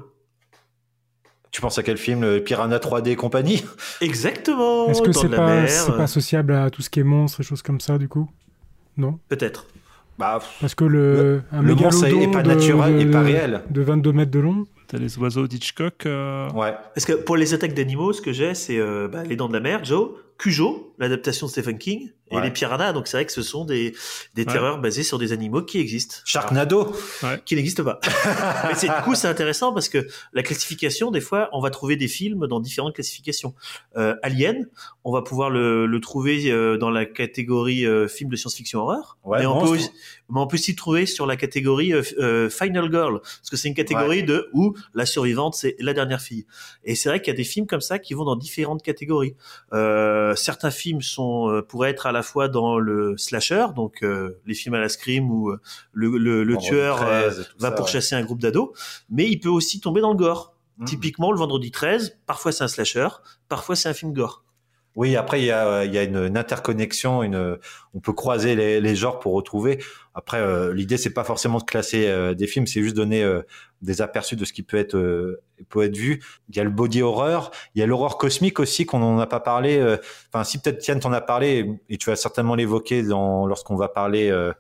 Tu 1.51 1.61
penses 1.61 1.77
à 1.79 1.83
quel 1.83 1.97
film 1.97 2.21
le 2.21 2.43
Piranha 2.43 2.77
3D 2.77 3.09
et 3.09 3.15
compagnie? 3.15 3.63
Exactement. 4.01 4.87
Est-ce 4.87 5.01
que 5.01 5.11
c'est 5.11 5.29
pas, 5.29 5.49
euh, 5.63 5.97
pas 5.97 6.03
associable 6.03 6.53
à 6.53 6.69
tout 6.69 6.81
ce 6.83 6.89
qui 6.89 6.99
est 6.99 7.03
monstre 7.03 7.39
et 7.39 7.43
choses 7.43 7.61
comme 7.63 7.79
ça, 7.79 7.97
du 7.97 8.07
coup? 8.07 8.29
Non? 8.97 9.19
Peut-être. 9.29 9.65
Bah, 10.19 10.39
Parce 10.61 10.75
que 10.75 10.83
le, 10.85 11.41
un 11.51 11.61
le 11.63 11.73
monstre 11.75 12.05
est- 12.05 12.31
pas 12.31 12.43
de- 12.43 12.49
naturel 12.49 12.95
de- 12.95 13.01
et 13.01 13.05
pas 13.11 13.21
réel. 13.21 13.61
De 13.69 13.81
22 13.81 14.11
mètres 14.11 14.31
de 14.31 14.39
long 14.39 14.65
T'as 14.87 14.97
les 14.97 15.17
oiseaux 15.19 15.47
d'Hitchcock. 15.47 16.05
euh, 16.07 16.49
ouais 16.51 16.73
Parce 16.95 17.05
que 17.05 17.13
pour 17.13 17.37
les 17.37 17.53
attaques 17.53 17.73
d'animaux, 17.75 18.11
ce 18.11 18.21
que 18.21 18.31
j'ai, 18.33 18.53
c'est 18.55 18.79
euh, 18.79 19.07
bah, 19.07 19.23
Les 19.23 19.35
Dents 19.35 19.47
de 19.47 19.53
la 19.53 19.59
Mer, 19.59 19.83
Joe, 19.85 20.09
Cujo, 20.39 20.93
l'adaptation 20.99 21.45
de 21.47 21.51
Stephen 21.51 21.77
King, 21.77 22.09
et 22.31 22.35
Ouais. 22.35 22.43
les 22.43 22.51
piranhas. 22.51 22.93
Donc 22.93 23.07
c'est 23.07 23.17
vrai 23.17 23.25
que 23.25 23.31
ce 23.31 23.41
sont 23.41 23.65
des, 23.65 23.93
des 24.35 24.43
Ouais. 24.43 24.51
terreurs 24.53 24.79
basées 24.79 25.03
sur 25.03 25.17
des 25.19 25.31
animaux 25.31 25.61
qui 25.63 25.79
existent. 25.79 26.17
Sharknado. 26.25 26.95
Qui 27.45 27.55
n'existent 27.55 27.83
pas. 27.83 27.99
Mais 28.67 28.75
c'est, 28.75 28.87
du 28.87 29.01
coup, 29.03 29.15
c'est 29.15 29.27
intéressant 29.27 29.73
parce 29.73 29.89
que 29.89 30.07
la 30.33 30.43
classification, 30.43 31.11
des 31.11 31.21
fois, 31.21 31.49
on 31.53 31.61
va 31.61 31.69
trouver 31.69 31.95
des 31.95 32.07
films 32.07 32.47
dans 32.47 32.59
différentes 32.59 32.93
classifications. 32.95 33.53
Euh, 33.97 34.15
Alien, 34.23 34.67
on 35.03 35.11
va 35.11 35.21
pouvoir 35.21 35.49
le, 35.49 35.85
le 35.85 35.99
trouver 36.01 36.51
euh, 36.51 36.77
dans 36.77 36.89
la 36.89 37.05
catégorie 37.05 37.85
euh, 37.85 38.07
film 38.07 38.29
de 38.29 38.35
science-fiction 38.35 38.79
horreur. 38.81 39.17
Ouais, 39.23 39.39
mais, 39.39 39.45
on 39.45 39.61
peut 39.65 39.77
mais 40.29 40.39
on 40.39 40.47
peut 40.47 40.57
le 40.57 40.75
trouver 40.75 41.05
sur 41.05 41.25
la 41.25 41.35
catégorie 41.35 41.93
euh, 41.93 42.01
euh, 42.19 42.49
Final 42.49 42.89
Girl, 42.91 43.19
parce 43.21 43.49
que 43.49 43.57
c'est 43.57 43.67
une 43.67 43.73
catégorie 43.73 44.19
Ouais. 44.19 44.23
de 44.23 44.49
où 44.53 44.75
la 44.93 45.05
survivante 45.05 45.55
c'est 45.55 45.75
la 45.79 45.93
dernière 45.93 46.21
fille. 46.21 46.45
Et 46.83 46.95
c'est 46.95 47.09
vrai 47.09 47.19
qu'il 47.19 47.27
y 47.31 47.35
a 47.35 47.37
des 47.37 47.43
films 47.43 47.65
comme 47.67 47.81
ça 47.81 47.99
qui 47.99 48.13
vont 48.13 48.23
dans 48.25 48.35
différentes 48.35 48.81
catégories. 48.83 49.35
Euh, 49.73 50.35
certains 50.35 50.71
films 50.71 51.01
sont 51.01 51.49
euh, 51.49 51.61
pourraient 51.61 51.89
être 51.89 52.05
à 52.05 52.11
la 52.11 52.18
fois 52.23 52.47
dans 52.47 52.79
le 52.79 53.17
slasher, 53.17 53.67
donc 53.75 54.03
euh, 54.03 54.39
les 54.45 54.53
films 54.53 54.75
à 54.75 54.79
la 54.79 54.89
scream 54.89 55.29
où 55.31 55.49
euh, 55.49 55.59
le, 55.93 56.17
le, 56.17 56.43
le 56.43 56.53
Vendredi 56.53 56.69
tueur 56.69 56.97
13 56.97 57.39
euh, 57.39 57.43
va 57.59 57.69
ça, 57.69 57.75
pourchasser 57.75 58.15
un 58.15 58.23
groupe 58.23 58.39
d'ados, 58.39 58.69
mais 59.09 59.29
il 59.29 59.39
peut 59.39 59.49
aussi 59.49 59.79
tomber 59.79 60.01
dans 60.01 60.11
le 60.11 60.17
gore. 60.17 60.53
Mhm. 60.77 60.85
Typiquement, 60.85 61.31
le 61.31 61.37
vendredi 61.37 61.71
13, 61.71 62.19
parfois 62.25 62.51
c'est 62.51 62.63
un 62.63 62.67
slasher, 62.67 63.09
parfois 63.49 63.75
c'est 63.75 63.89
un 63.89 63.93
film 63.93 64.13
gore. 64.13 64.43
Oui, 64.99 65.15
après 65.15 65.39
il 65.41 65.45
y 65.45 65.51
a, 65.51 65.85
il 65.85 65.93
y 65.93 65.97
a 65.97 66.03
une, 66.03 66.17
une 66.17 66.37
interconnexion, 66.37 67.23
une, 67.23 67.57
on 67.93 67.99
peut 68.01 68.11
croiser 68.11 68.53
les, 68.55 68.81
les 68.81 68.95
genres 68.97 69.19
pour 69.19 69.31
retrouver. 69.33 69.81
Après, 70.13 70.39
euh, 70.41 70.73
l'idée 70.73 70.97
c'est 70.97 71.13
pas 71.13 71.23
forcément 71.23 71.59
de 71.59 71.63
classer 71.63 72.07
euh, 72.07 72.33
des 72.33 72.47
films, 72.47 72.67
c'est 72.67 72.81
juste 72.83 72.97
donner 72.97 73.23
euh, 73.23 73.41
des 73.81 74.01
aperçus 74.01 74.35
de 74.35 74.43
ce 74.43 74.51
qui 74.51 74.61
peut 74.61 74.75
être 74.75 74.97
euh, 74.97 75.41
peut 75.69 75.83
être 75.83 75.95
vu. 75.95 76.21
Il 76.49 76.57
y 76.57 76.59
a 76.59 76.65
le 76.65 76.69
body 76.69 77.01
horror, 77.01 77.51
il 77.75 77.79
y 77.79 77.81
a 77.81 77.85
l'horreur 77.85 78.17
cosmique 78.17 78.59
aussi 78.59 78.85
qu'on 78.85 78.99
n'en 78.99 79.19
a 79.19 79.27
pas 79.27 79.39
parlé. 79.39 79.77
euh, 79.77 79.95
Enfin, 80.33 80.43
si 80.43 80.57
peut-être 80.59 80.79
Tienne 80.79 80.99
t'en 80.99 81.13
a 81.13 81.21
parlé 81.21 81.79
et 81.87 81.97
tu 81.97 82.09
vas 82.09 82.17
certainement 82.17 82.55
l'évoquer 82.55 83.01
dans 83.03 83.47
lorsqu'on 83.47 83.77
va 83.77 83.87
parler. 83.87 84.29
euh, 84.29 84.51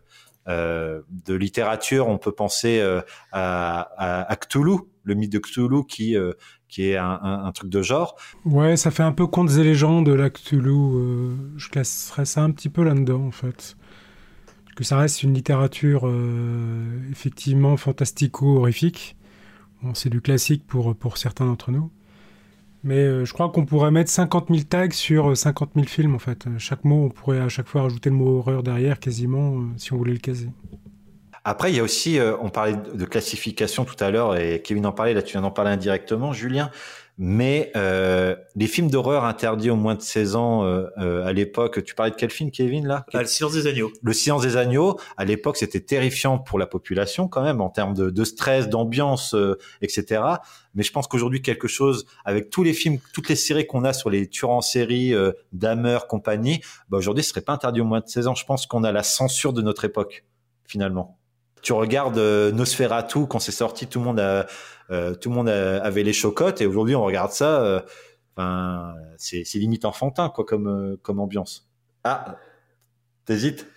euh, 0.47 1.01
de 1.27 1.35
littérature, 1.35 2.07
on 2.07 2.17
peut 2.17 2.31
penser 2.31 2.79
euh, 2.79 3.01
à, 3.31 3.81
à, 3.97 4.31
à 4.31 4.35
Cthulhu, 4.35 4.77
le 5.03 5.13
mythe 5.13 5.31
de 5.31 5.37
Cthulhu 5.39 5.85
qui 5.85 6.15
euh, 6.15 6.31
qui 6.69 6.89
est 6.89 6.97
un, 6.97 7.51
truc 7.53 7.69
de 7.69 7.81
genre. 7.81 8.15
Ouais, 8.45 8.77
ça 8.77 8.91
fait 8.91 9.03
un 9.03 9.11
peu 9.11 9.27
contes 9.27 9.51
et 9.57 9.63
légendes 9.63 10.05
de 10.05 10.13
la 10.13 10.29
Cthulhu. 10.29 10.69
euh, 10.71 11.35
je 11.57 11.67
classerais 11.69 12.25
ça 12.25 12.43
un 12.43 12.51
petit 12.51 12.69
peu 12.69 12.83
là-dedans, 12.83 13.25
en 13.25 13.31
fait. 13.31 13.75
Que 14.75 14.83
ça 14.85 14.97
reste 14.97 15.23
une 15.23 15.33
littérature 15.33 16.03
euh, 16.05 16.85
effectivement 17.11 17.75
fantastico-horrifique. 17.75 19.17
C'est 19.93 20.09
du 20.09 20.21
classique 20.21 20.65
pour, 20.67 20.95
pour 20.95 21.17
certains 21.17 21.45
d'entre 21.45 21.71
nous. 21.71 21.89
Mais 22.83 22.95
euh, 22.97 23.25
je 23.25 23.33
crois 23.33 23.49
qu'on 23.49 23.65
pourrait 23.65 23.91
mettre 23.91 24.09
50 24.09 24.47
000 24.49 24.61
tags 24.63 24.91
sur 24.91 25.31
euh, 25.31 25.35
50 25.35 25.71
000 25.75 25.85
films, 25.87 26.15
en 26.15 26.19
fait. 26.19 26.47
Euh, 26.47 26.57
Chaque 26.59 26.85
mot, 26.85 27.05
on 27.05 27.09
pourrait 27.09 27.39
à 27.39 27.49
chaque 27.49 27.67
fois 27.67 27.83
rajouter 27.83 28.09
le 28.09 28.15
mot 28.15 28.37
horreur 28.39 28.63
derrière, 28.63 28.99
quasiment, 28.99 29.57
euh, 29.59 29.63
si 29.77 29.91
on 29.93 29.97
voulait 29.97 30.13
le 30.13 30.19
caser. 30.19 30.49
Après, 31.43 31.71
il 31.71 31.77
y 31.77 31.79
a 31.79 31.83
aussi, 31.83 32.19
euh, 32.19 32.35
on 32.41 32.49
parlait 32.49 32.75
de 32.75 33.05
classification 33.05 33.85
tout 33.85 34.01
à 34.03 34.11
l'heure, 34.11 34.37
et 34.37 34.61
Kevin 34.61 34.85
en 34.85 34.91
parlait, 34.91 35.13
là 35.13 35.21
tu 35.21 35.33
viens 35.33 35.41
d'en 35.41 35.51
parler 35.51 35.71
indirectement, 35.71 36.33
Julien, 36.33 36.71
mais 37.21 37.69
euh, 37.75 38.33
les 38.55 38.67
films 38.67 38.89
d'horreur 38.89 39.25
interdits 39.25 39.69
aux 39.69 39.75
moins 39.75 39.95
de 39.95 40.01
16 40.01 40.37
ans 40.37 40.63
euh, 40.63 40.85
euh, 40.99 41.25
à 41.25 41.33
l'époque, 41.33 41.83
tu 41.83 41.93
parlais 41.93 42.11
de 42.11 42.15
quel 42.15 42.31
film, 42.31 42.49
Kevin, 42.49 42.87
là? 42.87 43.05
Ah, 43.13 43.19
le 43.19 43.27
silence 43.27 43.51
des 43.51 43.67
agneaux. 43.67 43.91
Le 44.01 44.13
silence 44.13 44.41
des 44.41 44.55
agneaux, 44.55 44.97
à 45.17 45.25
l'époque, 45.25 45.57
c'était 45.57 45.81
terrifiant 45.81 46.39
pour 46.39 46.57
la 46.57 46.65
population 46.65 47.27
quand 47.27 47.43
même, 47.43 47.59
en 47.59 47.69
termes 47.69 47.93
de, 47.93 48.09
de 48.09 48.23
stress, 48.23 48.69
d'ambiance, 48.69 49.33
euh, 49.33 49.59
etc. 49.81 50.23
Mais 50.75 50.83
je 50.83 50.93
pense 50.93 51.09
qu'aujourd'hui, 51.09 51.41
quelque 51.41 51.67
chose, 51.67 52.05
avec 52.23 52.51
tous 52.51 52.63
les 52.63 52.71
films, 52.71 52.99
toutes 53.11 53.27
les 53.27 53.35
séries 53.35 53.67
qu'on 53.67 53.83
a 53.83 53.91
sur 53.91 54.09
les 54.09 54.29
tueurs 54.29 54.51
en 54.51 54.61
série, 54.61 55.13
euh, 55.13 55.33
Dahmer, 55.51 55.99
compagnie, 56.07 56.61
bah 56.87 56.97
aujourd'hui, 56.99 57.25
ce 57.25 57.31
serait 57.31 57.41
pas 57.41 57.51
interdit 57.51 57.81
aux 57.81 57.85
moins 57.85 57.99
de 57.99 58.07
16 58.07 58.27
ans. 58.27 58.35
Je 58.35 58.45
pense 58.45 58.65
qu'on 58.65 58.85
a 58.85 58.93
la 58.93 59.03
censure 59.03 59.51
de 59.51 59.61
notre 59.61 59.83
époque, 59.83 60.23
finalement. 60.65 61.18
Tu 61.61 61.73
regardes 61.73 62.17
euh, 62.17 62.51
Nosferatu 62.51 63.27
quand 63.27 63.39
c'est 63.39 63.51
sorti, 63.51 63.87
tout 63.87 63.99
le 63.99 64.05
monde 64.05 64.19
a, 64.19 64.47
euh, 64.91 65.13
tout 65.15 65.29
le 65.29 65.35
monde 65.35 65.49
avait 65.49 66.03
les 66.03 66.13
chocottes, 66.13 66.61
et 66.61 66.65
aujourd'hui, 66.65 66.95
on 66.95 67.03
regarde 67.03 67.31
ça. 67.31 67.61
euh, 67.63 67.81
c'est 69.17 69.43
limite 69.55 69.85
enfantin, 69.85 70.29
quoi, 70.29 70.45
comme 70.45 70.67
euh, 70.67 70.97
comme 71.01 71.19
ambiance. 71.19 71.69
Ah, 72.03 72.37
t'hésites? 73.25 73.67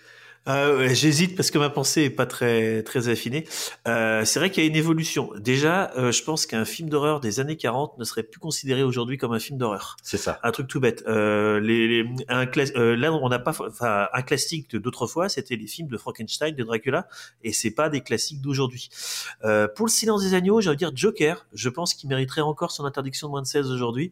Euh, 0.49 0.89
J'hésite 0.93 1.37
parce 1.37 1.51
que 1.51 1.57
ma 1.57 1.69
pensée 1.69 2.03
est 2.03 2.09
pas 2.09 2.25
très 2.25 2.83
très 2.83 3.07
affinée. 3.07 3.47
Euh, 3.87 4.25
c'est 4.25 4.39
vrai 4.39 4.51
qu'il 4.51 4.61
y 4.61 4.65
a 4.65 4.69
une 4.69 4.75
évolution. 4.75 5.31
Déjà, 5.39 5.91
euh, 5.97 6.11
je 6.11 6.21
pense 6.21 6.45
qu'un 6.45 6.65
film 6.65 6.89
d'horreur 6.89 7.21
des 7.21 7.39
années 7.39 7.55
40 7.55 7.97
ne 7.97 8.03
serait 8.03 8.23
plus 8.23 8.41
considéré 8.41 8.83
aujourd'hui 8.83 9.17
comme 9.17 9.31
un 9.31 9.39
film 9.39 9.57
d'horreur. 9.57 9.95
C'est 10.03 10.17
ça. 10.17 10.39
Un 10.43 10.51
truc 10.51 10.67
tout 10.67 10.81
bête. 10.81 11.03
Euh, 11.07 11.61
les, 11.61 11.87
les- 11.87 12.09
un 12.27 12.45
euh, 12.75 12.95
là, 12.97 13.13
on 13.13 13.29
n'a 13.29 13.39
pas, 13.39 13.51
enfin, 13.65 14.07
un 14.11 14.21
classique 14.21 14.69
de 14.71 14.79
d'autres 14.79 15.07
fois, 15.07 15.29
c'était 15.29 15.55
les 15.55 15.67
films 15.67 15.87
de 15.87 15.97
Frankenstein, 15.97 16.53
de 16.53 16.63
Dracula, 16.63 17.07
et 17.43 17.53
c'est 17.53 17.71
pas 17.71 17.87
des 17.87 18.01
classiques 18.01 18.41
d'aujourd'hui. 18.41 18.89
Euh, 19.45 19.69
pour 19.69 19.85
le 19.85 19.91
Silence 19.91 20.23
des 20.23 20.33
agneaux, 20.33 20.59
j'ai 20.59 20.67
envie 20.69 20.75
de 20.75 20.79
dire 20.79 20.91
Joker. 20.93 21.45
Je 21.53 21.69
pense 21.69 21.93
qu'il 21.93 22.09
mériterait 22.09 22.41
encore 22.41 22.71
son 22.71 22.83
interdiction 22.83 23.27
de 23.27 23.31
moins 23.31 23.41
de 23.41 23.47
16 23.47 23.71
aujourd'hui. 23.71 24.11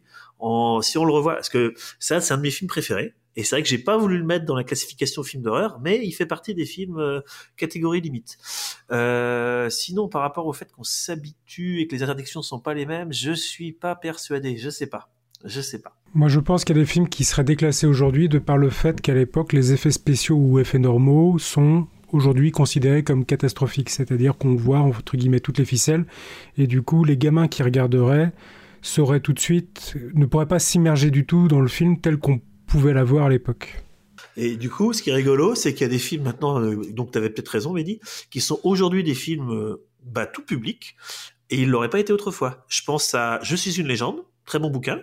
Si 0.82 0.98
on 0.98 1.04
le 1.04 1.12
revoit, 1.12 1.34
parce 1.34 1.50
que 1.50 1.74
ça, 1.98 2.20
c'est 2.22 2.32
un 2.32 2.38
de 2.38 2.42
mes 2.42 2.50
films 2.50 2.68
préférés. 2.68 3.14
Et 3.36 3.44
c'est 3.44 3.56
vrai 3.56 3.62
que 3.62 3.68
j'ai 3.68 3.78
pas 3.78 3.96
voulu 3.96 4.18
le 4.18 4.24
mettre 4.24 4.44
dans 4.44 4.54
la 4.54 4.64
classification 4.64 5.22
film 5.22 5.42
d'horreur, 5.42 5.80
mais 5.80 6.00
il 6.04 6.12
fait 6.12 6.26
partie 6.26 6.54
des 6.54 6.66
films 6.66 6.98
euh, 6.98 7.20
catégorie 7.56 8.00
limite. 8.00 8.36
Euh, 8.90 9.70
sinon, 9.70 10.08
par 10.08 10.22
rapport 10.22 10.46
au 10.46 10.52
fait 10.52 10.70
qu'on 10.72 10.84
s'habitue 10.84 11.80
et 11.80 11.86
que 11.86 11.94
les 11.94 12.02
interdictions 12.02 12.42
sont 12.42 12.60
pas 12.60 12.74
les 12.74 12.86
mêmes, 12.86 13.12
je 13.12 13.32
suis 13.32 13.72
pas 13.72 13.94
persuadé. 13.94 14.56
Je 14.58 14.70
sais 14.70 14.86
pas. 14.86 15.10
Je 15.44 15.60
sais 15.60 15.80
pas. 15.80 15.96
Moi, 16.14 16.28
je 16.28 16.40
pense 16.40 16.64
qu'il 16.64 16.76
y 16.76 16.78
a 16.78 16.82
des 16.82 16.88
films 16.88 17.08
qui 17.08 17.24
seraient 17.24 17.42
déclassés 17.42 17.86
aujourd'hui 17.86 18.28
de 18.28 18.38
par 18.38 18.58
le 18.58 18.70
fait 18.70 19.00
qu'à 19.00 19.14
l'époque, 19.14 19.52
les 19.52 19.72
effets 19.72 19.90
spéciaux 19.90 20.36
ou 20.36 20.58
effets 20.58 20.78
normaux 20.78 21.38
sont 21.38 21.88
aujourd'hui 22.12 22.50
considérés 22.52 23.02
comme 23.02 23.24
catastrophiques. 23.24 23.90
C'est-à-dire 23.90 24.36
qu'on 24.36 24.54
voit, 24.54 24.80
entre 24.80 25.16
guillemets, 25.16 25.40
toutes 25.40 25.58
les 25.58 25.64
ficelles. 25.64 26.04
Et 26.58 26.66
du 26.66 26.82
coup, 26.82 27.02
les 27.02 27.16
gamins 27.16 27.48
qui 27.48 27.62
regarderaient 27.62 28.32
sauraient 28.82 29.20
tout 29.20 29.32
de 29.32 29.38
suite, 29.38 29.96
ne 30.14 30.26
pourraient 30.26 30.46
pas 30.46 30.58
s'immerger 30.58 31.10
du 31.10 31.24
tout 31.24 31.48
dans 31.48 31.60
le 31.60 31.68
film 31.68 32.00
tel 32.00 32.18
qu'on 32.18 32.40
pouvait 32.72 32.94
l'avoir 32.94 33.26
à 33.26 33.28
l'époque. 33.28 33.82
Et 34.34 34.56
du 34.56 34.70
coup, 34.70 34.94
ce 34.94 35.02
qui 35.02 35.10
est 35.10 35.14
rigolo, 35.14 35.54
c'est 35.54 35.74
qu'il 35.74 35.82
y 35.82 35.84
a 35.84 35.90
des 35.90 35.98
films 35.98 36.22
maintenant, 36.22 36.58
euh, 36.58 36.80
donc 36.92 37.12
tu 37.12 37.18
avais 37.18 37.28
peut-être 37.28 37.50
raison, 37.50 37.74
Mehdi, 37.74 38.00
qui 38.30 38.40
sont 38.40 38.60
aujourd'hui 38.64 39.04
des 39.04 39.12
films 39.12 39.50
euh, 39.50 39.86
bah, 40.02 40.24
tout 40.24 40.42
public, 40.42 40.96
et 41.50 41.60
ils 41.60 41.68
l'auraient 41.68 41.90
pas 41.90 42.00
été 42.00 42.14
autrefois. 42.14 42.64
Je 42.68 42.82
pense 42.82 43.14
à 43.14 43.40
Je 43.42 43.56
suis 43.56 43.78
une 43.78 43.88
légende, 43.88 44.24
très 44.46 44.58
bon 44.58 44.70
bouquin. 44.70 45.02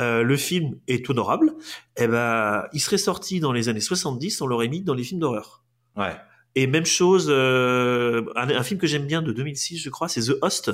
Euh, 0.00 0.24
le 0.24 0.36
film 0.36 0.80
est 0.88 1.08
honorable. 1.08 1.54
Et 1.96 2.08
ben, 2.08 2.64
il 2.72 2.80
serait 2.80 2.98
sorti 2.98 3.38
dans 3.38 3.52
les 3.52 3.68
années 3.68 3.78
70, 3.78 4.40
on 4.40 4.48
l'aurait 4.48 4.66
mis 4.66 4.80
dans 4.80 4.94
les 4.94 5.04
films 5.04 5.20
d'horreur. 5.20 5.62
Ouais. 5.96 6.16
Et 6.56 6.66
même 6.66 6.84
chose, 6.84 7.28
euh, 7.28 8.24
un, 8.34 8.48
un 8.48 8.62
film 8.64 8.80
que 8.80 8.88
j'aime 8.88 9.06
bien 9.06 9.22
de 9.22 9.30
2006, 9.30 9.78
je 9.78 9.88
crois, 9.88 10.08
c'est 10.08 10.22
The 10.22 10.36
Host, 10.42 10.72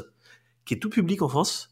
qui 0.64 0.72
est 0.72 0.78
tout 0.78 0.88
public 0.88 1.20
en 1.20 1.28
France, 1.28 1.70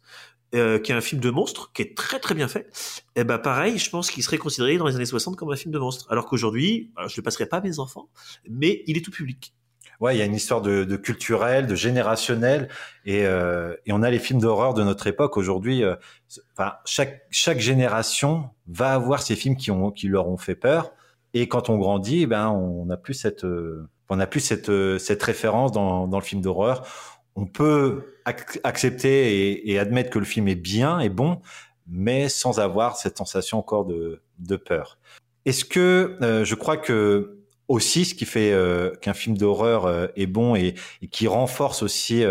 euh, 0.55 0.79
qui 0.79 0.93
est 0.93 0.95
un 0.95 1.01
film 1.01 1.21
de 1.21 1.31
monstre, 1.31 1.73
qui 1.73 1.83
est 1.83 1.97
très 1.97 2.19
très 2.19 2.35
bien 2.35 2.49
fait. 2.49 2.71
Et 3.17 3.25
ben 3.25 3.39
pareil, 3.39 3.79
je 3.79 3.91
pense 3.91 4.11
qu'il 4.11 4.23
serait 4.23 4.39
considéré 4.39 4.79
dans 4.79 4.87
les 4.87 4.97
années 4.97 5.05
60 5.05 5.37
comme 5.37 5.51
un 5.53 5.57
film 5.57 5.73
de 5.73 5.79
monstre. 5.79 6.07
Alors 6.11 6.27
qu'aujourd'hui, 6.27 6.93
je 7.07 7.17
le 7.17 7.23
passerai 7.23 7.47
pas 7.47 7.59
à 7.59 7.61
mes 7.61 7.79
enfants, 7.79 8.09
mais 8.49 8.83
il 8.87 8.97
est 8.97 9.03
tout 9.05 9.11
public. 9.11 9.53
Ouais, 10.01 10.15
il 10.15 10.19
y 10.19 10.23
a 10.23 10.25
une 10.27 10.35
histoire 10.35 10.63
de, 10.63 10.97
culturel, 10.97 11.67
de 11.67 11.75
générationnel, 11.75 12.69
et, 13.05 13.27
euh, 13.27 13.75
et 13.85 13.93
on 13.93 14.03
a 14.03 14.11
les 14.11 14.21
films 14.21 14.41
d'horreur 14.41 14.73
de 14.75 14.85
notre 14.85 15.09
époque 15.09 15.37
aujourd'hui. 15.37 15.83
euh, 15.83 15.97
Enfin, 16.57 16.75
chaque 16.85 17.59
génération 17.59 18.51
va 18.69 18.93
avoir 18.93 19.23
ces 19.23 19.35
films 19.35 19.57
qui 19.57 19.71
ont 19.73 19.91
qui 19.91 20.07
leur 20.09 20.29
ont 20.29 20.37
fait 20.37 20.55
peur, 20.55 20.93
et 21.35 21.49
quand 21.49 21.69
on 21.69 21.79
grandit, 21.79 22.23
eh 22.23 22.27
ben 22.27 22.49
on 22.49 22.85
n'a 22.87 22.97
plus 22.97 23.15
cette 23.15 23.45
euh, 23.45 23.89
on 24.09 24.17
n'a 24.17 24.27
plus 24.27 24.41
cette 24.41 25.23
référence 25.23 25.73
dans 25.73 26.09
le 26.11 26.25
film 26.25 26.41
d'horreur. 26.41 26.87
On 27.41 27.47
peut 27.47 28.17
ac- 28.27 28.59
accepter 28.65 29.53
et, 29.53 29.71
et 29.71 29.79
admettre 29.79 30.11
que 30.11 30.19
le 30.19 30.25
film 30.25 30.49
est 30.49 30.57
bien 30.75 30.99
et 30.99 31.09
bon, 31.09 31.41
mais 31.87 32.29
sans 32.29 32.59
avoir 32.59 32.97
cette 32.97 33.17
sensation 33.17 33.59
encore 33.59 33.87
de 33.87 34.57
peur. 34.57 34.99
Est-ce 35.45 35.65
que 35.65 36.19
euh, 36.21 36.45
je 36.45 36.55
crois 36.57 36.77
que 36.77 37.39
aussi 37.69 38.05
ce 38.05 38.15
qui 38.15 38.25
fait 38.25 38.53
euh, 38.53 38.91
qu'un 39.01 39.15
film 39.15 39.39
d'horreur 39.39 39.87
euh, 39.87 40.09
est 40.17 40.27
bon 40.27 40.57
et, 40.57 40.75
qui 41.11 41.27
renforce 41.29 41.83
aussi 41.83 42.25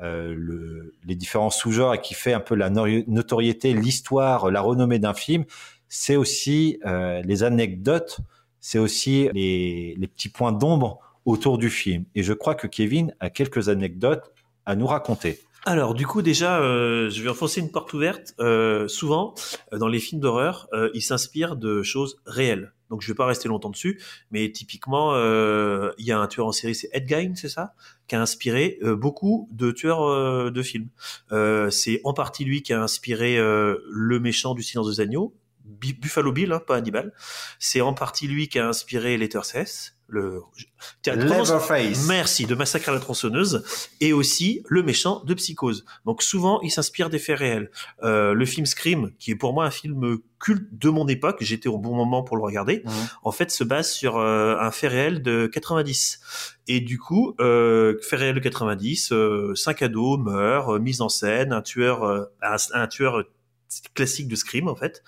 le, 0.00 0.94
les 1.04 1.14
différents 1.14 1.50
sous-genres 1.50 1.94
et 1.94 2.00
qui 2.00 2.14
fait 2.14 2.34
un 2.34 2.40
peu 2.40 2.54
la 2.54 2.68
notoriété, 2.70 3.72
l'histoire, 3.72 4.50
la 4.50 4.60
renommée 4.60 4.98
d'un 4.98 5.14
film, 5.14 5.44
c'est 5.88 6.16
aussi 6.16 6.78
les 7.24 7.42
anecdotes, 7.42 8.18
c'est 8.60 8.78
aussi 8.78 9.28
les 9.32 10.10
petits 10.14 10.28
points 10.28 10.52
d'ombre 10.52 11.00
autour 11.24 11.56
du 11.56 11.70
film. 11.70 12.04
Et 12.14 12.22
je 12.22 12.32
crois 12.32 12.56
que 12.56 12.66
Kevin 12.66 13.14
a 13.20 13.30
quelques 13.30 13.68
anecdotes 13.68 14.32
à 14.66 14.76
nous 14.76 14.86
raconter. 14.86 15.40
Alors, 15.64 15.94
du 15.94 16.08
coup, 16.08 16.22
déjà, 16.22 16.58
euh, 16.58 17.08
je 17.08 17.22
vais 17.22 17.28
enfoncer 17.28 17.60
une 17.60 17.70
porte 17.70 17.92
ouverte. 17.92 18.34
Euh, 18.40 18.88
souvent, 18.88 19.34
euh, 19.72 19.78
dans 19.78 19.86
les 19.86 20.00
films 20.00 20.20
d'horreur, 20.20 20.68
euh, 20.72 20.90
ils 20.92 21.02
s'inspirent 21.02 21.54
de 21.54 21.84
choses 21.84 22.16
réelles. 22.26 22.72
Donc, 22.90 23.00
je 23.00 23.06
vais 23.06 23.14
pas 23.14 23.26
rester 23.26 23.48
longtemps 23.48 23.70
dessus, 23.70 24.00
mais 24.32 24.50
typiquement, 24.50 25.14
euh, 25.14 25.92
il 25.98 26.04
y 26.04 26.10
a 26.10 26.18
un 26.18 26.26
tueur 26.26 26.48
en 26.48 26.52
série, 26.52 26.74
c'est 26.74 26.90
Ed 26.92 27.08
Gein, 27.08 27.34
c'est 27.36 27.48
ça, 27.48 27.74
qui 28.08 28.16
a 28.16 28.20
inspiré 28.20 28.80
beaucoup 28.82 29.48
de 29.52 29.70
tueurs 29.70 30.52
de 30.52 30.62
films. 30.62 30.88
C'est 31.70 32.02
en 32.04 32.12
partie 32.12 32.44
lui 32.44 32.62
qui 32.62 32.74
a 32.74 32.82
inspiré 32.82 33.38
le 33.38 34.20
méchant 34.20 34.52
du 34.52 34.62
Silence 34.62 34.90
des 34.90 35.00
agneaux, 35.00 35.34
Buffalo 35.64 36.32
Bill, 36.32 36.52
hein, 36.52 36.60
pas 36.66 36.76
Hannibal. 36.76 37.14
C'est 37.58 37.80
en 37.80 37.94
partie 37.94 38.26
lui 38.26 38.48
qui 38.48 38.58
a 38.58 38.68
inspiré 38.68 39.16
Letterface, 39.16 39.96
le 40.12 40.42
Tiens, 41.02 41.16
Leatherface. 41.16 42.06
Merci 42.06 42.46
de 42.46 42.54
Massacre 42.54 42.90
à 42.90 42.92
la 42.92 43.00
tronçonneuse 43.00 43.64
et 44.00 44.12
aussi 44.12 44.62
le 44.68 44.82
méchant 44.82 45.22
de 45.24 45.34
Psychose. 45.34 45.84
Donc 46.04 46.22
souvent, 46.22 46.60
il 46.60 46.70
s'inspire 46.70 47.10
des 47.10 47.18
faits 47.18 47.38
réels. 47.38 47.70
Euh, 48.02 48.34
le 48.34 48.44
film 48.44 48.66
Scream, 48.66 49.12
qui 49.18 49.32
est 49.32 49.36
pour 49.36 49.52
moi 49.52 49.64
un 49.64 49.70
film 49.70 50.18
culte 50.42 50.66
de 50.72 50.90
mon 50.90 51.06
époque, 51.08 51.38
j'étais 51.40 51.68
au 51.68 51.78
bon 51.78 51.94
moment 51.94 52.22
pour 52.22 52.36
le 52.36 52.42
regarder. 52.42 52.82
En 53.22 53.30
fait, 53.30 53.50
se 53.50 53.64
base 53.64 53.90
sur 53.90 54.18
euh, 54.18 54.56
un 54.58 54.70
fait 54.70 54.88
réel 54.88 55.22
de 55.22 55.46
90. 55.46 56.20
Et 56.66 56.80
du 56.80 56.98
coup, 56.98 57.34
euh, 57.40 57.98
fait 58.02 58.16
réel 58.16 58.34
de 58.34 58.40
90, 58.40 59.12
euh, 59.12 59.54
cinq 59.54 59.82
ados 59.82 60.18
meurent, 60.18 60.78
mise 60.80 61.00
en 61.00 61.08
scène, 61.08 61.52
un 61.52 61.62
tueur, 61.62 62.04
un, 62.42 62.56
un 62.74 62.86
tueur 62.88 63.24
classique 63.94 64.28
de 64.28 64.36
Scream 64.36 64.68
en 64.68 64.74
fait. 64.74 65.02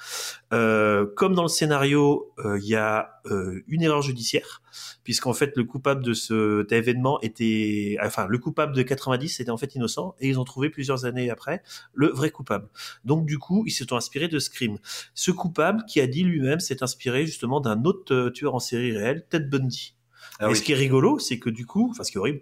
Euh, 0.53 1.07
comme 1.17 1.35
dans 1.35 1.43
le 1.43 1.49
scénario, 1.49 2.33
euh, 2.45 2.59
il 2.61 2.67
y 2.67 2.77
a 2.77 3.21
euh, 3.27 3.63
une 3.69 3.83
erreur 3.83 4.03
judiciaire, 4.03 4.63
puisqu'en 5.03 5.33
fait 5.33 5.57
le 5.57 5.65
coupable 5.65 6.03
de 6.05 6.13
cet 6.13 6.73
événement 6.73 7.21
était, 7.21 7.97
enfin 8.03 8.27
le 8.29 8.39
coupable 8.39 8.75
de 8.75 8.83
90 8.83 9.41
était 9.41 9.51
en 9.51 9.57
fait 9.57 9.75
innocent, 9.75 10.15
et 10.21 10.29
ils 10.29 10.39
ont 10.39 10.45
trouvé 10.45 10.71
plusieurs 10.71 11.05
années 11.05 11.31
après 11.31 11.63
le 11.93 12.09
vrai 12.09 12.31
coupable. 12.31 12.69
Donc 13.05 13.27
du 13.27 13.39
coup, 13.39 13.65
ils 13.67 13.73
se 13.73 13.85
sont 13.85 13.97
inspirés 13.97 14.29
de 14.29 14.39
Scream. 14.39 14.79
Ce 15.15 15.31
coupable 15.31 15.85
qui 15.87 16.01
a 16.01 16.07
dit 16.07 16.23
lui-même 16.23 16.61
s'est 16.61 16.83
inspiré 16.83 17.27
justement 17.27 17.61
d'un 17.61 17.85
autre 17.85 18.15
euh, 18.15 18.31
tueur 18.31 18.55
en 18.55 18.61
série 18.61 18.97
réel, 18.97 19.27
Ted 19.29 19.47
Bundy. 19.47 19.95
Ah 20.41 20.47
et 20.47 20.49
oui. 20.49 20.57
ce 20.57 20.63
qui 20.63 20.73
est 20.73 20.77
rigolo, 20.77 21.19
c'est 21.19 21.39
que 21.39 21.51
du 21.51 21.65
coup, 21.65 21.89
enfin 21.91 22.03
ce 22.03 22.11
qui 22.11 22.17
est 22.17 22.21
horrible, 22.21 22.41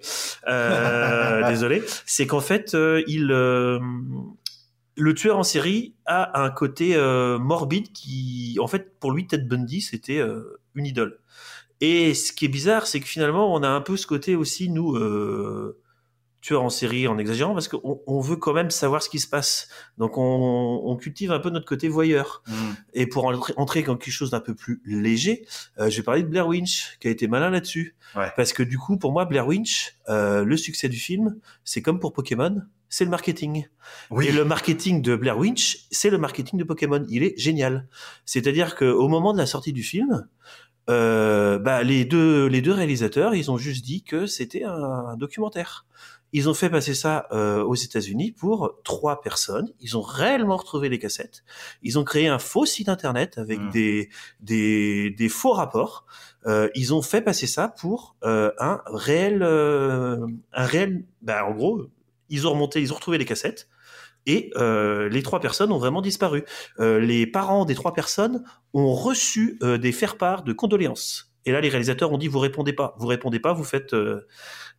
euh, 0.48 1.46
désolé, 1.48 1.82
c'est 2.06 2.26
qu'en 2.26 2.40
fait, 2.40 2.76
il, 3.06 3.30
euh, 3.30 3.78
le 4.97 5.14
tueur 5.14 5.38
en 5.38 5.43
série 5.43 5.95
a 6.07 6.43
un 6.43 6.51
côté 6.51 6.97
euh, 6.97 7.38
morbide 7.38 7.93
qui, 7.93 8.57
en 8.61 8.66
fait, 8.66 8.99
pour 8.99 9.12
lui, 9.12 9.26
Ted 9.26 9.45
Bundy, 9.45 9.80
c'était 9.80 10.18
euh, 10.18 10.61
une 10.74 10.86
idole. 10.86 11.18
Et 11.80 12.14
ce 12.14 12.32
qui 12.32 12.45
est 12.45 12.49
bizarre, 12.49 12.86
c'est 12.86 13.01
que 13.01 13.07
finalement, 13.07 13.53
on 13.53 13.62
a 13.62 13.68
un 13.68 13.80
peu 13.80 13.97
ce 13.97 14.07
côté 14.07 14.36
aussi, 14.36 14.70
nous, 14.70 14.95
euh, 14.97 15.80
tueurs 16.40 16.62
en 16.62 16.70
série, 16.70 17.09
en 17.09 17.18
exagérant, 17.18 17.55
parce 17.55 17.68
qu'on 17.68 18.01
on 18.07 18.20
veut 18.20 18.36
quand 18.36 18.53
même 18.53 18.70
savoir 18.70 19.03
ce 19.03 19.09
qui 19.09 19.18
se 19.18 19.26
passe. 19.26 19.68
Donc, 19.97 20.18
on, 20.18 20.82
on 20.84 20.97
cultive 20.97 21.32
un 21.32 21.40
peu 21.40 21.51
notre 21.51 21.66
côté 21.66 21.88
voyeur. 21.88 22.43
Et 22.93 23.07
pour 23.07 23.24
entrer, 23.24 23.55
entrer 23.57 23.82
dans 23.82 23.97
quelque 23.97 24.12
chose 24.12 24.30
d'un 24.30 24.40
peu 24.40 24.55
plus 24.55 24.82
léger, 24.84 25.47
euh, 25.78 25.88
je 25.88 25.97
vais 25.97 26.03
parler 26.03 26.22
de 26.22 26.28
Blair 26.28 26.47
Winch, 26.47 26.99
qui 27.01 27.09
a 27.09 27.11
été 27.11 27.28
malin 27.28 27.51
là-dessus. 27.51 27.97
Parce 28.36 28.53
que 28.53 28.62
du 28.62 28.78
coup, 28.78 28.97
pour 28.99 29.12
moi, 29.12 29.24
Blair 29.24 29.47
Winch, 29.47 29.97
euh, 30.09 30.45
le 30.45 30.57
succès 30.57 30.88
du 30.88 30.99
film, 30.99 31.36
c'est 31.64 31.80
comme 31.80 31.99
pour 31.99 32.12
Pokémon, 32.12 32.61
c'est 32.93 33.05
le 33.05 33.11
marketing. 33.11 33.66
Et 34.20 34.32
le 34.32 34.45
marketing 34.45 35.01
de 35.01 35.16
Blair 35.16 35.38
Winch, 35.38 35.86
c'est 35.90 36.11
le 36.11 36.18
marketing 36.18 36.59
de 36.59 36.64
Pokémon. 36.64 37.03
Il 37.09 37.22
est 37.22 37.36
génial. 37.38 37.88
C'est-à-dire 38.26 38.76
qu'au 38.76 39.09
moment 39.09 39.32
de 39.32 39.38
la 39.38 39.47
sortie 39.47 39.72
du 39.72 39.82
film, 39.82 40.28
euh, 40.90 41.59
bah, 41.59 41.82
les 41.84 42.05
deux 42.05 42.47
les 42.47 42.61
deux 42.61 42.72
réalisateurs, 42.72 43.34
ils 43.34 43.51
ont 43.51 43.57
juste 43.57 43.82
dit 43.82 44.03
que 44.03 44.26
c'était 44.26 44.64
un, 44.64 44.74
un 44.74 45.16
documentaire. 45.16 45.86
Ils 46.34 46.51
ont 46.51 46.55
fait 46.55 46.68
passer 46.68 46.93
ça 46.93 47.28
euh, 47.32 47.62
aux 47.62 47.74
États-Unis 47.74 48.32
pour 48.32 48.74
trois 48.84 49.22
personnes. 49.22 49.72
Ils 49.80 49.97
ont 49.97 50.03
réellement 50.03 50.59
retrouvé 50.59 50.90
les 50.90 50.99
cassettes. 50.99 51.45
Ils 51.82 51.99
ont 51.99 52.05
créé 52.05 52.28
un 52.28 52.38
faux 52.38 52.66
site 52.66 52.90
internet 52.90 53.38
avec 53.38 53.59
des, 53.70 54.11
des 54.40 55.11
des 55.11 55.28
faux 55.30 55.53
rapports. 55.53 56.05
Euh, 56.47 56.68
ils 56.74 56.93
ont 56.93 57.03
fait 57.03 57.22
passer 57.22 57.47
ça 57.47 57.68
pour 57.68 58.16
euh, 58.24 58.51
un 58.59 58.82
réel 58.86 59.43
euh, 59.43 60.26
un 60.53 60.66
réel. 60.66 61.05
Bah, 61.22 61.47
en 61.47 61.55
gros, 61.55 61.86
ils 62.33 62.49
ont 62.49 62.53
remonté, 62.53 62.80
ils 62.80 62.93
ont 62.93 62.97
retrouvé 62.97 63.18
les 63.18 63.24
cassettes. 63.24 63.68
Et 64.26 64.51
euh, 64.57 65.09
les 65.09 65.22
trois 65.22 65.41
personnes 65.41 65.72
ont 65.72 65.78
vraiment 65.78 66.01
disparu. 66.01 66.45
Euh, 66.80 66.99
les 66.99 67.26
parents 67.26 67.64
des 67.64 67.74
trois 67.74 67.93
personnes 67.93 68.45
ont 68.72 68.95
reçu 68.95 69.59
euh, 69.62 69.78
des 69.78 69.93
faire-part 69.93 70.43
de 70.43 70.53
condoléances. 70.53 71.32
Et 71.45 71.53
là, 71.53 71.61
les 71.61 71.68
réalisateurs 71.68 72.12
ont 72.12 72.18
dit 72.18 72.28
vous 72.28 72.38
répondez 72.38 72.72
pas, 72.72 72.95
vous 72.99 73.07
répondez 73.07 73.40
pas, 73.40 73.53
vous 73.53 73.64
faites. 73.64 73.95
euh, 73.95 74.26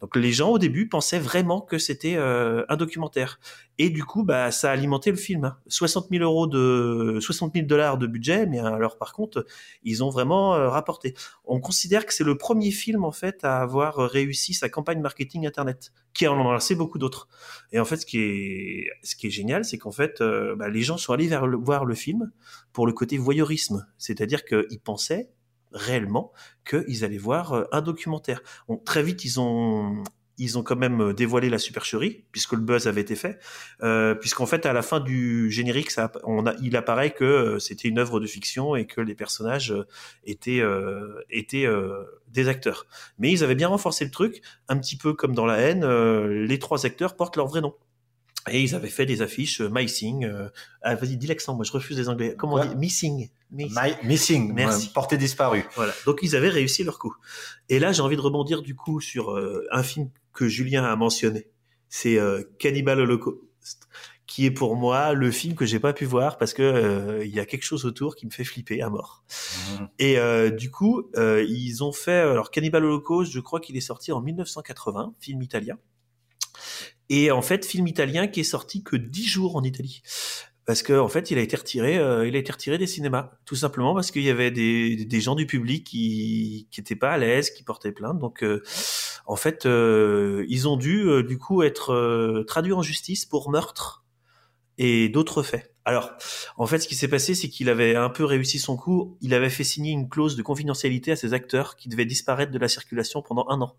Donc 0.01 0.15
les 0.15 0.31
gens 0.31 0.49
au 0.51 0.59
début 0.59 0.87
pensaient 0.87 1.19
vraiment 1.19 1.61
que 1.61 1.77
c'était 1.77 2.15
euh, 2.15 2.63
un 2.69 2.77
documentaire. 2.77 3.39
Et 3.77 3.89
du 3.89 4.03
coup, 4.05 4.23
bah 4.23 4.51
ça 4.51 4.69
a 4.69 4.73
alimenté 4.73 5.09
le 5.11 5.17
film. 5.17 5.45
hein. 5.45 5.57
60 5.67 6.07
000 6.11 6.23
euros 6.23 6.47
de 6.47 7.17
60 7.19 7.53
000 7.53 7.65
dollars 7.67 7.97
de 7.97 8.07
budget, 8.07 8.45
mais 8.45 8.59
alors 8.59 8.97
par 8.97 9.13
contre, 9.13 9.45
ils 9.83 10.03
ont 10.03 10.09
vraiment 10.09 10.55
euh, 10.55 10.69
rapporté. 10.69 11.13
On 11.45 11.59
considère 11.59 12.05
que 12.05 12.13
c'est 12.13 12.23
le 12.23 12.37
premier 12.37 12.71
film 12.71 13.03
en 13.03 13.11
fait 13.11 13.43
à 13.43 13.59
avoir 13.61 13.95
réussi 13.97 14.53
sa 14.53 14.69
campagne 14.69 15.01
marketing 15.01 15.45
internet, 15.47 15.91
qui 16.13 16.27
en 16.27 16.39
a 16.39 16.43
lancé 16.53 16.75
beaucoup 16.75 16.97
d'autres. 16.99 17.27
Et 17.71 17.79
en 17.79 17.85
fait, 17.85 17.97
ce 17.97 18.05
qui 18.05 18.19
est 18.19 18.87
ce 19.03 19.15
qui 19.15 19.27
est 19.27 19.31
génial, 19.31 19.65
c'est 19.65 19.77
qu'en 19.77 19.91
fait, 19.91 20.21
euh, 20.21 20.55
bah, 20.55 20.69
les 20.69 20.81
gens 20.81 20.97
sont 20.97 21.13
allés 21.13 21.27
vers 21.27 21.47
le- 21.47 21.57
voir 21.57 21.85
le 21.85 21.95
film 21.95 22.31
pour 22.73 22.87
le 22.87 22.93
côté 22.93 23.17
voyeurisme, 23.17 23.85
c'est-à-dire 23.97 24.45
qu'ils 24.45 24.79
pensaient 24.83 25.29
réellement 25.73 26.31
qu'ils 26.65 27.03
allaient 27.03 27.17
voir 27.17 27.53
euh, 27.53 27.63
un 27.71 27.81
documentaire. 27.81 28.41
Très 28.85 29.03
vite, 29.03 29.25
ils 29.25 29.39
ont 29.39 30.03
ils 30.39 30.57
ont 30.57 30.63
quand 30.63 30.75
même 30.75 30.99
euh, 30.99 31.13
dévoilé 31.13 31.47
la 31.47 31.59
supercherie 31.59 32.25
puisque 32.31 32.53
le 32.53 32.61
buzz 32.61 32.87
avait 32.87 33.01
été 33.01 33.15
fait, 33.15 33.37
euh, 33.83 34.15
puisqu'en 34.15 34.47
fait 34.47 34.65
à 34.65 34.73
la 34.73 34.81
fin 34.81 34.99
du 34.99 35.51
générique, 35.51 35.91
on 36.23 36.45
il 36.61 36.75
apparaît 36.75 37.11
que 37.11 37.59
c'était 37.59 37.87
une 37.87 37.99
œuvre 37.99 38.19
de 38.19 38.25
fiction 38.25 38.75
et 38.75 38.87
que 38.87 39.01
les 39.01 39.15
personnages 39.15 39.73
étaient 40.23 40.63
étaient 41.29 41.67
des 42.29 42.47
acteurs. 42.47 42.87
Mais 43.19 43.31
ils 43.31 43.43
avaient 43.43 43.55
bien 43.55 43.67
renforcé 43.67 44.05
le 44.05 44.11
truc, 44.11 44.41
un 44.69 44.77
petit 44.77 44.97
peu 44.97 45.13
comme 45.13 45.35
dans 45.35 45.45
La 45.45 45.57
haine, 45.57 45.85
les 45.85 46.59
trois 46.59 46.85
acteurs 46.85 47.15
portent 47.15 47.37
leur 47.37 47.47
vrai 47.47 47.61
nom. 47.61 47.75
Et 48.49 48.61
ils 48.61 48.75
avaient 48.75 48.89
fait 48.89 49.05
des 49.05 49.21
affiches 49.21 49.61
euh, 49.61 49.69
Missing. 49.69 50.25
euh, 50.25 50.49
ah, 50.81 50.95
vas-y, 50.95 51.15
dis 51.17 51.27
l'accent. 51.27 51.55
Moi, 51.55 51.63
je 51.63 51.71
refuse 51.71 51.97
les 51.97 52.09
anglais. 52.09 52.35
Comment 52.37 52.55
on 52.55 52.65
dit? 52.65 52.75
Missing. 52.75 53.29
My- 53.51 53.95
missing. 54.03 54.51
Merci. 54.53 54.89
portée 54.89 55.15
disparue. 55.17 55.63
Voilà. 55.75 55.93
Donc 56.05 56.19
ils 56.23 56.35
avaient 56.35 56.49
réussi 56.49 56.83
leur 56.83 56.99
coup. 56.99 57.15
Et 57.69 57.79
là, 57.79 57.91
j'ai 57.93 58.01
envie 58.01 58.15
de 58.17 58.21
rebondir 58.21 58.61
du 58.61 58.75
coup 58.75 58.99
sur 58.99 59.31
euh, 59.31 59.65
un 59.71 59.83
film 59.83 60.09
que 60.33 60.47
Julien 60.47 60.83
a 60.83 60.95
mentionné. 60.95 61.47
C'est 61.87 62.17
euh, 62.17 62.41
Cannibal 62.57 62.99
Holocaust, 62.99 63.37
qui 64.25 64.45
est 64.47 64.51
pour 64.51 64.75
moi 64.75 65.13
le 65.13 65.29
film 65.29 65.53
que 65.55 65.65
j'ai 65.65 65.79
pas 65.79 65.93
pu 65.93 66.05
voir 66.05 66.37
parce 66.39 66.53
que 66.53 66.63
euh, 66.63 67.23
il 67.23 67.31
y 67.33 67.39
a 67.39 67.45
quelque 67.45 67.63
chose 67.63 67.85
autour 67.85 68.15
qui 68.15 68.25
me 68.25 68.31
fait 68.31 68.43
flipper 68.43 68.81
à 68.81 68.89
mort. 68.89 69.23
Et 69.99 70.17
euh, 70.17 70.49
du 70.49 70.71
coup, 70.71 71.03
euh, 71.15 71.45
ils 71.47 71.83
ont 71.83 71.91
fait 71.93 72.11
alors 72.21 72.49
Cannibal 72.49 72.83
Holocaust. 72.83 73.31
Je 73.31 73.39
crois 73.39 73.59
qu'il 73.59 73.77
est 73.77 73.81
sorti 73.81 74.11
en 74.11 74.19
1980, 74.21 75.13
film 75.19 75.41
italien. 75.43 75.77
Et 77.15 77.29
en 77.29 77.43
fait, 77.43 77.63
film 77.63 77.85
italien 77.85 78.25
qui 78.25 78.39
est 78.39 78.43
sorti 78.43 78.81
que 78.81 78.95
dix 78.95 79.27
jours 79.27 79.55
en 79.55 79.61
Italie. 79.61 80.01
Parce 80.65 80.81
que 80.81 80.93
en 80.93 81.09
fait, 81.09 81.29
il 81.29 81.37
a 81.37 81.41
été 81.41 81.55
retiré, 81.55 81.99
euh, 81.99 82.27
il 82.27 82.35
a 82.35 82.39
été 82.39 82.51
retiré 82.51 82.79
des 82.79 82.87
cinémas, 82.87 83.33
tout 83.45 83.55
simplement 83.55 83.93
parce 83.93 84.09
qu'il 84.09 84.23
y 84.23 84.31
avait 84.31 84.49
des, 84.49 85.21
gens 85.21 85.35
du 85.35 85.45
public 85.45 85.85
qui 85.85 86.67
qui 86.71 86.81
étaient 86.81 86.95
pas 86.95 87.11
à 87.11 87.19
l'aise, 87.19 87.51
qui 87.51 87.61
portaient 87.61 87.91
plainte. 87.91 88.17
Donc, 88.17 88.43
euh, 88.43 88.63
en 89.27 89.35
fait, 89.35 89.67
euh, 89.67 90.43
ils 90.49 90.67
ont 90.67 90.75
dû 90.75 91.05
du 91.23 91.37
coup 91.37 91.61
être 91.61 92.43
traduits 92.47 92.73
en 92.73 92.81
justice 92.81 93.27
pour 93.27 93.51
meurtre 93.51 94.03
et 94.79 95.07
d'autres 95.07 95.43
faits. 95.43 95.72
Alors, 95.85 96.13
en 96.57 96.65
fait, 96.65 96.79
ce 96.79 96.87
qui 96.87 96.95
s'est 96.95 97.09
passé, 97.09 97.35
c'est 97.35 97.49
qu'il 97.49 97.69
avait 97.69 97.95
un 97.95 98.09
peu 98.09 98.23
réussi 98.23 98.57
son 98.57 98.77
coup. 98.77 99.17
Il 99.19 99.33
avait 99.33 99.49
fait 99.49 99.65
signer 99.65 99.91
une 99.91 100.07
clause 100.07 100.37
de 100.37 100.41
confidentialité 100.41 101.11
à 101.11 101.15
ses 101.17 101.33
acteurs 101.33 101.75
qui 101.75 101.89
devaient 101.89 102.05
disparaître 102.05 102.53
de 102.53 102.57
la 102.59 102.69
circulation 102.69 103.21
pendant 103.21 103.45
un 103.49 103.59
an. 103.61 103.75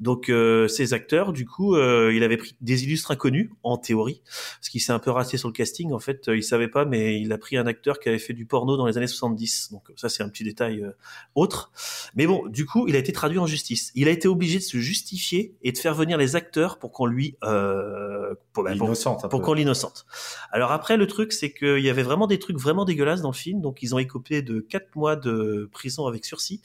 Donc, 0.00 0.28
euh, 0.28 0.66
ces 0.66 0.92
acteurs, 0.92 1.32
du 1.32 1.46
coup, 1.46 1.76
euh, 1.76 2.12
il 2.12 2.24
avait 2.24 2.36
pris 2.36 2.56
des 2.60 2.82
illustres 2.82 3.12
inconnus, 3.12 3.50
en 3.62 3.76
théorie, 3.78 4.22
parce 4.58 4.68
qu'il 4.70 4.80
s'est 4.80 4.92
un 4.92 4.98
peu 4.98 5.12
raté 5.12 5.36
sur 5.36 5.48
le 5.48 5.52
casting. 5.52 5.92
En 5.92 6.00
fait, 6.00 6.26
euh, 6.28 6.36
il 6.36 6.42
savait 6.42 6.66
pas, 6.68 6.84
mais 6.84 7.20
il 7.20 7.32
a 7.32 7.38
pris 7.38 7.56
un 7.56 7.66
acteur 7.66 8.00
qui 8.00 8.08
avait 8.08 8.18
fait 8.18 8.32
du 8.32 8.44
porno 8.46 8.76
dans 8.76 8.86
les 8.86 8.96
années 8.96 9.06
70. 9.06 9.70
Donc, 9.70 9.84
ça, 9.94 10.08
c'est 10.08 10.24
un 10.24 10.28
petit 10.28 10.42
détail 10.42 10.82
euh, 10.82 10.90
autre. 11.36 11.70
Mais 12.16 12.26
bon, 12.26 12.44
du 12.48 12.66
coup, 12.66 12.88
il 12.88 12.96
a 12.96 12.98
été 12.98 13.12
traduit 13.12 13.38
en 13.38 13.46
justice. 13.46 13.92
Il 13.94 14.08
a 14.08 14.10
été 14.10 14.26
obligé 14.26 14.58
de 14.58 14.64
se 14.64 14.78
justifier 14.78 15.54
et 15.62 15.70
de 15.70 15.78
faire 15.78 15.94
venir 15.94 16.18
les 16.18 16.34
acteurs 16.34 16.80
pour 16.80 16.90
qu'on 16.90 17.06
lui, 17.06 17.36
euh, 17.44 18.34
pour, 18.52 18.64
bah, 18.64 18.70
pour- 18.70 18.88
pour 19.28 19.42
qu'on 19.42 19.54
l'innocente. 19.54 20.06
Alors 20.50 20.72
après, 20.72 20.96
le 20.96 21.06
truc, 21.06 21.32
c'est 21.38 21.52
qu'il 21.52 21.80
y 21.80 21.90
avait 21.90 22.02
vraiment 22.02 22.26
des 22.26 22.38
trucs 22.38 22.58
vraiment 22.58 22.84
dégueulasses 22.84 23.20
dans 23.20 23.30
le 23.30 23.36
film, 23.36 23.60
donc 23.60 23.82
ils 23.82 23.94
ont 23.94 23.98
écopé 23.98 24.42
de 24.42 24.60
4 24.60 24.94
mois 24.96 25.16
de 25.16 25.68
prison 25.72 26.06
avec 26.06 26.24
sursis, 26.24 26.60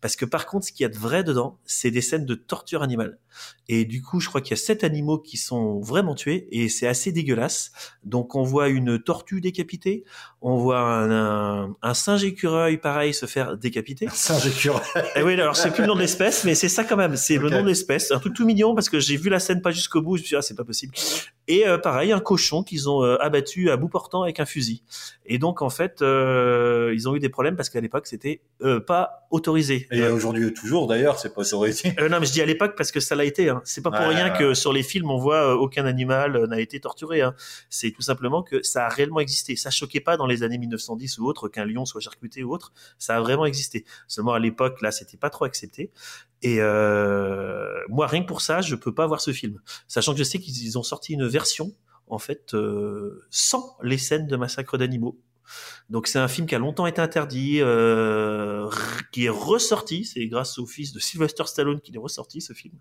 parce 0.00 0.16
que 0.16 0.24
par 0.24 0.46
contre, 0.46 0.66
ce 0.66 0.72
qu'il 0.72 0.84
y 0.84 0.86
a 0.86 0.88
de 0.88 0.98
vrai 0.98 1.24
dedans, 1.24 1.58
c'est 1.64 1.90
des 1.90 2.00
scènes 2.00 2.26
de 2.26 2.34
torture 2.34 2.82
animale. 2.82 3.18
Et 3.68 3.84
du 3.84 4.02
coup, 4.02 4.20
je 4.20 4.28
crois 4.28 4.40
qu'il 4.40 4.50
y 4.50 4.54
a 4.54 4.62
sept 4.62 4.84
animaux 4.84 5.18
qui 5.18 5.36
sont 5.36 5.80
vraiment 5.80 6.14
tués, 6.14 6.48
et 6.50 6.68
c'est 6.68 6.86
assez 6.86 7.12
dégueulasse. 7.12 7.72
Donc 8.04 8.34
on 8.34 8.42
voit 8.42 8.68
une 8.68 8.98
tortue 8.98 9.40
décapitée, 9.40 10.04
on 10.40 10.56
voit 10.56 10.80
un, 10.80 11.10
un, 11.10 11.76
un 11.82 11.94
singe 11.94 12.24
écureuil, 12.24 12.76
pareil, 12.76 13.14
se 13.14 13.26
faire 13.26 13.56
décapiter. 13.56 14.08
Singe 14.12 14.46
écureuil. 14.46 14.82
Eh 15.16 15.22
oui, 15.22 15.34
alors 15.34 15.56
c'est 15.56 15.70
plus 15.70 15.82
le 15.82 15.88
nom 15.88 15.94
de 15.94 16.00
l'espèce, 16.00 16.44
mais 16.44 16.54
c'est 16.54 16.68
ça 16.68 16.84
quand 16.84 16.96
même. 16.96 17.16
C'est 17.16 17.38
le 17.38 17.50
nom 17.50 17.62
de 17.62 17.68
l'espèce. 17.68 18.12
Un 18.12 18.18
truc 18.18 18.34
tout 18.34 18.44
mignon 18.44 18.74
parce 18.74 18.88
que 18.88 19.00
j'ai 19.00 19.16
vu 19.16 19.30
la 19.30 19.40
scène 19.40 19.62
pas 19.62 19.70
jusqu'au 19.70 20.02
bout. 20.02 20.16
Je 20.16 20.22
me 20.22 20.26
suis 20.26 20.34
dit, 20.34 20.38
ah, 20.38 20.42
c'est 20.42 20.54
pas 20.54 20.64
possible. 20.64 20.94
Et 21.48 21.66
euh, 21.66 21.78
pareil 21.78 22.12
un 22.12 22.20
cochon 22.20 22.62
qu'ils 22.62 22.88
ont 22.88 23.02
euh, 23.04 23.16
abattu 23.20 23.70
à 23.70 23.76
bout 23.76 23.88
portant 23.88 24.22
avec 24.22 24.40
un 24.40 24.46
fusil. 24.46 24.82
Et 25.26 25.38
donc 25.38 25.62
en 25.62 25.70
fait, 25.70 26.02
euh, 26.02 26.92
ils 26.94 27.08
ont 27.08 27.14
eu 27.14 27.18
des 27.20 27.28
problèmes 27.28 27.56
parce 27.56 27.70
qu'à 27.70 27.80
l'époque 27.80 28.06
c'était 28.06 28.40
euh, 28.62 28.80
pas 28.80 29.26
autorisé. 29.30 29.86
Et 29.90 30.02
aujourd'hui 30.06 30.52
toujours 30.54 30.86
d'ailleurs, 30.86 31.18
c'est 31.18 31.34
pas 31.34 31.40
autorisé. 31.42 31.94
Euh, 31.98 32.08
non, 32.08 32.20
mais 32.20 32.26
je 32.26 32.32
dis 32.32 32.42
à 32.42 32.46
l'époque 32.46 32.74
parce 32.76 32.92
que 32.92 33.00
ça 33.00 33.14
l'a 33.14 33.24
été. 33.24 33.48
Hein. 33.48 33.62
C'est 33.64 33.82
pas 33.82 33.90
pour 33.90 34.00
Ouais, 34.00 34.14
rien 34.14 34.32
ouais. 34.32 34.38
que 34.38 34.54
sur 34.54 34.72
les 34.72 34.82
films 34.82 35.10
on 35.10 35.18
voit 35.18 35.52
euh, 35.52 35.54
aucun 35.54 35.86
animal 35.86 36.36
euh, 36.36 36.46
n'a 36.46 36.60
été 36.60 36.80
torturé. 36.80 37.22
Hein. 37.22 37.34
C'est 37.70 37.90
tout 37.90 38.02
simplement 38.02 38.42
que 38.42 38.62
ça 38.62 38.86
a 38.86 38.88
réellement 38.88 39.20
existé. 39.20 39.56
Ça 39.56 39.70
choquait 39.70 40.00
pas 40.00 40.16
dans 40.16 40.26
les 40.26 40.42
années 40.42 40.58
1910 40.58 41.18
ou 41.18 41.26
autre 41.26 41.48
qu'un 41.48 41.64
lion 41.64 41.84
soit 41.84 42.00
charcuté 42.00 42.42
ou 42.42 42.52
autre. 42.52 42.72
Ça 42.98 43.16
a 43.16 43.20
vraiment 43.20 43.46
existé. 43.46 43.84
Seulement 44.08 44.32
à 44.34 44.38
l'époque 44.38 44.80
là, 44.82 44.90
c'était 44.90 45.16
pas 45.16 45.30
trop 45.30 45.44
accepté. 45.44 45.90
Et 46.44 46.58
euh, 46.60 47.80
moi, 47.88 48.06
rien 48.06 48.22
que 48.22 48.28
pour 48.28 48.42
ça, 48.42 48.60
je 48.60 48.74
peux 48.74 48.94
pas 48.94 49.06
voir 49.06 49.22
ce 49.22 49.32
film, 49.32 49.60
sachant 49.88 50.12
que 50.12 50.18
je 50.18 50.24
sais 50.24 50.38
qu'ils 50.38 50.62
ils 50.62 50.78
ont 50.78 50.82
sorti 50.82 51.14
une 51.14 51.26
version 51.26 51.72
en 52.06 52.18
fait 52.18 52.52
euh, 52.52 53.24
sans 53.30 53.78
les 53.82 53.96
scènes 53.96 54.26
de 54.26 54.36
massacre 54.36 54.76
d'animaux. 54.76 55.18
Donc 55.90 56.06
c'est 56.06 56.18
un 56.18 56.28
film 56.28 56.46
qui 56.46 56.54
a 56.54 56.58
longtemps 56.58 56.86
été 56.86 57.00
interdit, 57.00 57.58
euh, 57.60 58.68
qui 59.12 59.26
est 59.26 59.30
ressorti. 59.30 60.04
C'est 60.04 60.26
grâce 60.26 60.58
au 60.58 60.66
fils 60.66 60.92
de 60.92 60.98
Sylvester 60.98 61.44
Stallone 61.46 61.80
qu'il 61.80 61.94
est 61.94 61.98
ressorti 61.98 62.40
ce 62.40 62.52
film. 62.52 62.74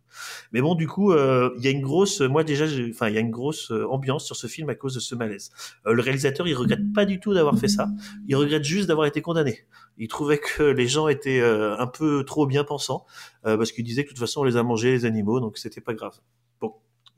Mais 0.52 0.62
bon, 0.62 0.76
du 0.76 0.88
coup, 0.88 1.12
euh, 1.12 1.52
il 1.58 1.64
y 1.64 1.68
a 1.68 1.72
une 1.72 1.82
grosse, 1.82 2.22
moi 2.22 2.44
déjà, 2.44 2.66
enfin 2.90 3.10
il 3.10 3.16
y 3.16 3.18
a 3.18 3.22
une 3.22 3.32
grosse 3.32 3.72
euh, 3.72 3.88
ambiance 3.90 4.26
sur 4.26 4.36
ce 4.36 4.48
film 4.48 4.70
à 4.70 4.76
cause 4.76 4.94
de 4.94 5.00
ce 5.00 5.16
malaise. 5.16 5.52
Le 5.86 6.02
réalisateur, 6.02 6.48
il 6.48 6.56
regrette 6.56 6.94
pas 6.94 7.06
du 7.06 7.20
tout 7.20 7.34
d'avoir 7.34 7.58
fait 7.58 7.68
ça. 7.68 7.90
Il 8.28 8.36
regrette 8.36 8.64
juste 8.64 8.88
d'avoir 8.88 9.08
été 9.08 9.22
condamné. 9.22 9.66
Il 9.98 10.08
trouvait 10.08 10.40
que 10.40 10.64
les 10.64 10.88
gens 10.88 11.08
étaient 11.08 11.42
un 11.42 11.88
peu 11.88 12.24
trop 12.26 12.48
bien 12.48 12.64
pensants 12.64 13.06
parce 13.44 13.72
qu'il 13.72 13.84
disait 13.84 14.04
que 14.04 14.10
de 14.10 14.14
toute 14.14 14.20
façon 14.20 14.42
on 14.42 14.44
les 14.44 14.58
a 14.58 14.64
mangés 14.64 14.92
les 14.92 15.06
animaux, 15.06 15.40
donc 15.40 15.58
c'était 15.58 15.82
pas 15.82 15.94
grave. 15.94 16.20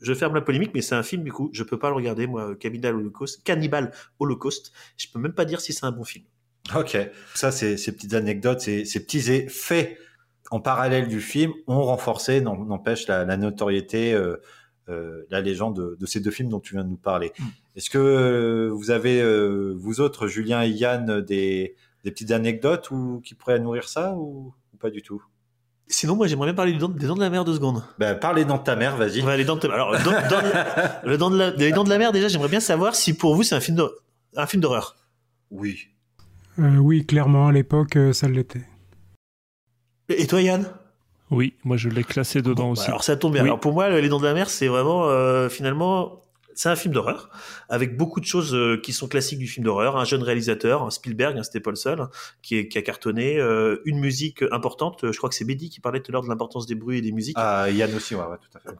Je 0.06 0.14
ferme 0.14 0.36
la 0.36 0.42
polémique, 0.42 0.70
mais 0.76 0.84
c'est 0.84 0.94
un 0.94 1.02
film 1.02 1.24
du 1.24 1.32
coup, 1.32 1.50
je 1.52 1.64
peux 1.64 1.80
pas 1.80 1.90
le 1.90 1.96
regarder 1.96 2.28
moi, 2.28 2.56
Cannibal 2.56 2.94
Holocaust, 2.94 3.44
Cannibal 3.44 3.92
Holocaust. 4.20 4.72
Je 4.98 5.08
peux 5.12 5.18
même 5.18 5.34
pas 5.34 5.46
dire 5.46 5.60
si 5.60 5.74
c'est 5.74 5.84
un 5.84 5.92
bon 5.92 6.04
film. 6.04 6.26
Ok, 6.76 6.96
ça, 7.34 7.52
c'est 7.52 7.76
ces 7.76 7.92
petites 7.92 8.14
anecdotes, 8.14 8.62
ces, 8.62 8.86
ces 8.86 9.04
petits 9.04 9.32
effets 9.32 9.98
en 10.52 10.60
parallèle 10.60 11.08
du 11.08 11.22
film 11.22 11.54
ont 11.66 11.82
renforcé, 11.82 12.40
n'empêche, 12.40 13.08
la, 13.08 13.26
la 13.26 13.36
notoriété, 13.36 14.14
euh, 14.14 14.38
euh, 14.90 15.24
la 15.32 15.42
légende 15.42 15.76
de, 15.76 15.98
de 16.00 16.06
ces 16.06 16.20
deux 16.20 16.30
films 16.30 16.50
dont 16.50 16.60
tu 16.60 16.76
viens 16.76 16.84
de 16.84 16.90
nous 16.90 16.98
parler. 16.98 17.34
Est-ce 17.76 17.90
que 17.90 17.98
euh, 17.98 18.70
vous 18.72 18.92
avez, 18.92 19.24
vous 19.74 20.02
autres, 20.02 20.28
Julien 20.28 20.62
et 20.62 20.70
Yann, 20.70 21.22
des, 21.22 21.76
des 22.04 22.12
petites 22.12 22.30
anecdotes 22.30 22.92
ou, 22.92 23.22
qui 23.24 23.34
pourraient 23.34 23.60
nourrir 23.60 23.90
ça 23.90 24.14
ou, 24.14 24.54
ou 24.72 24.78
pas 24.78 24.92
du 24.92 25.02
tout? 25.02 25.24
Sinon, 25.88 26.16
moi, 26.16 26.26
j'aimerais 26.28 26.48
bien 26.48 26.56
parler 26.56 26.74
des 26.74 26.80
dents, 26.80 26.90
des 26.90 27.06
dents 27.06 27.16
de 27.16 27.20
la 27.20 27.30
mer 27.30 27.46
deux 27.46 27.54
secondes. 27.54 27.84
ben, 28.00 28.16
Parle 28.16 28.38
les 28.38 28.46
dents 28.46 28.58
de 28.58 28.64
ta 28.64 28.76
mère, 28.76 28.98
vas-y. 28.98 29.22
Ouais, 29.22 29.38
les 29.38 29.46
dents 29.46 29.56
de 29.56 29.62
ta- 29.62 29.72
Alors, 29.74 29.92
le 29.92 30.00
dent- 30.00 30.12
dent- 30.12 31.00
le 31.04 31.18
dent 31.18 31.30
de 31.30 31.38
la- 31.38 31.52
les 31.52 31.72
dents 31.72 31.84
de 31.84 31.90
la 31.90 31.98
mer, 32.00 32.12
déjà, 32.12 32.28
j'aimerais 32.28 32.50
bien 32.50 32.60
savoir 32.60 32.96
si 32.96 33.14
pour 33.16 33.36
vous 33.36 33.44
c'est 33.44 33.54
un 33.56 33.60
film 33.60 33.78
d'hor- 33.78 33.94
un 34.36 34.48
film 34.48 34.62
d'horreur. 34.62 34.96
Oui. 35.52 35.88
Euh, 36.60 36.78
oui, 36.78 37.06
clairement, 37.06 37.48
à 37.48 37.52
l'époque, 37.52 37.98
euh, 37.98 38.14
ça 38.14 38.28
l'était. 38.28 38.66
Et 40.10 40.24
et 40.24 40.28
toi, 40.28 40.42
Yann? 40.42 40.66
Oui, 41.32 41.54
moi 41.64 41.76
je 41.78 41.90
l'ai 41.90 42.04
classé 42.04 42.42
dedans 42.42 42.72
aussi. 42.72 42.84
Bah, 42.84 42.90
Alors 42.90 43.04
ça 43.04 43.16
tombe 43.16 43.34
bien. 43.34 43.42
Oui. 43.44 43.48
Alors 43.50 43.60
pour 43.60 43.74
moi, 43.74 43.90
Les 43.90 44.10
Dents 44.10 44.20
de 44.20 44.26
la 44.26 44.34
Mer, 44.34 44.50
c'est 44.50 44.68
vraiment 44.68 45.06
euh, 45.08 45.50
finalement, 45.50 46.22
c'est 46.56 46.70
un 46.70 46.76
film 46.76 46.94
d'horreur 46.94 47.30
avec 47.70 47.96
beaucoup 47.98 48.20
de 48.20 48.26
choses 48.26 48.56
euh, 48.56 48.78
qui 48.82 48.94
sont 48.94 49.08
classiques 49.08 49.40
du 49.40 49.48
film 49.48 49.66
d'horreur. 49.66 49.98
Un 49.98 50.06
jeune 50.06 50.24
réalisateur, 50.24 50.84
un 50.84 50.90
Spielberg, 50.90 51.38
hein, 51.38 51.44
c'était 51.44 51.60
pas 51.60 51.70
le 51.70 51.76
seul, 51.76 52.02
hein, 52.02 52.10
qui, 52.42 52.56
est- 52.58 52.68
qui 52.68 52.78
a 52.78 52.82
cartonné. 52.82 53.38
euh, 53.40 53.82
une 53.86 54.00
musique 54.00 54.44
importante. 54.52 55.12
Je 55.12 55.18
crois 55.18 55.30
que 55.30 55.36
c'est 55.36 55.46
Betty 55.46 55.70
qui 55.70 55.80
parlait 55.80 56.00
tout 56.02 56.12
à 56.12 56.14
l'heure 56.14 56.24
de 56.24 56.30
l'importance 56.30 56.66
des 56.66 56.76
bruits 56.76 56.98
et 56.98 57.02
des 57.02 57.12
musiques. 57.12 57.36
Ah, 57.38 57.70
Yann 57.70 57.94
aussi, 57.96 58.16
ouais, 58.16 58.24
ouais, 58.26 58.38
tout 58.38 58.58
à 58.58 58.60
fait. 58.62 58.76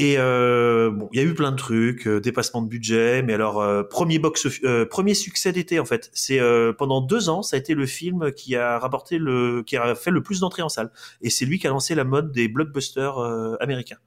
Et 0.00 0.14
euh, 0.16 0.92
bon, 0.92 1.08
il 1.12 1.18
y 1.18 1.24
a 1.24 1.26
eu 1.26 1.34
plein 1.34 1.50
de 1.50 1.56
trucs, 1.56 2.06
euh, 2.06 2.20
dépassement 2.20 2.62
de 2.62 2.68
budget, 2.68 3.20
mais 3.22 3.34
alors 3.34 3.60
euh, 3.60 3.82
premier 3.82 4.20
box, 4.20 4.46
euh, 4.62 4.86
premier 4.86 5.12
succès 5.12 5.50
d'été 5.50 5.80
en 5.80 5.84
fait. 5.84 6.08
C'est 6.14 6.38
euh, 6.38 6.72
pendant 6.72 7.00
deux 7.00 7.28
ans, 7.28 7.42
ça 7.42 7.56
a 7.56 7.58
été 7.58 7.74
le 7.74 7.84
film 7.84 8.30
qui 8.30 8.54
a 8.54 8.78
rapporté 8.78 9.18
le, 9.18 9.64
qui 9.66 9.76
a 9.76 9.96
fait 9.96 10.12
le 10.12 10.22
plus 10.22 10.38
d'entrées 10.38 10.62
en 10.62 10.68
salle. 10.68 10.92
Et 11.20 11.30
c'est 11.30 11.44
lui 11.46 11.58
qui 11.58 11.66
a 11.66 11.70
lancé 11.70 11.96
la 11.96 12.04
mode 12.04 12.30
des 12.30 12.46
blockbusters 12.46 13.18
euh, 13.18 13.56
américains. 13.58 13.98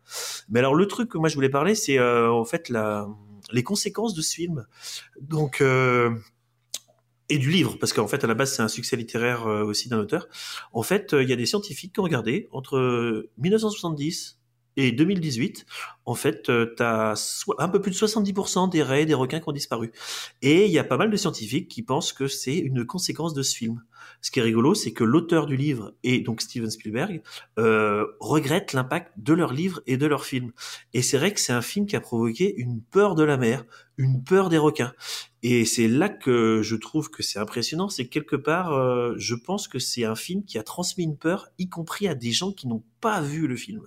Mais 0.47 0.59
alors 0.59 0.75
le 0.75 0.87
truc 0.87 1.09
que 1.09 1.17
moi 1.17 1.27
je 1.27 1.35
voulais 1.35 1.49
parler, 1.49 1.75
c'est 1.75 1.99
en 1.99 2.45
fait 2.45 2.69
la, 2.69 3.09
les 3.51 3.63
conséquences 3.63 4.13
de 4.13 4.21
ce 4.21 4.33
film. 4.33 4.65
Donc 5.19 5.61
et 5.61 7.37
du 7.37 7.49
livre, 7.49 7.77
parce 7.79 7.91
qu'en 7.91 8.07
fait, 8.07 8.23
à 8.23 8.27
la 8.27 8.33
base, 8.33 8.53
c'est 8.53 8.61
un 8.61 8.67
succès 8.67 8.95
littéraire 8.95 9.45
aussi 9.45 9.87
d'un 9.87 9.99
auteur. 9.99 10.27
En 10.73 10.83
fait, 10.83 11.13
il 11.17 11.29
y 11.29 11.33
a 11.33 11.37
des 11.37 11.45
scientifiques 11.45 11.93
qui 11.93 11.99
ont 11.99 12.03
regardé 12.03 12.47
entre 12.51 12.77
euh, 12.77 13.29
1970 13.37 14.40
et 14.77 14.91
2018. 14.91 15.65
En 16.05 16.15
fait, 16.15 16.49
euh, 16.49 16.73
t'as 16.77 17.15
so- 17.15 17.55
un 17.59 17.67
peu 17.69 17.81
plus 17.81 17.91
de 17.91 17.95
70% 17.95 18.67
des 18.67 18.83
raies 18.83 19.05
des 19.05 19.13
requins 19.13 19.39
qui 19.39 19.49
ont 19.49 19.53
disparu. 19.53 19.91
Et 20.41 20.65
il 20.65 20.71
y 20.71 20.79
a 20.79 20.83
pas 20.83 20.97
mal 20.97 21.11
de 21.11 21.17
scientifiques 21.17 21.67
qui 21.67 21.83
pensent 21.83 22.13
que 22.13 22.27
c'est 22.27 22.57
une 22.57 22.85
conséquence 22.85 23.33
de 23.33 23.43
ce 23.43 23.55
film. 23.55 23.83
Ce 24.21 24.29
qui 24.31 24.39
est 24.39 24.43
rigolo, 24.43 24.73
c'est 24.75 24.91
que 24.93 25.03
l'auteur 25.03 25.45
du 25.47 25.55
livre, 25.57 25.93
et 26.03 26.19
donc 26.21 26.41
Steven 26.41 26.69
Spielberg, 26.69 27.21
euh, 27.59 28.05
regrette 28.19 28.73
l'impact 28.73 29.13
de 29.17 29.33
leur 29.33 29.53
livre 29.53 29.81
et 29.87 29.97
de 29.97 30.05
leur 30.05 30.25
film. 30.25 30.51
Et 30.93 31.01
c'est 31.01 31.17
vrai 31.17 31.33
que 31.33 31.39
c'est 31.39 31.53
un 31.53 31.61
film 31.61 31.85
qui 31.85 31.95
a 31.95 32.01
provoqué 32.01 32.53
une 32.57 32.81
peur 32.81 33.15
de 33.15 33.23
la 33.23 33.37
mer, 33.37 33.63
une 33.97 34.23
peur 34.23 34.49
des 34.49 34.57
requins. 34.57 34.93
Et 35.43 35.65
c'est 35.65 35.87
là 35.87 36.09
que 36.09 36.61
je 36.63 36.75
trouve 36.75 37.09
que 37.09 37.23
c'est 37.23 37.39
impressionnant, 37.39 37.89
c'est 37.89 38.05
que 38.05 38.09
quelque 38.11 38.35
part, 38.35 38.73
euh, 38.73 39.13
je 39.17 39.35
pense 39.35 39.67
que 39.67 39.79
c'est 39.79 40.05
un 40.05 40.15
film 40.15 40.43
qui 40.45 40.57
a 40.57 40.63
transmis 40.63 41.03
une 41.03 41.17
peur, 41.17 41.47
y 41.57 41.67
compris 41.69 42.07
à 42.07 42.15
des 42.15 42.31
gens 42.31 42.51
qui 42.51 42.67
n'ont 42.67 42.83
pas 43.01 43.21
vu 43.21 43.47
le 43.47 43.55
film. 43.55 43.81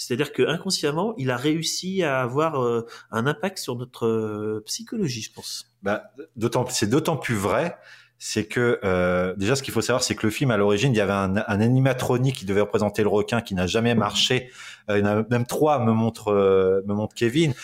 C'est-à-dire 0.00 0.32
que 0.32 0.42
inconsciemment, 0.42 1.12
il 1.18 1.30
a 1.30 1.36
réussi 1.36 2.02
à 2.02 2.22
avoir 2.22 2.64
euh, 2.64 2.86
un 3.10 3.26
impact 3.26 3.58
sur 3.58 3.76
notre 3.76 4.06
euh, 4.06 4.62
psychologie, 4.64 5.20
je 5.20 5.30
pense. 5.30 5.70
Bah, 5.82 6.04
d'autant, 6.36 6.64
c'est 6.70 6.88
d'autant 6.88 7.18
plus 7.18 7.34
vrai, 7.34 7.76
c'est 8.22 8.44
que 8.44 8.80
euh, 8.82 9.34
déjà 9.36 9.56
ce 9.56 9.62
qu'il 9.62 9.74
faut 9.74 9.80
savoir, 9.80 10.02
c'est 10.02 10.14
que 10.14 10.26
le 10.26 10.30
film 10.30 10.50
à 10.50 10.58
l'origine, 10.58 10.92
il 10.92 10.96
y 10.96 11.00
avait 11.00 11.12
un, 11.12 11.36
un 11.36 11.60
animatronique 11.60 12.36
qui 12.36 12.44
devait 12.46 12.60
représenter 12.60 13.02
le 13.02 13.08
requin, 13.08 13.42
qui 13.42 13.54
n'a 13.54 13.66
jamais 13.66 13.94
marché. 13.94 14.50
Euh, 14.90 14.98
il 14.98 15.04
y 15.04 15.08
en 15.08 15.20
a 15.20 15.24
même 15.30 15.46
trois, 15.46 15.78
me 15.84 15.92
montre, 15.92 16.28
euh, 16.28 16.82
me 16.86 16.94
montre 16.94 17.14
Kevin. 17.14 17.54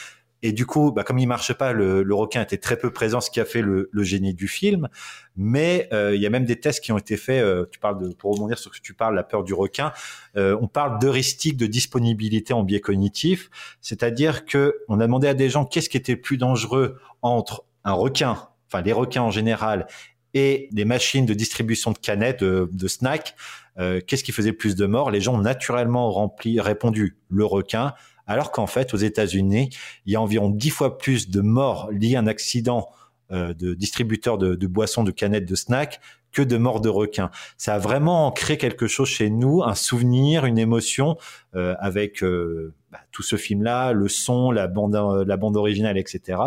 Et 0.47 0.53
du 0.53 0.64
coup, 0.64 0.92
bah, 0.92 1.03
comme 1.03 1.18
il 1.18 1.26
marche 1.26 1.53
pas, 1.55 1.72
le, 1.72 2.14
requin 2.14 2.40
était 2.40 2.57
très 2.57 2.78
peu 2.78 2.92
présent, 2.92 3.20
ce 3.20 3.32
qui 3.32 3.40
a 3.40 3.44
fait 3.44 3.62
le, 3.62 3.90
génie 4.03 4.32
du 4.32 4.47
film. 4.47 4.88
Mais 5.36 5.88
euh, 5.92 6.14
il 6.14 6.22
y 6.22 6.26
a 6.26 6.30
même 6.30 6.44
des 6.44 6.61
tests 6.61 6.84
qui 6.84 6.92
ont 6.92 6.99
été 6.99 7.16
faits. 7.16 7.42
euh, 7.42 7.66
tu 7.68 7.80
parles 7.80 8.01
de, 8.01 8.14
pour 8.14 8.32
rebondir 8.32 8.57
sur 8.57 8.72
ce 8.72 8.78
que 8.78 8.86
tu 8.86 8.94
parles, 8.94 9.16
la 9.16 9.24
peur 9.24 9.42
du 9.42 9.55
requin. 9.55 9.92
Euh, 10.36 10.57
on 10.62 10.68
parle 10.68 11.01
d'heuristique 11.01 11.57
de 11.57 11.66
disponibilité 11.66 12.55
en 12.55 12.62
biais 12.62 12.78
cognitif, 12.78 13.51
c'est-à-dire 13.80 14.47
que 14.47 14.76
on 14.86 15.01
a 15.01 15.07
demandé 15.07 15.26
à 15.26 15.34
des 15.34 15.51
gens 15.51 15.64
qu'est-ce 15.64 15.88
qui 15.88 15.97
était 15.97 16.14
plus 16.14 16.36
dangereux 16.36 17.01
entre 17.22 17.64
un 17.82 17.94
requin, 17.94 18.49
enfin 18.68 18.82
les 18.82 18.92
requins 18.92 19.22
en 19.22 19.32
général, 19.32 19.88
et 20.32 20.68
des 20.70 20.84
machines 20.84 21.26
de 21.26 21.34
distribution 21.34 21.90
de 21.90 21.99
canettes, 21.99 22.44
de, 22.44 22.88
snacks. 22.88 23.34
Qu'est-ce 23.76 24.22
qui 24.22 24.32
faisait 24.32 24.53
plus 24.53 24.76
de 24.76 24.86
morts? 24.86 25.11
Les 25.11 25.20
gens 25.20 25.34
ont 25.34 25.42
naturellement 25.42 26.11
rempli, 26.12 26.61
répondu 26.61 27.16
le 27.30 27.44
requin, 27.44 27.94
alors 28.27 28.53
qu'en 28.53 28.66
fait, 28.66 28.95
aux 28.95 28.99
États-Unis, 28.99 29.70
il 30.05 30.12
y 30.12 30.16
a 30.16 30.20
environ 30.20 30.51
dix 30.51 30.70
fois 30.70 30.99
plus 30.99 31.31
de 31.31 31.41
morts 31.41 31.91
liés 31.91 32.16
à 32.16 32.20
un 32.20 32.27
accident 32.27 32.89
euh, 33.31 33.55
de 33.55 33.74
distributeur 33.74 34.39
de, 34.39 34.55
de 34.55 34.66
boissons, 34.66 35.05
de 35.05 35.11
canettes, 35.11 35.49
de 35.49 35.55
snacks, 35.55 36.01
que 36.33 36.43
de 36.43 36.59
morts 36.59 36.83
de 36.83 36.91
requins. 36.91 37.31
Ça 37.57 37.74
a 37.74 37.79
vraiment 37.79 38.31
créé 38.31 38.59
quelque 38.59 38.87
chose 38.87 39.09
chez 39.09 39.31
nous, 39.31 39.62
un 39.62 39.74
souvenir, 39.74 40.45
une 40.45 40.59
émotion, 40.59 41.16
euh, 41.55 41.74
avec 41.79 42.22
euh, 42.22 42.74
bah, 42.93 43.01
tout 43.11 43.22
ce 43.22 43.37
film-là, 43.37 43.93
le 43.93 44.09
son, 44.09 44.51
la 44.51 44.66
bande, 44.66 44.95
euh, 44.95 45.24
la 45.27 45.37
bande 45.39 45.57
originale, 45.57 45.97
etc. 45.97 46.39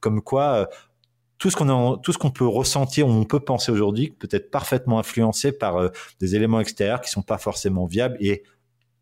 Comme 0.00 0.22
quoi, 0.22 0.54
euh, 0.54 0.66
tout 1.36 1.50
ce 1.50 1.56
qu'on 1.56 1.98
tout 1.98 2.12
ce 2.12 2.18
qu'on 2.18 2.30
peut 2.30 2.46
ressentir, 2.46 3.06
on 3.06 3.24
peut 3.24 3.40
penser 3.40 3.70
aujourd'hui, 3.70 4.14
peut 4.18 4.28
être 4.30 4.50
parfaitement 4.50 4.98
influencé 4.98 5.52
par 5.52 5.76
euh, 5.76 5.90
des 6.20 6.36
éléments 6.36 6.60
extérieurs 6.60 7.02
qui 7.02 7.10
sont 7.10 7.22
pas 7.22 7.38
forcément 7.38 7.84
viables 7.84 8.16
et, 8.20 8.44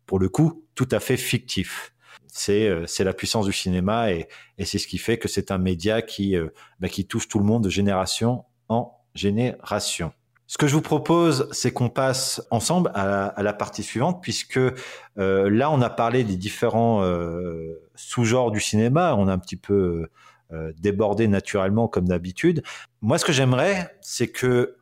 pour 0.05 0.19
le 0.19 0.27
coup, 0.27 0.65
tout 0.75 0.89
à 0.91 0.99
fait 0.99 1.15
fictifs. 1.15 1.92
C'est 2.33 2.67
euh, 2.67 2.85
c'est 2.87 3.03
la 3.03 3.13
puissance 3.13 3.45
du 3.45 3.53
cinéma 3.53 4.11
et, 4.11 4.27
et 4.57 4.65
c'est 4.65 4.79
ce 4.79 4.87
qui 4.87 4.97
fait 4.97 5.17
que 5.17 5.27
c'est 5.27 5.51
un 5.51 5.59
média 5.59 6.01
qui 6.01 6.35
euh, 6.35 6.49
bah, 6.79 6.89
qui 6.89 7.05
touche 7.05 7.27
tout 7.27 7.39
le 7.39 7.45
monde 7.45 7.63
de 7.63 7.69
génération 7.69 8.45
en 8.69 8.97
génération. 9.13 10.11
Ce 10.47 10.57
que 10.57 10.67
je 10.67 10.73
vous 10.73 10.81
propose, 10.81 11.47
c'est 11.51 11.71
qu'on 11.71 11.89
passe 11.89 12.45
ensemble 12.51 12.91
à 12.93 13.05
la, 13.05 13.25
à 13.25 13.43
la 13.43 13.53
partie 13.53 13.81
suivante, 13.81 14.21
puisque 14.21 14.57
euh, 14.57 15.49
là, 15.49 15.71
on 15.71 15.81
a 15.81 15.89
parlé 15.89 16.23
des 16.23 16.35
différents 16.35 17.01
euh, 17.01 17.81
sous-genres 17.95 18.51
du 18.51 18.59
cinéma. 18.59 19.15
On 19.17 19.27
a 19.27 19.33
un 19.33 19.39
petit 19.39 19.55
peu 19.55 20.07
euh, 20.51 20.73
débordé 20.77 21.27
naturellement, 21.27 21.87
comme 21.87 22.07
d'habitude. 22.07 22.61
Moi, 23.01 23.17
ce 23.17 23.25
que 23.25 23.31
j'aimerais, 23.31 23.97
c'est 24.01 24.27
que 24.27 24.75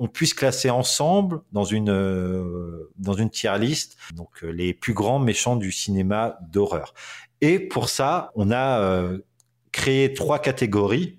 on 0.00 0.08
puisse 0.08 0.32
classer 0.32 0.70
ensemble 0.70 1.42
dans 1.52 1.62
une 1.62 1.90
euh, 1.90 2.90
dans 2.96 3.12
une 3.12 3.28
tier 3.28 3.52
donc 4.14 4.30
euh, 4.42 4.50
les 4.50 4.72
plus 4.72 4.94
grands 4.94 5.18
méchants 5.18 5.56
du 5.56 5.70
cinéma 5.70 6.38
d'horreur. 6.50 6.94
Et 7.42 7.58
pour 7.58 7.90
ça, 7.90 8.32
on 8.34 8.50
a 8.50 8.80
euh, 8.80 9.18
créé 9.72 10.14
trois 10.14 10.38
catégories 10.38 11.18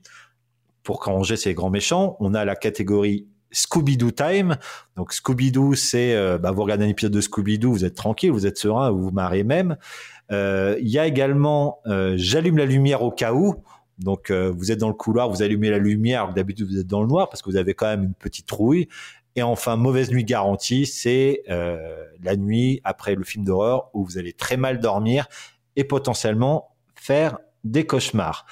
pour 0.82 1.04
ranger 1.04 1.38
ces 1.38 1.54
grands 1.54 1.70
méchants. 1.70 2.18
On 2.20 2.34
a 2.34 2.44
la 2.44 2.56
catégorie 2.56 3.28
Scooby-Doo 3.52 4.12
Time. 4.12 4.58
Donc 4.96 5.14
Scooby-Doo, 5.14 5.76
c'est 5.76 6.16
euh, 6.16 6.40
bah, 6.40 6.50
vous 6.50 6.64
regardez 6.64 6.86
un 6.86 6.90
épisode 6.90 7.14
de 7.14 7.22
Scooby-Doo, 7.22 7.72
vous 7.72 7.86
êtes 7.86 7.96
tranquille, 7.96 8.32
vous 8.32 8.48
êtes 8.48 8.58
serein, 8.58 8.90
vous 8.90 9.04
vous 9.04 9.12
marrez 9.12 9.44
même. 9.44 9.78
Il 10.32 10.88
y 10.88 10.98
a 10.98 11.06
également 11.06 11.82
J'allume 12.16 12.58
la 12.58 12.66
lumière 12.66 13.04
au 13.04 13.12
cas 13.12 13.34
où. 13.34 13.64
Donc 14.02 14.32
euh, 14.32 14.52
vous 14.56 14.72
êtes 14.72 14.80
dans 14.80 14.88
le 14.88 14.94
couloir, 14.94 15.30
vous 15.30 15.42
allumez 15.42 15.70
la 15.70 15.78
lumière. 15.78 16.34
D'habitude 16.34 16.68
vous 16.68 16.80
êtes 16.80 16.88
dans 16.88 17.02
le 17.02 17.08
noir 17.08 17.30
parce 17.30 17.42
que 17.42 17.50
vous 17.50 17.58
avez 17.58 17.74
quand 17.74 17.88
même 17.88 18.04
une 18.04 18.14
petite 18.14 18.48
trouille. 18.48 18.88
Et 19.36 19.44
enfin, 19.44 19.78
mauvaise 19.78 20.12
nuit 20.12 20.26
garantie, 20.26 20.86
c'est 20.86 21.44
euh, 21.50 22.06
la 22.22 22.36
nuit 22.36 22.82
après 22.84 23.16
le 23.16 23.24
film 23.24 23.46
d'horreur 23.46 23.90
où 23.94 24.04
vous 24.04 24.18
allez 24.18 24.34
très 24.34 24.58
mal 24.58 24.80
dormir 24.80 25.28
et 25.76 25.86
potentiellement 25.86 26.76
faire 26.96 27.38
des 27.64 27.86
cauchemars. 27.86 28.46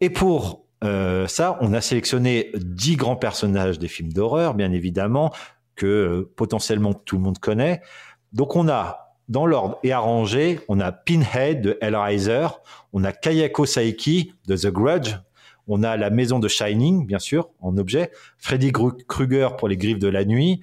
Et 0.00 0.10
pour 0.10 0.66
euh, 0.82 1.26
ça, 1.26 1.56
on 1.62 1.72
a 1.72 1.80
sélectionné 1.80 2.50
dix 2.54 2.96
grands 2.96 3.16
personnages 3.16 3.78
des 3.78 3.88
films 3.88 4.12
d'horreur, 4.12 4.54
bien 4.54 4.72
évidemment, 4.72 5.32
que 5.76 5.86
euh, 5.86 6.32
potentiellement 6.36 6.92
tout 6.92 7.16
le 7.16 7.22
monde 7.22 7.38
connaît. 7.38 7.80
Donc 8.32 8.56
on 8.56 8.68
a, 8.68 9.03
dans 9.28 9.46
l'ordre 9.46 9.78
et 9.82 9.92
arrangé, 9.92 10.60
on 10.68 10.80
a 10.80 10.92
Pinhead 10.92 11.62
de 11.62 11.78
Hellraiser, 11.80 12.48
on 12.92 13.04
a 13.04 13.12
Kayako 13.12 13.66
Saiki 13.66 14.34
de 14.46 14.56
The 14.56 14.68
Grudge, 14.68 15.16
on 15.66 15.82
a 15.82 15.96
la 15.96 16.10
maison 16.10 16.38
de 16.38 16.48
Shining, 16.48 17.06
bien 17.06 17.18
sûr, 17.18 17.48
en 17.60 17.76
objet, 17.78 18.10
Freddy 18.38 18.72
Krueger 18.72 19.56
pour 19.56 19.68
les 19.68 19.76
griffes 19.76 19.98
de 19.98 20.08
la 20.08 20.24
nuit, 20.24 20.60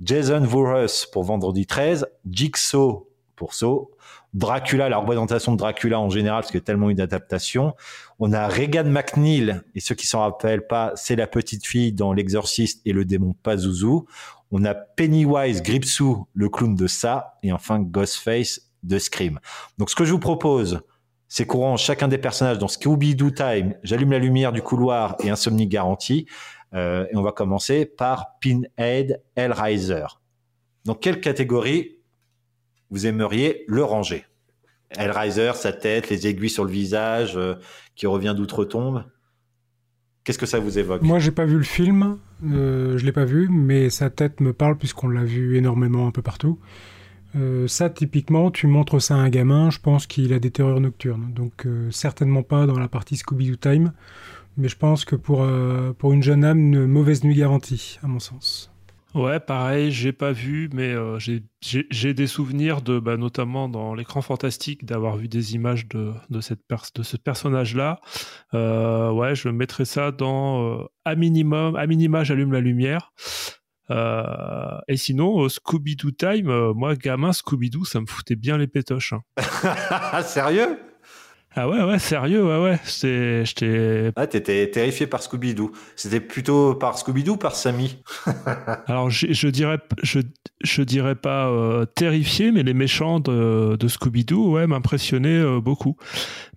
Jason 0.00 0.40
Voorhees 0.40 1.06
pour 1.12 1.24
Vendredi 1.24 1.66
13, 1.66 2.06
Jigsaw 2.30 3.08
pour 3.36 3.54
Saw, 3.54 3.90
Dracula, 4.32 4.88
la 4.88 4.98
représentation 4.98 5.52
de 5.52 5.58
Dracula 5.58 6.00
en 6.00 6.10
général, 6.10 6.40
parce 6.40 6.50
qu'il 6.50 6.58
y 6.58 6.62
a 6.62 6.64
tellement 6.64 6.90
eu 6.90 6.94
d'adaptations. 6.94 7.74
On 8.18 8.32
a 8.32 8.48
Regan 8.48 8.88
McNeil, 8.88 9.60
et 9.74 9.80
ceux 9.80 9.94
qui 9.94 10.06
s'en 10.06 10.20
rappellent 10.20 10.66
pas, 10.66 10.92
c'est 10.96 11.16
la 11.16 11.26
petite 11.26 11.66
fille 11.66 11.92
dans 11.92 12.12
L'Exorciste 12.12 12.80
et 12.84 12.92
le 12.92 13.04
démon 13.04 13.34
Pazuzu. 13.42 14.02
On 14.56 14.64
a 14.64 14.72
Pennywise 14.72 15.62
Gripsou, 15.62 16.28
le 16.32 16.48
clown 16.48 16.76
de 16.76 16.86
ça, 16.86 17.38
et 17.42 17.52
enfin 17.52 17.80
Ghostface 17.80 18.70
de 18.84 19.00
Scream. 19.00 19.40
Donc 19.78 19.90
ce 19.90 19.96
que 19.96 20.04
je 20.04 20.12
vous 20.12 20.20
propose, 20.20 20.80
c'est 21.26 21.44
qu'on 21.44 21.58
range 21.58 21.82
chacun 21.82 22.06
des 22.06 22.18
personnages 22.18 22.58
dans 22.58 22.68
Scooby-Doo 22.68 23.32
Time, 23.32 23.74
J'allume 23.82 24.12
la 24.12 24.20
lumière 24.20 24.52
du 24.52 24.62
couloir 24.62 25.16
et 25.24 25.30
Insomnie 25.30 25.66
garantie. 25.66 26.28
Euh, 26.72 27.04
et 27.10 27.16
on 27.16 27.22
va 27.22 27.32
commencer 27.32 27.84
par 27.84 28.38
Pinhead 28.38 29.20
Hellraiser. 29.34 30.06
Dans 30.84 30.94
quelle 30.94 31.20
catégorie 31.20 31.98
vous 32.90 33.08
aimeriez 33.08 33.64
le 33.66 33.82
ranger? 33.82 34.24
Hellraiser, 34.90 35.50
sa 35.56 35.72
tête, 35.72 36.10
les 36.10 36.28
aiguilles 36.28 36.48
sur 36.48 36.64
le 36.64 36.70
visage, 36.70 37.36
euh, 37.36 37.56
qui 37.96 38.06
revient 38.06 38.34
d'outre-tombe? 38.36 39.02
Qu'est-ce 40.24 40.38
que 40.38 40.46
ça 40.46 40.58
vous 40.58 40.78
évoque? 40.78 41.02
Moi, 41.02 41.18
j'ai 41.18 41.30
pas 41.30 41.44
vu 41.44 41.58
le 41.58 41.64
film, 41.64 42.16
euh, 42.50 42.96
je 42.96 43.04
l'ai 43.04 43.12
pas 43.12 43.26
vu, 43.26 43.48
mais 43.50 43.90
sa 43.90 44.08
tête 44.08 44.40
me 44.40 44.54
parle 44.54 44.78
puisqu'on 44.78 45.08
l'a 45.08 45.22
vu 45.24 45.58
énormément 45.58 46.06
un 46.06 46.10
peu 46.10 46.22
partout. 46.22 46.58
Euh, 47.36 47.68
ça, 47.68 47.90
typiquement, 47.90 48.50
tu 48.50 48.66
montres 48.66 49.02
ça 49.02 49.16
à 49.16 49.18
un 49.18 49.28
gamin, 49.28 49.68
je 49.68 49.80
pense 49.80 50.06
qu'il 50.06 50.32
a 50.32 50.38
des 50.38 50.50
terreurs 50.50 50.80
nocturnes. 50.80 51.30
Donc, 51.34 51.66
euh, 51.66 51.90
certainement 51.90 52.42
pas 52.42 52.66
dans 52.66 52.78
la 52.78 52.88
partie 52.88 53.16
Scooby-Doo 53.16 53.56
Time, 53.56 53.92
mais 54.56 54.68
je 54.68 54.76
pense 54.76 55.04
que 55.04 55.16
pour, 55.16 55.46
pour 55.98 56.12
une 56.12 56.22
jeune 56.22 56.44
âme, 56.44 56.58
une 56.58 56.86
mauvaise 56.86 57.22
nuit 57.22 57.34
garantie, 57.34 57.98
à 58.02 58.06
mon 58.06 58.20
sens. 58.20 58.73
Ouais, 59.14 59.38
pareil, 59.38 59.92
j'ai 59.92 60.12
pas 60.12 60.32
vu, 60.32 60.68
mais 60.74 60.92
euh, 60.92 61.18
j'ai- 61.20 62.14
des 62.14 62.26
souvenirs 62.26 62.82
de, 62.82 62.98
bah, 62.98 63.16
notamment 63.16 63.68
dans 63.68 63.94
l'écran 63.94 64.22
fantastique, 64.22 64.84
d'avoir 64.84 65.16
vu 65.16 65.28
des 65.28 65.54
images 65.54 65.86
de, 65.88 66.12
de, 66.30 66.40
ce 66.40 67.16
personnage-là. 67.16 68.00
Euh, 68.54 69.12
ouais, 69.12 69.36
je 69.36 69.48
mettrais 69.50 69.84
ça 69.84 70.10
dans 70.10 70.80
euh, 70.80 70.84
à 71.04 71.14
minimum, 71.14 71.76
à 71.76 71.86
minima, 71.86 72.24
j'allume 72.24 72.52
la 72.52 72.60
lumière. 72.60 73.12
Et 73.90 74.96
sinon, 74.96 75.48
Scooby-Doo 75.48 76.10
Time, 76.12 76.72
moi, 76.72 76.96
gamin, 76.96 77.30
Scooby-Doo, 77.30 77.84
ça 77.84 78.00
me 78.00 78.06
foutait 78.06 78.34
bien 78.36 78.58
les 78.58 78.66
pétoches. 78.66 79.12
hein. 79.12 79.22
Sérieux? 80.22 80.78
Ah 81.56 81.68
ouais, 81.68 81.82
ouais, 81.84 81.98
sérieux, 82.00 82.44
ouais, 82.44 82.58
ouais. 82.62 83.44
J'étais. 83.44 84.10
Ah, 84.16 84.26
t'étais 84.26 84.68
terrifié 84.70 85.06
par 85.06 85.22
Scooby-Doo. 85.22 85.70
C'était 85.94 86.20
plutôt 86.20 86.74
par 86.74 86.98
Scooby-Doo 86.98 87.32
ou 87.34 87.36
par 87.36 87.54
Sammy 87.54 88.02
Alors, 88.88 89.08
je, 89.08 89.28
je 89.32 89.48
dirais, 89.48 89.78
je, 90.02 90.18
je 90.64 90.82
dirais 90.82 91.14
pas 91.14 91.48
euh, 91.48 91.84
terrifié, 91.84 92.50
mais 92.50 92.64
les 92.64 92.74
méchants 92.74 93.20
de, 93.20 93.76
de 93.76 93.88
Scooby-Doo, 93.88 94.50
ouais, 94.52 94.66
m'impressionnaient 94.66 95.38
euh, 95.38 95.60
beaucoup. 95.60 95.96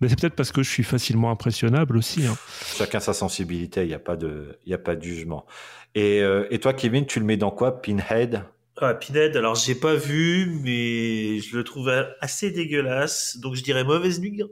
Mais 0.02 0.10
c'est 0.10 0.20
peut-être 0.20 0.36
parce 0.36 0.52
que 0.52 0.64
je 0.64 0.70
suis 0.70 0.84
facilement 0.84 1.30
impressionnable 1.30 1.96
aussi. 1.96 2.26
hein. 2.26 2.36
Chacun 2.76 3.00
sa 3.00 3.14
sensibilité, 3.14 3.84
il 3.84 3.90
n'y 3.90 3.94
a, 3.94 4.00
pas 4.00 4.16
de- 4.16 4.58
y 4.66 4.74
a 4.74 4.80
pas 4.80 4.96
de 4.96 5.04
jugement. 5.04 5.46
Et, 5.94 6.22
euh, 6.22 6.48
et 6.50 6.58
toi, 6.60 6.74
Kevin, 6.74 7.06
tu 7.06 7.20
le 7.20 7.26
mets 7.26 7.38
dans 7.38 7.52
quoi? 7.52 7.82
Pinhead? 7.82 8.44
Ah, 8.80 8.94
Pinhead, 8.94 9.36
alors 9.36 9.56
j'ai 9.56 9.74
pas 9.74 9.96
vu, 9.96 10.46
mais 10.62 11.40
je 11.40 11.58
le 11.58 11.64
trouve 11.64 11.90
assez 12.22 12.52
dégueulasse, 12.52 13.38
donc 13.38 13.56
je 13.56 13.64
dirais 13.64 13.84
mauvaise 13.84 14.20
nuit 14.20 14.32
gar- 14.32 14.50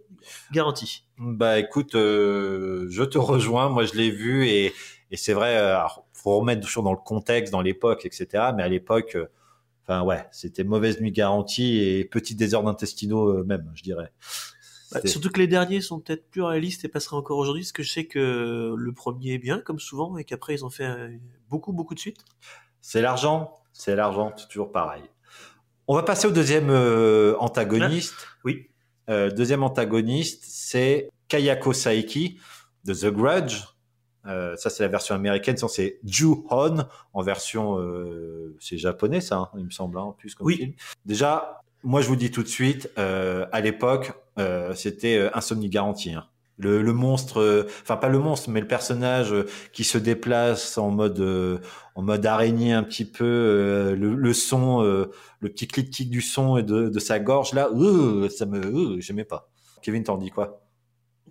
garantie. 0.51 1.05
Bah 1.19 1.59
écoute, 1.59 1.93
euh, 1.93 2.87
je 2.89 3.03
te 3.03 3.19
rejoins. 3.19 3.69
Moi, 3.69 3.85
je 3.85 3.93
l'ai 3.93 4.09
vu 4.09 4.47
et, 4.47 4.73
et 5.11 5.17
c'est 5.17 5.33
vrai. 5.33 5.57
euh, 5.57 5.77
Alors, 5.77 6.07
faut 6.13 6.39
remettre 6.39 6.61
toujours 6.65 6.81
dans 6.81 6.91
le 6.91 6.97
contexte, 6.97 7.51
dans 7.51 7.61
l'époque, 7.61 8.05
etc. 8.05 8.51
Mais 8.55 8.63
à 8.63 8.67
l'époque, 8.67 9.15
euh, 9.15 9.27
enfin 9.83 10.01
ouais, 10.01 10.25
c'était 10.31 10.63
mauvaise 10.63 10.99
nuit 11.01 11.11
garantie 11.11 11.77
et 11.77 12.03
petit 12.03 12.33
désordre 12.33 12.67
intestinaux 12.67 13.27
euh, 13.29 13.43
même, 13.43 13.71
je 13.75 13.83
dirais. 13.83 14.11
Bah, 14.91 15.01
surtout 15.05 15.29
que 15.29 15.39
les 15.39 15.47
derniers 15.47 15.81
sont 15.81 15.99
peut-être 15.99 16.27
plus 16.31 16.41
réalistes 16.41 16.83
et 16.83 16.87
passeraient 16.87 17.17
encore 17.17 17.37
aujourd'hui, 17.37 17.61
parce 17.61 17.73
que 17.73 17.83
je 17.83 17.91
sais 17.91 18.05
que 18.05 18.73
le 18.75 18.91
premier 18.93 19.33
est 19.33 19.39
bien, 19.39 19.59
comme 19.59 19.79
souvent, 19.79 20.17
et 20.17 20.23
qu'après 20.23 20.55
ils 20.55 20.65
ont 20.65 20.69
fait 20.71 20.89
beaucoup, 21.49 21.73
beaucoup 21.73 21.93
de 21.93 21.99
suites. 21.99 22.23
C'est 22.81 23.01
l'argent, 23.01 23.55
c'est 23.77 23.95
l'argent, 23.95 24.33
c'est 24.37 24.47
toujours 24.47 24.71
pareil. 24.71 25.03
On 25.87 25.95
va 25.95 26.03
passer 26.03 26.27
au 26.27 26.31
deuxième 26.31 26.69
euh, 26.69 27.35
antagoniste. 27.39 28.15
oui. 28.43 28.69
Euh, 29.09 29.29
deuxième 29.29 29.61
antagoniste, 29.61 30.43
c'est 30.47 31.09
Kayako 31.27 31.73
Saiki 31.73 32.39
de 32.85 32.93
The 32.93 33.05
Grudge. 33.13 33.61
Euh, 34.25 34.55
ça, 34.55 34.71
c'est 34.71 34.81
la 34.81 34.89
version 34.89 35.13
américaine. 35.13 35.55
Sinon, 35.57 35.67
c'est 35.67 35.99
Ju-Hon 36.03 36.85
en 37.13 37.21
version, 37.21 37.77
euh, 37.79 38.55
c'est 38.59 38.77
japonais, 38.79 39.21
ça, 39.21 39.35
hein, 39.37 39.49
il 39.57 39.65
me 39.65 39.69
semble, 39.69 39.99
hein, 39.99 40.03
en 40.03 40.11
plus 40.13 40.33
comme 40.33 40.47
Oui. 40.47 40.55
film. 40.57 40.73
Déjà, 41.05 41.61
moi, 41.83 42.01
je 42.01 42.07
vous 42.07 42.15
dis 42.15 42.31
tout 42.31 42.41
de 42.41 42.47
suite, 42.47 42.89
euh, 42.97 43.45
à 43.51 43.61
l'époque, 43.61 44.13
euh, 44.39 44.73
c'était 44.73 45.29
insomnie 45.35 45.69
garantie. 45.69 46.13
hein. 46.13 46.25
Le, 46.57 46.81
le 46.81 46.93
monstre, 46.93 47.41
euh, 47.41 47.63
enfin 47.81 47.97
pas 47.97 48.07
le 48.07 48.17
monstre, 48.19 48.49
mais 48.49 48.61
le 48.61 48.67
personnage 48.67 49.33
euh, 49.33 49.45
qui 49.73 49.83
se 49.83 49.97
déplace 49.97 50.77
en 50.77 50.89
mode 50.89 51.19
euh, 51.19 51.57
en 51.95 52.01
mode 52.01 52.25
araignée 52.25 52.71
un 52.71 52.83
petit 52.83 53.03
peu, 53.03 53.93
le, 53.97 54.15
le 54.15 54.33
son, 54.33 54.81
le 54.81 55.49
petit 55.49 55.67
clic-clic 55.67 56.09
du 56.09 56.21
son 56.21 56.57
et 56.57 56.63
de, 56.63 56.87
de 56.89 56.99
sa 56.99 57.19
gorge 57.19 57.53
là, 57.53 57.69
ça 58.29 58.45
me, 58.45 58.99
j'aimais 59.01 59.25
pas. 59.25 59.49
Kevin, 59.81 60.03
t'en 60.03 60.17
dis 60.17 60.29
quoi? 60.29 60.61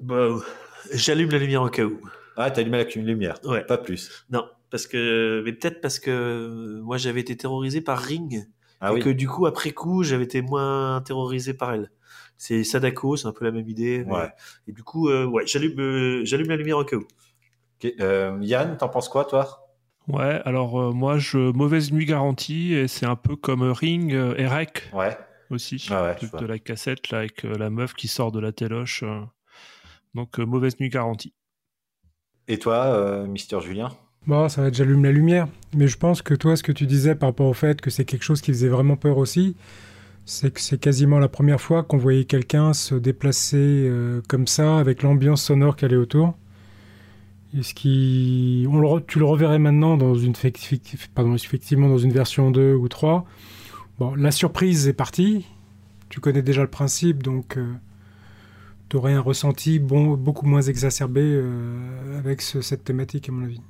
Bah, 0.00 0.28
j'allume 0.92 1.30
la 1.30 1.38
lumière 1.38 1.62
au 1.62 1.68
cas 1.68 1.84
où. 1.84 2.00
Ah, 2.36 2.50
t'as 2.50 2.60
allumé 2.62 2.84
la 2.84 3.02
lumière, 3.02 3.38
Ouais. 3.44 3.64
pas 3.64 3.78
plus. 3.78 4.24
Non, 4.30 4.44
parce 4.70 4.86
que, 4.86 5.42
mais 5.44 5.52
peut-être 5.52 5.80
parce 5.80 5.98
que 5.98 6.80
moi 6.82 6.96
j'avais 6.98 7.20
été 7.20 7.36
terrorisé 7.36 7.80
par 7.80 7.98
Ring, 7.98 8.46
Ah 8.80 8.90
et 8.90 8.94
oui. 8.94 9.00
que 9.00 9.10
du 9.10 9.28
coup 9.28 9.46
après 9.46 9.70
coup 9.72 10.02
j'avais 10.02 10.24
été 10.24 10.42
moins 10.42 11.00
terrorisé 11.04 11.54
par 11.54 11.72
elle. 11.72 11.90
C'est 12.36 12.64
Sadako, 12.64 13.16
c'est 13.16 13.26
un 13.28 13.32
peu 13.32 13.44
la 13.44 13.52
même 13.52 13.68
idée. 13.68 14.02
Ouais. 14.02 14.28
Et 14.68 14.72
du 14.72 14.82
coup, 14.82 15.08
euh, 15.08 15.24
ouais, 15.24 15.46
j'allume, 15.46 15.80
euh, 15.80 16.24
j'allume 16.24 16.48
la 16.48 16.56
lumière 16.56 16.78
au 16.78 16.84
cas 16.84 16.96
où. 16.96 17.00
Ok, 17.82 17.92
euh, 18.00 18.38
Yann, 18.42 18.76
t'en 18.76 18.88
penses 18.88 19.08
quoi, 19.08 19.24
toi? 19.24 19.60
Ouais, 20.08 20.40
alors 20.44 20.78
euh, 20.80 20.92
moi, 20.92 21.18
je 21.18 21.38
mauvaise 21.52 21.90
nuit 21.92 22.04
garantie, 22.04 22.74
et 22.74 22.88
c'est 22.88 23.06
un 23.06 23.16
peu 23.16 23.36
comme 23.36 23.62
Ring 23.62 24.12
euh, 24.12 24.34
et 24.36 24.46
Rec 24.46 24.90
Ouais. 24.92 25.16
aussi, 25.50 25.88
Ah 25.90 26.02
ouais, 26.02 26.38
de 26.38 26.44
la 26.46 26.58
cassette 26.58 27.10
là 27.10 27.18
avec 27.18 27.44
euh, 27.44 27.56
la 27.56 27.70
meuf 27.70 27.94
qui 27.94 28.08
sort 28.08 28.30
de 28.32 28.40
la 28.40 28.52
téloche. 28.52 29.02
euh. 29.02 29.20
Donc 30.14 30.38
euh, 30.38 30.44
mauvaise 30.44 30.78
nuit 30.78 30.90
garantie. 30.90 31.32
Et 32.48 32.58
toi, 32.58 32.84
euh, 32.86 33.26
Mister 33.26 33.60
Julien? 33.60 33.90
Bon, 34.26 34.48
ça 34.48 34.62
va 34.62 34.68
être 34.68 34.74
j'allume 34.74 35.04
la 35.04 35.12
lumière. 35.12 35.48
Mais 35.74 35.88
je 35.88 35.96
pense 35.98 36.22
que 36.22 36.34
toi, 36.34 36.56
ce 36.56 36.62
que 36.62 36.72
tu 36.72 36.86
disais 36.86 37.14
par 37.14 37.30
rapport 37.30 37.46
au 37.46 37.54
fait 37.54 37.80
que 37.80 37.90
c'est 37.90 38.04
quelque 38.04 38.22
chose 38.22 38.40
qui 38.40 38.52
faisait 38.52 38.68
vraiment 38.68 38.96
peur 38.96 39.18
aussi, 39.18 39.56
c'est 40.60 40.78
quasiment 40.80 41.18
la 41.18 41.28
première 41.28 41.60
fois 41.60 41.82
qu'on 41.82 41.98
voyait 41.98 42.24
quelqu'un 42.24 42.72
se 42.72 42.94
déplacer 42.94 43.56
euh, 43.58 44.20
comme 44.28 44.46
ça, 44.46 44.78
avec 44.78 45.02
l'ambiance 45.02 45.42
sonore 45.42 45.76
qu'elle 45.76 45.92
est 45.92 45.96
autour. 45.96 46.34
Ce 47.62 47.72
Tu 49.06 49.18
le 49.18 49.24
reverrais 49.24 49.58
maintenant 49.58 49.96
dans 49.96 50.14
une... 50.14 50.34
effectivement 51.44 51.88
dans 51.88 51.98
une 51.98 52.12
version 52.12 52.50
2 52.50 52.74
ou 52.74 52.88
3. 52.88 53.24
Bon, 53.98 54.14
la 54.14 54.30
surprise 54.32 54.88
est 54.88 54.92
partie. 54.94 55.46
Tu 56.10 56.20
connais 56.20 56.42
déjà 56.42 56.62
le 56.62 56.70
principe, 56.70 57.22
donc 57.22 57.58
tu 58.88 58.96
aurais 58.96 59.12
un 59.12 59.20
ressenti 59.20 59.78
bon, 59.78 60.14
beaucoup 60.16 60.46
moins 60.46 60.62
exacerbé 60.62 61.22
euh, 61.22 62.18
avec 62.18 62.42
ce- 62.42 62.60
cette 62.60 62.84
thématique, 62.84 63.28
à 63.28 63.32
mon 63.32 63.44
avis. 63.44 63.60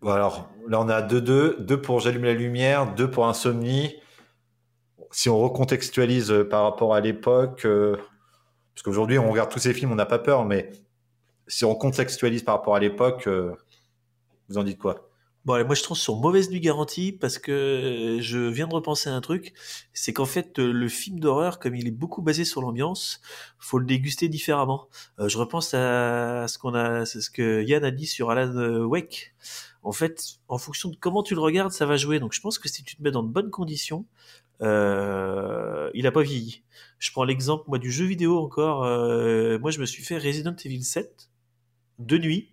Bon, 0.00 0.10
alors, 0.10 0.50
là, 0.68 0.80
on 0.80 0.88
a 0.88 1.02
2-2, 1.02 1.56
2 1.60 1.80
pour 1.80 2.00
J'allume 2.00 2.24
la 2.24 2.34
lumière, 2.34 2.94
2 2.94 3.10
pour 3.10 3.26
Insomnie. 3.26 3.94
Si 5.10 5.28
on 5.28 5.38
recontextualise 5.38 6.30
euh, 6.30 6.48
par 6.48 6.64
rapport 6.64 6.94
à 6.94 7.00
l'époque, 7.00 7.64
euh, 7.64 7.96
parce 8.74 8.82
qu'aujourd'hui, 8.82 9.18
on 9.18 9.30
regarde 9.30 9.50
tous 9.50 9.58
ces 9.58 9.74
films, 9.74 9.92
on 9.92 9.96
n'a 9.96 10.06
pas 10.06 10.18
peur, 10.18 10.44
mais 10.44 10.72
si 11.46 11.64
on 11.64 11.74
contextualise 11.74 12.42
par 12.42 12.56
rapport 12.56 12.74
à 12.74 12.80
l'époque, 12.80 13.26
euh, 13.26 13.54
vous 14.48 14.58
en 14.58 14.64
dites 14.64 14.78
quoi? 14.78 15.08
Bon, 15.44 15.52
allez, 15.52 15.64
moi 15.64 15.76
je 15.76 15.82
trouve 15.84 15.96
sur 15.96 16.16
mauvaise 16.16 16.50
nuit 16.50 16.58
garantie 16.58 17.12
parce 17.12 17.38
que 17.38 18.18
je 18.20 18.38
viens 18.48 18.66
de 18.66 18.74
repenser 18.74 19.08
à 19.08 19.14
un 19.14 19.20
truc. 19.20 19.54
C'est 19.92 20.12
qu'en 20.12 20.24
fait, 20.24 20.58
le 20.58 20.88
film 20.88 21.20
d'horreur, 21.20 21.60
comme 21.60 21.76
il 21.76 21.86
est 21.86 21.92
beaucoup 21.92 22.20
basé 22.20 22.44
sur 22.44 22.60
l'ambiance, 22.62 23.20
faut 23.60 23.78
le 23.78 23.86
déguster 23.86 24.28
différemment. 24.28 24.88
Je 25.24 25.38
repense 25.38 25.72
à 25.72 26.48
ce 26.48 26.58
qu'on 26.58 26.74
a, 26.74 27.06
ce 27.06 27.30
que 27.30 27.62
Yann 27.62 27.84
a 27.84 27.92
dit 27.92 28.06
sur 28.06 28.30
Alan 28.30 28.86
Wake. 28.86 29.36
En 29.84 29.92
fait, 29.92 30.40
en 30.48 30.58
fonction 30.58 30.88
de 30.88 30.96
comment 30.96 31.22
tu 31.22 31.36
le 31.36 31.40
regardes, 31.40 31.70
ça 31.70 31.86
va 31.86 31.96
jouer. 31.96 32.18
Donc 32.18 32.32
je 32.32 32.40
pense 32.40 32.58
que 32.58 32.68
si 32.68 32.82
tu 32.82 32.96
te 32.96 33.02
mets 33.04 33.12
dans 33.12 33.22
de 33.22 33.28
bonnes 33.28 33.50
conditions, 33.50 34.04
euh, 34.62 35.90
il 35.94 36.06
a 36.06 36.12
pas 36.12 36.22
vieilli. 36.22 36.62
Je 36.98 37.10
prends 37.10 37.24
l'exemple 37.24 37.64
moi 37.68 37.78
du 37.78 37.90
jeu 37.90 38.04
vidéo 38.04 38.38
encore. 38.38 38.84
euh, 38.84 39.58
moi, 39.58 39.70
je 39.70 39.80
me 39.80 39.86
suis 39.86 40.02
fait 40.02 40.18
Resident 40.18 40.56
Evil 40.64 40.82
7 40.82 41.30
de 41.98 42.18
nuit 42.18 42.52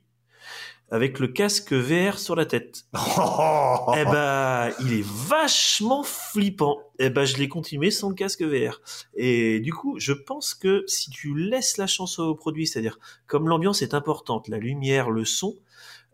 avec 0.91 1.17
le 1.19 1.27
casque 1.27 1.73
VR 1.73 2.19
sur 2.19 2.35
la 2.35 2.45
tête. 2.45 2.85
eh 2.93 4.05
ben, 4.05 4.69
il 4.81 4.93
est 4.93 5.05
vachement 5.05 6.03
flippant. 6.03 6.77
Eh 6.99 7.09
ben, 7.09 7.25
je 7.25 7.37
l'ai 7.37 7.47
continué 7.47 7.89
sans 7.89 8.09
le 8.09 8.15
casque 8.15 8.43
VR. 8.43 8.79
Et 9.15 9.59
du 9.59 9.73
coup, 9.73 9.97
je 9.97 10.13
pense 10.13 10.53
que 10.53 10.83
si 10.85 11.09
tu 11.09 11.35
laisses 11.35 11.77
la 11.77 11.87
chance 11.87 12.19
au 12.19 12.35
produit, 12.35 12.67
c'est-à-dire 12.67 12.99
comme 13.25 13.49
l'ambiance 13.49 13.81
est 13.81 13.95
importante, 13.95 14.47
la 14.49 14.59
lumière, 14.59 15.09
le 15.09 15.25
son, 15.25 15.55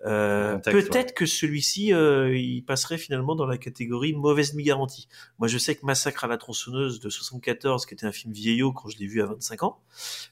euh, 0.06 0.58
peut-être 0.60 1.14
que 1.14 1.26
celui-ci, 1.26 1.94
euh, 1.94 2.36
il 2.38 2.64
passerait 2.64 2.98
finalement 2.98 3.36
dans 3.36 3.46
la 3.46 3.58
catégorie 3.58 4.14
mauvaise 4.14 4.54
nuit 4.54 4.64
garantie. 4.64 5.08
Moi, 5.40 5.48
je 5.48 5.58
sais 5.58 5.76
que 5.76 5.86
Massacre 5.86 6.24
à 6.24 6.28
la 6.28 6.38
tronçonneuse 6.38 7.00
de 7.00 7.10
74, 7.10 7.86
qui 7.86 7.94
était 7.94 8.06
un 8.06 8.12
film 8.12 8.34
vieillot 8.34 8.72
quand 8.72 8.90
je 8.90 8.98
l'ai 8.98 9.08
vu 9.08 9.22
à 9.22 9.26
25 9.26 9.64
ans, 9.64 9.80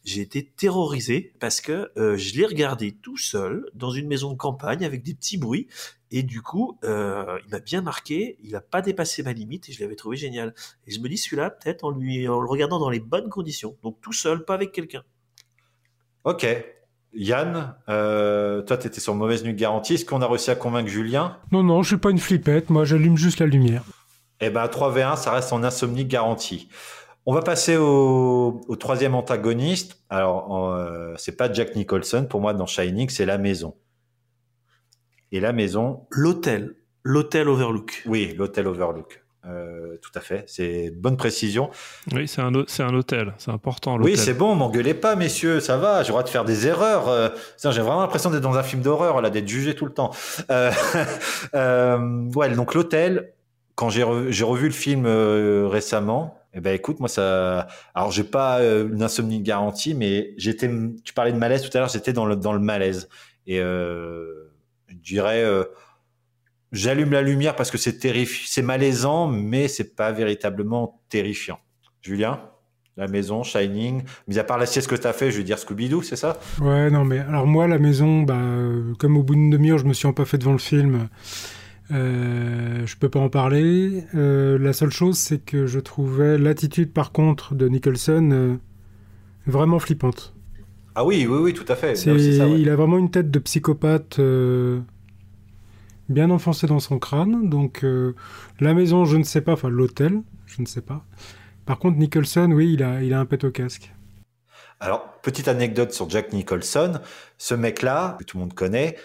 j'ai 0.05 0.21
été 0.21 0.45
terrorisé 0.45 1.33
parce 1.39 1.61
que 1.61 1.91
euh, 1.97 2.15
je 2.17 2.35
l'ai 2.35 2.45
regardé 2.45 2.93
tout 2.93 3.17
seul 3.17 3.69
dans 3.73 3.91
une 3.91 4.07
maison 4.07 4.31
de 4.31 4.37
campagne 4.37 4.85
avec 4.85 5.03
des 5.03 5.13
petits 5.13 5.37
bruits. 5.37 5.67
Et 6.09 6.23
du 6.23 6.41
coup, 6.41 6.77
euh, 6.85 7.37
il 7.45 7.51
m'a 7.51 7.59
bien 7.59 7.81
marqué, 7.81 8.37
il 8.41 8.51
n'a 8.51 8.61
pas 8.61 8.81
dépassé 8.81 9.23
ma 9.23 9.33
limite 9.33 9.67
et 9.67 9.73
je 9.73 9.81
l'avais 9.81 9.95
trouvé 9.97 10.15
génial. 10.15 10.53
Et 10.85 10.91
je 10.91 11.01
me 11.01 11.09
dis 11.09 11.17
celui-là, 11.17 11.49
peut-être 11.49 11.83
en, 11.83 11.91
lui, 11.91 12.29
en 12.29 12.39
le 12.39 12.47
regardant 12.47 12.79
dans 12.79 12.89
les 12.89 13.01
bonnes 13.01 13.29
conditions. 13.29 13.75
Donc 13.83 13.99
tout 13.99 14.13
seul, 14.13 14.45
pas 14.45 14.53
avec 14.53 14.71
quelqu'un. 14.71 15.03
Ok. 16.23 16.45
Yann, 17.19 17.73
euh, 17.89 18.61
toi, 18.61 18.77
tu 18.77 18.85
étais 18.85 18.99
sur 18.99 19.15
mauvaise 19.15 19.43
nuit 19.43 19.55
garantie. 19.55 19.95
Est-ce 19.95 20.05
qu'on 20.05 20.21
a 20.21 20.27
réussi 20.27 20.51
à 20.51 20.55
convaincre 20.55 20.87
Julien? 20.87 21.37
Non, 21.51 21.63
non, 21.63 21.81
je 21.81 21.87
suis 21.89 21.97
pas 21.97 22.11
une 22.11 22.19
flippette. 22.19 22.69
Moi, 22.69 22.85
j'allume 22.85 23.17
juste 23.17 23.39
la 23.39 23.47
lumière. 23.47 23.83
Eh 24.39 24.51
ben, 24.51 24.65
3v1, 24.67 25.17
ça 25.17 25.31
reste 25.31 25.51
en 25.51 25.63
insomnie 25.63 26.05
garantie. 26.05 26.69
On 27.25 27.33
va 27.33 27.41
passer 27.41 27.75
au, 27.75 28.61
au 28.67 28.75
troisième 28.75 29.15
antagoniste. 29.15 29.99
Alors, 30.11 30.71
euh, 30.73 31.15
c'est 31.17 31.35
pas 31.35 31.51
Jack 31.51 31.75
Nicholson 31.75 32.27
pour 32.29 32.39
moi 32.39 32.53
dans 32.53 32.67
Shining, 32.67 33.09
c'est 33.09 33.25
la 33.25 33.39
maison. 33.39 33.73
Et 35.31 35.39
la 35.39 35.53
maison. 35.53 36.05
L'hôtel. 36.11 36.75
L'hôtel 37.03 37.49
Overlook. 37.49 38.03
Oui, 38.05 38.35
l'hôtel 38.37 38.67
Overlook. 38.67 39.23
Euh, 39.47 39.97
tout 40.01 40.11
à 40.15 40.19
fait. 40.19 40.43
C'est 40.47 40.91
bonne 40.91 41.15
précision. 41.15 41.69
Oui, 42.11 42.27
c'est 42.27 42.41
un, 42.41 42.51
un 42.53 42.93
hôtel. 42.93 43.33
C'est 43.37 43.51
important. 43.51 43.97
Oui, 43.97 44.17
c'est 44.17 44.33
bon, 44.33 44.55
m'engueulez 44.55 44.93
pas, 44.93 45.15
messieurs, 45.15 45.59
ça 45.61 45.77
va, 45.77 46.03
j'ai 46.03 46.07
le 46.07 46.13
droit 46.13 46.23
de 46.23 46.29
faire 46.29 46.43
des 46.43 46.67
erreurs. 46.67 47.07
Euh, 47.07 47.29
j'ai 47.57 47.81
vraiment 47.81 48.01
l'impression 48.01 48.29
d'être 48.29 48.41
dans 48.41 48.57
un 48.57 48.63
film 48.63 48.81
d'horreur, 48.81 49.21
là, 49.21 49.29
d'être 49.29 49.47
jugé 49.47 49.73
tout 49.73 49.85
le 49.85 49.93
temps. 49.93 50.11
Euh, 50.51 50.71
euh, 51.55 52.29
ouais, 52.35 52.49
donc 52.49 52.73
l'hôtel, 52.73 53.33
quand 53.75 53.89
j'ai 53.89 54.03
revu, 54.03 54.33
j'ai 54.33 54.43
revu 54.43 54.67
le 54.67 54.73
film 54.73 55.05
récemment, 55.05 56.39
eh 56.53 56.59
ben 56.59 56.73
écoute, 56.73 56.99
moi 56.99 57.07
ça, 57.07 57.67
alors 57.93 58.11
j'ai 58.11 58.23
pas 58.23 58.61
une 58.61 59.03
insomnie 59.03 59.41
garantie, 59.41 59.93
mais 59.93 60.33
j'étais, 60.37 60.69
tu 61.03 61.13
parlais 61.13 61.31
de 61.31 61.37
malaise 61.37 61.61
tout 61.61 61.69
à 61.77 61.79
l'heure, 61.79 61.89
j'étais 61.89 62.13
dans 62.13 62.25
le 62.25 62.35
dans 62.35 62.53
le 62.53 62.59
malaise 62.59 63.07
et 63.45 63.57
je 63.59 64.45
dirais. 64.89 65.45
J'allume 66.71 67.11
la 67.11 67.21
lumière 67.21 67.55
parce 67.55 67.71
que 67.71 67.77
c'est 67.77 67.97
terrifiant, 67.97 68.45
c'est 68.49 68.61
malaisant, 68.61 69.27
mais 69.27 69.67
c'est 69.67 69.95
pas 69.95 70.11
véritablement 70.11 71.01
terrifiant. 71.09 71.59
Julien, 72.01 72.41
la 72.97 73.07
maison, 73.07 73.43
Shining, 73.43 74.03
mis 74.27 74.37
à 74.39 74.43
part 74.43 74.57
la 74.57 74.65
sieste 74.65 74.89
que 74.89 74.95
t'as 74.95 75.13
fait, 75.13 75.31
je 75.31 75.37
veux 75.37 75.43
dire 75.43 75.57
Scooby-Doo, 75.57 76.01
c'est 76.01 76.15
ça? 76.17 76.39
Ouais, 76.61 76.89
non, 76.89 77.05
mais 77.05 77.19
alors 77.19 77.47
moi, 77.47 77.67
la 77.67 77.79
maison, 77.79 78.23
bah, 78.23 78.35
euh, 78.35 78.93
comme 78.99 79.15
au 79.17 79.23
bout 79.23 79.35
d'une 79.35 79.49
demi-heure, 79.49 79.77
je 79.77 79.85
me 79.85 79.93
suis 79.93 80.07
empaffé 80.07 80.37
devant 80.37 80.51
le 80.51 80.57
film, 80.57 81.07
euh, 81.91 82.85
je 82.85 82.95
peux 82.97 83.09
pas 83.09 83.19
en 83.19 83.29
parler. 83.29 84.03
Euh, 84.15 84.57
la 84.59 84.73
seule 84.73 84.91
chose, 84.91 85.17
c'est 85.17 85.39
que 85.39 85.67
je 85.67 85.79
trouvais 85.79 86.37
l'attitude, 86.37 86.91
par 86.91 87.11
contre, 87.11 87.55
de 87.55 87.67
Nicholson 87.69 88.29
euh, 88.33 88.55
vraiment 89.45 89.79
flippante. 89.79 90.33
Ah 90.95 91.05
oui, 91.05 91.27
oui, 91.29 91.37
oui, 91.39 91.53
tout 91.53 91.65
à 91.71 91.75
fait. 91.75 91.95
C'est- 91.95 92.09
Là 92.09 92.15
aussi, 92.15 92.35
ça, 92.37 92.47
ouais. 92.47 92.59
Il 92.59 92.69
a 92.69 92.75
vraiment 92.75 92.97
une 92.97 93.11
tête 93.11 93.31
de 93.31 93.39
psychopathe 93.39 94.19
euh, 94.19 94.79
bien 96.09 96.29
enfoncée 96.29 96.67
dans 96.67 96.79
son 96.79 96.99
crâne. 96.99 97.49
Donc, 97.49 97.83
euh, 97.83 98.15
la 98.59 98.73
maison, 98.73 99.05
je 99.05 99.17
ne 99.17 99.23
sais 99.23 99.41
pas, 99.41 99.53
enfin, 99.53 99.69
l'hôtel, 99.69 100.21
je 100.45 100.61
ne 100.61 100.65
sais 100.65 100.81
pas. 100.81 101.03
Par 101.65 101.79
contre, 101.79 101.97
Nicholson, 101.97 102.51
oui, 102.51 102.73
il 102.73 102.83
a, 102.83 103.03
il 103.03 103.13
a 103.13 103.19
un 103.19 103.25
pet 103.25 103.43
au 103.43 103.51
casque. 103.51 103.93
Alors, 104.79 105.19
petite 105.21 105.47
anecdote 105.47 105.91
sur 105.91 106.09
Jack 106.09 106.33
Nicholson. 106.33 106.99
Ce 107.37 107.53
mec-là, 107.55 108.15
que 108.19 108.23
tout 108.23 108.37
le 108.37 108.43
monde 108.43 108.53
connaît, 108.53 108.95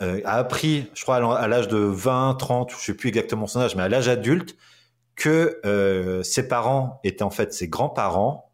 euh, 0.00 0.20
a 0.24 0.36
appris, 0.36 0.90
je 0.94 1.02
crois, 1.02 1.16
à 1.16 1.48
l'âge 1.48 1.68
de 1.68 1.78
20, 1.78 2.34
30, 2.34 2.70
je 2.70 2.76
sais 2.76 2.94
plus 2.94 3.08
exactement 3.08 3.46
son 3.46 3.60
âge, 3.60 3.74
mais 3.74 3.82
à 3.82 3.88
l'âge 3.88 4.08
adulte, 4.08 4.56
que 5.16 5.60
euh, 5.66 6.22
ses 6.22 6.46
parents 6.46 7.00
étaient 7.02 7.24
en 7.24 7.30
fait 7.30 7.52
ses 7.52 7.66
grands-parents 7.66 8.52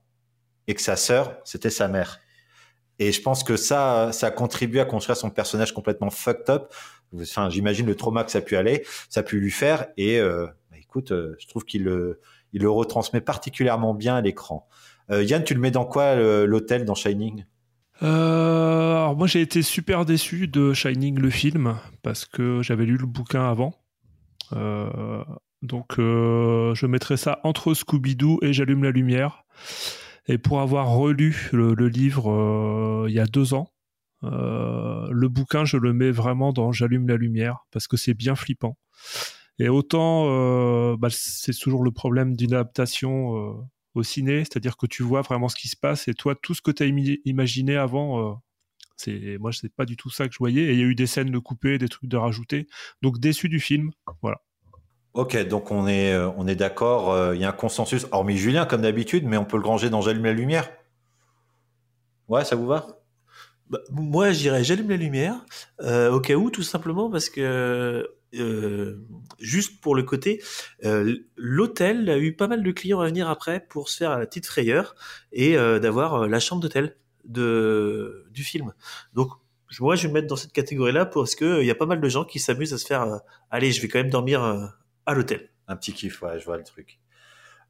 et 0.66 0.74
que 0.74 0.80
sa 0.80 0.96
sœur, 0.96 1.36
c'était 1.44 1.68
sa 1.68 1.88
mère. 1.88 2.20
Et 2.98 3.12
je 3.12 3.20
pense 3.20 3.44
que 3.44 3.56
ça, 3.56 4.10
ça 4.12 4.28
a 4.28 4.30
contribué 4.30 4.80
à 4.80 4.86
construire 4.86 5.16
son 5.16 5.28
personnage 5.28 5.74
complètement 5.74 6.10
fucked 6.10 6.48
up. 6.48 6.72
Enfin, 7.20 7.50
j'imagine 7.50 7.86
le 7.86 7.94
trauma 7.94 8.24
que 8.24 8.30
ça 8.30 8.38
a 8.38 8.42
pu 8.42 8.56
aller, 8.56 8.84
ça 9.08 9.20
a 9.20 9.22
pu 9.22 9.38
lui 9.40 9.50
faire. 9.50 9.86
Et 9.96 10.18
euh, 10.18 10.46
bah, 10.70 10.76
écoute, 10.80 11.12
euh, 11.12 11.36
je 11.38 11.46
trouve 11.46 11.64
qu'il 11.64 11.84
le, 11.84 12.20
retransmet 12.62 13.20
particulièrement 13.20 13.94
bien 13.94 14.16
à 14.16 14.20
l'écran. 14.20 14.68
Euh, 15.10 15.22
Yann, 15.22 15.44
tu 15.44 15.54
le 15.54 15.60
mets 15.60 15.70
dans 15.70 15.84
quoi 15.84 16.14
l'hôtel 16.46 16.84
dans 16.84 16.94
Shining? 16.94 17.44
Alors 18.00 19.16
moi 19.16 19.28
j'ai 19.28 19.40
été 19.40 19.62
super 19.62 20.04
déçu 20.04 20.48
de 20.48 20.72
Shining 20.72 21.16
le 21.16 21.30
film 21.30 21.76
parce 22.02 22.24
que 22.24 22.60
j'avais 22.60 22.86
lu 22.86 22.96
le 22.96 23.06
bouquin 23.06 23.48
avant. 23.48 23.72
Donc 25.62 25.94
je 25.98 26.86
mettrais 26.86 27.16
ça 27.16 27.40
entre 27.44 27.72
Scooby-Doo 27.72 28.40
et 28.42 28.52
J'allume 28.52 28.82
la 28.82 28.90
lumière. 28.90 29.44
Et 30.26 30.38
pour 30.38 30.60
avoir 30.60 30.88
relu 30.90 31.50
le, 31.52 31.74
livre 31.86 33.06
il 33.08 33.14
y 33.14 33.20
a 33.20 33.26
deux 33.26 33.54
ans, 33.54 33.68
euh, 34.32 35.08
le 35.10 35.28
bouquin 35.28 35.64
je 35.64 35.76
le 35.76 35.92
mets 35.92 36.10
vraiment 36.10 36.52
dans 36.52 36.72
J'allume 36.72 37.08
la 37.08 37.16
lumière 37.16 37.66
parce 37.70 37.86
que 37.86 37.96
c'est 37.96 38.14
bien 38.14 38.34
flippant. 38.34 38.76
Et 39.58 39.68
autant 39.68 40.26
euh, 40.28 40.96
bah, 40.96 41.08
c'est 41.10 41.52
toujours 41.52 41.84
le 41.84 41.90
problème 41.90 42.36
d'une 42.36 42.54
adaptation 42.54 43.36
euh, 43.36 43.52
au 43.94 44.02
ciné, 44.02 44.38
c'est-à-dire 44.40 44.76
que 44.76 44.86
tu 44.86 45.02
vois 45.02 45.22
vraiment 45.22 45.48
ce 45.48 45.56
qui 45.56 45.68
se 45.68 45.76
passe 45.76 46.08
et 46.08 46.14
toi 46.14 46.34
tout 46.34 46.54
ce 46.54 46.62
que 46.62 46.70
tu 46.70 46.82
as 46.82 46.86
imaginé 47.24 47.76
avant 47.76 48.42
c'est 48.96 49.38
moi 49.38 49.52
c'est 49.52 49.72
pas 49.72 49.84
du 49.84 49.96
tout 49.96 50.10
ça 50.10 50.26
que 50.26 50.34
je 50.34 50.38
voyais 50.38 50.62
et 50.64 50.72
il 50.72 50.78
y 50.78 50.82
a 50.82 50.86
eu 50.86 50.94
des 50.94 51.06
scènes 51.06 51.30
de 51.30 51.38
couper, 51.38 51.78
des 51.78 51.88
trucs 51.88 52.08
de 52.08 52.16
rajouter. 52.16 52.66
Donc 53.02 53.18
déçu 53.18 53.48
du 53.48 53.60
film, 53.60 53.90
voilà. 54.22 54.40
Ok, 55.14 55.36
donc 55.46 55.70
on 55.70 55.86
est, 55.86 56.16
on 56.36 56.48
est 56.48 56.56
d'accord, 56.56 57.34
il 57.34 57.40
y 57.40 57.44
a 57.44 57.48
un 57.48 57.52
consensus, 57.52 58.08
hormis 58.10 58.36
Julien 58.36 58.66
comme 58.66 58.82
d'habitude, 58.82 59.26
mais 59.26 59.36
on 59.36 59.44
peut 59.44 59.58
le 59.58 59.66
ranger 59.66 59.90
dans 59.90 60.00
J'allume 60.00 60.24
la 60.24 60.32
lumière 60.32 60.68
Ouais, 62.28 62.44
ça 62.44 62.56
vous 62.56 62.66
va? 62.66 63.03
Bah, 63.70 63.80
moi, 63.90 64.30
j'irais 64.32 64.62
j'allume 64.62 64.90
la 64.90 64.96
lumière, 64.96 65.44
euh, 65.80 66.10
au 66.12 66.20
cas 66.20 66.34
où, 66.34 66.50
tout 66.50 66.62
simplement 66.62 67.10
parce 67.10 67.30
que, 67.30 68.06
euh, 68.34 68.96
juste 69.40 69.80
pour 69.80 69.94
le 69.94 70.02
côté, 70.02 70.42
euh, 70.84 71.16
l'hôtel 71.36 72.10
a 72.10 72.18
eu 72.18 72.36
pas 72.36 72.46
mal 72.46 72.62
de 72.62 72.70
clients 72.72 73.00
à 73.00 73.06
venir 73.06 73.28
après 73.28 73.60
pour 73.60 73.88
se 73.88 73.96
faire 73.96 74.18
la 74.18 74.26
petite 74.26 74.46
frayeur 74.46 74.94
et 75.32 75.54
d'avoir 75.54 76.28
la 76.28 76.40
chambre 76.40 76.60
d'hôtel 76.62 76.96
de 77.24 78.26
du 78.30 78.44
film. 78.44 78.72
Donc, 79.14 79.30
moi, 79.80 79.96
je 79.96 80.02
vais 80.02 80.08
me 80.08 80.14
mettre 80.14 80.26
dans 80.26 80.36
cette 80.36 80.52
catégorie-là 80.52 81.06
parce 81.06 81.34
que 81.34 81.60
il 81.62 81.66
y 81.66 81.70
a 81.70 81.74
pas 81.74 81.86
mal 81.86 82.00
de 82.00 82.08
gens 82.08 82.24
qui 82.24 82.38
s'amusent 82.38 82.74
à 82.74 82.78
se 82.78 82.86
faire, 82.86 83.20
allez, 83.50 83.72
je 83.72 83.80
vais 83.80 83.88
quand 83.88 83.98
même 83.98 84.10
dormir 84.10 84.42
à 85.06 85.14
l'hôtel. 85.14 85.50
Un 85.68 85.76
petit 85.76 85.92
kiff, 85.92 86.22
ouais, 86.22 86.38
je 86.38 86.44
vois 86.44 86.58
le 86.58 86.64
truc. 86.64 87.00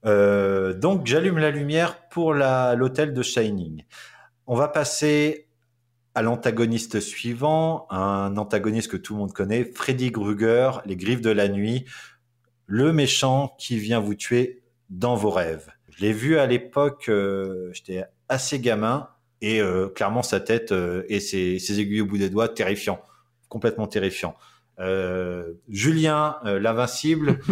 Donc 0.05 1.07
j'allume 1.07 1.39
la 1.39 1.51
lumière 1.51 2.09
pour 2.09 2.35
l'hôtel 2.35 3.15
de 3.15 3.23
Shining. 3.23 3.85
On 4.47 4.57
va 4.57 4.69
passer 4.69 5.49
à 6.15 6.23
l'antagoniste 6.23 7.01
suivant, 7.01 7.87
un 7.91 8.37
antagoniste 8.37 8.91
que 8.91 8.97
tout 8.97 9.15
le 9.15 9.21
monde 9.21 9.33
connaît, 9.33 9.65
Freddy 9.65 10.13
Krueger, 10.13 10.83
Les 10.87 10.97
Griffes 10.97 11.21
de 11.21 11.31
la 11.31 11.49
Nuit, 11.49 11.85
le 12.67 12.93
méchant 12.93 13.55
qui 13.59 13.79
vient 13.79 14.01
vous 14.01 14.15
tuer 14.15 14.63
dans 14.91 15.17
vos 15.17 15.31
rêves. 15.31 15.71
Je 15.91 16.01
l'ai 16.03 16.13
vu 16.13 16.39
à 16.39 16.47
l'époque, 16.47 17.09
euh, 17.09 17.71
j'étais 17.73 18.05
assez 18.29 18.61
gamin, 18.61 19.09
et 19.41 19.61
euh, 19.61 19.89
clairement 19.89 20.23
sa 20.23 20.41
tête 20.41 20.73
euh, 20.73 21.05
et 21.09 21.21
ses, 21.21 21.59
ses 21.59 21.81
aiguilles 21.81 22.01
au 22.01 22.07
bout 22.07 22.19
des 22.19 22.31
doigts, 22.31 22.49
terrifiant, 22.49 23.01
complètement 23.49 23.87
terrifiant. 23.87 24.37
Euh, 24.81 25.53
Julien, 25.69 26.37
euh, 26.45 26.59
l'invincible. 26.59 27.41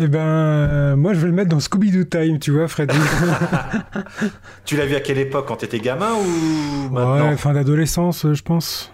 Eh 0.00 0.06
ben, 0.06 0.20
euh, 0.20 0.96
moi, 0.96 1.14
je 1.14 1.20
vais 1.20 1.26
le 1.26 1.32
mettre 1.32 1.50
dans 1.50 1.58
Scooby-Doo 1.58 2.04
Time, 2.04 2.38
tu 2.38 2.52
vois, 2.52 2.68
Freddy. 2.68 2.96
tu 4.64 4.76
l'as 4.76 4.86
vu 4.86 4.94
à 4.94 5.00
quelle 5.00 5.18
époque 5.18 5.46
Quand 5.48 5.56
t'étais 5.56 5.80
gamin 5.80 6.12
ou 6.12 6.94
ouais, 6.94 7.04
maintenant 7.04 7.36
fin 7.36 7.52
d'adolescence, 7.52 8.32
je 8.32 8.42
pense. 8.42 8.92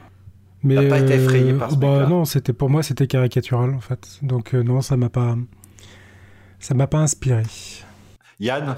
Mais 0.63 0.75
T'as 0.75 0.89
pas 0.89 0.99
été 1.01 1.15
effrayé 1.15 1.53
par 1.53 1.71
ce 1.71 1.77
bah, 1.77 2.07
non, 2.09 2.25
c'était 2.25 2.53
pour 2.53 2.69
moi 2.71 2.83
c'était 2.83 3.07
caricatural 3.07 3.75
en 3.75 3.81
fait. 3.81 4.19
Donc 4.23 4.55
non, 4.55 4.81
ça 4.81 4.97
m'a 4.97 5.09
pas 5.09 5.37
ça 6.59 6.75
m'a 6.75 6.87
pas 6.87 6.99
inspiré. 6.99 7.45
Yann, 8.41 8.77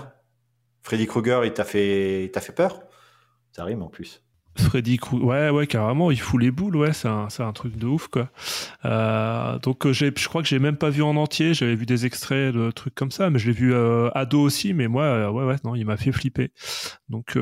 Freddy 0.82 1.06
Krueger, 1.06 1.44
il 1.44 1.52
t'a 1.52 1.64
fait, 1.64 2.24
il 2.24 2.30
t'a 2.30 2.40
fait 2.40 2.52
peur? 2.52 2.82
Ça 3.52 3.64
rime 3.64 3.82
en 3.82 3.88
plus. 3.88 4.22
Freddy 4.60 4.98
ouais, 5.12 5.50
ouais, 5.50 5.66
carrément, 5.66 6.10
il 6.10 6.20
fout 6.20 6.40
les 6.40 6.50
boules, 6.50 6.76
ouais, 6.76 6.92
c'est 6.92 7.08
un, 7.08 7.28
un 7.38 7.52
truc 7.52 7.76
de 7.76 7.86
ouf, 7.86 8.08
quoi. 8.08 8.30
Euh, 8.84 9.58
donc, 9.58 9.86
euh, 9.86 9.92
je 9.92 10.28
crois 10.28 10.42
que 10.42 10.48
j'ai 10.48 10.58
même 10.58 10.76
pas 10.76 10.90
vu 10.90 11.02
en 11.02 11.16
entier, 11.16 11.54
j'avais 11.54 11.74
vu 11.74 11.86
des 11.86 12.06
extraits 12.06 12.54
de 12.54 12.70
trucs 12.70 12.94
comme 12.94 13.10
ça, 13.10 13.30
mais 13.30 13.38
je 13.38 13.46
l'ai 13.46 13.52
vu 13.52 13.74
euh, 13.74 14.10
ado 14.14 14.40
aussi, 14.40 14.74
mais 14.74 14.88
moi, 14.88 15.04
euh, 15.04 15.30
ouais, 15.30 15.44
ouais, 15.44 15.56
non, 15.64 15.74
il 15.74 15.84
m'a 15.84 15.96
fait 15.96 16.12
flipper. 16.12 16.52
Donc, 17.08 17.36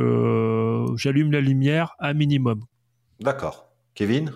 j'allume 0.96 1.32
la 1.32 1.40
lumière 1.40 1.94
à 1.98 2.14
minimum. 2.14 2.62
D'accord. 3.20 3.68
Kevin? 3.94 4.32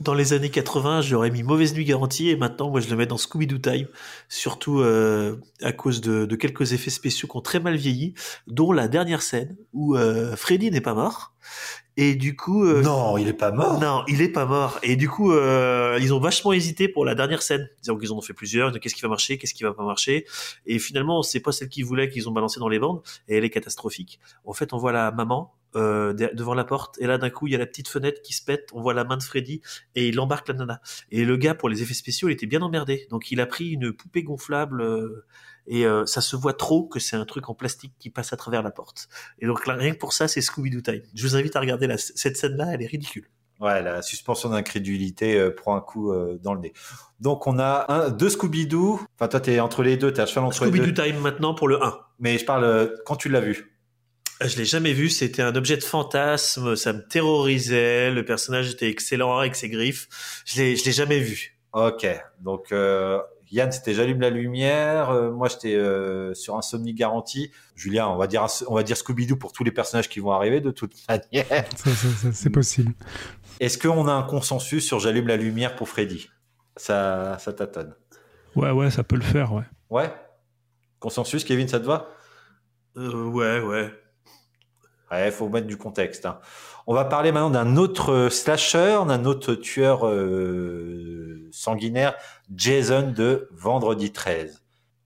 Dans 0.00 0.14
les 0.14 0.32
années 0.32 0.48
80, 0.48 1.02
j'aurais 1.02 1.30
mis 1.30 1.42
Mauvaise 1.42 1.74
Nuit 1.74 1.84
Garantie 1.84 2.30
et 2.30 2.36
maintenant, 2.36 2.70
moi, 2.70 2.80
je 2.80 2.88
le 2.88 2.96
mets 2.96 3.04
dans 3.04 3.18
Scooby-Doo 3.18 3.58
Time, 3.58 3.86
surtout 4.30 4.80
euh, 4.80 5.36
à 5.60 5.72
cause 5.72 6.00
de, 6.00 6.24
de 6.24 6.36
quelques 6.36 6.72
effets 6.72 6.88
spéciaux 6.88 7.28
qui 7.28 7.36
ont 7.36 7.42
très 7.42 7.60
mal 7.60 7.76
vieilli, 7.76 8.14
dont 8.46 8.72
la 8.72 8.88
dernière 8.88 9.20
scène 9.20 9.58
où 9.74 9.96
euh, 9.96 10.34
Freddy 10.36 10.70
n'est 10.70 10.80
pas 10.80 10.94
mort. 10.94 11.34
Et 11.98 12.14
du 12.14 12.34
coup... 12.34 12.64
euh, 12.64 12.80
Non, 12.80 13.18
il 13.18 13.28
est 13.28 13.34
pas 13.34 13.52
mort. 13.52 13.78
Non, 13.78 14.02
il 14.08 14.22
est 14.22 14.30
pas 14.30 14.46
mort. 14.46 14.78
Et 14.82 14.96
du 14.96 15.06
coup, 15.06 15.34
ils 15.34 16.14
ont 16.14 16.20
vachement 16.20 16.54
hésité 16.54 16.88
pour 16.88 17.04
la 17.04 17.14
dernière 17.14 17.42
scène. 17.42 17.68
Disant 17.82 17.98
qu'ils 17.98 18.10
en 18.12 18.16
ont 18.16 18.22
fait 18.22 18.32
plusieurs. 18.32 18.72
Qu'est-ce 18.80 18.94
qui 18.94 19.02
va 19.02 19.08
marcher 19.08 19.36
Qu'est-ce 19.36 19.52
qui 19.52 19.64
va 19.64 19.74
pas 19.74 19.84
marcher 19.84 20.24
Et 20.64 20.78
finalement, 20.78 21.22
c'est 21.22 21.40
pas 21.40 21.52
celle 21.52 21.68
qu'ils 21.68 21.84
voulaient 21.84 22.08
qu'ils 22.08 22.26
ont 22.26 22.32
balancée 22.32 22.58
dans 22.58 22.68
les 22.70 22.78
bandes. 22.78 23.02
Et 23.28 23.36
elle 23.36 23.44
est 23.44 23.50
catastrophique. 23.50 24.18
En 24.46 24.54
fait, 24.54 24.72
on 24.72 24.78
voit 24.78 24.92
la 24.92 25.10
maman 25.10 25.52
euh, 25.76 26.12
de- 26.12 26.30
devant 26.34 26.54
la 26.54 26.64
porte. 26.64 26.96
Et 27.00 27.06
là, 27.06 27.18
d'un 27.18 27.30
coup, 27.30 27.46
il 27.46 27.52
y 27.52 27.56
a 27.56 27.58
la 27.58 27.66
petite 27.66 27.88
fenêtre 27.88 28.20
qui 28.22 28.32
se 28.32 28.44
pète. 28.44 28.68
On 28.72 28.80
voit 28.82 28.94
la 28.94 29.04
main 29.04 29.16
de 29.16 29.22
Freddy 29.22 29.60
et 29.94 30.08
il 30.08 30.18
embarque 30.20 30.48
la 30.48 30.54
nana. 30.54 30.80
Et 31.10 31.24
le 31.24 31.36
gars, 31.36 31.54
pour 31.54 31.68
les 31.68 31.82
effets 31.82 31.94
spéciaux, 31.94 32.28
il 32.28 32.32
était 32.32 32.46
bien 32.46 32.62
emmerdé. 32.62 33.06
Donc, 33.10 33.30
il 33.30 33.40
a 33.40 33.46
pris 33.46 33.70
une 33.70 33.92
poupée 33.92 34.22
gonflable. 34.22 34.82
euh, 34.82 35.24
et 35.66 35.86
euh, 35.86 36.04
ça 36.06 36.20
se 36.20 36.34
voit 36.36 36.54
trop 36.54 36.88
que 36.88 36.98
c'est 36.98 37.14
un 37.16 37.24
truc 37.26 37.48
en 37.48 37.54
plastique 37.54 37.92
qui 37.98 38.10
passe 38.10 38.32
à 38.32 38.36
travers 38.36 38.62
la 38.62 38.70
porte. 38.72 39.08
Et 39.38 39.46
donc 39.46 39.66
là, 39.66 39.74
rien 39.74 39.92
que 39.92 39.98
pour 39.98 40.12
ça, 40.14 40.26
c'est 40.26 40.40
Scooby-Doo 40.40 40.80
Time. 40.80 41.02
Je 41.14 41.22
vous 41.26 41.36
invite 41.36 41.54
à 41.54 41.60
regarder 41.60 41.86
la- 41.86 41.98
cette 41.98 42.36
scène-là, 42.36 42.70
elle 42.72 42.82
est 42.82 42.86
ridicule. 42.86 43.26
Ouais, 43.60 43.82
la 43.82 44.00
suspension 44.00 44.48
d'incrédulité 44.48 45.38
euh, 45.38 45.54
prend 45.54 45.76
un 45.76 45.80
coup 45.82 46.10
euh, 46.12 46.38
dans 46.42 46.54
le 46.54 46.60
nez. 46.60 46.72
Donc 47.20 47.46
on 47.46 47.58
a 47.58 47.84
un, 47.92 48.08
deux 48.10 48.30
Scooby-Doo. 48.30 49.00
Enfin, 49.16 49.28
toi, 49.28 49.38
t'es 49.38 49.60
entre 49.60 49.82
les 49.82 49.96
deux, 49.98 50.12
t'es 50.12 50.22
à 50.22 50.26
cheval 50.26 50.44
entre 50.44 50.64
les 50.64 50.70
Scooby-Doo 50.70 50.92
deux. 50.92 51.04
Time 51.04 51.20
maintenant 51.20 51.54
pour 51.54 51.68
le 51.68 51.80
1. 51.84 51.98
Mais 52.18 52.38
je 52.38 52.44
parle 52.46 52.64
euh, 52.64 52.88
quand 53.04 53.16
tu 53.16 53.28
l'as 53.28 53.40
vu. 53.40 53.69
Je 54.42 54.56
l'ai 54.56 54.64
jamais 54.64 54.92
vu, 54.92 55.10
c'était 55.10 55.42
un 55.42 55.54
objet 55.54 55.76
de 55.76 55.82
fantasme, 55.82 56.74
ça 56.74 56.92
me 56.94 57.06
terrorisait, 57.06 58.10
le 58.10 58.24
personnage 58.24 58.70
était 58.70 58.88
excellent 58.88 59.36
avec 59.36 59.54
ses 59.54 59.68
griffes. 59.68 60.08
Je 60.46 60.60
l'ai, 60.60 60.76
je 60.76 60.84
l'ai 60.84 60.92
jamais 60.92 61.18
vu. 61.18 61.58
Ok. 61.72 62.06
Donc 62.40 62.72
euh, 62.72 63.20
Yann, 63.50 63.70
c'était 63.70 63.92
j'allume 63.92 64.20
la 64.20 64.30
lumière. 64.30 65.10
Euh, 65.10 65.30
moi, 65.30 65.48
j'étais 65.48 65.74
euh, 65.74 66.32
sur 66.34 66.56
Insomnie 66.56 66.94
garantie. 66.94 67.50
Julien, 67.76 68.08
on 68.08 68.16
va 68.16 68.26
dire 68.26 68.46
on 68.68 68.74
va 68.74 68.82
dire 68.82 68.96
Scooby-Doo 68.96 69.36
pour 69.36 69.52
tous 69.52 69.64
les 69.64 69.72
personnages 69.72 70.08
qui 70.08 70.20
vont 70.20 70.32
arriver 70.32 70.60
de 70.60 70.70
toute 70.70 70.94
manière. 71.08 71.46
Ça, 71.76 71.90
ça, 71.90 72.08
ça, 72.08 72.32
c'est 72.32 72.50
possible. 72.50 72.92
Est-ce 73.60 73.76
qu'on 73.76 74.08
a 74.08 74.12
un 74.12 74.22
consensus 74.22 74.86
sur 74.86 75.00
j'allume 75.00 75.28
la 75.28 75.36
lumière 75.36 75.76
pour 75.76 75.88
Freddy? 75.88 76.30
Ça, 76.76 77.36
ça 77.38 77.52
tâtonne. 77.52 77.94
Ouais, 78.56 78.70
ouais, 78.70 78.90
ça 78.90 79.04
peut 79.04 79.16
le 79.16 79.22
faire, 79.22 79.52
ouais. 79.52 79.64
Ouais? 79.90 80.10
Consensus, 80.98 81.44
Kevin, 81.44 81.68
ça 81.68 81.78
te 81.78 81.84
va? 81.84 82.08
Euh, 82.96 83.24
ouais, 83.24 83.92
Ouais, 85.10 85.30
faut 85.30 85.48
mettre 85.48 85.66
du 85.66 85.76
contexte. 85.76 86.26
hein. 86.26 86.38
On 86.86 86.94
va 86.94 87.04
parler 87.04 87.30
maintenant 87.32 87.50
d'un 87.50 87.76
autre 87.76 88.28
slasher, 88.30 88.98
d'un 89.06 89.24
autre 89.24 89.54
tueur 89.54 90.06
euh, 90.06 91.48
sanguinaire, 91.52 92.14
Jason 92.54 93.12
de 93.16 93.48
Vendredi 93.52 94.12
13. 94.12 94.62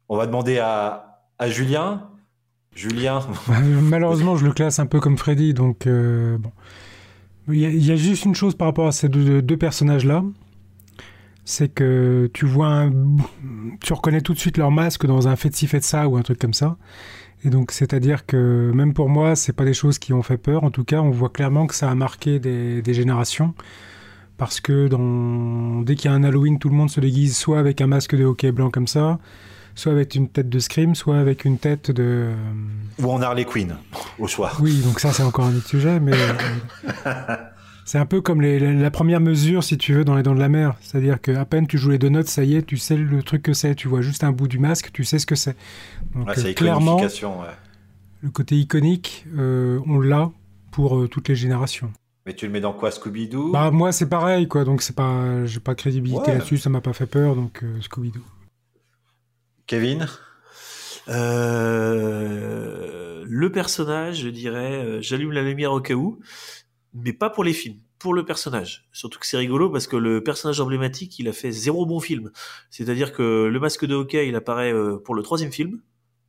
On 0.09 0.17
va 0.17 0.27
demander 0.27 0.59
à, 0.59 1.21
à 1.39 1.49
Julien. 1.49 2.09
Julien, 2.75 3.21
Bah, 3.49 3.55
Malheureusement, 3.61 4.37
je 4.37 4.45
le 4.45 4.53
classe 4.53 4.79
un 4.79 4.87
peu 4.87 5.01
comme 5.01 5.17
Freddy, 5.17 5.55
donc 5.55 5.87
euh, 5.87 6.39
bon. 6.39 6.51
Il 7.49 7.59
y, 7.61 7.67
a, 7.67 7.69
il 7.69 7.97
juste 7.99 8.25
une 8.25 8.35
chose 8.35 8.55
par 8.55 8.67
rapport 8.69 8.87
à 8.87 8.93
ces 8.93 9.11
deux, 9.11 9.57
personnages-là, 9.59 10.25
c'est 11.45 11.69
que 11.69 12.31
tu 12.33 12.47
vois, 12.47 12.87
tu 13.83 13.93
reconnais 13.93 14.23
tout 14.23 14.33
de 14.33 14.39
suite 14.39 14.57
leur 14.57 14.71
masque 14.71 15.05
dans 15.05 15.29
un 15.29 15.37
fait 15.37 15.51
de 15.51 15.55
ci, 15.55 15.67
fait 15.67 15.81
de 15.81 15.85
ça 15.85 16.09
ou 16.09 16.17
un 16.17 16.23
truc 16.23 16.39
comme 16.39 16.55
ça. 16.55 16.79
Et 17.45 17.51
donc, 17.51 17.73
c'est-à-dire 17.73 18.25
que 18.25 18.71
même 18.75 18.95
pour 18.95 19.09
moi, 19.09 19.37
c'est 19.37 19.53
pas 19.53 19.65
des 19.65 19.75
choses 19.75 19.99
qui 19.99 20.13
ont 20.13 20.23
fait 20.23 20.39
peur. 20.39 20.65
En 20.65 20.71
tout 20.71 20.85
cas, 20.85 21.01
on 21.01 21.11
voit 21.11 21.29
clairement 21.29 21.67
que 21.67 21.75
ça 21.75 21.91
a 21.91 21.95
marqué 21.95 22.39
des, 22.39 22.81
des 22.81 22.95
générations. 22.95 23.55
Parce 24.37 24.61
que 24.61 24.89
dans... 24.89 25.83
dès 25.83 25.95
qu'il 25.95 26.11
y 26.11 26.15
a 26.15 26.17
un 26.17 26.25
Halloween, 26.25 26.59
tout 26.59 26.69
le 26.69 26.75
monde 26.75 26.91
se 26.91 27.01
déguise 27.01 27.37
soit 27.37 27.59
avec 27.59 27.81
un 27.81 27.87
masque 27.87 28.17
de 28.17 28.25
hockey 28.25 28.51
blanc 28.51 28.71
comme 28.71 28.89
ça, 28.89 29.19
soit 29.75 29.93
avec 29.93 30.15
une 30.15 30.29
tête 30.29 30.49
de 30.49 30.59
Scream, 30.59 30.95
soit 30.95 31.19
avec 31.19 31.45
une 31.45 31.59
tête 31.59 31.91
de. 31.91 32.33
ou 33.01 33.11
en 33.11 33.23
Harley 33.23 33.45
Quinn, 33.45 33.77
au 34.19 34.27
choix. 34.27 34.53
Oui, 34.61 34.81
donc 34.81 34.99
ça, 34.99 35.13
c'est 35.13 35.23
encore 35.23 35.45
un 35.47 35.57
autre 35.57 35.69
sujet, 35.69 36.01
mais. 36.01 36.13
C'est 37.87 37.99
un 37.99 38.07
peu 38.07 38.21
comme 38.23 38.41
les- 38.41 38.59
la, 38.59 38.73
la 38.73 38.91
première 38.91 39.21
mesure, 39.21 39.63
si 39.63 39.77
tu 39.77 39.93
veux, 39.93 40.05
dans 40.05 40.15
les 40.17 40.23
dents 40.23 40.35
de 40.35 40.41
la 40.41 40.49
mer. 40.49 40.75
C'est-à-dire 40.81 41.21
qu'à 41.21 41.45
peine 41.45 41.67
tu 41.67 41.77
joues 41.79 41.91
les 41.91 41.99
deux 41.99 42.09
notes, 42.09 42.29
ça 42.29 42.43
y 42.45 42.55
est, 42.57 42.63
tu 42.63 42.77
sais 42.79 42.97
le 42.97 43.23
truc 43.23 43.43
que 43.43 43.53
c'est. 43.53 43.75
Tu 43.75 43.89
vois 43.89 44.01
juste 44.01 44.25
un 44.25 44.33
bout 44.33 44.49
du 44.49 44.59
masque, 44.59 44.91
tu 44.93 45.05
sais 45.05 45.19
ce 45.19 45.27
que 45.27 45.35
c'est. 45.35 45.57
Donc 46.15 46.27
Ouais, 46.29 46.33
euh, 46.39 46.41
c'est 46.43 46.55
clairement, 46.55 46.97
ouais. 46.99 47.09
le 48.23 48.31
côté 48.31 48.57
iconique, 48.57 49.27
euh, 49.37 49.81
on 49.87 50.01
l'a 50.01 50.31
pour 50.71 50.97
euh, 50.99 51.09
toutes 51.09 51.29
les 51.29 51.37
générations. 51.37 51.93
Mais 52.27 52.33
tu 52.35 52.47
le 52.47 52.53
mets 52.53 52.61
dans 52.63 52.73
quoi, 52.73 52.89
Scooby-Doo? 52.91 53.53
Bah 53.53 53.71
moi 53.71 53.93
c'est 53.93 54.09
pareil 54.09 54.49
quoi, 54.49 54.65
donc 54.65 54.81
c'est 54.81 54.97
pas, 54.97 55.45
j'ai 55.45 55.61
pas 55.61 55.75
de 55.75 55.79
crédibilité 55.81 56.29
Ouais. 56.31 56.39
là-dessus, 56.39 56.57
ça 56.57 56.71
m'a 56.71 56.81
pas 56.81 56.95
fait 56.95 57.05
peur, 57.07 57.37
donc 57.37 57.63
euh, 57.63 57.81
Scooby-Doo. 57.83 58.23
Kevin? 59.67 60.07
Euh, 61.55 63.25
le 63.29 63.53
personnage, 63.53 64.21
je 64.23 64.29
dirais, 64.29 64.73
euh, 64.85 65.01
j'allume 65.03 65.33
la 65.33 65.43
lumière 65.43 65.73
au 65.73 65.81
cas 65.81 65.95
où, 65.95 66.19
mais 66.95 67.13
pas 67.13 67.29
pour 67.29 67.45
les 67.45 67.53
films, 67.53 67.79
pour 67.99 68.15
le 68.15 68.25
personnage. 68.25 68.89
Surtout 68.93 69.19
que 69.19 69.27
c'est 69.27 69.37
rigolo 69.37 69.69
parce 69.71 69.87
que 69.87 69.97
le 69.97 70.23
personnage 70.23 70.61
emblématique, 70.61 71.19
il 71.19 71.29
a 71.29 71.33
fait 71.33 71.51
zéro 71.51 71.85
bon 71.87 72.01
film. 72.01 72.31
C'est-à-dire 72.71 73.13
que 73.13 73.47
le 73.47 73.61
masque 73.61 73.85
de 73.85 73.95
hockey, 73.95 74.29
il 74.29 74.37
apparaît 74.37 74.73
euh, 74.73 74.97
pour 74.97 75.15
le 75.15 75.23
troisième 75.23 75.53
film. 75.53 75.81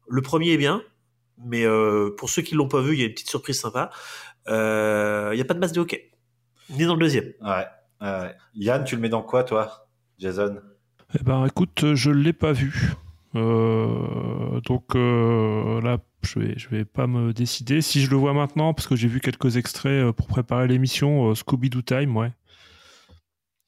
Le 0.08 0.22
premier 0.22 0.52
est 0.52 0.58
bien, 0.58 0.82
mais 1.46 1.66
euh, 1.66 2.10
pour 2.18 2.30
ceux 2.30 2.42
qui 2.42 2.56
l'ont 2.56 2.68
pas 2.68 2.82
vu, 2.82 2.94
il 2.94 3.00
y 3.00 3.04
a 3.04 3.06
une 3.06 3.14
petite 3.14 3.30
surprise 3.30 3.60
sympa. 3.60 3.92
Euh, 4.48 5.30
Il 5.34 5.36
n'y 5.36 5.42
a 5.42 5.46
pas 5.46 5.54
de 5.54 5.60
masque 5.60 5.76
de 5.76 5.82
hockey, 5.82 6.12
ni 6.70 6.86
dans 6.86 6.96
le 6.96 7.00
deuxième. 7.00 7.32
Ouais. 7.42 7.66
Yann, 8.56 8.84
tu 8.84 8.96
le 8.96 9.02
mets 9.02 9.10
dans 9.10 9.24
quoi, 9.24 9.44
toi 9.44 9.88
Jason? 10.18 10.58
Eh 11.20 11.24
ben, 11.24 11.46
écoute, 11.46 11.94
je 11.94 12.12
l'ai 12.12 12.34
pas 12.34 12.52
vu. 12.52 12.94
Euh, 13.36 14.62
donc 14.62 14.96
euh, 14.96 15.82
là, 15.82 15.98
je 16.26 16.40
vais, 16.40 16.54
je 16.58 16.70
vais 16.70 16.86
pas 16.86 17.08
me 17.08 17.34
décider. 17.34 17.82
Si 17.82 18.02
je 18.02 18.10
le 18.10 18.18
vois 18.18 18.34
maintenant, 18.34 18.74
parce 18.74 18.88
que 18.88 18.96
j'ai 18.96 19.08
vu 19.08 19.20
quelques 19.20 19.58
extraits 19.58 19.92
euh, 19.92 20.12
pour 20.12 20.28
préparer 20.28 20.68
l'émission, 20.68 21.30
euh, 21.30 21.34
Scooby-Doo 21.34 21.82
Time, 21.82 22.16
ouais. 22.18 22.32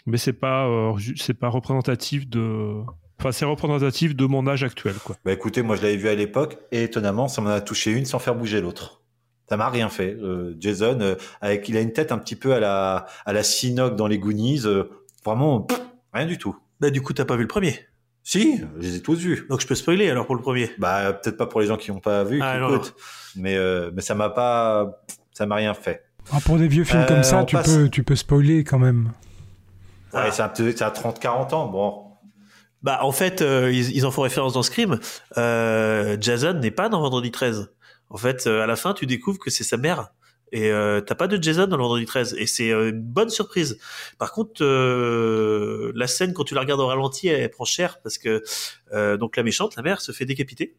Mais 0.05 0.18
c'est 0.18 0.34
pas, 0.34 0.68
euh, 0.68 0.93
c'est 1.18 1.34
pas 1.34 1.49
représentatif 1.49 2.28
de. 2.28 2.82
Enfin, 3.20 3.32
c'est 3.32 3.45
représentatif 3.45 4.16
de 4.16 4.26
mon 4.26 4.47
âge 4.47 4.64
actuel, 4.64 4.93
quoi. 5.03 5.16
Bah 5.26 5.34
écoutez, 5.34 5.64
moi 5.64 5.76
je 5.76 5.82
l'avais 5.82 5.97
vu 5.97 6.08
à 6.08 6.16
l'époque 6.16 6.60
et 6.72 6.84
étonnamment, 6.84 7.28
ça 7.28 7.41
m'en 7.41 7.49
a 7.49 7.62
touché 7.62 7.91
une 7.91 8.05
sans 8.05 8.20
faire 8.20 8.36
bouger 8.36 8.62
l'autre. 8.62 9.01
Ça 9.49 9.58
m'a 9.58 9.70
rien 9.70 9.89
fait. 9.89 10.16
Euh, 10.22 10.55
Jason, 10.60 10.99
euh, 11.01 11.16
avec, 11.41 11.68
il 11.68 11.78
a 11.78 11.82
une 11.82 11.93
tête 11.93 12.12
un 12.12 12.18
petit 12.18 12.36
peu 12.36 12.53
à 12.53 12.60
la, 12.60 13.05
à 13.26 13.34
la 13.34 13.43
Sinoc 13.43 13.95
dans 13.95 14.08
les 14.08 14.20
Goonies. 14.20 14.62
euh, 14.66 14.84
vraiment, 15.26 15.62
pff, 15.62 15.82
rien 16.14 16.26
du 16.26 16.38
tout. 16.38 16.55
Bah 16.80 16.89
du 16.89 17.01
coup, 17.01 17.14
t'as 17.14 17.26
pas 17.26 17.36
vu 17.36 17.41
le 17.41 17.47
premier 17.47 17.80
Si, 18.30 18.57
je 18.78 18.82
les 18.82 18.95
ai 18.97 19.01
tous 19.01 19.17
vus. 19.19 19.45
Donc 19.49 19.61
je 19.61 19.67
peux 19.67 19.73
spoiler 19.75 20.09
alors 20.09 20.25
pour 20.25 20.36
le 20.36 20.41
premier. 20.41 20.69
Bah 20.80 21.13
peut-être 21.13 21.38
pas 21.38 21.45
pour 21.45 21.61
les 21.61 21.67
gens 21.67 21.78
qui 21.78 21.91
n'ont 21.91 22.01
pas 22.01 22.25
vu, 22.25 22.41
Ah, 22.41 22.55
qui 22.55 22.59
non, 22.59 22.75
écoutent. 22.75 22.93
Mais, 23.38 23.55
euh, 23.55 23.89
mais 23.93 24.01
ça 24.01 24.15
m'a 24.15 24.30
pas, 24.30 25.01
ça 25.32 25.45
m'a 25.45 25.55
rien 25.55 25.73
fait. 25.73 26.03
Ah, 26.34 26.39
pour 26.43 26.57
des 26.57 26.67
vieux 26.67 26.84
films 26.84 27.03
Euh, 27.03 27.05
comme 27.07 27.23
ça, 27.23 27.38
on 27.38 27.45
tu 27.45 27.55
passe- 27.55 27.73
peux, 27.73 27.88
tu 27.88 28.03
peux 28.03 28.17
spoiler 28.17 28.65
quand 28.65 28.80
même. 28.80 29.13
Ouais, 30.13 30.30
c'est 30.32 30.41
un 30.41 30.49
peu- 30.49 30.73
c'est 30.75 30.84
à 30.84 30.91
30-40 30.91 31.53
ans. 31.53 31.67
Bon, 31.67 32.03
Bah 32.84 32.99
en 33.01 33.13
fait, 33.13 33.41
euh, 33.41 33.71
ils, 33.71 33.95
ils 33.95 34.05
en 34.05 34.11
font 34.11 34.23
référence 34.23 34.53
dans 34.53 34.61
Scream. 34.63 34.99
Euh, 35.38 36.17
Jason 36.19 36.53
n'est 36.55 36.69
pas 36.71 36.89
dans 36.89 36.99
Vendredi 36.99 37.32
13. 37.32 37.71
En 38.09 38.17
fait, 38.17 38.45
euh, 38.45 38.61
à 38.61 38.67
la 38.67 38.75
fin, 38.75 38.93
tu 38.93 39.05
découvres 39.05 39.39
que 39.39 39.49
c'est 39.49 39.63
sa 39.63 39.78
mère. 39.78 40.09
Et 40.52 40.72
euh, 40.72 41.02
t'as 41.02 41.16
pas 41.16 41.28
de 41.28 41.41
Jason 41.41 41.68
dans 41.68 41.78
le 41.78 41.84
Vendredi 41.84 42.06
13. 42.06 42.36
Et 42.38 42.48
c'est 42.48 42.72
euh, 42.72 42.89
une 42.89 43.02
bonne 43.02 43.30
surprise. 43.30 43.78
Par 44.18 44.32
contre, 44.32 44.64
euh, 44.64 45.91
la 45.95 46.08
scène, 46.08 46.34
quand 46.34 46.43
tu 46.43 46.56
la 46.56 46.62
regardes 46.62 46.80
au 46.80 46.88
ralenti, 46.88 47.28
elle, 47.28 47.50
prend 47.50 47.66
cher 47.66 48.00
parce 48.02 48.18
que 48.18 48.43
euh, 48.93 49.18
donc 49.18 49.36
la 49.38 49.43
méchante, 49.43 49.76
la 49.76 49.84
mère, 49.84 50.02
se 50.02 50.12
fait 50.12 50.26
décapiter. 50.26 50.76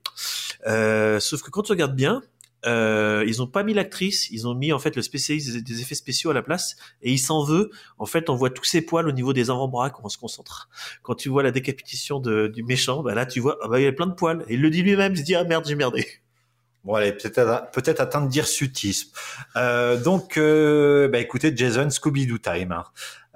Euh, 0.66 1.21
sauf 1.21 1.43
que 1.43 1.51
quand 1.51 1.62
tu 1.62 1.73
regardes 1.73 1.95
bien, 1.97 2.23
euh, 2.66 3.25
ils 3.27 3.41
ont 3.41 3.47
pas 3.47 3.62
mis 3.62 3.73
l'actrice, 3.73 4.31
ils 4.31 4.49
ont 4.49 4.55
mis 4.55 4.73
en 4.73 4.79
fait 4.81 4.97
le 4.97 5.03
spécialiste 5.03 5.57
des- 5.59 5.81
effets 5.81 5.95
spéciaux 5.95 6.31
à 6.31 6.35
la 6.35 6.43
place, 6.43 6.77
et 7.03 7.12
il 7.12 7.19
s'en 7.19 7.45
veut. 7.45 7.71
En 7.99 8.07
fait, 8.07 8.31
on 8.31 8.35
voit 8.35 8.51
tous 8.51 8.64
ses 8.64 8.83
poils 8.83 9.07
au 9.07 9.12
niveau 9.12 9.33
des 9.33 9.51
avant-bras 9.51 9.91
quand 9.91 10.03
on 10.05 10.09
se 10.09 10.19
concentre. 10.19 10.69
Quand 11.03 11.14
tu 11.14 11.29
vois 11.29 11.43
la 11.43 11.53
décapitation 11.53 12.19
du 12.21 12.62
méchant, 12.64 13.03
bah 13.03 13.14
là 13.14 13.27
tu 13.27 13.39
vois, 13.41 13.59
ah 13.62 13.69
bah 13.69 13.81
il 13.81 13.85
y 13.85 13.87
a 13.87 13.93
plein 13.93 14.07
de 14.07 14.14
poils. 14.14 14.45
Et 14.49 14.55
il 14.55 14.61
le 14.61 14.71
dit 14.71 14.83
lui-même, 14.83 15.12
il 15.12 15.19
se 15.19 15.23
dit 15.23 15.35
ah 15.37 15.45
merde 15.45 15.64
j'ai 15.69 15.77
merdé. 15.77 16.05
Bon, 16.85 16.97
est 16.99 17.12
peut-être 17.12 17.70
peut 17.72 17.83
atteinte 17.99 18.29
d'hirsutisme. 18.29 19.11
Euh, 19.57 20.01
donc, 20.01 20.37
euh, 20.37 21.09
bah, 21.09 21.18
écoutez, 21.18 21.55
Jason, 21.55 21.91
Scooby-Doo 21.91 22.39
time. 22.39 22.72
Hein. 22.72 22.85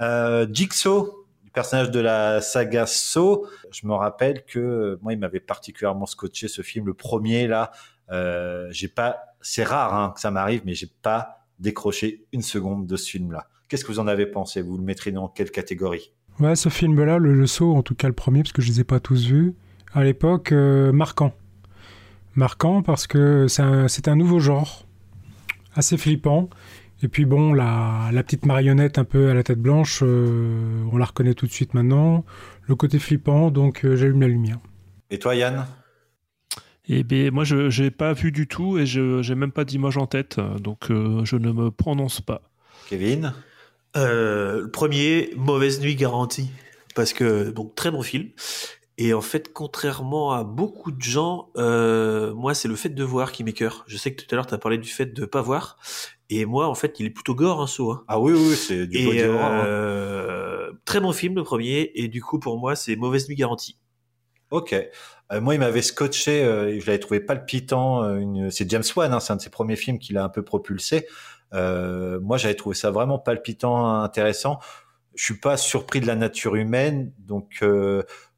Euh, 0.01 0.47
Jigsaw, 0.51 1.26
le 1.45 1.51
personnage 1.51 1.90
de 1.90 2.01
la 2.01 2.40
saga 2.40 2.86
Saw, 2.86 3.47
je 3.70 3.86
me 3.86 3.95
rappelle 3.95 4.45
que 4.45 4.99
moi, 5.03 5.12
il 5.12 5.18
m'avait 5.18 5.40
particulièrement 5.40 6.07
scotché 6.07 6.49
ce 6.49 6.62
film, 6.62 6.86
le 6.86 6.95
premier 6.95 7.47
là. 7.47 7.72
J'ai 8.70 8.88
pas, 8.88 9.18
c'est 9.40 9.64
rare 9.64 9.95
hein, 9.95 10.12
que 10.14 10.20
ça 10.20 10.30
m'arrive, 10.30 10.62
mais 10.64 10.74
j'ai 10.74 10.90
pas 11.03 11.47
décroché 11.59 12.26
une 12.32 12.43
seconde 12.43 12.86
de 12.86 12.97
ce 12.97 13.11
film-là. 13.11 13.49
Qu'est-ce 13.68 13.84
que 13.84 13.93
vous 13.93 14.01
en 14.01 14.07
avez 14.07 14.26
pensé? 14.26 14.61
Vous 14.62 14.76
le 14.76 14.82
mettrez 14.82 15.12
dans 15.12 15.28
quelle 15.28 15.51
catégorie? 15.51 16.12
Ouais, 16.38 16.57
ce 16.57 16.68
film-là, 16.68 17.18
le, 17.18 17.34
le 17.34 17.47
Saw, 17.47 17.74
en 17.74 17.82
tout 17.82 17.95
cas 17.95 18.09
le 18.09 18.14
premier, 18.14 18.43
parce 18.43 18.53
que 18.53 18.62
je 18.62 18.68
les 18.68 18.80
ai 18.80 18.84
pas 18.84 19.01
tous 19.01 19.26
vus, 19.26 19.55
à 19.95 20.05
l'époque, 20.05 20.53
marquant 20.53 21.34
marquant 22.35 22.83
parce 22.83 23.07
que 23.07 23.47
c'est 23.49 23.62
un, 23.62 23.87
un, 24.07 24.16
nouveau 24.16 24.41
genre, 24.41 24.87
assez 25.74 25.97
flippant. 25.97 26.49
Et 27.03 27.09
puis 27.09 27.24
bon, 27.24 27.53
la, 27.53 28.11
la 28.12 28.22
petite 28.22 28.47
marionnette 28.47 28.99
un 28.99 29.05
peu 29.05 29.30
à 29.30 29.35
la 29.35 29.43
tête 29.43 29.61
blanche, 29.61 30.01
euh, 30.03 30.85
on 30.93 30.97
la 30.97 31.05
reconnaît 31.05 31.35
tout 31.35 31.47
de 31.47 31.53
suite 31.53 31.74
maintenant. 31.74 32.24
Le 32.68 32.76
côté 32.76 32.99
flippant, 32.99 33.51
donc 33.51 33.85
euh, 33.85 33.97
j'allume 33.97 34.20
la 34.20 34.28
lumière. 34.28 34.59
Et 35.11 35.18
toi 35.18 35.35
Yann? 35.35 35.66
Eh 36.89 37.05
bien, 37.05 37.30
moi, 37.30 37.45
je 37.45 37.83
n'ai 37.83 37.91
pas 37.91 38.12
vu 38.12 38.33
du 38.33 38.47
tout 38.47 38.78
et 38.78 38.87
je 38.87 39.26
n'ai 39.28 39.35
même 39.35 39.53
pas 39.53 39.64
d'image 39.64 39.97
en 39.97 40.07
tête, 40.07 40.41
donc 40.61 40.91
euh, 40.91 41.24
je 41.24 41.37
ne 41.37 41.53
me 41.53 41.70
prononce 41.70 42.20
pas. 42.20 42.43
Kevin? 42.89 43.33
Le 43.95 44.66
premier, 44.72 45.30
Mauvaise 45.37 45.80
Nuit 45.80 45.95
Garantie, 45.95 46.51
parce 46.95 47.12
que, 47.12 47.51
donc, 47.51 47.74
très 47.74 47.91
bon 47.91 48.03
film. 48.03 48.28
Et 48.99 49.14
en 49.14 49.20
fait, 49.20 49.53
contrairement 49.53 50.32
à 50.32 50.45
beaucoup 50.45 50.93
de 50.93 51.03
gens, 51.03 51.51
euh, 51.57 52.34
moi, 52.34 52.55
c'est 52.55 52.68
le 52.68 52.76
fait 52.76 52.90
de 52.90 53.05
voir 53.05 53.32
qui 53.32 53.43
m'écœure. 53.43 53.84
Je 53.86 53.97
sais 53.97 54.14
que 54.14 54.22
tout 54.22 54.28
à 54.32 54.36
l'heure, 54.36 54.47
tu 54.47 54.55
as 54.55 54.59
parlé 54.59 54.78
du 54.78 54.88
fait 54.88 55.07
de 55.07 55.24
pas 55.24 55.40
voir. 55.40 55.78
Et 56.28 56.45
moi, 56.45 56.68
en 56.68 56.74
fait, 56.74 57.01
il 57.01 57.07
est 57.07 57.11
plutôt 57.11 57.34
gore, 57.34 57.62
un 57.62 57.66
saut. 57.66 57.93
Hein. 57.93 58.05
Ah 58.09 58.20
oui, 58.20 58.32
oui, 58.32 58.55
c'est 58.55 58.86
du 58.86 58.99
et, 58.99 59.22
euh, 59.22 60.72
Très 60.84 61.01
bon 61.01 61.12
film, 61.12 61.34
le 61.34 61.43
premier. 61.43 61.90
Et 61.95 62.09
du 62.09 62.22
coup, 62.22 62.38
pour 62.38 62.59
moi, 62.59 62.76
c'est 62.76 62.97
Mauvaise 62.97 63.28
Nuit 63.28 63.36
Garantie. 63.36 63.78
Ok. 64.51 64.74
Euh, 65.32 65.40
moi, 65.40 65.55
il 65.55 65.61
m'avait 65.61 65.82
scotché, 65.82 66.45
euh, 66.45 66.78
je 66.78 66.86
l'avais 66.86 66.99
trouvé 66.99 67.20
palpitant. 67.20 68.05
Euh, 68.05 68.16
une... 68.16 68.51
C'est 68.51 68.70
James 68.70 68.82
Wan, 68.95 69.12
hein, 69.12 69.20
c'est 69.20 69.32
un 69.32 69.36
de 69.36 69.40
ses 69.40 69.51
premiers 69.51 69.76
films 69.76 69.99
qu'il 69.99 70.18
a 70.18 70.24
un 70.24 70.28
peu 70.28 70.43
propulsé. 70.43 71.07
Moi, 71.53 72.36
j'avais 72.36 72.55
trouvé 72.55 72.76
ça 72.76 72.90
vraiment 72.90 73.18
palpitant, 73.18 74.03
intéressant. 74.03 74.59
Je 75.14 75.24
suis 75.24 75.38
pas 75.38 75.57
surpris 75.57 76.01
de 76.01 76.07
la 76.07 76.16
nature 76.16 76.55
humaine, 76.55 77.12
donc 77.18 77.62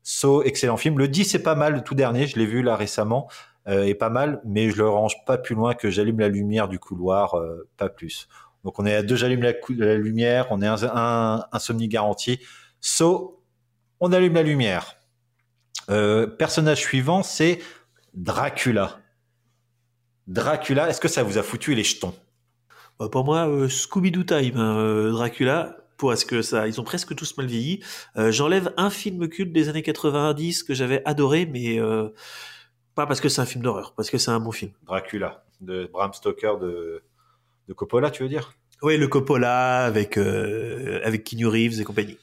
So, 0.04 0.42
excellent 0.42 0.76
film. 0.76 0.98
Le 0.98 1.08
10 1.08 1.24
c'est 1.24 1.42
pas 1.42 1.56
mal, 1.56 1.74
le 1.74 1.80
tout 1.80 1.94
dernier, 1.94 2.26
je 2.26 2.38
l'ai 2.38 2.46
vu 2.46 2.62
là 2.62 2.76
récemment, 2.76 3.28
euh, 3.66 3.84
est 3.84 3.94
pas 3.94 4.10
mal, 4.10 4.40
mais 4.44 4.70
je 4.70 4.76
le 4.76 4.88
range 4.88 5.16
pas 5.24 5.38
plus 5.38 5.56
loin 5.56 5.74
que 5.74 5.90
j'allume 5.90 6.20
la 6.20 6.28
lumière 6.28 6.68
du 6.68 6.78
couloir, 6.78 7.34
euh, 7.34 7.66
pas 7.76 7.88
plus. 7.88 8.28
Donc 8.62 8.78
on 8.78 8.86
est 8.86 8.94
à 8.94 9.02
deux, 9.02 9.16
j'allume 9.16 9.42
la, 9.42 9.94
lumière, 9.96 10.46
on 10.50 10.62
est 10.62 10.66
un, 10.66 10.76
un 10.94 11.44
insomnie 11.52 11.88
garanti. 11.88 12.38
So, 12.80 13.42
on 13.98 14.12
allume 14.12 14.34
la 14.34 14.42
lumière. 14.42 14.98
Euh, 15.90 16.26
personnage 16.26 16.80
suivant, 16.80 17.22
c'est 17.22 17.60
Dracula. 18.14 19.00
Dracula, 20.26 20.88
est-ce 20.88 21.00
que 21.00 21.08
ça 21.08 21.22
vous 21.22 21.38
a 21.38 21.42
foutu 21.42 21.74
les 21.74 21.84
jetons? 21.84 22.14
Bah, 22.98 23.08
Pour 23.10 23.24
moi, 23.24 23.48
euh, 23.48 23.68
Scooby-Doo 23.68 24.24
Time, 24.24 24.56
hein, 24.56 25.12
Dracula, 25.98 26.12
parce 26.12 26.24
que 26.24 26.42
ça, 26.42 26.66
ils 26.68 26.80
ont 26.80 26.84
presque 26.84 27.14
tous 27.14 27.36
mal 27.36 27.46
vieilli. 27.46 27.80
Euh, 28.16 28.30
J'enlève 28.30 28.72
un 28.76 28.90
film 28.90 29.28
culte 29.28 29.52
des 29.52 29.68
années 29.68 29.82
90 29.82 30.62
que 30.62 30.74
j'avais 30.74 31.02
adoré, 31.04 31.46
mais 31.46 31.80
euh, 31.80 32.08
pas 32.94 33.06
parce 33.06 33.20
que 33.20 33.28
c'est 33.28 33.40
un 33.40 33.46
film 33.46 33.62
d'horreur, 33.62 33.94
parce 33.96 34.10
que 34.10 34.18
c'est 34.18 34.30
un 34.30 34.40
bon 34.40 34.52
film. 34.52 34.72
Dracula, 34.84 35.44
de 35.60 35.88
Bram 35.92 36.12
Stoker 36.12 36.58
de, 36.58 37.02
de 37.68 37.72
Coppola, 37.72 38.10
tu 38.10 38.22
veux 38.22 38.28
dire? 38.28 38.52
Oui, 38.82 38.96
le 38.98 39.08
Coppola 39.08 39.84
avec, 39.84 40.18
euh, 40.18 41.00
avec 41.04 41.24
Keanu 41.24 41.46
Reeves 41.46 41.80
et 41.80 41.84
compagnie. 41.84 42.18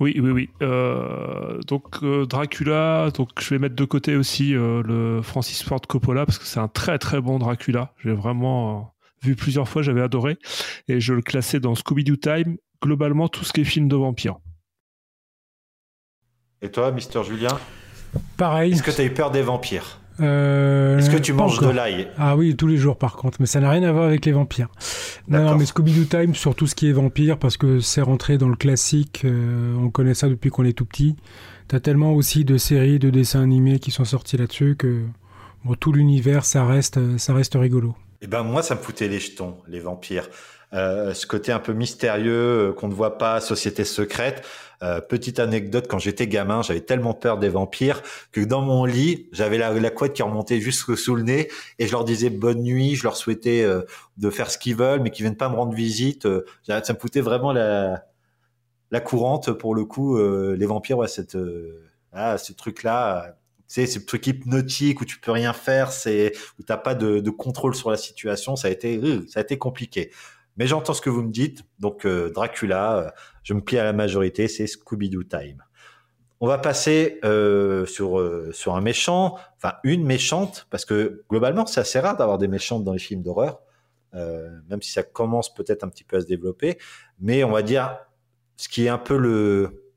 Oui, 0.00 0.14
oui, 0.22 0.30
oui. 0.30 0.50
Euh, 0.62 1.58
donc 1.66 2.02
euh, 2.02 2.24
Dracula, 2.24 3.10
donc 3.10 3.30
je 3.40 3.50
vais 3.50 3.58
mettre 3.58 3.74
de 3.74 3.84
côté 3.84 4.16
aussi 4.16 4.54
euh, 4.54 4.82
le 4.84 5.22
Francis 5.22 5.62
Ford 5.62 5.80
Coppola 5.80 6.24
parce 6.24 6.38
que 6.38 6.44
c'est 6.44 6.60
un 6.60 6.68
très 6.68 6.98
très 6.98 7.20
bon 7.20 7.38
Dracula. 7.38 7.92
J'ai 8.04 8.12
vraiment 8.12 8.94
vu 9.22 9.36
plusieurs 9.36 9.68
fois, 9.68 9.82
j'avais 9.82 10.02
adoré. 10.02 10.38
Et 10.88 11.00
je 11.00 11.14
le 11.14 11.22
classais 11.22 11.60
dans 11.60 11.74
Scooby-Doo 11.74 12.16
Time, 12.16 12.56
globalement 12.82 13.28
tout 13.28 13.44
ce 13.44 13.52
qui 13.52 13.62
est 13.62 13.64
film 13.64 13.88
de 13.88 13.96
vampire. 13.96 14.36
Et 16.62 16.70
toi, 16.70 16.90
Mister 16.90 17.22
Julien? 17.24 17.58
Pareil. 18.36 18.72
Est-ce 18.72 18.82
que 18.82 18.90
tu 18.90 19.00
as 19.00 19.04
eu 19.04 19.12
peur 19.12 19.30
des 19.30 19.42
vampires? 19.42 20.00
Euh, 20.20 20.98
Est-ce 20.98 21.10
que 21.10 21.16
tu 21.16 21.32
manges 21.32 21.60
de 21.60 21.68
l'ail? 21.68 22.08
Ah 22.18 22.36
oui, 22.36 22.56
tous 22.56 22.66
les 22.66 22.76
jours 22.76 22.98
par 22.98 23.14
contre, 23.14 23.36
mais 23.38 23.46
ça 23.46 23.60
n'a 23.60 23.70
rien 23.70 23.84
à 23.84 23.92
voir 23.92 24.06
avec 24.06 24.26
les 24.26 24.32
vampires. 24.32 24.68
Non, 25.28 25.44
non 25.44 25.54
mais 25.56 25.64
Scooby-Doo 25.64 26.06
Time 26.06 26.34
sur 26.34 26.56
tout 26.56 26.66
ce 26.66 26.74
qui 26.74 26.88
est 26.88 26.92
vampire, 26.92 27.38
parce 27.38 27.56
que 27.56 27.78
c'est 27.78 28.00
rentré 28.00 28.36
dans 28.36 28.48
le 28.48 28.56
classique, 28.56 29.22
euh, 29.24 29.76
on 29.76 29.90
connaît 29.90 30.14
ça 30.14 30.28
depuis 30.28 30.50
qu'on 30.50 30.64
est 30.64 30.72
tout 30.72 30.86
petit. 30.86 31.14
T'as 31.68 31.78
tellement 31.78 32.14
aussi 32.14 32.44
de 32.44 32.56
séries, 32.56 32.98
de 32.98 33.10
dessins 33.10 33.42
animés 33.42 33.78
qui 33.78 33.92
sont 33.92 34.04
sortis 34.04 34.36
là-dessus 34.36 34.74
que 34.76 35.04
bon, 35.64 35.74
tout 35.74 35.92
l'univers, 35.92 36.44
ça 36.44 36.66
reste, 36.66 37.18
ça 37.18 37.32
reste 37.32 37.54
rigolo. 37.54 37.94
Eh 38.20 38.26
ben 38.26 38.42
moi, 38.42 38.62
ça 38.62 38.74
me 38.74 38.80
foutait 38.80 39.08
les 39.08 39.20
jetons, 39.20 39.58
les 39.68 39.80
vampires. 39.80 40.28
Euh, 40.74 41.14
ce 41.14 41.26
côté 41.26 41.50
un 41.52 41.60
peu 41.60 41.72
mystérieux 41.72 42.74
qu'on 42.76 42.88
ne 42.88 42.94
voit 42.94 43.16
pas, 43.16 43.40
société 43.40 43.84
secrète. 43.84 44.44
Euh, 44.82 45.00
petite 45.00 45.38
anecdote, 45.40 45.86
quand 45.88 45.98
j'étais 45.98 46.26
gamin, 46.28 46.62
j'avais 46.62 46.80
tellement 46.80 47.14
peur 47.14 47.38
des 47.38 47.48
vampires 47.48 48.02
que 48.32 48.40
dans 48.40 48.60
mon 48.60 48.84
lit, 48.84 49.28
j'avais 49.32 49.58
la, 49.58 49.72
la 49.72 49.90
couette 49.90 50.12
qui 50.12 50.22
remontait 50.22 50.60
jusque 50.60 50.96
sous 50.96 51.16
le 51.16 51.22
nez 51.22 51.48
et 51.78 51.86
je 51.86 51.92
leur 51.92 52.04
disais 52.04 52.30
bonne 52.30 52.62
nuit, 52.62 52.94
je 52.94 53.04
leur 53.04 53.16
souhaitais 53.16 53.62
euh, 53.62 53.82
de 54.18 54.30
faire 54.30 54.50
ce 54.50 54.58
qu'ils 54.58 54.76
veulent, 54.76 55.00
mais 55.00 55.10
qu'ils 55.10 55.24
viennent 55.24 55.36
pas 55.36 55.48
me 55.48 55.56
rendre 55.56 55.72
visite. 55.72 56.26
Euh, 56.26 56.44
ça 56.64 56.80
me 56.92 56.98
foutait 56.98 57.22
vraiment 57.22 57.52
la, 57.52 58.04
la 58.90 59.00
courante 59.00 59.52
pour 59.52 59.74
le 59.74 59.84
coup. 59.84 60.18
les 60.18 60.66
vampires, 60.66 60.98
ouais, 60.98 61.08
cette, 61.08 61.36
ah, 62.12 62.38
ce 62.38 62.52
truc-là, 62.52 63.36
sais, 63.68 63.86
ce 63.86 63.98
truc 63.98 64.26
hypnotique 64.26 65.00
où 65.00 65.04
tu 65.04 65.20
peux 65.20 65.30
rien 65.30 65.52
faire, 65.52 65.92
c'est 65.92 66.32
où 66.58 66.62
t'as 66.62 66.76
pas 66.76 66.94
de, 66.94 67.30
contrôle 67.30 67.74
sur 67.74 67.90
la 67.90 67.96
situation, 67.96 68.56
ça 68.56 68.68
a 68.68 68.70
été, 68.70 69.00
ça 69.28 69.40
a 69.40 69.42
été 69.42 69.58
compliqué. 69.58 70.10
Mais 70.56 70.66
j'entends 70.66 70.94
ce 70.94 71.00
que 71.00 71.10
vous 71.10 71.22
me 71.22 71.30
dites. 71.30 71.64
Donc 71.78 72.04
euh, 72.04 72.30
Dracula, 72.30 72.96
euh, 72.96 73.10
je 73.44 73.54
me 73.54 73.60
plie 73.60 73.78
à 73.78 73.84
la 73.84 73.92
majorité, 73.92 74.48
c'est 74.48 74.66
Scooby-Doo 74.66 75.24
Time. 75.24 75.62
On 76.40 76.46
va 76.46 76.58
passer 76.58 77.18
euh, 77.24 77.84
sur 77.86 78.24
sur 78.52 78.76
un 78.76 78.80
méchant, 78.80 79.38
enfin 79.56 79.74
une 79.82 80.04
méchante, 80.04 80.66
parce 80.70 80.84
que 80.84 81.24
globalement 81.28 81.66
c'est 81.66 81.80
assez 81.80 81.98
rare 81.98 82.16
d'avoir 82.16 82.38
des 82.38 82.48
méchantes 82.48 82.84
dans 82.84 82.92
les 82.92 83.00
films 83.00 83.22
d'horreur, 83.22 83.60
même 84.12 84.80
si 84.80 84.92
ça 84.92 85.02
commence 85.02 85.52
peut-être 85.52 85.82
un 85.82 85.88
petit 85.88 86.04
peu 86.04 86.16
à 86.16 86.20
se 86.20 86.26
développer. 86.26 86.78
Mais 87.18 87.42
on 87.42 87.50
va 87.50 87.62
dire 87.62 87.98
ce 88.56 88.68
qui 88.68 88.86
est 88.86 88.88
un 88.88 88.98
peu 88.98 89.16
le 89.16 89.87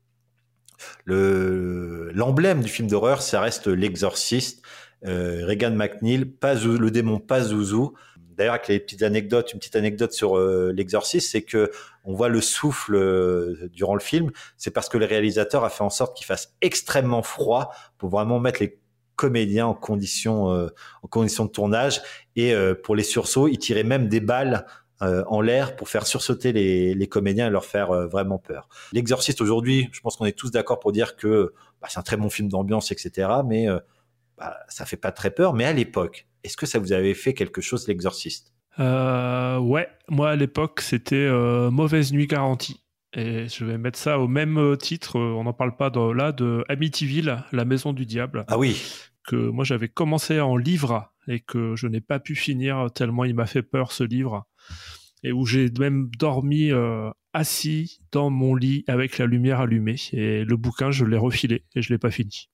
le 1.04 2.10
l'emblème 2.14 2.60
du 2.62 2.68
film 2.68 2.88
d'horreur, 2.88 3.22
ça 3.22 3.40
reste 3.40 3.66
l'exorciste, 3.66 4.62
euh, 5.04 5.44
Regan 5.46 5.74
McNeil, 5.74 6.24
Pazuzu, 6.24 6.78
le 6.78 6.90
démon 6.90 7.18
Pazuzu. 7.18 7.88
D'ailleurs, 8.36 8.54
avec 8.54 8.68
les 8.68 8.80
petites 8.80 9.02
anecdotes, 9.02 9.52
une 9.52 9.58
petite 9.58 9.76
anecdote 9.76 10.12
sur 10.12 10.38
euh, 10.38 10.72
l'exorciste, 10.74 11.30
c'est 11.30 11.42
que 11.42 11.70
on 12.04 12.14
voit 12.14 12.28
le 12.28 12.40
souffle 12.40 12.94
euh, 12.96 13.68
durant 13.72 13.94
le 13.94 14.00
film. 14.00 14.30
C'est 14.56 14.70
parce 14.70 14.88
que 14.88 14.98
le 14.98 15.04
réalisateur 15.04 15.64
a 15.64 15.70
fait 15.70 15.84
en 15.84 15.90
sorte 15.90 16.16
qu'il 16.16 16.26
fasse 16.26 16.54
extrêmement 16.62 17.22
froid 17.22 17.74
pour 17.98 18.08
vraiment 18.08 18.40
mettre 18.40 18.60
les 18.62 18.78
comédiens 19.16 19.66
en 19.66 19.74
condition 19.74 20.52
euh, 20.52 20.68
en 21.02 21.08
condition 21.08 21.44
de 21.44 21.50
tournage 21.50 22.00
et 22.34 22.54
pour 22.82 22.96
les 22.96 23.02
sursauts, 23.02 23.46
il 23.46 23.58
tirait 23.58 23.84
même 23.84 24.08
des 24.08 24.20
balles 24.20 24.64
euh, 25.02 25.24
en 25.26 25.40
l'air 25.40 25.74
pour 25.74 25.88
faire 25.88 26.06
sursauter 26.06 26.52
les, 26.52 26.94
les, 26.94 27.06
comédiens 27.08 27.48
et 27.48 27.50
leur 27.50 27.64
faire 27.64 27.90
euh, 27.90 28.06
vraiment 28.06 28.38
peur. 28.38 28.68
L'exorciste 28.92 29.40
aujourd'hui, 29.40 29.88
je 29.90 30.00
pense 30.00 30.16
qu'on 30.16 30.26
est 30.26 30.38
tous 30.38 30.52
d'accord 30.52 30.78
pour 30.78 30.92
dire 30.92 31.16
que 31.16 31.52
bah, 31.80 31.88
c'est 31.90 31.98
un 31.98 32.02
très 32.02 32.16
bon 32.16 32.30
film 32.30 32.48
d'ambiance, 32.48 32.92
etc. 32.92 33.28
Mais 33.44 33.68
euh, 33.68 33.80
bah, 34.38 34.56
ça 34.68 34.84
fait 34.84 34.96
pas 34.96 35.10
très 35.10 35.32
peur. 35.32 35.54
Mais 35.54 35.64
à 35.64 35.72
l'époque, 35.72 36.28
est-ce 36.44 36.56
que 36.56 36.66
ça 36.66 36.78
vous 36.78 36.92
avait 36.92 37.14
fait 37.14 37.34
quelque 37.34 37.60
chose, 37.60 37.88
l'exorciste? 37.88 38.52
Euh, 38.78 39.58
Ouais, 39.58 39.88
moi 40.08 40.30
à 40.30 40.36
l'époque, 40.36 40.80
c'était 40.80 41.28
Mauvaise 41.70 42.12
Nuit 42.12 42.26
Garantie. 42.26 42.84
Et 43.14 43.48
je 43.48 43.64
vais 43.64 43.78
mettre 43.78 43.98
ça 43.98 44.18
au 44.18 44.28
même 44.28 44.76
titre, 44.78 45.18
on 45.18 45.44
n'en 45.44 45.52
parle 45.52 45.76
pas 45.76 45.90
là, 46.14 46.32
de 46.32 46.64
Amityville, 46.68 47.44
La 47.52 47.64
Maison 47.64 47.92
du 47.92 48.06
Diable. 48.06 48.44
Ah 48.48 48.56
oui. 48.56 48.80
Que 49.26 49.36
moi 49.36 49.64
j'avais 49.64 49.88
commencé 49.88 50.40
en 50.40 50.56
livre 50.56 51.12
et 51.28 51.40
que 51.40 51.76
je 51.76 51.86
n'ai 51.86 52.00
pas 52.00 52.18
pu 52.18 52.34
finir 52.34 52.88
tellement 52.94 53.24
il 53.24 53.34
m'a 53.34 53.46
fait 53.46 53.62
peur 53.62 53.92
ce 53.92 54.04
livre. 54.04 54.46
Et 55.24 55.32
où 55.32 55.46
j'ai 55.46 55.70
même 55.78 56.10
dormi 56.18 56.72
euh, 56.72 57.10
assis 57.32 58.00
dans 58.10 58.28
mon 58.30 58.54
lit 58.54 58.84
avec 58.88 59.18
la 59.18 59.26
lumière 59.26 59.60
allumée. 59.60 59.96
Et 60.12 60.44
le 60.44 60.56
bouquin, 60.56 60.90
je 60.90 61.04
l'ai 61.04 61.16
refilé 61.16 61.64
et 61.74 61.82
je 61.82 61.92
l'ai 61.92 61.98
pas 61.98 62.10
fini. 62.10 62.48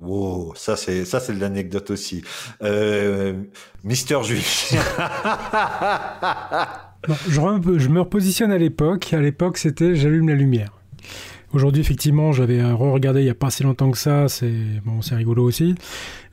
Wow, 0.00 0.54
ça 0.56 0.76
c'est 0.76 1.04
ça 1.04 1.20
c'est 1.20 1.34
de 1.34 1.40
l'anecdote 1.40 1.90
aussi. 1.90 2.24
Euh, 2.62 3.44
Mister 3.84 4.18
Juif. 4.24 4.72
je, 7.28 7.78
je 7.78 7.88
me 7.88 8.00
repositionne 8.00 8.50
à 8.52 8.58
l'époque. 8.58 9.12
À 9.12 9.20
l'époque, 9.20 9.56
c'était 9.56 9.94
j'allume 9.94 10.28
la 10.28 10.34
lumière. 10.34 10.72
Aujourd'hui, 11.54 11.80
effectivement, 11.80 12.32
j'avais 12.32 12.60
re-regardé 12.64 13.20
il 13.20 13.26
y 13.26 13.30
a 13.30 13.34
pas 13.34 13.48
si 13.48 13.62
longtemps 13.62 13.92
que 13.92 13.96
ça. 13.96 14.28
C'est 14.28 14.52
bon, 14.84 15.02
c'est 15.02 15.14
rigolo 15.14 15.44
aussi. 15.44 15.76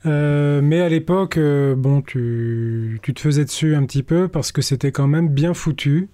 Euh, 0.04 0.60
mais 0.60 0.80
à 0.80 0.88
l'époque, 0.88 1.36
euh, 1.36 1.76
bon, 1.76 2.02
tu, 2.02 2.98
tu 3.04 3.14
te 3.14 3.20
faisais 3.20 3.44
dessus 3.44 3.76
un 3.76 3.86
petit 3.86 4.02
peu 4.02 4.26
parce 4.26 4.50
que 4.50 4.62
c'était 4.62 4.90
quand 4.90 5.06
même 5.06 5.28
bien 5.28 5.54
foutu. 5.54 6.08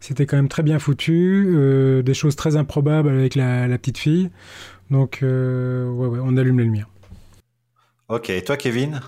C'était 0.00 0.26
quand 0.26 0.36
même 0.36 0.50
très 0.50 0.62
bien 0.62 0.78
foutu. 0.78 1.46
euh, 1.48 2.02
des 2.02 2.12
choses 2.12 2.36
très 2.36 2.56
improbables 2.56 3.08
avec 3.08 3.36
la, 3.36 3.66
petite 3.78 3.96
fille. 3.96 4.28
Donc, 4.90 5.20
ouais, 5.22 5.28
on 5.28 6.36
allume 6.36 6.58
les 6.58 6.64
lumières. 6.64 6.88
Ok, 8.10 8.28
et 8.28 8.44
toi, 8.44 8.58
Kevin? 8.58 9.00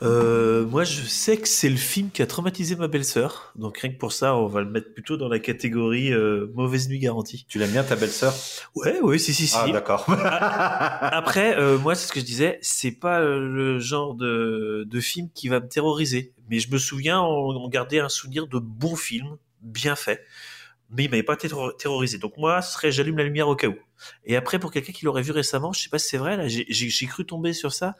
Euh, 0.00 0.64
moi, 0.66 0.84
je 0.84 1.02
sais 1.02 1.36
que 1.38 1.48
c'est 1.48 1.68
le 1.68 1.76
film 1.76 2.10
qui 2.10 2.22
a 2.22 2.26
traumatisé 2.26 2.76
ma 2.76 2.86
belle-sœur. 2.86 3.52
Donc, 3.56 3.78
rien 3.78 3.90
que 3.92 3.98
pour 3.98 4.12
ça, 4.12 4.36
on 4.36 4.46
va 4.46 4.60
le 4.60 4.70
mettre 4.70 4.92
plutôt 4.94 5.16
dans 5.16 5.28
la 5.28 5.40
catégorie 5.40 6.12
euh, 6.12 6.46
mauvaise 6.54 6.88
nuit 6.88 7.00
garantie. 7.00 7.44
Tu 7.48 7.58
l'aimes 7.58 7.72
bien 7.72 7.82
ta 7.82 7.96
belle-sœur? 7.96 8.32
Ouais, 8.76 8.98
oui, 9.02 9.18
si, 9.18 9.34
si, 9.34 9.48
si. 9.48 9.56
Ah, 9.58 9.68
d'accord. 9.72 10.06
Après, 10.10 11.56
euh, 11.58 11.78
moi, 11.78 11.94
c'est 11.94 12.06
ce 12.06 12.12
que 12.12 12.20
je 12.20 12.24
disais, 12.24 12.58
c'est 12.62 12.92
pas 12.92 13.20
euh, 13.20 13.40
le 13.40 13.78
genre 13.80 14.14
de, 14.14 14.84
de 14.88 15.00
film 15.00 15.28
qui 15.34 15.48
va 15.48 15.60
me 15.60 15.68
terroriser. 15.68 16.32
Mais 16.48 16.60
je 16.60 16.70
me 16.70 16.78
souviens, 16.78 17.20
on, 17.20 17.56
on 17.56 17.68
gardait 17.68 17.98
un 18.00 18.08
souvenir 18.08 18.46
de 18.46 18.58
bons 18.58 18.96
films, 18.96 19.36
bien 19.62 19.96
faits. 19.96 20.22
Mais 20.90 21.04
il 21.04 21.10
m'avait 21.10 21.22
pas 21.22 21.36
terro- 21.36 21.72
terrorisé. 21.72 22.18
Donc 22.18 22.36
moi, 22.38 22.62
ce 22.62 22.72
serait 22.74 22.92
j'allume 22.92 23.18
la 23.18 23.24
lumière 23.24 23.48
au 23.48 23.56
cas 23.56 23.68
où. 23.68 23.74
Et 24.24 24.36
après, 24.36 24.58
pour 24.58 24.70
quelqu'un 24.70 24.92
qui 24.92 25.04
l'aurait 25.04 25.22
vu 25.22 25.32
récemment, 25.32 25.72
je 25.72 25.80
sais 25.80 25.88
pas 25.88 25.98
si 25.98 26.08
c'est 26.08 26.18
vrai, 26.18 26.36
là, 26.36 26.48
j'ai- 26.48 27.06
cru 27.06 27.24
tomber 27.24 27.52
sur 27.52 27.72
ça. 27.72 27.94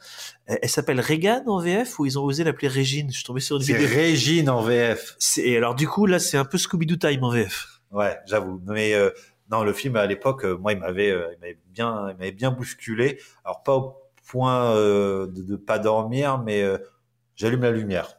Elle, 0.45 0.59
elle 0.61 0.69
s'appelle 0.69 0.99
Regan 1.01 1.43
en 1.47 1.59
VF 1.59 1.99
ou 1.99 2.05
ils 2.05 2.17
ont 2.19 2.23
osé 2.23 2.43
l'appeler 2.43 2.67
Régine? 2.67 3.09
Je 3.09 3.15
suis 3.15 3.23
tombé 3.23 3.39
sur 3.41 3.55
une 3.57 3.63
C'est 3.63 3.73
vidéo. 3.73 3.87
Régine 3.89 4.49
en 4.49 4.61
VF. 4.61 5.15
Et 5.37 5.57
alors 5.57 5.75
du 5.75 5.87
coup, 5.87 6.05
là, 6.05 6.19
c'est 6.19 6.37
un 6.37 6.45
peu 6.45 6.57
Scooby-Doo 6.57 6.97
Time 6.97 7.23
en 7.23 7.31
VF. 7.31 7.81
Ouais, 7.91 8.17
j'avoue. 8.27 8.61
Mais 8.67 8.93
euh, 8.93 9.09
non, 9.51 9.63
le 9.63 9.73
film 9.73 9.95
à 9.95 10.05
l'époque, 10.05 10.45
euh, 10.45 10.55
moi, 10.57 10.73
il 10.73 10.79
m'avait, 10.79 11.09
euh, 11.11 11.27
bien, 11.67 12.09
il 12.11 12.17
m'avait 12.17 12.31
bien 12.31 12.51
bousculé. 12.51 13.19
Alors 13.43 13.63
pas 13.63 13.75
au 13.75 13.95
point 14.27 14.75
euh, 14.75 15.25
de, 15.27 15.41
de 15.41 15.55
pas 15.55 15.79
dormir, 15.79 16.37
mais 16.37 16.61
euh, 16.61 16.77
j'allume 17.35 17.63
la 17.63 17.71
lumière. 17.71 18.15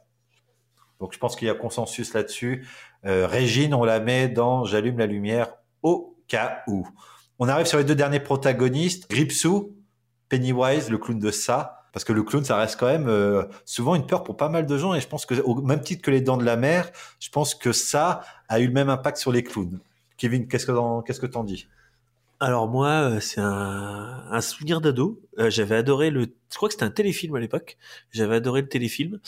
Donc 0.99 1.13
je 1.15 1.19
pense 1.19 1.37
qu'il 1.37 1.47
y 1.47 1.51
a 1.51 1.55
consensus 1.55 2.13
là-dessus. 2.15 2.67
Régine, 3.05 3.73
on 3.73 3.85
la 3.85 4.01
met 4.01 4.29
dans 4.29 4.65
j'allume 4.67 4.99
la 4.99 5.07
lumière 5.07 5.55
au 5.83 6.19
cas 6.29 6.63
où. 6.67 6.87
On 7.43 7.49
arrive 7.49 7.67
sur 7.67 7.79
les 7.79 7.85
deux 7.85 7.95
derniers 7.95 8.21
protagonistes, 8.21 9.11
Gripsou, 9.11 9.75
Pennywise, 10.29 10.91
le 10.91 10.99
clown 10.99 11.19
de 11.19 11.31
ça. 11.31 11.79
Parce 11.93 12.05
que 12.05 12.13
le 12.13 12.23
clown, 12.23 12.45
ça 12.45 12.57
reste 12.57 12.79
quand 12.79 12.87
même 12.87 13.09
euh, 13.09 13.45
souvent 13.65 13.95
une 13.95 14.07
peur 14.07 14.23
pour 14.23 14.37
pas 14.37 14.51
mal 14.51 14.67
de 14.67 14.79
gens. 14.79 14.95
Et 14.95 15.01
je 15.01 15.09
pense 15.09 15.25
que, 15.27 15.41
au 15.41 15.61
même 15.63 15.81
titre 15.81 16.03
que 16.03 16.11
les 16.11 16.21
dents 16.21 16.37
de 16.37 16.45
la 16.45 16.57
mer, 16.57 16.91
je 17.19 17.31
pense 17.31 17.55
que 17.55 17.73
ça 17.73 18.21
a 18.49 18.61
eu 18.61 18.67
le 18.67 18.73
même 18.73 18.91
impact 18.91 19.17
sur 19.17 19.33
les 19.33 19.43
clowns. 19.43 19.81
Kevin, 20.19 20.47
qu'est-ce 20.47 20.67
que 20.67 21.03
qu'est-ce 21.05 21.19
que 21.19 21.27
t'en 21.27 21.43
dis? 21.43 21.67
Alors 22.39 22.69
moi, 22.69 22.89
euh, 22.89 23.21
c'est 23.21 23.41
un, 23.41 24.23
un 24.31 24.41
souvenir 24.41 24.81
d'ado. 24.81 25.21
Euh, 25.39 25.51
J'avais 25.51 25.77
adoré 25.77 26.11
le, 26.11 26.27
je 26.51 26.57
crois 26.57 26.69
que 26.69 26.75
c'était 26.75 26.85
un 26.85 26.91
téléfilm 26.91 27.35
à 27.37 27.41
l'époque. 27.41 27.77
J'avais 28.13 28.37
adoré 28.37 28.61
le 28.61 28.69
téléfilm. 28.69 29.19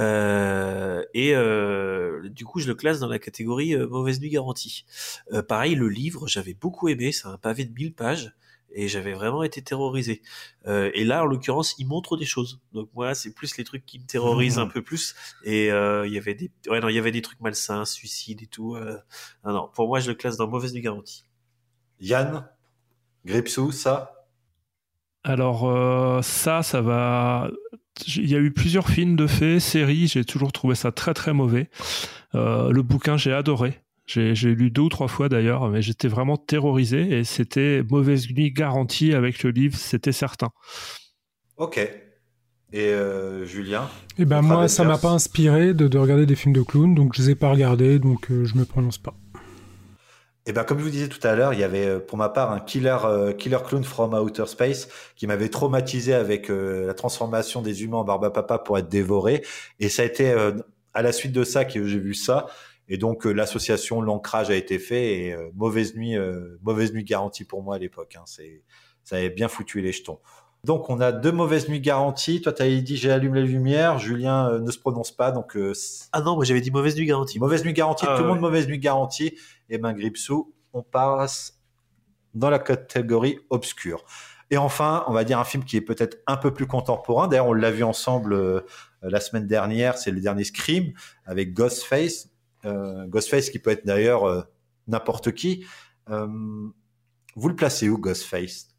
Euh, 0.00 1.04
et 1.14 1.34
euh, 1.34 2.28
du 2.30 2.44
coup, 2.44 2.58
je 2.60 2.66
le 2.66 2.74
classe 2.74 3.00
dans 3.00 3.08
la 3.08 3.18
catégorie 3.18 3.74
euh, 3.74 3.86
mauvaise 3.86 4.20
nuit 4.20 4.30
garantie. 4.30 4.84
Euh, 5.32 5.42
pareil, 5.42 5.74
le 5.74 5.88
livre, 5.88 6.26
j'avais 6.26 6.54
beaucoup 6.54 6.88
aimé. 6.88 7.12
C'est 7.12 7.28
un 7.28 7.38
pavé 7.38 7.64
de 7.64 7.72
1000 7.72 7.94
pages. 7.94 8.32
Et 8.72 8.86
j'avais 8.86 9.14
vraiment 9.14 9.42
été 9.42 9.62
terrorisé. 9.62 10.22
Euh, 10.68 10.92
et 10.94 11.04
là, 11.04 11.24
en 11.24 11.26
l'occurrence, 11.26 11.74
il 11.78 11.88
montre 11.88 12.16
des 12.16 12.24
choses. 12.24 12.60
Donc 12.72 12.88
moi, 12.94 13.14
c'est 13.14 13.34
plus 13.34 13.56
les 13.56 13.64
trucs 13.64 13.84
qui 13.84 13.98
me 13.98 14.06
terrorisent 14.06 14.58
Mmh. 14.58 14.60
un 14.62 14.66
peu 14.68 14.82
plus. 14.82 15.16
Et 15.44 15.72
euh, 15.72 16.06
il 16.06 16.12
y 16.12 16.18
avait 16.18 16.34
des, 16.34 16.52
ouais, 16.68 16.78
non, 16.80 16.88
il 16.88 16.94
y 16.94 16.98
avait 16.98 17.10
des 17.10 17.22
trucs 17.22 17.40
malsains, 17.40 17.84
suicide 17.84 18.42
et 18.42 18.46
tout. 18.46 18.76
Euh, 18.76 18.96
non, 19.44 19.52
non, 19.52 19.70
pour 19.74 19.88
moi, 19.88 19.98
je 20.00 20.08
le 20.08 20.14
classe 20.14 20.36
dans 20.36 20.46
mauvaise 20.48 20.72
nuit 20.72 20.82
garantie. 20.82 21.24
Yann, 22.00 22.48
Gripsou, 23.24 23.72
ça? 23.72 24.28
Alors 25.24 25.68
euh, 25.68 26.22
ça, 26.22 26.62
ça 26.62 26.80
va. 26.80 27.50
Il 28.06 28.30
y 28.30 28.34
a 28.34 28.38
eu 28.38 28.50
plusieurs 28.50 28.88
films 28.88 29.16
de 29.16 29.26
faits, 29.26 29.60
séries. 29.60 30.08
J'ai 30.08 30.24
toujours 30.24 30.52
trouvé 30.52 30.74
ça 30.74 30.92
très 30.92 31.14
très 31.14 31.32
mauvais. 31.32 31.68
Euh, 32.34 32.70
le 32.70 32.82
bouquin, 32.82 33.16
j'ai 33.16 33.32
adoré. 33.32 33.80
J'ai 34.06 34.54
lu 34.56 34.70
deux 34.70 34.82
ou 34.82 34.88
trois 34.88 35.06
fois 35.06 35.28
d'ailleurs, 35.28 35.68
mais 35.68 35.82
j'étais 35.82 36.08
vraiment 36.08 36.36
terrorisé 36.36 37.18
et 37.18 37.22
c'était 37.22 37.84
mauvaise 37.88 38.28
nuit 38.28 38.50
garantie 38.50 39.14
avec 39.14 39.44
le 39.44 39.50
livre, 39.50 39.76
c'était 39.76 40.10
certain. 40.10 40.48
Ok. 41.56 41.78
Et 42.72 42.86
euh, 42.88 43.44
Julien? 43.44 43.88
Et 44.18 44.24
ben 44.24 44.42
moi, 44.42 44.66
ça 44.66 44.82
m'a 44.82 44.98
pas 44.98 45.10
inspiré 45.10 45.74
de, 45.74 45.86
de 45.86 45.98
regarder 45.98 46.26
des 46.26 46.34
films 46.34 46.54
de 46.54 46.62
clowns, 46.62 46.94
donc 46.94 47.14
je 47.14 47.22
les 47.22 47.30
ai 47.30 47.34
pas 47.36 47.50
regardés, 47.50 48.00
donc 48.00 48.30
euh, 48.32 48.44
je 48.44 48.56
me 48.56 48.64
prononce 48.64 48.98
pas. 48.98 49.14
Et 50.46 50.52
ben 50.52 50.64
comme 50.64 50.78
je 50.78 50.84
vous 50.84 50.90
disais 50.90 51.08
tout 51.08 51.24
à 51.26 51.34
l'heure, 51.34 51.52
il 51.52 51.60
y 51.60 51.64
avait 51.64 51.86
euh, 51.86 52.00
pour 52.00 52.16
ma 52.16 52.30
part 52.30 52.50
un 52.50 52.60
killer 52.60 52.96
euh, 53.04 53.32
killer 53.32 53.58
clown 53.66 53.84
from 53.84 54.14
outer 54.14 54.46
space 54.46 54.88
qui 55.14 55.26
m'avait 55.26 55.50
traumatisé 55.50 56.14
avec 56.14 56.50
euh, 56.50 56.86
la 56.86 56.94
transformation 56.94 57.60
des 57.60 57.84
humains 57.84 57.98
en 57.98 58.04
barbapapa 58.04 58.58
pour 58.58 58.78
être 58.78 58.88
dévorés. 58.88 59.44
Et 59.80 59.88
ça 59.90 60.02
a 60.02 60.04
été 60.06 60.30
euh, 60.30 60.52
à 60.94 61.02
la 61.02 61.12
suite 61.12 61.32
de 61.32 61.44
ça 61.44 61.64
que 61.64 61.84
j'ai 61.84 61.98
vu 61.98 62.14
ça. 62.14 62.46
Et 62.88 62.96
donc 62.96 63.26
euh, 63.26 63.32
l'association, 63.32 64.00
l'ancrage 64.00 64.50
a 64.50 64.56
été 64.56 64.78
fait 64.78 65.18
et 65.18 65.32
euh, 65.34 65.50
mauvaise 65.54 65.94
nuit, 65.94 66.16
mauvaise 66.62 66.92
nuit 66.92 67.04
garantie 67.04 67.44
pour 67.44 67.62
moi 67.62 67.76
à 67.76 67.78
l'époque. 67.78 68.16
Hein, 68.16 68.22
c'est 68.26 68.62
ça 69.04 69.16
avait 69.16 69.30
bien 69.30 69.48
foutu 69.48 69.80
les 69.80 69.92
jetons. 69.92 70.20
Donc 70.64 70.90
on 70.90 71.00
a 71.00 71.10
deux 71.10 71.32
mauvaises 71.32 71.68
nuits 71.68 71.80
garanties. 71.80 72.42
Toi, 72.42 72.52
tu 72.52 72.62
avais 72.62 72.82
dit 72.82 72.96
j'ai 72.96 73.10
allumé 73.10 73.40
la 73.40 73.46
lumière. 73.46 73.98
Julien 73.98 74.50
euh, 74.50 74.60
ne 74.60 74.70
se 74.70 74.78
prononce 74.78 75.10
pas, 75.10 75.32
donc 75.32 75.56
euh, 75.56 75.72
Ah 76.12 76.20
non, 76.20 76.34
moi 76.34 76.44
j'avais 76.44 76.60
dit 76.60 76.70
mauvaise 76.70 76.96
nuit 76.96 77.06
garantie. 77.06 77.38
Mauvaise 77.38 77.64
nuit 77.64 77.72
garantie, 77.72 78.04
Ah 78.06 78.14
tout 78.16 78.22
le 78.22 78.28
ouais. 78.28 78.34
monde 78.34 78.42
mauvaise 78.42 78.66
nuit 78.66 78.78
garantie. 78.78 79.36
Et 79.70 79.78
ben 79.78 79.92
Gripsou, 79.94 80.52
on 80.72 80.82
passe 80.82 81.58
dans 82.34 82.50
la 82.50 82.58
catégorie 82.58 83.38
obscure. 83.48 84.04
Et 84.50 84.58
enfin, 84.58 85.04
on 85.06 85.12
va 85.12 85.24
dire 85.24 85.38
un 85.38 85.44
film 85.44 85.64
qui 85.64 85.76
est 85.76 85.80
peut-être 85.80 86.18
un 86.26 86.36
peu 86.36 86.52
plus 86.52 86.66
contemporain. 86.66 87.28
D'ailleurs, 87.28 87.46
on 87.46 87.52
l'a 87.52 87.70
vu 87.70 87.84
ensemble 87.84 88.34
euh, 88.34 88.60
la 89.02 89.20
semaine 89.20 89.46
dernière. 89.46 89.96
C'est 89.96 90.10
le 90.10 90.20
dernier 90.20 90.44
Scream 90.44 90.92
avec 91.24 91.54
Ghostface. 91.54 92.28
Euh, 92.66 93.06
Ghostface 93.06 93.48
qui 93.48 93.60
peut 93.60 93.70
être 93.70 93.86
d'ailleurs 93.86 94.46
n'importe 94.88 95.32
qui. 95.32 95.64
Vous 96.06 97.48
le 97.48 97.54
placez 97.54 97.88
où, 97.88 97.96
Ghostface? 97.96 98.69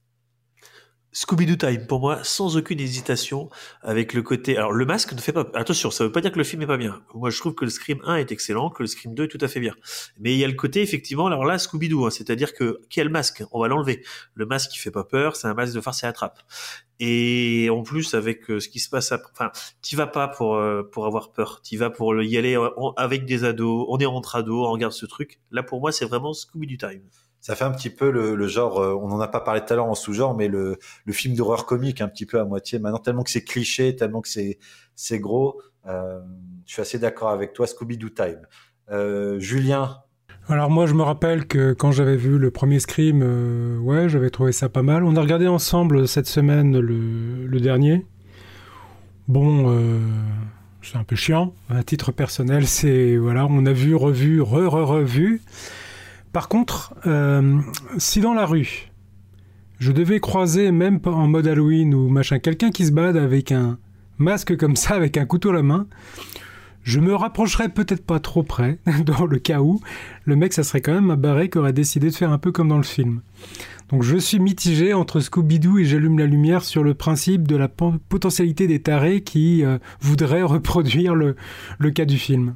Scooby-Doo 1.14 1.58
Time, 1.58 1.88
pour 1.88 2.00
moi, 2.00 2.24
sans 2.24 2.56
aucune 2.56 2.80
hésitation, 2.80 3.50
avec 3.82 4.14
le 4.14 4.22
côté... 4.22 4.56
Alors, 4.56 4.72
le 4.72 4.86
masque 4.86 5.12
ne 5.12 5.20
fait 5.20 5.34
pas... 5.34 5.46
Attention, 5.56 5.92
ça 5.92 6.06
veut 6.06 6.12
pas 6.12 6.22
dire 6.22 6.32
que 6.32 6.38
le 6.38 6.46
film 6.46 6.62
est 6.62 6.68
pas 6.68 6.78
bien. 6.78 7.02
Moi, 7.14 7.30
je 7.30 7.38
trouve 7.38 7.54
que 7.54 7.66
le 7.66 7.70
Scream 7.70 8.00
1 8.06 8.16
est 8.16 8.32
excellent, 8.32 8.70
que 8.70 8.82
le 8.82 8.88
Scream 8.88 9.14
2 9.14 9.26
est 9.26 9.28
tout 9.28 9.38
à 9.42 9.50
fait 9.50 9.60
bien. 9.60 9.76
Mais 10.20 10.32
il 10.34 10.40
y 10.40 10.46
a 10.46 10.48
le 10.48 10.54
côté, 10.54 10.82
effectivement, 10.82 11.28
alors 11.28 11.44
là, 11.44 11.58
Scooby-Doo, 11.58 12.06
hein, 12.06 12.12
c'est-à-dire 12.12 12.54
que, 12.54 12.80
quel 12.90 13.10
masque? 13.10 13.44
On 13.52 13.60
va 13.60 13.68
l'enlever. 13.68 14.06
Le 14.36 14.46
masque 14.46 14.72
qui 14.72 14.80
fait 14.80 14.92
pas 14.92 15.04
peur, 15.04 15.36
c'est 15.36 15.48
un 15.48 15.54
masque 15.54 15.74
de 15.74 15.82
farce 15.82 16.02
et 16.04 16.06
attrape. 16.08 16.40
Et 17.02 17.70
en 17.70 17.84
plus, 17.84 18.14
avec 18.14 18.50
euh, 18.50 18.62
ce 18.62 18.70
qui 18.70 18.80
se 18.80 18.90
passe 18.90 19.12
après... 19.12 19.32
Enfin, 19.34 19.52
t'y 19.82 19.98
vas 19.98 20.08
pas 20.08 20.30
pour, 20.30 20.56
euh, 20.56 20.84
pour 20.84 21.08
avoir 21.08 21.34
peur. 21.34 21.62
T'y 21.62 21.76
vas 21.76 21.90
pour 21.90 22.22
y 22.22 22.38
aller 22.38 22.58
euh, 22.58 22.70
avec 22.96 23.26
des 23.26 23.44
ados. 23.44 23.86
On 23.90 23.98
est 23.98 24.06
entre 24.06 24.38
ados, 24.38 24.66
on 24.66 24.72
regarde 24.72 24.94
ce 24.94 25.06
truc. 25.06 25.42
Là, 25.52 25.62
pour 25.62 25.82
moi, 25.82 25.92
c'est 25.92 26.06
vraiment 26.06 26.32
Scooby-Doo 26.32 26.78
Time. 26.78 27.02
Ça 27.42 27.56
fait 27.56 27.64
un 27.64 27.72
petit 27.72 27.90
peu 27.90 28.12
le, 28.12 28.48
genre, 28.48 28.80
euh, 28.80 28.94
on 28.94 29.08
n'en 29.08 29.20
a 29.20 29.28
pas 29.28 29.42
parlé 29.42 29.62
tout 29.62 29.74
à 29.74 29.76
l'heure 29.76 29.88
en 29.88 29.96
sous-genre, 29.96 30.38
mais 30.38 30.48
le, 30.48 30.78
film 31.10 31.36
d'horreur 31.36 31.66
comique 31.66 32.00
un 32.00 32.08
petit 32.08 32.28
peu 32.28 32.40
à 32.40 32.46
moitié. 32.46 32.78
Maintenant, 32.78 33.00
tellement 33.00 33.24
que 33.24 33.32
c'est 33.32 33.44
cliché, 33.44 33.96
tellement 33.96 34.22
que 34.22 34.30
c'est 34.30 35.20
gros, 35.20 35.60
euh, 35.88 36.20
je 36.68 36.74
suis 36.74 36.82
assez 36.84 37.00
d'accord 37.00 37.32
avec 37.32 37.54
toi. 37.54 37.66
Scooby-Doo 37.66 38.10
Time. 38.10 38.42
Euh, 38.92 39.40
Julien, 39.40 39.98
Alors 40.50 40.70
moi, 40.70 40.86
je 40.86 40.94
me 40.94 41.02
rappelle 41.02 41.48
que 41.48 41.74
quand 41.74 41.92
j'avais 41.92 42.16
vu 42.16 42.38
le 42.38 42.52
premier 42.52 42.80
Scream, 42.80 43.24
ouais, 43.82 44.08
j'avais 44.08 44.30
trouvé 44.30 44.52
ça 44.52 44.70
pas 44.70 44.84
mal. 44.84 45.04
On 45.04 45.16
a 45.16 45.22
regardé 45.22 45.48
ensemble 45.48 46.08
cette 46.08 46.28
semaine 46.28 46.80
le, 46.80 47.60
dernier. 47.60 48.06
Bon, 49.28 49.76
c'est 50.84 50.98
un 50.98 51.04
peu 51.04 51.16
chiant. 51.16 51.56
À 51.72 51.82
titre 51.82 52.12
personnel, 52.12 52.68
c'est 52.68 53.18
voilà, 53.18 53.48
on 53.50 53.66
a 53.66 53.74
vu, 53.74 53.96
revu, 53.96 54.44
re, 54.44 54.68
re, 54.68 54.88
revu. 54.88 55.42
Par 56.34 56.48
contre, 56.48 56.94
euh, 57.08 57.60
si 57.98 58.22
dans 58.22 58.34
la 58.34 58.46
rue, 58.46 58.90
je 59.80 59.92
devais 59.92 60.20
croiser, 60.20 60.72
même 60.72 61.00
en 61.06 61.28
mode 61.28 61.48
Halloween 61.48 61.94
ou 61.94 62.08
machin, 62.10 62.40
quelqu'un 62.40 62.70
qui 62.72 62.86
se 62.86 62.92
balade 62.92 63.18
avec 63.18 63.52
un 63.52 63.78
masque 64.18 64.56
comme 64.58 64.76
ça, 64.76 64.94
avec 64.96 65.18
un 65.18 65.26
couteau 65.26 65.50
à 65.50 65.54
la 65.54 65.64
main, 65.64 65.88
je 66.84 67.00
me 67.00 67.14
rapprocherais 67.14 67.70
peut-être 67.70 68.06
pas 68.06 68.20
trop 68.20 68.44
près, 68.44 68.80
dans 69.06 69.26
le 69.26 69.40
cas 69.40 69.60
où 69.62 69.82
le 70.26 70.36
mec, 70.36 70.54
ça 70.54 70.64
serait 70.64 70.82
quand 70.82 70.94
même 70.94 71.12
un 71.12 71.18
barré 71.18 71.50
qui 71.50 71.58
aurait 71.58 71.74
décidé 71.74 72.10
de 72.10 72.16
faire 72.16 72.32
un 72.32 72.38
peu 72.38 72.52
comme 72.52 72.70
dans 72.70 72.78
le 72.78 72.84
film. 72.84 73.22
Donc 73.90 74.04
je 74.04 74.16
suis 74.18 74.40
mitigé 74.40 74.94
entre 74.94 75.20
Scooby-Doo 75.20 75.80
et 75.80 75.84
J'allume 75.84 76.18
la 76.18 76.26
lumière 76.26 76.64
sur 76.64 76.82
le 76.82 76.94
principe 76.94 77.46
de 77.46 77.58
la 77.58 77.68
po- 77.68 77.96
potentialité 78.08 78.66
des 78.68 78.80
tarés 78.80 79.22
qui 79.22 79.66
euh, 79.66 79.80
voudraient 80.00 80.44
reproduire 80.44 81.14
le 81.14 81.36
cas 81.94 82.06
du 82.06 82.18
film. 82.18 82.56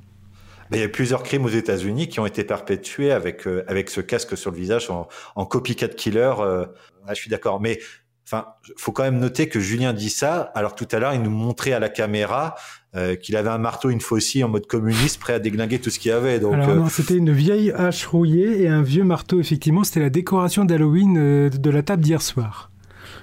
Mais 0.72 0.78
il 0.78 0.82
y 0.82 0.86
a 0.86 0.90
plusieurs 0.90 1.22
crimes 1.24 1.46
aux 1.46 1.50
États-Unis 1.50 2.08
qui 2.08 2.20
ont 2.20 2.26
été 2.26 2.44
perpétués 2.44 3.12
avec 3.12 3.46
euh, 3.48 3.64
avec 3.68 3.90
ce 3.90 4.02
casque 4.02 4.36
sur 4.38 4.52
le 4.52 4.58
visage 4.58 4.90
en, 4.90 5.08
en 5.36 5.46
copycat 5.46 5.88
killer. 5.90 6.34
euh, 6.40 6.62
ouais, 7.08 7.10
je 7.10 7.16
suis 7.16 7.30
d'accord. 7.30 7.60
Mais 7.62 7.80
Enfin, 8.28 8.48
faut 8.76 8.92
quand 8.92 9.04
même 9.04 9.20
noter 9.20 9.48
que 9.50 9.60
Julien 9.60 9.94
dit 9.94 10.10
ça, 10.10 10.52
alors 10.56 10.74
tout 10.74 10.88
à 10.92 10.98
l'heure, 10.98 11.14
il 11.14 11.22
nous 11.22 11.30
montrait 11.30 11.74
à 11.74 11.80
la 11.80 11.90
caméra 11.90 12.56
euh, 12.96 13.16
qu'il 13.16 13.36
avait 13.38 13.52
un 13.52 13.60
marteau, 13.60 13.92
une 13.92 14.02
faucille 14.02 14.44
en 14.44 14.48
mode 14.50 14.66
communiste, 14.66 15.20
prêt 15.20 15.34
à 15.34 15.38
déglinguer 15.38 15.78
tout 15.78 15.92
ce 15.92 16.00
qu'il 16.00 16.10
y 16.10 16.12
avait. 16.12 16.40
Donc, 16.40 16.56
Alors 16.56 16.70
euh, 16.70 16.76
non, 16.76 16.90
c'était 16.90 17.18
une 17.18 17.32
vieille 17.32 17.72
hache 17.72 18.04
rouillée 18.08 18.64
et 18.64 18.68
un 18.68 18.82
vieux 18.82 19.04
marteau, 19.04 19.40
effectivement. 19.40 19.84
C'était 19.84 20.00
la 20.00 20.10
décoration 20.10 20.66
d'Halloween 20.66 21.16
euh, 21.20 21.50
de 21.52 21.70
la 21.70 21.84
table 21.84 22.02
d'hier 22.02 22.24
soir. 22.24 22.72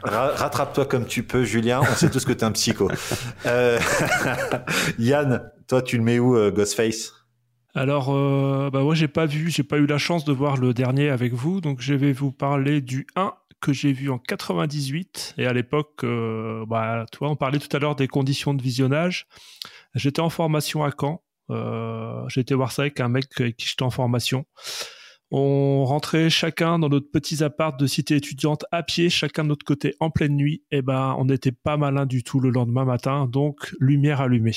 ra- 0.05 0.37
rattrape-toi 0.37 0.85
comme 0.87 1.05
tu 1.07 1.25
peux, 1.25 1.43
Julien. 1.43 1.81
On 1.83 1.95
sait 1.97 2.09
tous 2.09 2.25
que 2.25 2.33
t'es 2.33 2.45
un 2.45 2.53
psycho. 2.53 2.89
Euh, 3.47 3.81
Yann, 5.01 5.51
toi, 5.67 5.83
tu 5.83 5.97
le 5.97 6.05
mets 6.05 6.19
où, 6.21 6.37
Ghostface? 6.53 7.13
Alors, 7.75 8.11
euh, 8.11 8.69
bah 8.71 8.83
moi, 8.83 8.95
j'ai 8.95 9.09
pas 9.09 9.25
vu, 9.25 9.51
j'ai 9.51 9.63
pas 9.63 9.79
eu 9.79 9.87
la 9.87 9.97
chance 9.97 10.25
de 10.25 10.33
voir 10.33 10.59
le 10.59 10.75
dernier 10.75 11.09
avec 11.09 11.33
vous, 11.33 11.63
donc 11.63 11.81
je 11.81 11.95
vais 11.95 12.13
vous 12.13 12.31
parler 12.31 12.83
du 12.83 13.07
1 13.17 13.33
que 13.63 13.73
j'ai 13.73 13.93
vu 13.93 14.11
en 14.11 14.19
98. 14.19 15.35
Et 15.39 15.47
à 15.47 15.55
l'époque, 15.55 16.05
euh, 16.05 16.67
bah, 16.67 17.07
toi, 17.13 17.31
on 17.31 17.37
parlait 17.37 17.59
tout 17.59 17.75
à 17.75 17.79
l'heure 17.79 17.97
des 17.97 18.09
conditions 18.09 18.53
de 18.53 18.61
visionnage. 18.61 19.27
J'étais 19.95 20.21
en 20.21 20.29
formation 20.29 20.85
à 20.85 20.91
Caen. 20.91 21.23
Euh, 21.51 22.29
été 22.37 22.55
voir 22.55 22.73
ça 22.73 22.83
avec 22.83 23.01
un 23.01 23.09
mec 23.09 23.25
avec 23.41 23.57
qui 23.57 23.67
j'étais 23.67 23.83
en 23.83 23.91
formation. 23.91 24.45
On 25.31 25.85
rentrait 25.87 26.29
chacun 26.29 26.79
dans 26.79 26.91
notre 26.91 27.11
petits 27.11 27.43
appart 27.43 27.79
de 27.81 27.87
cité 27.87 28.17
étudiante 28.17 28.67
à 28.71 28.83
pied, 28.83 29.09
chacun 29.09 29.45
de 29.45 29.49
notre 29.49 29.65
côté 29.65 29.95
en 29.99 30.11
pleine 30.11 30.37
nuit. 30.37 30.63
Et 30.71 30.83
ben, 30.83 31.17
on 31.19 31.25
n'était 31.25 31.53
pas 31.53 31.79
malin 31.79 32.05
du 32.05 32.23
tout 32.23 32.39
le 32.39 32.51
lendemain 32.51 32.85
matin, 32.85 33.27
donc 33.27 33.75
lumière 33.81 34.21
allumée. 34.21 34.53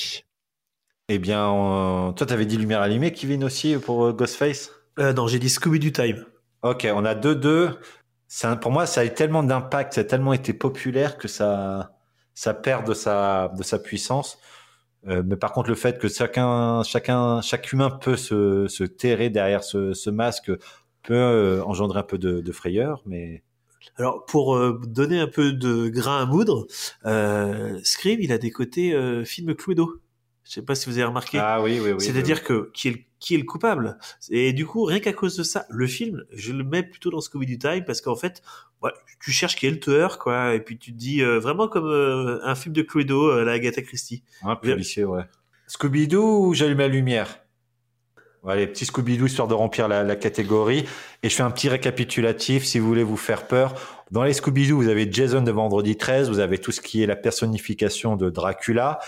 Eh 1.08 1.20
bien, 1.20 2.14
toi, 2.16 2.26
t'avais 2.26 2.48
dit 2.48 2.58
lumière 2.58 2.82
allumée, 2.82 3.14
Kevin 3.14 3.44
aussi, 3.44 3.78
pour 3.78 4.06
euh, 4.06 4.12
Ghostface? 4.14 4.72
Euh, 4.98 5.14
non, 5.14 5.28
j'ai 5.28 5.38
dit 5.38 5.50
Scooby-Doo 5.50 5.92
Time. 5.92 6.26
Ok, 6.64 6.88
on 6.92 7.06
a 7.06 7.14
2-2. 7.14 7.78
C'est 8.28 8.48
un- 8.48 8.56
Pour 8.56 8.72
moi, 8.72 8.88
ça 8.88 9.02
a 9.02 9.06
eu 9.06 9.14
tellement 9.14 9.44
d'impact, 9.44 9.94
ça 9.94 10.02
a 10.02 10.04
tellement 10.04 10.34
été 10.34 10.52
populaire 10.54 11.18
que 11.20 11.28
ça, 11.28 11.92
ça 12.34 12.56
perd 12.56 12.88
de 12.88 12.96
sa, 12.96 13.50
de 13.56 13.62
sa 13.62 13.78
puissance. 13.78 14.40
Euh, 15.08 15.22
mais 15.24 15.36
par 15.36 15.52
contre, 15.52 15.70
le 15.70 15.76
fait 15.76 16.00
que 16.00 16.08
chacun, 16.08 16.82
chacun, 16.82 17.40
chaque 17.42 17.72
humain 17.72 17.92
peut 17.92 18.18
se, 18.18 18.68
se 18.68 18.84
terrer 18.84 19.30
derrière 19.30 19.64
ce, 19.64 19.94
ce 19.94 20.10
masque 20.10 20.52
peut 21.04 21.14
euh, 21.14 21.64
engendrer 21.66 22.00
un 22.00 22.04
peu 22.04 22.18
de, 22.18 22.42
de 22.42 22.52
frayeur, 22.52 23.04
mais 23.06 23.44
Alors, 23.98 24.26
pour 24.26 24.56
euh, 24.56 24.82
donner 24.88 25.20
un 25.20 25.28
peu 25.28 25.52
de 25.52 25.88
grain 25.88 26.24
à 26.24 26.26
moudre, 26.26 26.66
Scream, 27.84 28.20
il 28.22 28.32
a 28.32 28.40
des 28.40 28.50
côtés 28.50 28.98
film 29.24 29.54
Cluedo. 29.54 30.00
Je 30.46 30.52
sais 30.52 30.62
pas 30.62 30.76
si 30.76 30.88
vous 30.88 30.98
avez 30.98 31.06
remarqué. 31.06 31.40
Ah 31.42 31.62
oui, 31.62 31.80
oui, 31.82 31.92
oui. 31.92 32.02
C'est-à-dire 32.02 32.44
que 32.44 32.70
qui 32.74 32.90
est, 32.90 32.92
le, 32.92 32.98
qui 33.20 33.34
est 33.34 33.38
le 33.40 33.46
coupable 33.46 33.98
Et 34.30 34.54
du 34.54 34.66
coup, 34.68 34.84
rien 34.84 35.00
qu'à 35.00 35.12
cause 35.12 35.36
de 35.36 35.44
ça, 35.44 35.66
le 35.70 35.88
film, 35.88 36.24
je 36.32 36.54
le 36.54 36.64
mets 36.64 36.84
plutôt 36.84 37.10
dans 37.10 37.20
Scooby-Doo 37.20 37.58
Time 37.58 37.84
parce 37.84 38.00
qu'en 38.00 38.16
fait, 38.16 38.44
ouais, 38.84 38.92
tu 39.20 39.32
cherches 39.32 39.56
qui 39.56 39.66
est 39.66 39.72
le 39.72 39.80
tueur, 39.80 40.20
quoi, 40.20 40.54
et 40.54 40.60
puis 40.60 40.78
tu 40.78 40.94
te 40.94 40.98
dis 40.98 41.24
euh, 41.24 41.40
vraiment 41.40 41.68
comme 41.68 41.88
euh, 41.88 42.40
un 42.44 42.54
film 42.54 42.76
de 42.76 42.84
Cluedo, 42.84 43.32
euh, 43.32 43.44
la 43.44 43.54
Agatha 43.54 43.82
Christie. 43.82 44.24
Un 44.44 44.56
policier, 44.56 45.04
ouais. 45.04 45.24
Scooby-Doo 45.68 46.46
ou 46.46 46.54
j'allume 46.54 46.78
la 46.78 46.88
lumière? 46.88 47.40
Allez, 48.48 48.68
petit 48.68 48.86
Scooby-Doo 48.86 49.26
histoire 49.26 49.48
de 49.48 49.56
remplir 49.56 49.88
la, 49.88 50.04
la 50.04 50.16
catégorie. 50.16 50.86
Et 51.24 51.30
je 51.30 51.36
fais 51.36 51.42
un 51.42 51.50
petit 51.50 51.68
récapitulatif 51.68 52.64
si 52.64 52.78
vous 52.78 52.86
voulez 52.86 53.02
vous 53.02 53.18
faire 53.18 53.48
peur. 53.48 53.74
Dans 54.12 54.24
les 54.24 54.34
Scooby-Doo, 54.34 54.76
vous 54.76 54.88
avez 54.88 55.12
Jason 55.12 55.42
de 55.42 55.52
Vendredi 55.52 55.98
13, 55.98 56.30
vous 56.30 56.38
avez 56.38 56.60
tout 56.60 56.72
ce 56.72 56.80
qui 56.80 57.02
est 57.02 57.08
la 57.08 57.16
personnification 57.16 58.16
de 58.16 58.30
Dracula, 58.30 59.00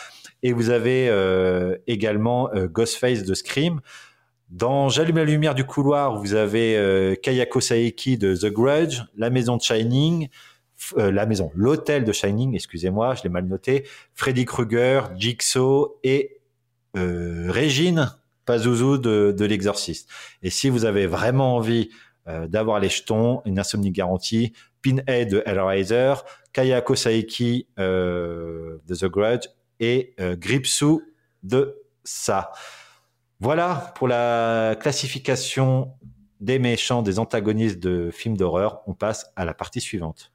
et 0.43 0.53
vous 0.53 0.69
avez 0.69 1.09
euh, 1.09 1.75
également 1.87 2.49
euh, 2.53 2.67
Ghostface 2.67 3.23
de 3.23 3.33
Scream. 3.33 3.81
Dans 4.49 4.87
J'allume 4.87 5.17
la 5.17 5.25
lumière 5.25 5.55
du 5.55 5.65
couloir, 5.65 6.19
vous 6.21 6.33
avez 6.33 6.77
euh, 6.77 7.15
Kayako 7.15 7.59
Saeki 7.59 8.17
de 8.17 8.35
The 8.35 8.45
Grudge, 8.45 9.01
La 9.17 9.29
Maison 9.29 9.57
de 9.57 9.61
Shining, 9.61 10.29
euh, 10.97 11.11
la 11.11 11.25
maison, 11.25 11.51
l'hôtel 11.55 12.03
de 12.03 12.11
Shining, 12.11 12.53
excusez-moi, 12.55 13.15
je 13.15 13.23
l'ai 13.23 13.29
mal 13.29 13.45
noté, 13.45 13.85
Freddy 14.13 14.45
Krueger, 14.45 15.09
Jigsaw 15.17 15.99
et 16.03 16.39
euh, 16.95 17.47
Régine 17.49 18.15
Pazuzu 18.45 18.99
de, 18.99 19.35
de 19.37 19.45
l'Exorciste. 19.45 20.09
Et 20.43 20.49
si 20.49 20.69
vous 20.69 20.85
avez 20.85 21.07
vraiment 21.07 21.55
envie 21.55 21.89
euh, 22.27 22.47
d'avoir 22.47 22.79
les 22.79 22.89
jetons, 22.89 23.41
une 23.45 23.59
insomnie 23.59 23.91
garantie, 23.91 24.53
Pinhead 24.81 25.31
de 25.31 25.43
Hellraiser, 25.45 26.13
Kayako 26.53 26.95
Saeki 26.95 27.67
de 27.77 28.79
The 28.87 29.05
Grudge 29.05 29.47
et 29.79 30.13
euh, 30.19 30.35
Gripsou 30.35 31.01
de 31.43 31.81
ça. 32.03 32.51
Voilà 33.39 33.93
pour 33.95 34.07
la 34.07 34.75
classification 34.79 35.93
des 36.39 36.59
méchants, 36.59 37.01
des 37.01 37.19
antagonistes 37.19 37.79
de 37.79 38.09
films 38.11 38.37
d'horreur. 38.37 38.81
On 38.87 38.93
passe 38.93 39.31
à 39.35 39.45
la 39.45 39.53
partie 39.53 39.81
suivante. 39.81 40.31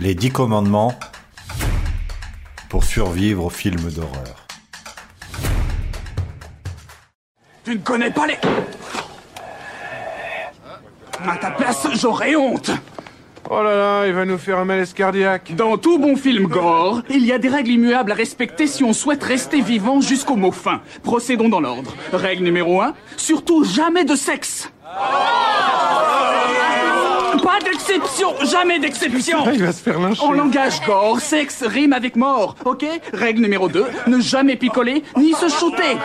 Les 0.00 0.14
dix 0.14 0.30
commandements 0.30 0.94
pour 2.68 2.84
survivre 2.84 3.46
aux 3.46 3.50
films 3.50 3.90
d'horreur. 3.90 4.46
Tu 7.64 7.72
ne 7.72 7.82
connais 7.82 8.10
pas 8.10 8.26
les... 8.26 8.36
À 11.20 11.36
ta 11.36 11.50
place, 11.50 11.86
j'aurais 12.00 12.36
honte 12.36 12.70
Oh 13.50 13.62
là 13.62 13.74
là, 13.74 14.06
il 14.06 14.12
va 14.12 14.26
nous 14.26 14.36
faire 14.36 14.58
un 14.58 14.66
malaise 14.66 14.92
cardiaque. 14.92 15.54
Dans 15.56 15.78
tout 15.78 15.98
bon 15.98 16.16
film 16.16 16.48
gore, 16.48 17.00
il 17.08 17.24
y 17.24 17.32
a 17.32 17.38
des 17.38 17.48
règles 17.48 17.70
immuables 17.70 18.12
à 18.12 18.14
respecter 18.14 18.66
si 18.66 18.84
on 18.84 18.92
souhaite 18.92 19.24
rester 19.24 19.62
vivant 19.62 20.02
jusqu'au 20.02 20.36
mot 20.36 20.52
fin. 20.52 20.82
Procédons 21.02 21.48
dans 21.48 21.60
l'ordre. 21.60 21.94
Règle 22.12 22.44
numéro 22.44 22.82
1, 22.82 22.92
surtout 23.16 23.64
jamais 23.64 24.04
de 24.04 24.16
sexe. 24.16 24.70
Pas 27.42 27.58
d'exception, 27.64 28.34
jamais 28.42 28.80
d'exception. 28.80 29.50
Il 29.50 29.64
va 29.64 29.72
se 29.72 29.82
faire 29.82 29.98
lyncher. 29.98 30.22
En 30.22 30.32
langage 30.32 30.82
gore, 30.84 31.18
sexe 31.18 31.62
rime 31.62 31.94
avec 31.94 32.16
mort, 32.16 32.54
ok? 32.66 32.84
Règle 33.14 33.40
numéro 33.40 33.70
2, 33.70 33.86
ne 34.08 34.20
jamais 34.20 34.56
picoler 34.56 35.02
ni 35.16 35.32
se 35.32 35.48
shooter. 35.48 35.96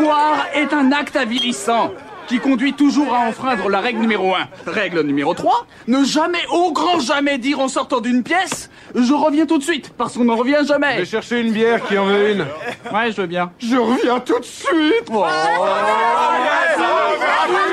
Boire 0.00 0.44
est 0.54 0.72
un 0.72 0.90
acte 0.90 1.14
avilissant 1.14 1.92
qui 2.26 2.38
conduit 2.38 2.74
toujours 2.74 3.14
à 3.14 3.20
enfreindre 3.20 3.68
la 3.68 3.80
règle 3.80 4.00
numéro 4.00 4.34
1. 4.34 4.48
Règle 4.66 5.02
numéro 5.02 5.34
3, 5.34 5.66
ne 5.86 6.04
jamais, 6.04 6.44
au 6.50 6.72
grand 6.72 6.98
jamais 6.98 7.38
dire 7.38 7.60
en 7.60 7.68
sortant 7.68 8.00
d'une 8.00 8.22
pièce, 8.22 8.70
je 8.94 9.12
reviens 9.12 9.46
tout 9.46 9.58
de 9.58 9.62
suite, 9.62 9.92
parce 9.96 10.16
qu'on 10.16 10.24
n'en 10.24 10.36
revient 10.36 10.62
jamais. 10.66 10.94
Je 10.94 10.98
vais 11.00 11.06
chercher 11.06 11.40
une 11.40 11.52
bière 11.52 11.86
qui 11.86 11.96
en 11.98 12.06
veut 12.06 12.32
une. 12.32 12.46
Ouais, 12.92 13.12
je 13.12 13.20
veux 13.20 13.26
bien. 13.26 13.52
Je 13.58 13.76
reviens 13.76 14.20
tout 14.20 14.38
de 14.38 14.44
suite. 14.44 15.08
Oh. 15.10 15.24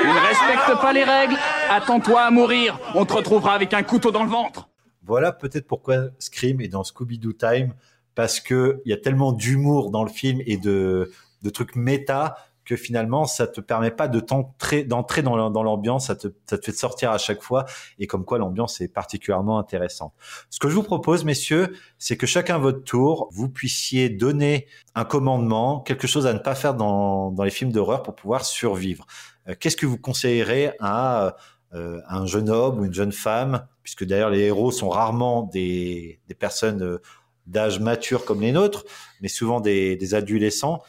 Il 0.02 0.08
ne 0.08 0.26
respecte 0.28 0.80
pas 0.80 0.92
les 0.92 1.04
règles, 1.04 1.36
attends-toi 1.70 2.22
à 2.22 2.30
mourir, 2.30 2.78
on 2.94 3.04
te 3.04 3.12
retrouvera 3.12 3.54
avec 3.54 3.74
un 3.74 3.82
couteau 3.82 4.10
dans 4.10 4.22
le 4.22 4.30
ventre. 4.30 4.68
Voilà 5.02 5.32
peut-être 5.32 5.66
pourquoi 5.66 6.04
Scream 6.18 6.60
est 6.60 6.68
dans 6.68 6.82
Scooby-Doo 6.82 7.32
Time, 7.32 7.74
parce 8.14 8.40
que 8.40 8.80
il 8.84 8.90
y 8.90 8.92
a 8.92 8.96
tellement 8.96 9.32
d'humour 9.32 9.90
dans 9.90 10.04
le 10.04 10.10
film 10.10 10.40
et 10.46 10.56
de, 10.56 11.10
de 11.42 11.50
trucs 11.50 11.76
méta 11.76 12.36
que 12.64 12.76
finalement 12.76 13.26
ça 13.26 13.46
te 13.46 13.60
permet 13.60 13.90
pas 13.90 14.08
de 14.08 14.20
t'entrer 14.20 14.84
d'entrer 14.84 15.22
dans 15.22 15.36
l'am- 15.36 15.52
dans 15.52 15.62
l'ambiance, 15.62 16.06
ça 16.06 16.16
te, 16.16 16.28
ça 16.46 16.58
te 16.58 16.64
fait 16.64 16.72
sortir 16.72 17.10
à 17.10 17.18
chaque 17.18 17.42
fois 17.42 17.64
et 17.98 18.06
comme 18.06 18.24
quoi 18.24 18.38
l'ambiance 18.38 18.80
est 18.80 18.88
particulièrement 18.88 19.58
intéressante. 19.58 20.12
Ce 20.50 20.58
que 20.58 20.68
je 20.68 20.74
vous 20.74 20.82
propose, 20.82 21.24
messieurs, 21.24 21.74
c'est 21.98 22.16
que 22.16 22.26
chacun 22.26 22.58
votre 22.58 22.82
tour, 22.84 23.28
vous 23.32 23.48
puissiez 23.48 24.08
donner 24.08 24.66
un 24.94 25.04
commandement, 25.04 25.80
quelque 25.80 26.06
chose 26.06 26.26
à 26.26 26.32
ne 26.32 26.38
pas 26.38 26.54
faire 26.54 26.74
dans, 26.74 27.30
dans 27.30 27.44
les 27.44 27.50
films 27.50 27.72
d'horreur 27.72 28.02
pour 28.02 28.14
pouvoir 28.14 28.44
survivre. 28.44 29.06
Euh, 29.48 29.54
Qu'est-ce 29.58 29.76
que 29.76 29.86
vous 29.86 29.98
conseillerez 29.98 30.72
à 30.80 31.36
euh, 31.74 32.00
un 32.08 32.26
jeune 32.26 32.48
homme 32.50 32.80
ou 32.80 32.84
une 32.84 32.94
jeune 32.94 33.12
femme, 33.12 33.66
puisque 33.82 34.04
d'ailleurs 34.04 34.30
les 34.30 34.40
héros 34.40 34.70
sont 34.70 34.88
rarement 34.88 35.42
des, 35.42 36.20
des 36.28 36.34
personnes 36.34 36.82
euh, 36.82 37.02
d'âge 37.46 37.78
mature 37.78 38.24
comme 38.24 38.40
les 38.40 38.52
nôtres, 38.52 38.84
mais 39.20 39.28
souvent 39.28 39.60
des, 39.60 39.96
des 39.96 40.14
adolescents. 40.14 40.82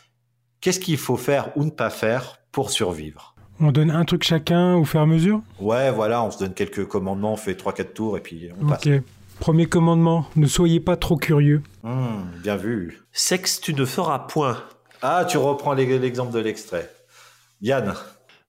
Qu'est-ce 0.61 0.80
qu'il 0.80 0.98
faut 0.98 1.18
faire 1.18 1.56
ou 1.57 1.64
ne 1.64 1.69
pas 1.69 1.90
faire 1.90 2.38
pour 2.52 2.69
survivre? 2.72 3.36
On 3.60 3.72
donne 3.72 3.91
un 3.91 4.03
truc 4.03 4.23
chacun 4.23 4.76
au 4.76 4.84
fur 4.84 4.99
et 4.99 5.03
à 5.03 5.06
mesure? 5.06 5.41
Ouais, 5.60 5.91
voilà, 5.91 6.23
on 6.23 6.32
se 6.32 6.40
donne 6.40 6.53
quelques 6.53 6.86
commandements, 6.88 7.34
on 7.34 7.38
fait 7.38 7.53
3-4 7.53 7.94
tours 7.94 8.18
et 8.18 8.22
puis 8.22 8.49
on 8.61 8.68
passe. 8.68 8.86
Ok. 8.86 9.02
Premier 9.40 9.65
commandement, 9.65 10.26
ne 10.36 10.48
soyez 10.48 10.80
pas 10.80 10.95
trop 10.98 11.18
curieux. 11.18 11.61
Hmm, 11.84 12.23
bien 12.41 12.56
vu. 12.56 12.99
Sexe, 13.11 13.60
tu 13.61 13.73
ne 13.73 13.86
feras 13.86 14.19
point. 14.19 14.57
Ah, 15.02 15.26
tu 15.27 15.38
reprends 15.38 15.73
l'e- 15.73 15.98
l'exemple 15.99 16.32
de 16.34 16.40
l'extrait. 16.40 16.90
Yann 17.61 17.94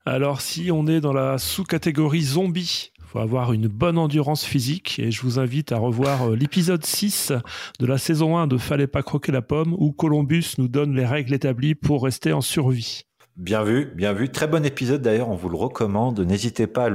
Alors, 0.04 0.40
si 0.40 0.70
on 0.72 0.86
est 0.86 1.00
dans 1.00 1.12
la 1.12 1.38
sous-catégorie 1.38 2.22
zombie, 2.22 2.92
faut 3.06 3.18
avoir 3.20 3.52
une 3.52 3.68
bonne 3.68 3.98
endurance 3.98 4.44
physique 4.44 4.98
et 4.98 5.10
je 5.10 5.22
vous 5.22 5.38
invite 5.38 5.72
à 5.72 5.78
revoir 5.78 6.30
euh, 6.30 6.36
l'épisode 6.36 6.84
6 6.84 7.32
de 7.78 7.86
la 7.86 7.98
saison 7.98 8.36
1 8.36 8.48
de 8.48 8.58
Fallait 8.58 8.86
pas 8.86 9.02
croquer 9.02 9.32
la 9.32 9.42
pomme 9.42 9.74
où 9.78 9.92
Columbus 9.92 10.54
nous 10.58 10.68
donne 10.68 10.94
les 10.94 11.06
règles 11.06 11.32
établies 11.32 11.74
pour 11.74 12.04
rester 12.04 12.32
en 12.32 12.40
survie. 12.40 13.02
Bien 13.36 13.62
vu, 13.62 13.92
bien 13.94 14.12
vu. 14.12 14.28
Très 14.28 14.48
bon 14.48 14.64
épisode 14.64 15.02
d'ailleurs, 15.02 15.28
on 15.28 15.36
vous 15.36 15.48
le 15.48 15.56
recommande. 15.56 16.18
N'hésitez 16.20 16.66
pas 16.66 16.90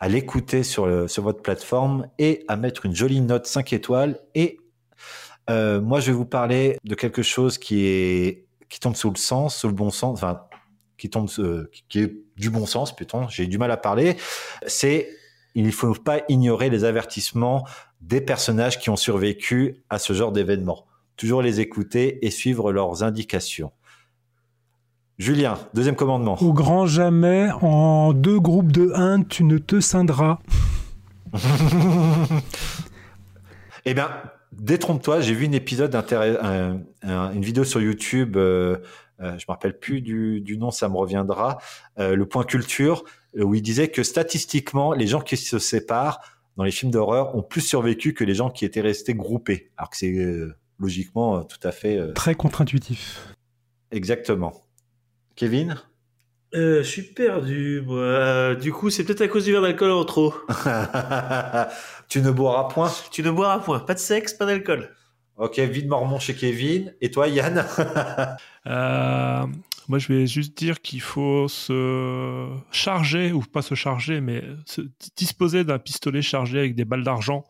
à 0.00 0.08
l'écouter 0.08 0.62
sur, 0.62 1.10
sur 1.10 1.22
votre 1.22 1.42
plateforme 1.42 2.06
et 2.18 2.44
à 2.48 2.56
mettre 2.56 2.86
une 2.86 2.94
jolie 2.94 3.20
note 3.20 3.46
5 3.46 3.72
étoiles. 3.72 4.18
Et 4.34 4.58
euh, 5.50 5.80
moi, 5.80 6.00
je 6.00 6.06
vais 6.06 6.16
vous 6.16 6.26
parler 6.26 6.78
de 6.84 6.94
quelque 6.94 7.22
chose 7.22 7.58
qui 7.58 7.86
est 7.86 8.44
qui 8.68 8.80
tombe 8.80 8.96
sous 8.96 9.10
le 9.10 9.16
sens, 9.16 9.56
sous 9.56 9.68
le 9.68 9.74
bon 9.74 9.90
sens, 9.90 10.18
enfin 10.18 10.42
qui 10.98 11.08
tombe, 11.08 11.28
euh, 11.38 11.70
qui 11.88 12.00
est 12.00 12.16
du 12.38 12.50
bon 12.50 12.66
sens, 12.66 12.94
putain, 12.94 13.26
j'ai 13.28 13.46
du 13.46 13.58
mal 13.58 13.70
à 13.70 13.76
parler. 13.76 14.16
C'est 14.66 15.08
il 15.54 15.66
ne 15.66 15.70
faut 15.70 15.94
pas 15.94 16.20
ignorer 16.28 16.70
les 16.70 16.84
avertissements 16.84 17.66
des 18.00 18.20
personnages 18.20 18.78
qui 18.78 18.90
ont 18.90 18.96
survécu 18.96 19.82
à 19.90 19.98
ce 19.98 20.12
genre 20.12 20.30
d'événement. 20.30 20.86
Toujours 21.16 21.42
les 21.42 21.58
écouter 21.60 22.24
et 22.24 22.30
suivre 22.30 22.70
leurs 22.72 23.02
indications. 23.02 23.72
Julien, 25.18 25.58
deuxième 25.74 25.96
commandement. 25.96 26.40
Au 26.40 26.52
grand 26.52 26.86
jamais, 26.86 27.48
en 27.60 28.12
deux 28.12 28.38
groupes 28.38 28.70
de 28.70 28.92
1, 28.94 29.24
tu 29.24 29.42
ne 29.42 29.58
te 29.58 29.80
scindras. 29.80 30.38
eh 33.84 33.94
bien, 33.94 34.10
détrompe-toi, 34.52 35.20
j'ai 35.20 35.34
vu 35.34 35.46
une 35.46 35.54
épisode 35.54 35.92
un, 35.96 36.78
une 37.02 37.42
vidéo 37.42 37.64
sur 37.64 37.80
YouTube, 37.80 38.36
euh, 38.36 38.76
je 39.20 39.24
me 39.26 39.48
rappelle 39.48 39.78
plus 39.78 40.00
du, 40.00 40.40
du, 40.40 40.58
nom, 40.58 40.70
ça 40.70 40.88
me 40.88 40.96
reviendra, 40.96 41.58
euh, 41.98 42.14
le 42.16 42.26
point 42.26 42.44
culture, 42.44 43.04
où 43.36 43.54
il 43.54 43.62
disait 43.62 43.88
que 43.88 44.02
statistiquement, 44.02 44.92
les 44.92 45.06
gens 45.06 45.20
qui 45.20 45.36
se 45.36 45.58
séparent 45.58 46.20
dans 46.56 46.64
les 46.64 46.70
films 46.72 46.90
d'horreur 46.90 47.34
ont 47.36 47.42
plus 47.42 47.60
survécu 47.60 48.14
que 48.14 48.24
les 48.24 48.34
gens 48.34 48.50
qui 48.50 48.64
étaient 48.64 48.80
restés 48.80 49.14
groupés. 49.14 49.70
Alors 49.76 49.90
que 49.90 49.96
c'est 49.96 50.12
euh, 50.12 50.56
logiquement 50.78 51.38
euh, 51.38 51.42
tout 51.42 51.58
à 51.62 51.70
fait... 51.72 51.96
euh, 51.98 52.12
Très 52.14 52.34
contre-intuitif. 52.34 53.28
Exactement. 53.92 54.64
Kevin? 55.36 55.76
Euh, 56.54 56.78
je 56.82 56.88
suis 56.88 57.02
perdu, 57.02 57.82
moi. 57.86 57.98
Euh, 58.00 58.54
Du 58.54 58.72
coup, 58.72 58.90
c'est 58.90 59.04
peut-être 59.04 59.20
à 59.20 59.28
cause 59.28 59.44
du 59.44 59.52
verre 59.52 59.62
d'alcool 59.62 59.90
en 59.92 60.04
trop. 60.04 60.34
Tu 62.08 62.22
ne 62.22 62.30
boiras 62.30 62.68
point? 62.68 62.90
Tu 63.12 63.22
ne 63.22 63.30
boiras 63.30 63.58
point. 63.58 63.80
Pas 63.80 63.94
de 63.94 63.98
sexe, 63.98 64.32
pas 64.32 64.46
d'alcool. 64.46 64.90
Ok, 65.38 65.60
vide 65.60 65.86
mormon 65.86 66.18
chez 66.18 66.34
Kevin. 66.34 66.92
Et 67.00 67.10
toi, 67.10 67.28
Yann 67.28 67.64
Euh, 68.66 69.46
moi, 69.88 69.98
je 69.98 70.12
vais 70.12 70.26
juste 70.26 70.58
dire 70.58 70.82
qu'il 70.82 71.00
faut 71.00 71.48
se 71.48 72.46
charger, 72.70 73.32
ou 73.32 73.40
pas 73.40 73.62
se 73.62 73.74
charger, 73.74 74.20
mais 74.20 74.42
se 74.66 74.82
disposer 75.16 75.64
d'un 75.64 75.78
pistolet 75.78 76.20
chargé 76.20 76.58
avec 76.58 76.74
des 76.74 76.84
balles 76.84 77.04
d'argent 77.04 77.44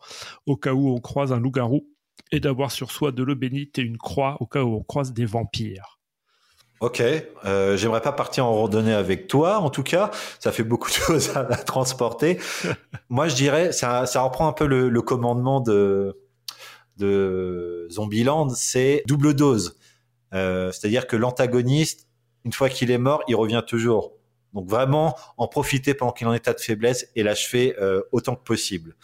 au 0.45 0.55
cas 0.55 0.71
où 0.71 0.95
on 0.95 1.01
croise 1.01 1.33
un 1.33 1.39
loup-garou, 1.39 1.89
et 2.31 2.39
d'avoir 2.39 2.71
sur 2.71 2.91
soi 2.91 3.11
de 3.11 3.21
l'eau 3.21 3.35
bénite 3.35 3.79
et 3.79 3.81
une 3.81 3.97
croix 3.97 4.37
au 4.39 4.45
cas 4.45 4.61
où 4.61 4.75
on 4.75 4.83
croise 4.83 5.11
des 5.11 5.25
vampires. 5.25 5.99
Ok, 6.79 7.03
euh, 7.43 7.75
j'aimerais 7.75 8.01
pas 8.01 8.13
partir 8.13 8.45
en 8.45 8.53
randonnée 8.53 8.93
avec 8.93 9.27
toi, 9.27 9.57
en 9.59 9.69
tout 9.69 9.83
cas, 9.83 10.11
ça 10.39 10.53
fait 10.53 10.63
beaucoup 10.63 10.87
de 10.89 10.93
choses 11.07 11.35
à, 11.35 11.41
à 11.41 11.57
transporter. 11.57 12.39
Moi, 13.09 13.27
je 13.27 13.35
dirais, 13.35 13.73
ça, 13.73 14.05
ça 14.05 14.21
reprend 14.21 14.47
un 14.47 14.53
peu 14.53 14.67
le, 14.67 14.87
le 14.87 15.01
commandement 15.01 15.59
de, 15.59 16.15
de 16.99 17.87
Zombieland, 17.91 18.49
c'est 18.49 19.03
double 19.07 19.33
dose. 19.33 19.77
Euh, 20.33 20.71
C'est-à-dire 20.71 21.07
que 21.07 21.15
l'antagoniste, 21.15 22.07
une 22.45 22.53
fois 22.53 22.69
qu'il 22.69 22.91
est 22.91 22.97
mort, 22.99 23.23
il 23.27 23.35
revient 23.35 23.63
toujours. 23.65 24.13
Donc 24.53 24.67
vraiment, 24.69 25.15
en 25.37 25.47
profiter 25.47 25.93
pendant 25.93 26.11
qu'il 26.11 26.25
est 26.27 26.29
en 26.29 26.33
état 26.33 26.53
de 26.53 26.59
faiblesse 26.59 27.07
et 27.15 27.23
l'achever 27.23 27.75
euh, 27.81 28.01
autant 28.11 28.35
que 28.35 28.43
possible. 28.43 28.95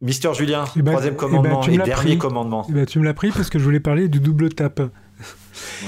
Mister 0.00 0.32
Julien, 0.34 0.64
Eh 0.76 0.82
ben- 0.82 0.92
troisième 0.92 1.14
eh 1.14 1.16
ben, 1.16 1.20
commandement 1.20 1.60
tu 1.60 1.70
me 1.70 1.74
et 1.76 1.78
dernier 1.78 2.10
pris. 2.10 2.18
commandement. 2.18 2.66
Eh 2.68 2.72
ben, 2.72 2.84
tu 2.86 2.98
me 2.98 3.04
l'as 3.04 3.14
pris 3.14 3.30
parce 3.30 3.48
que 3.50 3.58
je 3.58 3.64
voulais 3.64 3.80
parler 3.80 4.08
du 4.08 4.20
double 4.20 4.50
tape. 4.54 4.82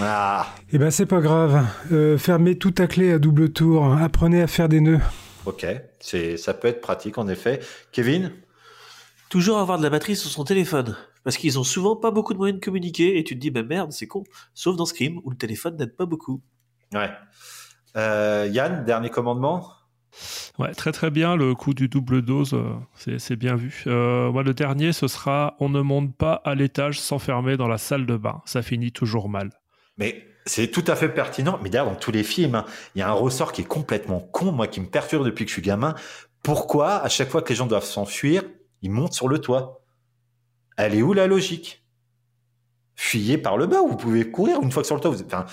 Ah, 0.01 0.47
Eh 0.73 0.79
ben 0.79 0.91
c'est 0.91 1.07
pas 1.07 1.21
grave. 1.21 1.67
Euh, 1.93 2.17
fermez 2.19 2.57
tout 2.57 2.75
à 2.79 2.87
clé 2.87 3.13
à 3.13 3.19
double 3.19 3.51
tour. 3.53 3.85
Apprenez 3.95 4.43
à 4.43 4.47
faire 4.47 4.69
des 4.69 4.81
nœuds. 4.81 5.01
ok, 5.45 5.67
c'est 6.01 6.37
ça 6.37 6.55
peut 6.55 6.69
être 6.69 6.81
pratique 6.81 7.19
en 7.19 7.29
effet. 7.29 7.61
Kevin? 7.93 8.33
Toujours 9.29 9.59
avoir 9.59 9.79
de 9.79 9.83
la 9.83 9.91
batterie 9.91 10.17
sur 10.17 10.31
son 10.31 10.45
téléphone. 10.45 10.97
Parce 11.27 11.39
qu'ils 11.39 11.59
ont 11.59 11.65
souvent 11.65 11.97
pas 11.97 12.13
beaucoup 12.13 12.35
de 12.35 12.39
moyens 12.39 12.61
de 12.61 12.65
communiquer 12.65 13.19
et 13.19 13.25
tu 13.25 13.35
te 13.35 13.41
dis, 13.41 13.51
bah 13.51 13.65
merde, 13.65 13.91
c'est 13.91 14.07
con. 14.07 14.23
Sauf 14.55 14.77
dans 14.77 14.87
Scream 14.87 15.21
où 15.25 15.31
le 15.31 15.37
téléphone 15.37 15.77
n'aide 15.77 15.97
pas 15.97 16.07
beaucoup. 16.07 16.41
Ouais. 16.95 17.11
Euh, 17.97 18.49
Yann, 18.49 18.85
dernier 18.85 19.11
commandement? 19.11 19.73
Ouais, 20.61 20.73
très 20.73 20.93
très 20.93 21.11
bien, 21.11 21.35
le 21.35 21.57
coup 21.57 21.75
du 21.75 21.89
double 21.89 22.23
dose, 22.23 22.55
euh, 22.55 22.75
c'est 22.95 23.19
c'est 23.19 23.35
bien 23.35 23.57
vu. 23.57 23.83
Euh, 23.89 24.31
moi, 24.31 24.45
le 24.45 24.55
dernier, 24.55 24.93
ce 24.93 25.09
sera 25.09 25.57
on 25.59 25.69
ne 25.69 25.81
monte 25.81 26.15
pas 26.15 26.35
à 26.45 26.55
l'étage 26.55 27.01
s'enfermer 27.01 27.57
dans 27.57 27.67
la 27.67 27.79
salle 27.79 28.07
de 28.07 28.17
bain. 28.17 28.41
Ça 28.45 28.63
finit 28.63 28.93
toujours 28.93 29.29
mal. 29.29 29.51
Mais 29.97 30.29
c'est 30.45 30.71
tout 30.71 30.85
à 30.87 30.95
fait 30.95 31.09
pertinent. 31.09 31.59
Mais 31.61 31.71
d'ailleurs, 31.71 31.91
dans 31.91 31.97
tous 31.97 32.13
les 32.13 32.23
films, 32.23 32.55
hein, 32.55 32.67
il 32.95 33.01
y 33.01 33.03
a 33.03 33.09
un 33.09 33.15
ressort 33.15 33.51
qui 33.51 33.63
est 33.63 33.65
complètement 33.65 34.21
con, 34.21 34.53
moi, 34.53 34.69
qui 34.69 34.81
me 34.81 34.87
perturbe 34.87 35.25
depuis 35.25 35.45
que 35.45 35.49
je 35.49 35.55
suis 35.55 35.63
gamin. 35.63 35.97
Pourquoi, 36.45 36.99
à 36.99 37.09
chaque 37.09 37.31
fois 37.31 37.43
que 37.43 37.49
les 37.49 37.57
gens 37.57 37.67
doivent 37.67 37.83
s'enfuir, 37.83 38.45
ils 38.83 38.93
montent 38.93 39.15
sur 39.15 39.27
le 39.27 39.41
toit? 39.41 39.83
Elle 40.77 40.95
est 40.95 41.03
où 41.03 41.13
la 41.13 41.27
logique? 41.27 41.85
Fuyez 42.95 43.39
par 43.39 43.57
le 43.57 43.67
bas, 43.67 43.81
vous 43.81 43.97
pouvez 43.97 44.31
courir 44.31 44.61
une 44.63 44.73
fois 44.73 44.83
que 44.83 44.87
sur 44.87 44.97
le 44.97 45.01
toit. 45.01 45.11
Vous 45.11 45.21
êtes, 45.21 45.27
enfin, 45.27 45.47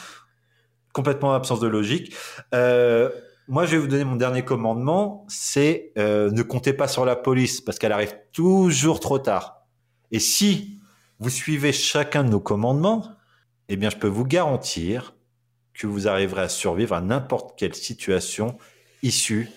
complètement 0.94 1.34
absence 1.34 1.60
de 1.60 1.68
logique. 1.68 2.16
Euh, 2.54 3.10
moi, 3.48 3.66
je 3.66 3.72
vais 3.72 3.78
vous 3.78 3.88
donner 3.88 4.06
mon 4.06 4.16
dernier 4.16 4.46
commandement, 4.46 5.26
c'est 5.28 5.92
euh, 5.98 6.32
ne 6.32 6.44
comptez 6.44 6.72
pas 6.72 6.88
sur 6.88 7.04
la 7.04 7.18
police 7.18 7.60
parce 7.60 7.78
qu'elle 7.78 7.92
arrive 7.92 8.16
toujours 8.32 9.02
trop 9.02 9.20
tard. 9.20 9.66
Et 10.12 10.20
si 10.20 10.80
vous 11.20 11.30
suivez 11.30 11.74
chacun 11.74 12.24
de 12.24 12.30
nos 12.30 12.40
commandements, 12.40 13.06
eh 13.68 13.76
bien, 13.76 13.90
je 13.90 13.98
peux 13.98 14.08
vous 14.08 14.26
garantir 14.26 15.16
que 15.74 15.88
vous 15.88 16.08
arriverez 16.08 16.44
à 16.44 16.50
survivre 16.50 16.96
à 16.96 17.02
n'importe 17.02 17.58
quelle 17.58 17.76
situation 17.76 18.58
issue 19.02 19.50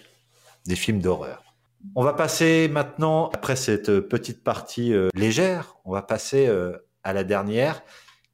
des 0.66 0.76
films 0.76 1.00
d'horreur. 1.00 1.45
On 1.94 2.02
va 2.02 2.12
passer 2.12 2.68
maintenant, 2.68 3.30
après 3.30 3.56
cette 3.56 4.00
petite 4.00 4.42
partie 4.42 4.92
euh, 4.92 5.08
légère, 5.14 5.76
on 5.84 5.92
va 5.92 6.02
passer 6.02 6.46
euh, 6.46 6.76
à 7.04 7.12
la 7.12 7.24
dernière 7.24 7.82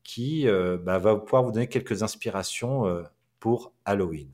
qui 0.03 0.49
euh, 0.49 0.79
bah, 0.81 0.99
va 0.99 1.17
pouvoir 1.17 1.43
vous 1.45 1.53
donner 1.53 1.69
quelques 1.69 2.03
inspirations 2.03 2.87
euh, 2.87 3.03
pour 3.39 3.73
Halloween. 3.85 4.31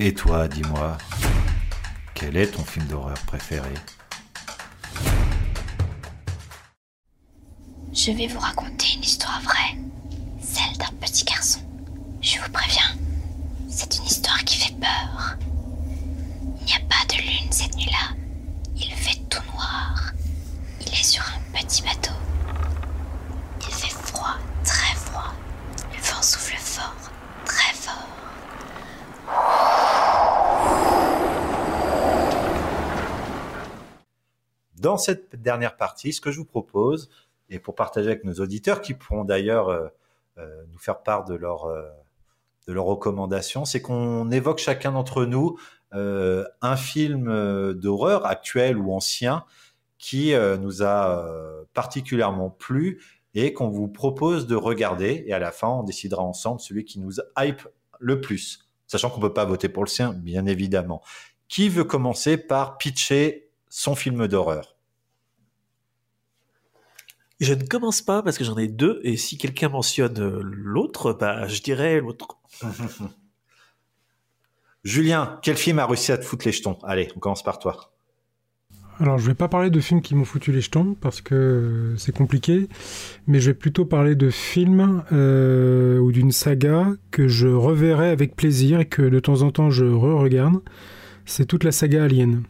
Et 0.00 0.12
toi, 0.12 0.48
dis-moi, 0.48 0.98
quel 2.14 2.36
est 2.36 2.48
ton 2.48 2.64
film 2.64 2.86
d'horreur 2.86 3.18
préféré? 3.26 3.70
Je 7.92 8.10
vais 8.10 8.26
vous 8.26 8.40
raconter 8.40 8.86
une 8.96 9.04
histoire 9.04 9.40
vraie, 9.42 9.78
celle 10.40 10.76
d'un 10.78 10.92
petit 11.00 11.24
garçon. 11.24 11.60
Je 12.20 12.38
vous 12.40 12.50
préviens, 12.50 12.98
c'est 13.68 13.96
une 13.96 14.04
histoire 14.04 14.44
qui 14.44 14.58
fait 14.58 14.74
peur. 14.74 15.36
Il 16.66 16.68
n'y 16.68 16.72
a 16.72 16.88
pas 16.88 17.04
de 17.14 17.20
lune 17.20 17.52
cette 17.52 17.76
nuit-là. 17.76 18.16
Il 18.74 18.90
fait 18.90 19.20
tout 19.28 19.42
noir. 19.52 20.12
Il 20.80 20.88
est 20.88 21.04
sur 21.04 21.22
un 21.22 21.58
petit 21.60 21.82
bateau. 21.82 22.14
Il 23.60 23.74
fait 23.74 23.92
froid, 23.92 24.36
très 24.64 24.94
froid. 24.96 25.34
Le 25.92 26.00
vent 26.00 26.22
souffle 26.22 26.56
fort, 26.56 26.94
très 27.44 27.74
fort. 27.74 28.08
Dans 34.76 34.96
cette 34.96 35.36
dernière 35.36 35.76
partie, 35.76 36.14
ce 36.14 36.22
que 36.22 36.30
je 36.30 36.38
vous 36.38 36.46
propose, 36.46 37.10
et 37.50 37.58
pour 37.58 37.74
partager 37.74 38.06
avec 38.06 38.24
nos 38.24 38.40
auditeurs, 38.40 38.80
qui 38.80 38.94
pourront 38.94 39.24
d'ailleurs 39.24 39.68
euh, 39.68 39.88
euh, 40.38 40.64
nous 40.72 40.78
faire 40.78 41.02
part 41.02 41.26
de 41.26 41.34
leur 41.34 41.66
euh, 41.66 41.90
de 42.66 42.72
leurs 42.72 42.86
recommandations, 42.86 43.66
c'est 43.66 43.82
qu'on 43.82 44.30
évoque 44.30 44.58
chacun 44.58 44.92
d'entre 44.92 45.26
nous 45.26 45.58
un 45.94 46.76
film 46.76 47.28
euh, 47.28 47.72
d'horreur 47.74 48.26
actuel 48.26 48.76
ou 48.76 48.92
ancien 48.92 49.44
qui 50.04 50.34
euh, 50.34 50.58
nous 50.58 50.82
a 50.82 51.18
euh, 51.18 51.64
particulièrement 51.72 52.50
plu 52.50 53.02
et 53.34 53.54
qu'on 53.54 53.70
vous 53.70 53.88
propose 53.88 54.46
de 54.46 54.54
regarder. 54.54 55.24
Et 55.26 55.32
à 55.32 55.38
la 55.38 55.50
fin, 55.50 55.68
on 55.68 55.82
décidera 55.82 56.22
ensemble 56.22 56.60
celui 56.60 56.84
qui 56.84 57.00
nous 57.00 57.14
hype 57.38 57.66
le 58.00 58.20
plus, 58.20 58.68
sachant 58.86 59.08
qu'on 59.08 59.20
peut 59.22 59.32
pas 59.32 59.46
voter 59.46 59.70
pour 59.70 59.82
le 59.82 59.88
sien, 59.88 60.12
bien 60.12 60.44
évidemment. 60.44 61.00
Qui 61.48 61.70
veut 61.70 61.84
commencer 61.84 62.36
par 62.36 62.76
pitcher 62.76 63.48
son 63.70 63.94
film 63.94 64.28
d'horreur? 64.28 64.76
Je 67.40 67.54
ne 67.54 67.64
commence 67.64 68.02
pas 68.02 68.22
parce 68.22 68.36
que 68.36 68.44
j'en 68.44 68.58
ai 68.58 68.68
deux 68.68 69.00
et 69.04 69.16
si 69.16 69.38
quelqu'un 69.38 69.70
mentionne 69.70 70.20
euh, 70.20 70.40
l'autre, 70.42 71.14
bah 71.14 71.48
je 71.48 71.62
dirais 71.62 71.98
l'autre. 72.00 72.38
Julien, 74.84 75.38
quel 75.42 75.56
film 75.56 75.78
a 75.78 75.86
réussi 75.86 76.12
à 76.12 76.18
te 76.18 76.24
foutre 76.24 76.46
les 76.46 76.52
jetons? 76.52 76.76
Allez, 76.84 77.08
on 77.16 77.18
commence 77.18 77.42
par 77.42 77.58
toi. 77.58 77.90
Alors, 79.00 79.18
je 79.18 79.26
vais 79.26 79.34
pas 79.34 79.48
parler 79.48 79.70
de 79.70 79.80
films 79.80 80.02
qui 80.02 80.14
m'ont 80.14 80.24
foutu 80.24 80.52
les 80.52 80.60
jetons 80.60 80.94
parce 81.00 81.20
que 81.20 81.94
c'est 81.96 82.14
compliqué, 82.14 82.68
mais 83.26 83.40
je 83.40 83.50
vais 83.50 83.54
plutôt 83.54 83.86
parler 83.86 84.14
de 84.14 84.30
films 84.30 85.02
euh, 85.10 85.98
ou 85.98 86.12
d'une 86.12 86.30
saga 86.30 86.92
que 87.10 87.26
je 87.26 87.48
reverrai 87.48 88.10
avec 88.10 88.36
plaisir 88.36 88.78
et 88.78 88.84
que 88.84 89.02
de 89.02 89.18
temps 89.18 89.42
en 89.42 89.50
temps 89.50 89.70
je 89.70 89.84
re-regarde. 89.84 90.60
C'est 91.24 91.46
toute 91.46 91.64
la 91.64 91.72
saga 91.72 92.04
Alien. 92.04 92.42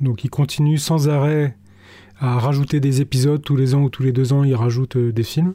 Donc, 0.00 0.24
il 0.24 0.30
continue 0.30 0.76
sans 0.76 1.08
arrêt 1.08 1.56
à 2.20 2.38
rajouter 2.38 2.80
des 2.80 3.00
épisodes 3.00 3.42
tous 3.42 3.56
les 3.56 3.74
ans 3.74 3.82
ou 3.82 3.90
tous 3.90 4.02
les 4.02 4.12
deux 4.12 4.32
ans, 4.32 4.44
il 4.44 4.54
rajoute 4.54 4.96
euh, 4.96 5.12
des 5.12 5.22
films. 5.22 5.54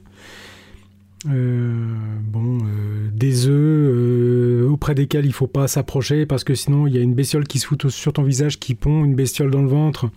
Euh, 1.30 1.96
bon, 2.22 2.58
euh, 2.60 3.10
des 3.14 3.48
œufs 3.48 3.54
euh, 3.54 4.68
au 4.68 4.76
près 4.76 4.94
desquels 4.94 5.26
il 5.26 5.32
faut 5.32 5.48
pas 5.48 5.70
s'approcher 5.70 6.26
parce 6.26 6.44
que 6.44 6.54
sinon 6.54 6.86
il 6.86 6.96
y 6.96 6.98
a 6.98 7.02
une 7.02 7.14
bestiole 7.14 7.48
qui 7.48 7.60
se 7.60 7.68
fout 7.68 7.90
sur 7.90 8.12
ton 8.12 8.24
visage, 8.24 8.60
qui 8.60 8.76
pond 8.76 9.06
une 9.06 9.16
bestiole 9.16 9.50
dans 9.50 9.62
le 9.62 9.70
ventre. 9.70 10.10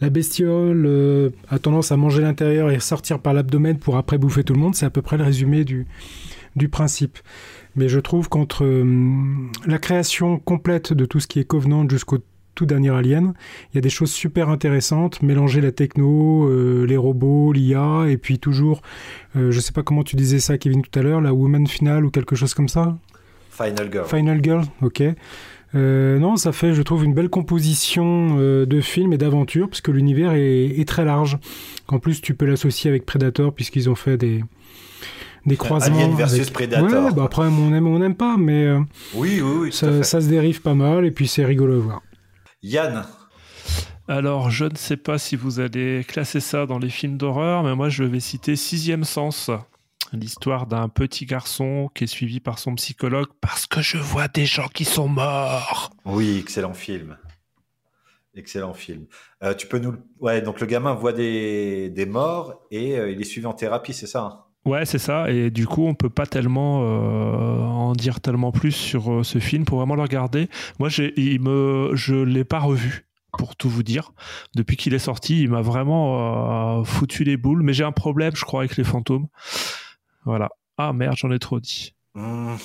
La 0.00 0.08
bestiole 0.08 1.32
a 1.48 1.58
tendance 1.58 1.92
à 1.92 1.96
manger 1.96 2.22
l'intérieur 2.22 2.70
et 2.70 2.80
sortir 2.80 3.18
par 3.18 3.34
l'abdomen 3.34 3.78
pour 3.78 3.96
après 3.96 4.18
bouffer 4.18 4.44
tout 4.44 4.54
le 4.54 4.60
monde. 4.60 4.74
C'est 4.74 4.86
à 4.86 4.90
peu 4.90 5.02
près 5.02 5.18
le 5.18 5.24
résumé 5.24 5.64
du, 5.64 5.86
du 6.54 6.68
principe. 6.68 7.18
Mais 7.74 7.88
je 7.88 8.00
trouve 8.00 8.30
qu'entre 8.30 8.64
la 9.66 9.78
création 9.78 10.38
complète 10.38 10.94
de 10.94 11.04
tout 11.04 11.20
ce 11.20 11.26
qui 11.26 11.38
est 11.38 11.44
Covenant 11.44 11.86
jusqu'au 11.88 12.18
tout 12.56 12.66
dernier 12.66 12.90
Alien, 12.90 13.34
il 13.72 13.76
y 13.76 13.78
a 13.78 13.80
des 13.80 13.90
choses 13.90 14.10
super 14.10 14.48
intéressantes, 14.48 15.22
mélanger 15.22 15.60
la 15.60 15.70
techno, 15.70 16.48
euh, 16.48 16.84
les 16.86 16.96
robots, 16.96 17.52
l'IA, 17.52 18.06
et 18.08 18.16
puis 18.16 18.40
toujours, 18.40 18.82
euh, 19.36 19.52
je 19.52 19.60
sais 19.60 19.72
pas 19.72 19.84
comment 19.84 20.02
tu 20.02 20.16
disais 20.16 20.40
ça 20.40 20.58
Kevin 20.58 20.82
tout 20.82 20.98
à 20.98 21.02
l'heure, 21.02 21.20
la 21.20 21.32
Woman 21.32 21.66
Finale 21.68 22.04
ou 22.04 22.10
quelque 22.10 22.34
chose 22.34 22.54
comme 22.54 22.68
ça 22.68 22.96
Final 23.50 23.92
Girl. 23.92 24.06
Final 24.06 24.40
Girl, 24.42 24.64
ok. 24.82 25.02
Euh, 25.74 26.18
non, 26.18 26.36
ça 26.36 26.52
fait, 26.52 26.72
je 26.72 26.80
trouve, 26.82 27.04
une 27.04 27.12
belle 27.12 27.28
composition 27.28 28.36
de 28.36 28.80
films 28.80 29.12
et 29.12 29.18
d'aventures, 29.18 29.68
puisque 29.68 29.88
l'univers 29.88 30.32
est, 30.32 30.78
est, 30.78 30.88
très 30.88 31.04
large. 31.04 31.38
En 31.88 31.98
plus, 31.98 32.22
tu 32.22 32.34
peux 32.34 32.46
l'associer 32.46 32.88
avec 32.88 33.04
Predator, 33.04 33.52
puisqu'ils 33.52 33.90
ont 33.90 33.94
fait 33.94 34.16
des, 34.16 34.42
des 35.44 35.56
croisements. 35.56 35.98
Alien 35.98 36.16
versus 36.16 36.48
Predator. 36.50 37.04
Ouais, 37.04 37.12
bah 37.14 37.24
après, 37.24 37.46
on 37.46 37.74
aime 37.74 37.86
on 37.86 37.98
n'aime 37.98 38.14
pas, 38.14 38.36
mais 38.38 38.72
oui, 39.14 39.40
oui, 39.42 39.56
oui, 39.60 39.72
ça, 39.72 40.02
ça, 40.02 40.22
se 40.22 40.28
dérive 40.28 40.62
pas 40.62 40.74
mal, 40.74 41.04
et 41.04 41.10
puis 41.10 41.28
c'est 41.28 41.44
rigolo 41.44 41.74
à 41.74 41.78
voir. 41.78 42.02
Yann 42.62 43.04
alors, 44.08 44.50
je 44.50 44.66
ne 44.66 44.76
sais 44.76 44.96
pas 44.96 45.18
si 45.18 45.34
vous 45.34 45.58
allez 45.58 46.04
classer 46.06 46.38
ça 46.38 46.64
dans 46.64 46.78
les 46.78 46.90
films 46.90 47.18
d'horreur, 47.18 47.64
mais 47.64 47.74
moi 47.74 47.88
je 47.88 48.04
vais 48.04 48.20
citer 48.20 48.54
Sixième 48.54 49.02
Sens, 49.02 49.50
l'histoire 50.12 50.68
d'un 50.68 50.88
petit 50.88 51.26
garçon 51.26 51.90
qui 51.92 52.04
est 52.04 52.06
suivi 52.06 52.38
par 52.38 52.60
son 52.60 52.76
psychologue 52.76 53.26
parce 53.40 53.66
que 53.66 53.80
je 53.80 53.98
vois 53.98 54.28
des 54.28 54.46
gens 54.46 54.68
qui 54.68 54.84
sont 54.84 55.08
morts. 55.08 55.90
Oui, 56.04 56.38
excellent 56.38 56.72
film. 56.72 57.16
Excellent 58.36 58.74
film. 58.74 59.06
Euh, 59.42 59.54
tu 59.54 59.66
peux 59.66 59.78
nous. 59.78 59.96
Ouais, 60.20 60.40
donc 60.40 60.60
le 60.60 60.66
gamin 60.66 60.94
voit 60.94 61.12
des, 61.12 61.90
des 61.90 62.06
morts 62.06 62.62
et 62.70 62.96
euh, 62.96 63.10
il 63.10 63.20
est 63.20 63.24
suivi 63.24 63.46
en 63.46 63.54
thérapie, 63.54 63.92
c'est 63.92 64.06
ça 64.06 64.22
hein? 64.22 64.45
Ouais, 64.66 64.84
c'est 64.84 64.98
ça. 64.98 65.30
Et 65.30 65.50
du 65.52 65.64
coup, 65.64 65.86
on 65.86 65.94
peut 65.94 66.10
pas 66.10 66.26
tellement 66.26 66.82
euh, 66.82 67.60
en 67.60 67.92
dire 67.92 68.20
tellement 68.20 68.50
plus 68.50 68.72
sur 68.72 69.12
euh, 69.12 69.22
ce 69.22 69.38
film 69.38 69.64
pour 69.64 69.78
vraiment 69.78 69.94
le 69.94 70.02
regarder. 70.02 70.50
Moi, 70.80 70.88
il 71.16 71.40
me, 71.40 71.92
je 71.94 72.16
l'ai 72.16 72.42
pas 72.42 72.58
revu 72.58 73.06
pour 73.38 73.54
tout 73.54 73.70
vous 73.70 73.84
dire. 73.84 74.12
Depuis 74.56 74.76
qu'il 74.76 74.92
est 74.92 74.98
sorti, 74.98 75.40
il 75.40 75.50
m'a 75.50 75.62
vraiment 75.62 76.80
euh, 76.80 76.84
foutu 76.84 77.22
les 77.22 77.36
boules. 77.36 77.62
Mais 77.62 77.74
j'ai 77.74 77.84
un 77.84 77.92
problème, 77.92 78.34
je 78.34 78.44
crois, 78.44 78.62
avec 78.62 78.76
les 78.76 78.82
fantômes. 78.82 79.28
Voilà. 80.24 80.48
Ah 80.78 80.92
merde, 80.92 81.14
j'en 81.16 81.30
ai 81.30 81.38
trop 81.38 81.60
dit. 81.60 81.94
bah, 82.16 82.56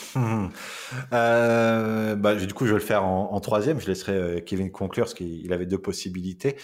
du 2.36 2.54
coup, 2.56 2.66
je 2.66 2.72
vais 2.72 2.80
le 2.80 2.86
faire 2.86 3.04
en 3.04 3.40
troisième. 3.42 3.80
Je 3.80 3.86
laisserai 3.86 4.44
Kevin 4.44 4.72
conclure 4.72 5.04
parce 5.04 5.14
qu'il 5.14 5.54
avait 5.54 5.68
deux 5.68 5.78
possibilités. 5.78 6.56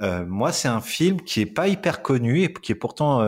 moi, 0.00 0.52
c'est 0.52 0.68
un 0.68 0.80
film 0.80 1.20
qui 1.20 1.42
est 1.42 1.46
pas 1.46 1.68
hyper 1.68 2.00
connu 2.00 2.44
et 2.44 2.52
qui 2.54 2.72
est 2.72 2.76
pourtant 2.76 3.20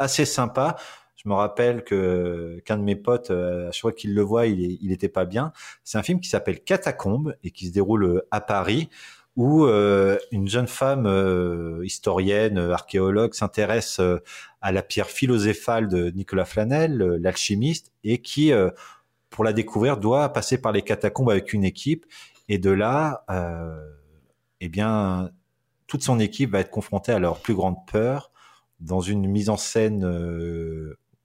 assez 0.00 0.24
sympa. 0.24 0.76
Je 1.24 1.28
me 1.28 1.34
rappelle 1.34 1.84
que 1.84 2.60
qu'un 2.64 2.78
de 2.78 2.82
mes 2.82 2.96
potes, 2.96 3.30
euh, 3.30 3.68
à 3.68 3.72
chaque 3.72 3.82
fois 3.82 3.92
qu'il 3.92 4.14
le 4.14 4.22
voit, 4.22 4.46
il, 4.46 4.64
est, 4.64 4.78
il 4.80 4.90
était 4.92 5.08
pas 5.08 5.24
bien. 5.24 5.52
C'est 5.84 5.98
un 5.98 6.02
film 6.02 6.20
qui 6.20 6.28
s'appelle 6.28 6.62
Catacombe 6.62 7.36
et 7.44 7.52
qui 7.52 7.68
se 7.68 7.72
déroule 7.72 8.04
euh, 8.04 8.28
à 8.32 8.40
Paris, 8.40 8.88
où 9.36 9.64
euh, 9.64 10.18
une 10.32 10.48
jeune 10.48 10.66
femme 10.66 11.06
historienne, 11.84 12.58
archéologue, 12.58 13.34
s'intéresse 13.34 14.00
à 14.60 14.72
la 14.72 14.82
pierre 14.82 15.08
philoséphale 15.08 15.88
de 15.88 16.10
Nicolas 16.10 16.44
Flanel, 16.44 16.98
l'alchimiste, 16.98 17.92
et 18.04 18.18
qui, 18.18 18.52
pour 19.30 19.44
la 19.44 19.54
découvrir, 19.54 19.96
doit 19.96 20.28
passer 20.34 20.58
par 20.58 20.72
les 20.72 20.82
catacombes 20.82 21.30
avec 21.30 21.54
une 21.54 21.64
équipe. 21.64 22.04
Et 22.50 22.58
de 22.58 22.68
là, 22.68 23.24
eh 24.60 24.68
bien, 24.68 25.30
toute 25.86 26.02
son 26.02 26.20
équipe 26.20 26.50
va 26.50 26.60
être 26.60 26.70
confrontée 26.70 27.12
à 27.12 27.18
leur 27.18 27.40
plus 27.40 27.54
grande 27.54 27.86
peur 27.90 28.32
dans 28.80 29.00
une 29.00 29.26
mise 29.26 29.48
en 29.48 29.56
scène 29.56 30.04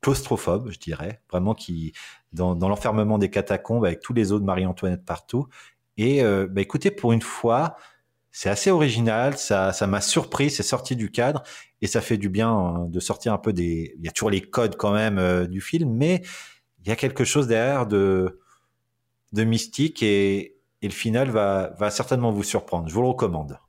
claustrophobe, 0.02 0.70
je 0.72 0.80
dirais, 0.80 1.22
vraiment 1.30 1.54
qui 1.54 1.94
dans, 2.34 2.56
dans 2.56 2.70
l'enfermement 2.70 3.18
des 3.18 3.30
catacombes 3.30 3.86
avec 3.86 4.00
tous 4.00 4.14
les 4.14 4.32
autres 4.32 4.46
Marie-Antoinette 4.46 5.06
partout. 5.06 5.48
Et 5.98 6.24
euh, 6.24 6.48
bah, 6.50 6.62
écoutez, 6.62 6.92
pour 6.92 7.14
une 7.14 7.22
fois, 7.22 7.76
c'est 8.32 8.50
assez 8.50 8.70
original, 8.70 9.38
ça 9.38 9.74
ça 9.74 9.88
m'a 9.88 10.00
surpris, 10.00 10.52
c'est 10.52 10.62
sorti 10.62 10.96
du 10.96 11.10
cadre 11.10 11.42
et 11.82 11.88
ça 11.88 12.02
fait 12.02 12.18
du 12.18 12.30
bien 12.30 12.52
hein, 12.52 12.86
de 12.88 13.00
sortir 13.00 13.34
un 13.34 13.40
peu 13.40 13.52
des. 13.52 13.96
Il 13.98 14.06
y 14.06 14.08
a 14.08 14.12
toujours 14.12 14.30
les 14.30 14.42
codes 14.42 14.76
quand 14.76 14.94
même 14.94 15.18
euh, 15.18 15.48
du 15.48 15.60
film, 15.60 15.92
mais 15.92 16.22
il 16.80 16.88
y 16.88 16.92
a 16.92 16.96
quelque 16.96 17.24
chose 17.24 17.48
derrière 17.48 17.88
de 17.88 18.40
de 19.34 19.44
mystique 19.44 20.04
et, 20.04 20.56
et 20.82 20.88
le 20.88 20.94
final 20.94 21.32
va 21.32 21.72
va 21.80 21.90
certainement 21.90 22.32
vous 22.32 22.44
surprendre. 22.44 22.88
Je 22.88 22.94
vous 22.94 23.02
le 23.02 23.08
recommande. 23.08 23.60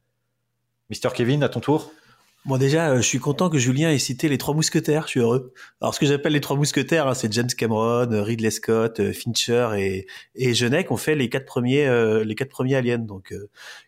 Mister 0.90 1.08
Kevin, 1.14 1.42
à 1.42 1.48
ton 1.48 1.60
tour. 1.60 1.90
Moi 2.48 2.56
déjà, 2.56 2.92
euh, 2.92 2.96
je 2.96 3.02
suis 3.02 3.18
content 3.18 3.50
que 3.50 3.58
Julien 3.58 3.90
ait 3.90 3.98
cité 3.98 4.26
les 4.26 4.38
trois 4.38 4.54
mousquetaires. 4.54 5.02
Je 5.02 5.08
suis 5.08 5.20
heureux. 5.20 5.52
Alors 5.82 5.94
ce 5.94 6.00
que 6.00 6.06
j'appelle 6.06 6.32
les 6.32 6.40
trois 6.40 6.56
mousquetaires, 6.56 7.06
hein, 7.06 7.12
c'est 7.12 7.30
James 7.30 7.50
Cameron, 7.54 8.10
euh, 8.10 8.22
Ridley 8.22 8.50
Scott, 8.50 9.00
euh, 9.00 9.12
Fincher 9.12 9.68
et 9.76 10.06
et 10.34 10.54
Jeunet 10.54 10.86
qui 10.86 10.92
ont 10.92 10.96
fait 10.96 11.14
les 11.14 11.28
quatre 11.28 11.44
premiers 11.44 11.86
les 12.24 12.34
quatre 12.34 12.48
premiers 12.48 12.76
Aliens. 12.76 13.00
Donc 13.00 13.34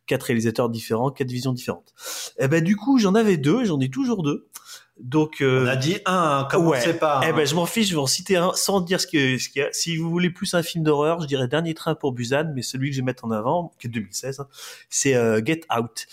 quatre 0.07 0.25
réalisateurs 0.25 0.69
différents, 0.69 1.11
quatre 1.11 1.31
visions 1.31 1.55
différentes. 1.55 1.95
Et 2.39 2.45
eh 2.45 2.49
ben 2.49 2.63
du 2.63 2.77
coup, 2.77 2.99
j'en 2.99 3.15
avais 3.15 3.39
deux, 3.39 3.65
j'en 3.65 3.81
ai 3.81 3.89
toujours 3.89 4.23
deux. 4.23 4.51
Donc 4.99 5.39
on 5.41 5.67
a 5.67 5.77
dit 5.77 5.97
un, 6.05 6.41
hein, 6.43 6.49
commencez 6.51 6.93
pas. 6.93 7.23
Eh 7.27 7.33
ben 7.33 7.47
je 7.47 7.55
m'en 7.55 7.65
fiche, 7.65 7.89
je 7.89 7.95
vais 7.95 8.01
en 8.01 8.07
citer 8.07 8.37
un 8.37 8.53
sans 8.53 8.83
dire 8.83 9.01
ce 9.01 9.07
que 9.07 9.39
ce 9.39 9.49
qu'il 9.49 9.63
y 9.63 9.65
a. 9.65 9.73
Si 9.73 9.97
vous 9.97 10.11
voulez 10.11 10.29
plus 10.29 10.53
un 10.53 10.63
film 10.63 10.85
d'horreur, 10.85 11.23
je 11.23 11.27
dirais 11.27 11.49
Dernier 11.49 11.73
train 11.73 11.95
pour 11.95 12.13
Busan, 12.13 12.53
mais 12.55 12.61
celui 12.61 12.91
que 12.91 12.97
je 12.97 13.01
vais 13.01 13.07
mettre 13.07 13.25
en 13.25 13.31
avant, 13.31 13.73
qui 13.79 13.87
est 13.87 13.91
2016, 13.91 14.41
hein, 14.41 14.49
c'est 14.91 15.15
Get 15.47 15.63
Out. 15.75 16.07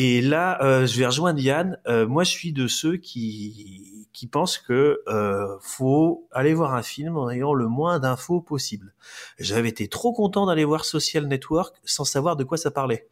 Et 0.00 0.20
là, 0.20 0.62
euh, 0.62 0.86
je 0.86 0.96
vais 0.96 1.06
rejoindre 1.06 1.40
Yann. 1.40 1.76
Euh, 1.88 2.06
moi, 2.06 2.22
je 2.22 2.30
suis 2.30 2.52
de 2.52 2.68
ceux 2.68 2.98
qui 2.98 4.06
qui 4.12 4.28
pensent 4.28 4.58
que 4.58 5.02
euh, 5.08 5.56
faut 5.60 6.28
aller 6.30 6.54
voir 6.54 6.74
un 6.74 6.84
film 6.84 7.16
en 7.16 7.28
ayant 7.30 7.52
le 7.52 7.66
moins 7.66 7.98
d'infos 7.98 8.40
possible. 8.40 8.94
J'avais 9.40 9.70
été 9.70 9.88
trop 9.88 10.12
content 10.12 10.46
d'aller 10.46 10.64
voir 10.64 10.84
Social 10.84 11.26
Network 11.26 11.74
sans 11.84 12.04
savoir 12.04 12.36
de 12.36 12.44
quoi 12.44 12.56
ça 12.58 12.70
parlait. 12.70 13.08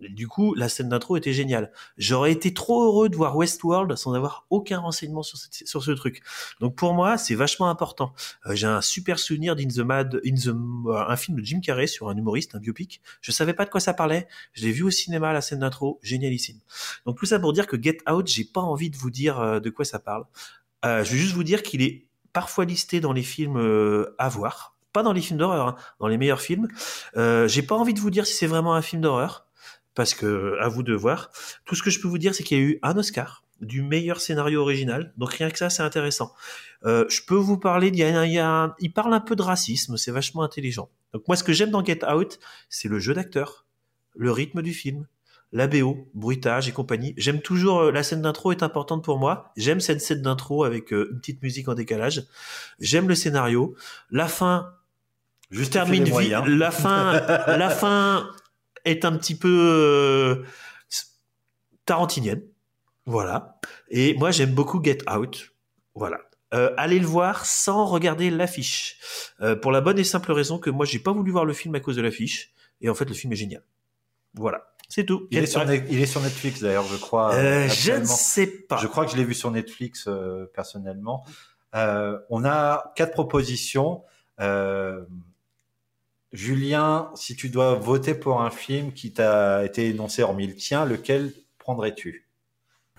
Du 0.00 0.28
coup, 0.28 0.54
la 0.54 0.68
scène 0.68 0.88
d'intro 0.88 1.16
était 1.16 1.32
géniale. 1.32 1.72
J'aurais 1.96 2.30
été 2.30 2.54
trop 2.54 2.84
heureux 2.84 3.08
de 3.08 3.16
voir 3.16 3.36
Westworld 3.36 3.96
sans 3.96 4.14
avoir 4.14 4.46
aucun 4.50 4.78
renseignement 4.78 5.22
sur, 5.22 5.38
ce, 5.38 5.48
sur 5.50 5.82
ce 5.82 5.90
truc. 5.90 6.22
Donc 6.60 6.76
pour 6.76 6.94
moi, 6.94 7.18
c'est 7.18 7.34
vachement 7.34 7.68
important. 7.68 8.12
Euh, 8.46 8.54
j'ai 8.54 8.66
un 8.66 8.80
super 8.80 9.18
souvenir 9.18 9.56
d'In 9.56 9.66
the 9.66 9.78
Mad, 9.78 10.20
in 10.24 10.34
the, 10.34 10.48
euh, 10.48 11.04
un 11.08 11.16
film 11.16 11.38
de 11.38 11.44
Jim 11.44 11.60
Carrey 11.60 11.88
sur 11.88 12.08
un 12.08 12.16
humoriste, 12.16 12.54
un 12.54 12.60
biopic. 12.60 13.00
Je 13.20 13.32
savais 13.32 13.54
pas 13.54 13.64
de 13.64 13.70
quoi 13.70 13.80
ça 13.80 13.92
parlait. 13.92 14.28
Je 14.52 14.64
l'ai 14.64 14.72
vu 14.72 14.84
au 14.84 14.90
cinéma, 14.90 15.32
la 15.32 15.40
scène 15.40 15.60
d'intro, 15.60 15.98
génialissime. 16.02 16.60
Donc 17.04 17.18
tout 17.18 17.26
ça 17.26 17.40
pour 17.40 17.52
dire 17.52 17.66
que 17.66 17.80
Get 17.80 17.98
Out, 18.08 18.28
j'ai 18.28 18.44
pas 18.44 18.60
envie 18.60 18.90
de 18.90 18.96
vous 18.96 19.10
dire 19.10 19.40
euh, 19.40 19.60
de 19.60 19.70
quoi 19.70 19.84
ça 19.84 19.98
parle. 19.98 20.24
je 20.84 21.10
vais 21.10 21.18
juste 21.18 21.34
vous 21.34 21.44
dire 21.44 21.62
qu'il 21.64 21.82
est 21.82 22.06
parfois 22.32 22.64
listé 22.64 23.00
dans 23.00 23.12
les 23.12 23.22
films 23.22 23.58
à 24.18 24.28
voir. 24.28 24.76
Pas 24.92 25.02
dans 25.02 25.12
les 25.12 25.20
films 25.20 25.38
d'horreur, 25.38 25.66
hein, 25.66 25.76
dans 25.98 26.06
les 26.06 26.18
meilleurs 26.18 26.40
films. 26.40 26.68
j'ai 27.16 27.62
pas 27.62 27.74
envie 27.74 27.94
de 27.94 28.00
vous 28.00 28.10
dire 28.10 28.26
si 28.26 28.34
c'est 28.34 28.46
vraiment 28.46 28.74
un 28.74 28.82
film 28.82 29.02
d'horreur 29.02 29.47
parce 29.98 30.14
que 30.14 30.56
à 30.60 30.68
vous 30.68 30.84
de 30.84 30.94
voir. 30.94 31.32
Tout 31.64 31.74
ce 31.74 31.82
que 31.82 31.90
je 31.90 32.00
peux 32.00 32.06
vous 32.06 32.18
dire, 32.18 32.32
c'est 32.32 32.44
qu'il 32.44 32.56
y 32.56 32.60
a 32.60 32.64
eu 32.64 32.78
un 32.84 32.96
Oscar 32.96 33.42
du 33.60 33.82
meilleur 33.82 34.20
scénario 34.20 34.60
original. 34.60 35.12
Donc 35.16 35.32
rien 35.32 35.50
que 35.50 35.58
ça, 35.58 35.70
c'est 35.70 35.82
intéressant. 35.82 36.32
Euh, 36.84 37.04
je 37.08 37.20
peux 37.26 37.34
vous 37.34 37.58
parler, 37.58 37.88
il, 37.88 37.96
y 37.96 38.04
a, 38.04 38.24
il, 38.24 38.32
y 38.32 38.38
a 38.38 38.76
il 38.78 38.92
parle 38.92 39.12
un 39.12 39.18
peu 39.18 39.34
de 39.34 39.42
racisme, 39.42 39.96
c'est 39.96 40.12
vachement 40.12 40.44
intelligent. 40.44 40.88
Donc 41.12 41.26
moi, 41.26 41.36
ce 41.36 41.42
que 41.42 41.52
j'aime 41.52 41.72
dans 41.72 41.84
Get 41.84 42.08
Out, 42.08 42.38
c'est 42.68 42.86
le 42.86 43.00
jeu 43.00 43.12
d'acteur, 43.12 43.66
le 44.14 44.30
rythme 44.30 44.62
du 44.62 44.72
film, 44.72 45.08
la 45.50 45.66
BO, 45.66 46.08
bruitage 46.14 46.68
et 46.68 46.72
compagnie. 46.72 47.12
J'aime 47.16 47.40
toujours 47.40 47.80
euh, 47.80 47.90
la 47.90 48.04
scène 48.04 48.22
d'intro 48.22 48.52
est 48.52 48.62
importante 48.62 49.02
pour 49.02 49.18
moi. 49.18 49.50
J'aime 49.56 49.80
cette 49.80 50.00
scène 50.00 50.22
d'intro 50.22 50.62
avec 50.62 50.92
euh, 50.92 51.08
une 51.10 51.18
petite 51.18 51.42
musique 51.42 51.66
en 51.66 51.74
décalage. 51.74 52.22
J'aime 52.78 53.08
le 53.08 53.16
scénario. 53.16 53.74
La 54.12 54.28
fin, 54.28 54.74
je 55.50 55.64
termine 55.64 56.04
la 56.04 56.70
fin, 56.70 57.14
la 57.48 57.70
fin 57.70 58.30
est 58.88 59.04
un 59.04 59.16
petit 59.16 59.36
peu 59.36 59.48
euh, 59.48 60.44
tarantinienne. 61.84 62.42
Voilà. 63.06 63.60
Et 63.88 64.14
moi, 64.14 64.30
j'aime 64.30 64.54
beaucoup 64.54 64.82
Get 64.82 64.98
Out. 65.10 65.52
Voilà. 65.94 66.18
Euh, 66.54 66.72
allez 66.76 66.98
le 66.98 67.06
voir 67.06 67.44
sans 67.46 67.86
regarder 67.86 68.30
l'affiche. 68.30 68.98
Euh, 69.40 69.54
pour 69.56 69.72
la 69.72 69.80
bonne 69.80 69.98
et 69.98 70.04
simple 70.04 70.32
raison 70.32 70.58
que 70.58 70.70
moi, 70.70 70.86
j'ai 70.86 70.98
pas 70.98 71.12
voulu 71.12 71.30
voir 71.30 71.44
le 71.44 71.52
film 71.52 71.74
à 71.74 71.80
cause 71.80 71.96
de 71.96 72.02
l'affiche. 72.02 72.52
Et 72.80 72.88
en 72.88 72.94
fait, 72.94 73.06
le 73.06 73.14
film 73.14 73.32
est 73.32 73.36
génial. 73.36 73.62
Voilà. 74.34 74.74
C'est 74.88 75.04
tout. 75.04 75.28
Il 75.30 75.38
est, 75.38 75.46
sur, 75.46 75.62
il 75.70 76.00
est, 76.00 76.06
sur, 76.06 76.22
Netflix 76.22 76.62
d'ailleurs, 76.62 76.84
je 76.84 76.96
crois. 76.96 77.32
je 77.68 77.92
ne 77.92 78.04
sais 78.06 78.46
pas. 78.46 78.78
Je 78.78 78.86
crois 78.86 79.04
que 79.04 79.12
je 79.12 79.16
l'ai 79.16 79.24
vu 79.24 79.34
sur 79.34 79.50
Netflix 79.50 80.08
personnellement. 80.54 81.26
on 81.74 82.44
a 82.44 82.92
quatre 82.96 83.12
propositions. 83.12 84.02
Julien, 86.32 87.10
si 87.14 87.36
tu 87.36 87.48
dois 87.48 87.74
voter 87.74 88.14
pour 88.14 88.42
un 88.42 88.50
film 88.50 88.92
qui 88.92 89.12
t'a 89.12 89.64
été 89.64 89.88
énoncé 89.88 90.22
hormis 90.22 90.46
le 90.46 90.54
tien, 90.54 90.84
lequel 90.84 91.32
prendrais-tu? 91.58 92.28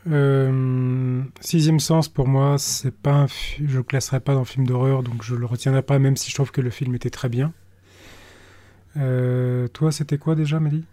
Euh, 0.09 1.21
Sixième 1.41 1.79
Sens, 1.79 2.07
pour 2.07 2.27
moi, 2.27 2.57
c'est 2.57 2.95
pas 2.95 3.13
un 3.13 3.27
je 3.27 3.77
le 3.77 3.83
classerai 3.83 4.19
pas 4.19 4.33
dans 4.33 4.39
le 4.39 4.45
film 4.45 4.65
d'horreur, 4.65 5.03
donc 5.03 5.23
je 5.23 5.35
le 5.35 5.45
retiendrai 5.45 5.81
pas, 5.81 5.99
même 5.99 6.15
si 6.15 6.29
je 6.29 6.35
trouve 6.35 6.51
que 6.51 6.61
le 6.61 6.69
film 6.69 6.95
était 6.95 7.09
très 7.09 7.29
bien. 7.29 7.53
Euh, 8.97 9.67
toi, 9.67 9.91
c'était 9.91 10.17
quoi 10.17 10.35
déjà, 10.35 10.59
Mehdi 10.59 10.85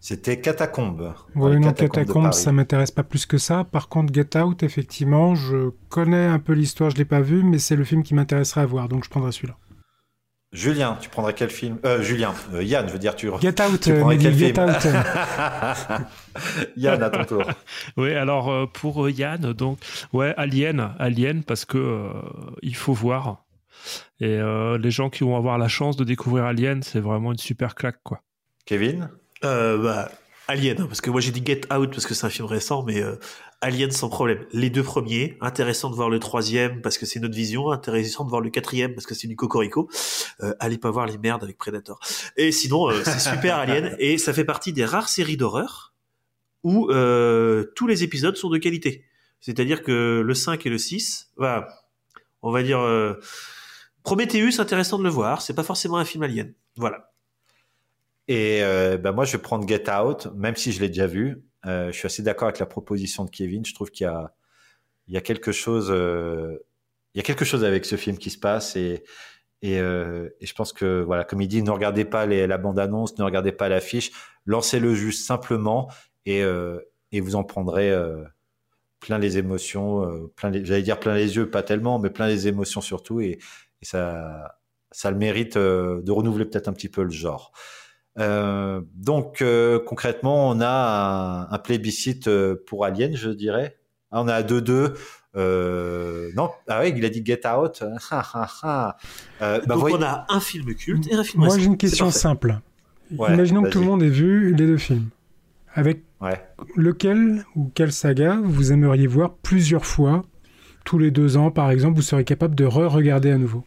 C'était 0.00 0.40
Catacombe. 0.40 1.14
Oui, 1.34 1.58
non, 1.58 1.72
Catacombe, 1.72 2.32
ça 2.32 2.52
m'intéresse 2.52 2.90
pas 2.92 3.02
plus 3.02 3.26
que 3.26 3.38
ça. 3.38 3.64
Par 3.64 3.88
contre, 3.88 4.14
Get 4.14 4.38
Out, 4.38 4.62
effectivement, 4.62 5.34
je 5.34 5.70
connais 5.88 6.26
un 6.26 6.38
peu 6.38 6.52
l'histoire, 6.52 6.90
je 6.90 6.96
l'ai 6.96 7.04
pas 7.04 7.22
vu, 7.22 7.42
mais 7.42 7.58
c'est 7.58 7.76
le 7.76 7.84
film 7.84 8.02
qui 8.02 8.14
m'intéresserait 8.14 8.60
à 8.60 8.66
voir, 8.66 8.88
donc 8.88 9.04
je 9.04 9.10
prendrai 9.10 9.32
celui-là. 9.32 9.56
Julien, 10.52 10.96
tu 11.00 11.08
prendrais 11.08 11.34
quel 11.34 11.50
film? 11.50 11.78
Euh, 11.84 12.02
Julien, 12.02 12.32
euh, 12.54 12.62
Yann, 12.62 12.86
je 12.86 12.92
veux 12.92 12.98
dire, 12.98 13.14
tu. 13.16 13.30
Get 13.40 13.60
Out, 13.60 13.80
tu 13.80 13.92
prendrais 13.94 14.16
quel 14.16 14.34
Get 14.34 14.54
film? 14.54 14.68
Out. 14.68 14.86
Yann, 16.76 17.02
à 17.02 17.10
ton 17.10 17.24
tour. 17.24 17.42
Oui, 17.96 18.14
alors 18.14 18.50
euh, 18.50 18.66
pour 18.66 19.04
euh, 19.04 19.10
Yann, 19.10 19.52
donc 19.52 19.78
ouais, 20.12 20.32
Alien, 20.36 20.94
Alien, 20.98 21.42
parce 21.42 21.64
que 21.64 21.78
euh, 21.78 22.10
il 22.62 22.76
faut 22.76 22.92
voir. 22.92 23.44
Et 24.20 24.26
euh, 24.38 24.78
les 24.78 24.90
gens 24.90 25.10
qui 25.10 25.24
vont 25.24 25.36
avoir 25.36 25.58
la 25.58 25.68
chance 25.68 25.96
de 25.96 26.04
découvrir 26.04 26.44
Alien, 26.44 26.82
c'est 26.82 27.00
vraiment 27.00 27.32
une 27.32 27.38
super 27.38 27.74
claque, 27.74 27.98
quoi. 28.02 28.22
Kevin? 28.64 29.10
Euh, 29.44 29.82
bah, 29.82 30.08
Alien, 30.48 30.80
hein, 30.80 30.86
parce 30.86 31.00
que 31.00 31.10
moi 31.10 31.20
j'ai 31.20 31.32
dit 31.32 31.42
Get 31.44 31.72
Out 31.72 31.90
parce 31.90 32.06
que 32.06 32.14
c'est 32.14 32.26
un 32.26 32.30
film 32.30 32.46
récent, 32.46 32.84
mais 32.84 33.02
euh, 33.02 33.16
Alien 33.60 33.90
sans 33.90 34.08
problème. 34.08 34.46
Les 34.52 34.70
deux 34.70 34.82
premiers, 34.82 35.36
intéressant 35.40 35.90
de 35.90 35.94
voir 35.96 36.08
le 36.08 36.18
troisième 36.18 36.82
parce 36.82 36.98
que 36.98 37.06
c'est 37.06 37.20
notre 37.20 37.34
vision, 37.34 37.70
intéressant 37.70 38.24
de 38.24 38.30
voir 38.30 38.40
le 38.40 38.50
quatrième 38.50 38.94
parce 38.94 39.06
que 39.06 39.14
c'est 39.14 39.28
du 39.28 39.36
cocorico. 39.36 39.88
Euh, 40.40 40.54
allez 40.60 40.78
pas 40.78 40.90
voir 40.90 41.06
les 41.06 41.18
merdes 41.18 41.42
avec 41.42 41.58
Predator. 41.58 41.98
Et 42.36 42.52
sinon, 42.52 42.90
euh, 42.90 43.02
c'est 43.04 43.18
super 43.18 43.56
Alien 43.58 43.96
et 43.98 44.18
ça 44.18 44.32
fait 44.32 44.44
partie 44.44 44.72
des 44.72 44.84
rares 44.84 45.08
séries 45.08 45.36
d'horreur 45.36 45.94
où 46.62 46.90
euh, 46.90 47.72
tous 47.76 47.86
les 47.86 48.02
épisodes 48.02 48.36
sont 48.36 48.50
de 48.50 48.58
qualité. 48.58 49.04
C'est-à-dire 49.40 49.82
que 49.82 50.20
le 50.24 50.34
5 50.34 50.66
et 50.66 50.70
le 50.70 50.78
6, 50.78 51.30
voilà, 51.36 51.68
on 52.42 52.50
va 52.50 52.62
dire 52.62 52.80
euh, 52.80 53.14
Prometheus, 54.02 54.60
intéressant 54.60 54.98
de 54.98 55.04
le 55.04 55.10
voir, 55.10 55.42
c'est 55.42 55.54
pas 55.54 55.62
forcément 55.62 55.96
un 55.96 56.04
film 56.04 56.24
Alien. 56.24 56.54
Voilà. 56.76 57.12
Et 58.28 58.62
euh, 58.62 58.98
bah, 58.98 59.12
moi, 59.12 59.24
je 59.24 59.32
vais 59.36 59.42
prendre 59.42 59.66
Get 59.68 59.90
Out, 59.90 60.28
même 60.34 60.56
si 60.56 60.72
je 60.72 60.80
l'ai 60.80 60.88
déjà 60.88 61.06
vu. 61.06 61.44
Euh, 61.66 61.92
je 61.92 61.98
suis 61.98 62.06
assez 62.06 62.22
d'accord 62.22 62.48
avec 62.48 62.58
la 62.58 62.66
proposition 62.66 63.24
de 63.24 63.30
Kevin. 63.30 63.64
Je 63.64 63.74
trouve 63.74 63.90
qu'il 63.90 64.04
y 64.04 64.08
a, 64.08 64.34
il 65.08 65.14
y 65.14 65.16
a 65.16 65.20
quelque 65.20 65.52
chose, 65.52 65.88
euh, 65.90 66.58
il 67.14 67.18
y 67.18 67.20
a 67.20 67.22
quelque 67.22 67.44
chose 67.44 67.64
avec 67.64 67.84
ce 67.84 67.96
film 67.96 68.18
qui 68.18 68.30
se 68.30 68.38
passe 68.38 68.76
et 68.76 69.04
et, 69.62 69.80
euh, 69.80 70.28
et 70.40 70.46
je 70.46 70.54
pense 70.54 70.72
que 70.72 71.02
voilà, 71.02 71.24
comme 71.24 71.40
il 71.40 71.48
dit, 71.48 71.62
ne 71.62 71.70
regardez 71.70 72.04
pas 72.04 72.26
les, 72.26 72.46
la 72.46 72.58
bande 72.58 72.78
annonce, 72.78 73.18
ne 73.18 73.24
regardez 73.24 73.52
pas 73.52 73.68
l'affiche, 73.68 74.12
lancez-le 74.44 74.94
juste 74.94 75.26
simplement 75.26 75.90
et 76.26 76.42
euh, 76.42 76.78
et 77.12 77.20
vous 77.20 77.36
en 77.36 77.44
prendrez 77.44 77.90
euh, 77.90 78.22
plein 79.00 79.18
les 79.18 79.38
émotions, 79.38 80.28
plein 80.36 80.50
les, 80.50 80.64
j'allais 80.64 80.82
dire 80.82 81.00
plein 81.00 81.14
les 81.14 81.36
yeux, 81.36 81.50
pas 81.50 81.62
tellement, 81.62 81.98
mais 81.98 82.10
plein 82.10 82.28
les 82.28 82.48
émotions 82.48 82.80
surtout 82.80 83.20
et, 83.20 83.38
et 83.82 83.84
ça 83.84 84.58
ça 84.92 85.10
le 85.10 85.16
mérite 85.16 85.56
de 85.56 86.10
renouveler 86.10 86.44
peut-être 86.44 86.68
un 86.68 86.72
petit 86.72 86.88
peu 86.88 87.02
le 87.02 87.10
genre. 87.10 87.52
Euh, 88.18 88.80
donc 88.94 89.42
euh, 89.42 89.78
concrètement, 89.78 90.48
on 90.48 90.60
a 90.60 90.68
un, 91.50 91.54
un 91.54 91.58
plébiscite 91.58 92.28
euh, 92.28 92.56
pour 92.66 92.84
Alien, 92.84 93.14
je 93.16 93.30
dirais. 93.30 93.76
Ah, 94.10 94.22
on 94.22 94.28
a 94.28 94.42
2-2. 94.42 94.94
Euh, 95.36 96.30
non, 96.34 96.48
ah 96.66 96.80
oui, 96.82 96.94
il 96.96 97.04
a 97.04 97.10
dit 97.10 97.22
Get 97.24 97.42
Out. 97.46 97.82
Bah, 98.62 98.96
Donc 99.66 99.78
voyez- 99.80 99.96
on 99.96 100.02
a 100.02 100.24
un 100.30 100.40
film 100.40 100.74
culte 100.74 101.06
et 101.08 101.14
un 101.14 101.24
film 101.24 101.44
Moi, 101.44 101.58
j'ai 101.58 101.66
une 101.66 101.76
question 101.76 102.10
simple. 102.10 102.58
Ouais, 103.16 103.34
Imaginons 103.34 103.62
que 103.64 103.68
tout 103.68 103.80
le 103.80 103.84
monde 103.86 104.02
ait 104.02 104.08
vu 104.08 104.54
les 104.54 104.66
deux 104.66 104.78
films. 104.78 105.10
Avec 105.74 106.02
Ouais. 106.22 106.42
lequel 106.74 107.44
ou 107.54 107.70
quelle 107.74 107.92
saga 107.92 108.38
vous 108.42 108.72
aimeriez 108.72 109.06
voir 109.06 109.34
plusieurs 109.34 109.84
fois, 109.84 110.24
tous 110.86 110.98
les 110.98 111.10
deux 111.10 111.36
ans 111.36 111.50
par 111.50 111.70
exemple, 111.70 111.96
vous 111.96 112.02
serez 112.02 112.24
capable 112.24 112.54
de 112.54 112.64
re-regarder 112.64 113.30
à 113.30 113.36
nouveau? 113.36 113.62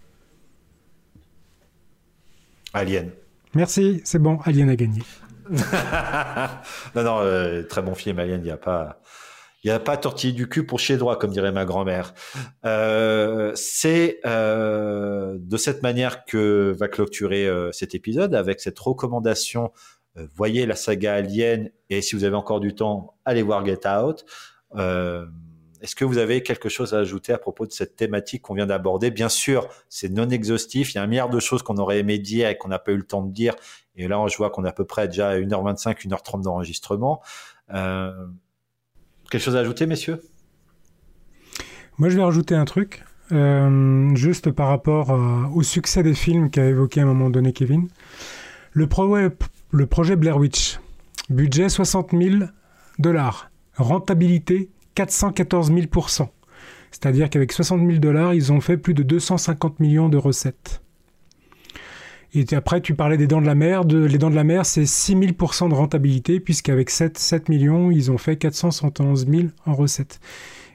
Alien. 2.73 3.11
Merci, 3.55 4.01
c'est 4.03 4.19
bon, 4.19 4.37
Alien 4.43 4.69
a 4.69 4.75
gagné. 4.75 5.01
non, 6.95 7.03
non, 7.03 7.19
euh, 7.19 7.63
très 7.63 7.81
bon 7.81 7.95
film, 7.95 8.19
Alien. 8.19 8.41
Il 8.41 8.45
n'y 8.45 8.51
a 8.51 8.57
pas, 8.57 9.01
il 9.63 9.69
y 9.69 9.71
a 9.71 9.79
pas 9.79 9.97
tortille 9.97 10.33
du 10.33 10.47
cul 10.47 10.65
pour 10.65 10.79
chier 10.79 10.97
droit, 10.97 11.17
comme 11.17 11.31
dirait 11.31 11.51
ma 11.51 11.65
grand-mère. 11.65 12.13
Euh, 12.65 13.51
c'est 13.55 14.19
euh, 14.25 15.37
de 15.39 15.57
cette 15.57 15.81
manière 15.81 16.25
que 16.25 16.75
va 16.77 16.87
clôturer 16.87 17.49
cet 17.71 17.95
épisode 17.95 18.35
avec 18.35 18.59
cette 18.59 18.77
recommandation. 18.77 19.71
voyez 20.35 20.67
la 20.67 20.75
saga 20.75 21.15
Alien 21.15 21.71
et 21.89 22.01
si 22.01 22.15
vous 22.15 22.23
avez 22.23 22.35
encore 22.35 22.59
du 22.59 22.75
temps, 22.75 23.15
allez 23.25 23.41
voir 23.41 23.65
Get 23.65 23.87
Out. 23.87 24.25
Euh, 25.79 25.83
est-ce 25.83 25.95
que 25.95 26.05
vous 26.05 26.17
avez 26.17 26.43
quelque 26.43 26.69
chose 26.69 26.93
à 26.93 26.99
ajouter 26.99 27.33
à 27.33 27.37
propos 27.37 27.65
de 27.65 27.71
cette 27.71 27.95
thématique 27.95 28.41
qu'on 28.41 28.53
vient 28.53 28.65
d'aborder? 28.65 29.11
Bien 29.11 29.29
sûr, 29.29 29.67
c'est 29.89 30.09
non 30.09 30.29
exhaustif. 30.29 30.93
Il 30.93 30.95
y 30.95 30.99
a 30.99 31.03
un 31.03 31.07
milliard 31.07 31.29
de 31.29 31.39
choses 31.39 31.63
qu'on 31.63 31.77
aurait 31.77 31.99
aimé 31.99 32.19
dire 32.19 32.49
et 32.49 32.57
qu'on 32.57 32.67
n'a 32.69 32.79
pas 32.79 32.91
eu 32.91 32.97
le 32.97 33.03
temps 33.03 33.23
de 33.23 33.31
dire. 33.31 33.55
Et 33.95 34.07
là, 34.07 34.23
je 34.29 34.37
vois 34.37 34.49
qu'on 34.49 34.65
est 34.65 34.69
à 34.69 34.73
peu 34.73 34.85
près 34.85 35.07
déjà 35.07 35.29
à 35.29 35.37
1h25, 35.37 36.05
1h30 36.07 36.41
d'enregistrement. 36.43 37.21
Euh, 37.73 38.11
quelque 39.29 39.41
chose 39.41 39.55
à 39.55 39.59
ajouter, 39.59 39.85
messieurs? 39.85 40.21
Moi, 41.97 42.09
je 42.09 42.15
vais 42.15 42.23
rajouter 42.23 42.55
un 42.55 42.65
truc, 42.65 43.03
euh, 43.33 44.15
juste 44.15 44.51
par 44.51 44.69
rapport 44.69 45.11
à- 45.11 45.49
au 45.53 45.63
succès 45.63 46.01
des 46.01 46.13
films 46.13 46.49
qu'a 46.49 46.65
évoqué 46.65 47.01
à 47.01 47.03
un 47.03 47.07
moment 47.07 47.29
donné 47.29 47.51
Kevin. 47.51 47.89
Le, 48.71 48.87
le 49.71 49.85
projet 49.85 50.15
Blair 50.15 50.37
Witch, 50.37 50.79
budget 51.29 51.67
60 51.67 52.11
000 52.11 52.45
dollars, 52.99 53.51
rentabilité 53.75 54.69
414 54.99 55.71
000% 55.71 56.27
C'est-à-dire 56.91 57.29
qu'avec 57.29 57.53
60 57.53 57.79
000 57.87 57.99
dollars, 57.99 58.33
ils 58.33 58.51
ont 58.51 58.59
fait 58.59 58.75
plus 58.75 58.93
de 58.93 59.01
250 59.01 59.79
millions 59.79 60.09
de 60.09 60.17
recettes. 60.17 60.81
Et 62.33 62.45
après, 62.53 62.81
tu 62.81 62.95
parlais 62.95 63.15
des 63.15 63.25
dents 63.25 63.39
de 63.39 63.45
la 63.45 63.55
mer. 63.55 63.85
Les 63.85 64.17
dents 64.17 64.29
de 64.29 64.35
la 64.35 64.43
mer, 64.43 64.65
c'est 64.65 64.85
6 64.85 65.15
000% 65.15 65.69
de 65.69 65.73
rentabilité, 65.73 66.41
puisqu'avec 66.41 66.89
7, 66.89 67.17
7 67.17 67.47
millions, 67.47 67.91
ils 67.91 68.11
ont 68.11 68.17
fait 68.17 68.35
471 68.35 69.25
000 69.25 69.43
en 69.65 69.73
recettes. 69.73 70.19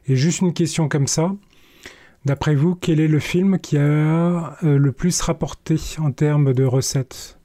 Et 0.06 0.16
juste 0.16 0.40
une 0.40 0.54
question 0.54 0.88
comme 0.88 1.06
ça. 1.06 1.34
D'après 2.24 2.54
vous, 2.54 2.74
quel 2.74 3.00
est 3.00 3.08
le 3.08 3.20
film 3.20 3.58
qui 3.58 3.76
a 3.76 3.82
euh, 3.82 4.78
le 4.78 4.92
plus 4.92 5.20
rapporté 5.20 5.76
en 5.98 6.12
termes 6.12 6.54
de 6.54 6.64
recettes? 6.64 7.38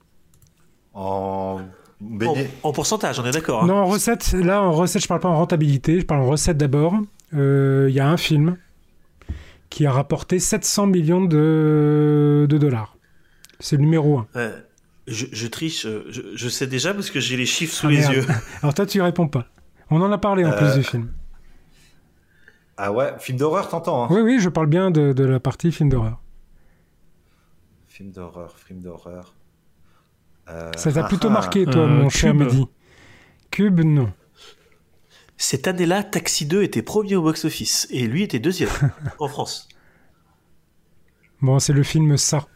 En, 2.02 2.34
en 2.62 2.72
pourcentage, 2.72 3.20
on 3.20 3.26
est 3.26 3.30
d'accord. 3.32 3.64
hein. 3.64 3.66
Non, 3.66 3.76
en 3.76 3.86
recettes, 3.86 4.32
là, 4.32 4.62
en 4.62 4.72
recettes, 4.72 5.02
je 5.02 5.08
parle 5.08 5.20
pas 5.20 5.28
en 5.28 5.36
rentabilité, 5.36 6.00
je 6.00 6.06
parle 6.06 6.22
en 6.22 6.26
recettes 6.26 6.56
d'abord. 6.56 6.94
Euh, 7.34 7.86
Il 7.90 7.94
y 7.94 8.00
a 8.00 8.08
un 8.08 8.16
film 8.16 8.56
qui 9.68 9.84
a 9.86 9.92
rapporté 9.92 10.38
700 10.38 10.86
millions 10.86 11.24
de, 11.24 12.46
de 12.48 12.58
dollars. 12.58 12.96
C'est 13.60 13.76
le 13.76 13.82
numéro 13.82 14.18
1. 14.18 14.26
Euh, 14.36 14.60
je, 15.06 15.26
je 15.30 15.46
triche, 15.46 15.84
euh, 15.86 16.04
je, 16.08 16.22
je 16.34 16.48
sais 16.48 16.66
déjà 16.66 16.94
parce 16.94 17.10
que 17.10 17.20
j'ai 17.20 17.36
les 17.36 17.46
chiffres 17.46 17.74
sous 17.74 17.86
Ah, 17.86 17.90
les 17.90 17.98
merde. 17.98 18.12
yeux. 18.14 18.26
Alors 18.62 18.72
toi, 18.74 18.86
tu 18.86 19.00
réponds 19.02 19.28
pas. 19.28 19.46
On 19.90 20.00
en 20.00 20.10
a 20.10 20.18
parlé 20.18 20.44
en 20.44 20.50
Euh, 20.52 20.56
plus 20.56 20.74
du 20.78 20.82
film. 20.82 21.12
Ah 22.78 22.92
ouais, 22.92 23.12
film 23.18 23.36
d'horreur, 23.36 23.68
t'entends 23.68 24.04
hein 24.04 24.08
Oui, 24.10 24.22
oui, 24.22 24.38
je 24.40 24.48
parle 24.48 24.66
bien 24.68 24.90
de, 24.90 25.12
de 25.12 25.24
la 25.24 25.38
partie 25.38 25.70
film 25.70 25.90
d'horreur. 25.90 26.18
Film 27.88 28.10
d'horreur, 28.10 28.56
film 28.58 28.80
d'horreur. 28.80 29.34
Euh, 30.50 30.70
Ça 30.76 30.92
t'a 30.92 31.04
ah, 31.04 31.08
plutôt 31.08 31.28
ah. 31.28 31.32
marqué, 31.32 31.64
toi, 31.64 31.86
mon 31.86 32.08
cher 32.08 32.34
Mehdi. 32.34 32.66
Cube, 33.50 33.80
non. 33.80 34.12
Cette 35.36 35.66
année-là, 35.66 36.02
Taxi 36.02 36.44
2 36.46 36.62
était 36.62 36.82
premier 36.82 37.16
au 37.16 37.22
box-office 37.22 37.88
et 37.90 38.06
lui 38.06 38.22
était 38.22 38.38
deuxième 38.38 38.68
en 39.18 39.28
France. 39.28 39.68
Bon, 41.40 41.58
c'est 41.58 41.72
le 41.72 41.82
film 41.82 42.16
Ça. 42.16 42.46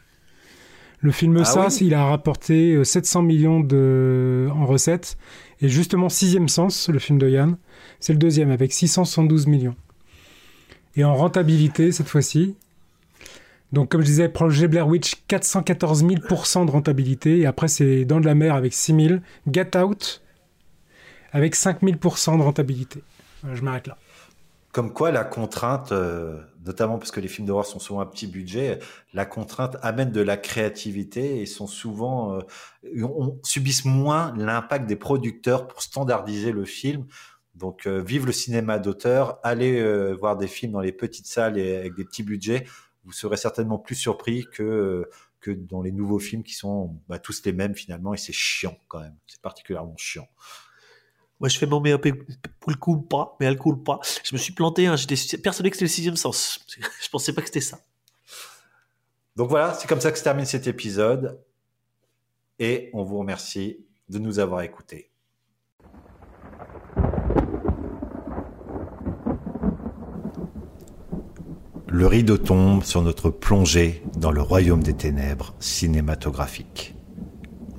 Le 1.01 1.11
film 1.11 1.37
Ah 1.41 1.45
Ça, 1.45 1.69
oui 1.69 1.79
il 1.83 1.95
a 1.95 2.05
rapporté 2.05 2.75
euh, 2.75 2.85
700 2.85 3.23
millions 3.23 3.61
de... 3.61 4.49
en 4.53 4.67
recettes. 4.67 5.17
Et 5.61 5.69
justement, 5.69 6.09
Sixième 6.09 6.49
Sens, 6.49 6.89
le 6.89 6.99
film 6.99 7.19
de 7.19 7.29
Yann, 7.29 7.57
c'est 8.01 8.13
le 8.13 8.19
deuxième 8.19 8.51
avec 8.51 8.73
672 8.73 9.47
millions. 9.47 9.77
Et 10.97 11.05
en 11.05 11.15
rentabilité, 11.15 11.91
cette 11.93 12.09
fois-ci, 12.09 12.57
donc 13.73 13.91
comme 13.91 14.03
je 14.03 14.07
disais, 14.07 14.29
projet 14.29 14.69
Blair 14.69 14.87
Witch, 14.87 15.25
414 15.29 16.01
000 16.01 16.15
de 16.15 16.71
rentabilité. 16.71 17.41
Et 17.41 17.47
après, 17.47 17.69
c'est 17.69 18.05
Dans 18.05 18.21
de 18.21 18.27
la 18.27 18.35
mer 18.35 18.55
avec 18.55 18.73
6 18.73 19.09
000. 19.09 19.21
Get 19.51 19.77
Out 19.77 20.23
avec 21.33 21.55
5 21.57 21.81
000 21.83 21.97
de 21.97 22.43
rentabilité. 22.43 23.03
Je 23.53 23.61
m'arrête 23.63 23.89
là. 23.89 23.99
Comme 24.73 24.93
quoi, 24.93 25.11
la 25.11 25.25
contrainte, 25.25 25.93
euh, 25.93 26.41
notamment 26.65 26.99
parce 26.99 27.11
que 27.11 27.21
les 27.21 27.29
films 27.29 27.47
d'horreur 27.47 27.67
sont 27.67 27.79
souvent 27.79 28.01
à 28.01 28.07
petit 28.07 28.27
budget, 28.27 28.79
la 29.13 29.27
contrainte 29.27 29.77
amène 29.83 30.11
de 30.11 30.21
la 30.21 30.37
créativité 30.37 31.41
et 31.41 31.47
sont 31.47 31.67
souvent, 31.67 32.39
euh, 32.39 33.03
on, 33.03 33.39
subissent 33.45 33.85
moins 33.85 34.35
l'impact 34.37 34.87
des 34.87 34.97
producteurs 34.97 35.67
pour 35.67 35.83
standardiser 35.83 36.53
le 36.53 36.65
film. 36.65 37.07
Donc, 37.55 37.87
euh, 37.87 38.03
vive 38.05 38.27
le 38.27 38.33
cinéma 38.33 38.79
d'auteur, 38.79 39.39
allez 39.43 39.79
euh, 39.81 40.13
voir 40.15 40.37
des 40.37 40.49
films 40.49 40.73
dans 40.73 40.81
les 40.81 40.93
petites 40.93 41.27
salles 41.27 41.59
et 41.59 41.77
avec 41.77 41.95
des 41.95 42.05
petits 42.05 42.25
budgets. 42.25 42.67
Vous 43.05 43.13
serez 43.13 43.37
certainement 43.37 43.79
plus 43.79 43.97
surpris 43.97 44.47
que 44.53 45.09
que 45.41 45.51
dans 45.51 45.83
les 45.83 45.93
nouveaux 45.93 46.19
films 46.19 46.43
qui 46.43 46.55
sont 46.55 46.99
bah, 47.07 47.19
tous 47.19 47.45
les 47.45 47.53
mêmes 47.53 47.75
finalement 47.75 48.15
et 48.15 48.17
c'est 48.17 48.33
chiant 48.33 48.79
quand 48.89 49.01
même. 49.01 49.15
C'est 49.27 49.43
particulièrement 49.43 49.95
chiant. 49.99 50.27
Moi, 51.39 51.51
je 51.51 51.59
fais 51.59 51.67
mon 51.67 51.81
meilleur 51.81 52.01
le 52.03 52.75
coule 52.77 53.07
pas, 53.07 53.37
mais 53.39 53.47
elle 53.47 53.59
coule 53.59 53.83
pas. 53.83 54.01
Je 54.23 54.35
me 54.35 54.39
suis 54.39 54.55
planté, 54.55 54.87
hein, 54.87 54.97
j'étais 54.97 55.37
persuadé 55.37 55.69
que 55.69 55.77
c'était 55.77 55.85
le 55.85 55.91
sixième 55.91 56.17
sens. 56.17 56.65
Je 57.03 57.09
pensais 57.11 57.35
pas 57.35 57.43
que 57.43 57.49
c'était 57.49 57.61
ça. 57.61 57.81
Donc 59.37 59.51
voilà, 59.51 59.75
c'est 59.75 59.87
comme 59.87 60.01
ça 60.01 60.11
que 60.11 60.19
se 60.19 60.25
termine 60.25 60.47
cet 60.47 60.67
épisode. 60.67 61.39
et 62.59 62.89
on 62.95 63.03
vous 63.03 63.19
remercie 63.19 63.85
de 64.09 64.19
nous 64.19 64.39
avoir 64.39 64.63
écoutés. 64.63 65.11
Le 71.97 72.09
rideau 72.09 72.39
tombe 72.39 72.83
sur 72.83 73.03
notre 73.03 73.31
plongée 73.31 74.03
dans 74.17 74.33
le 74.33 74.43
royaume 74.43 74.83
des 74.83 74.95
ténèbres 74.95 75.55
cinématographiques. 75.61 76.97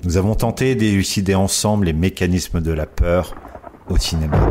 Nous 0.04 0.16
avons 0.16 0.34
tenté 0.34 0.74
d'élucider 0.74 1.34
ensemble 1.34 1.84
les 1.84 1.92
mécanismes 1.92 2.62
de 2.62 2.72
la 2.72 2.86
peur 2.86 3.34
au 3.90 3.98
cinéma 3.98 4.50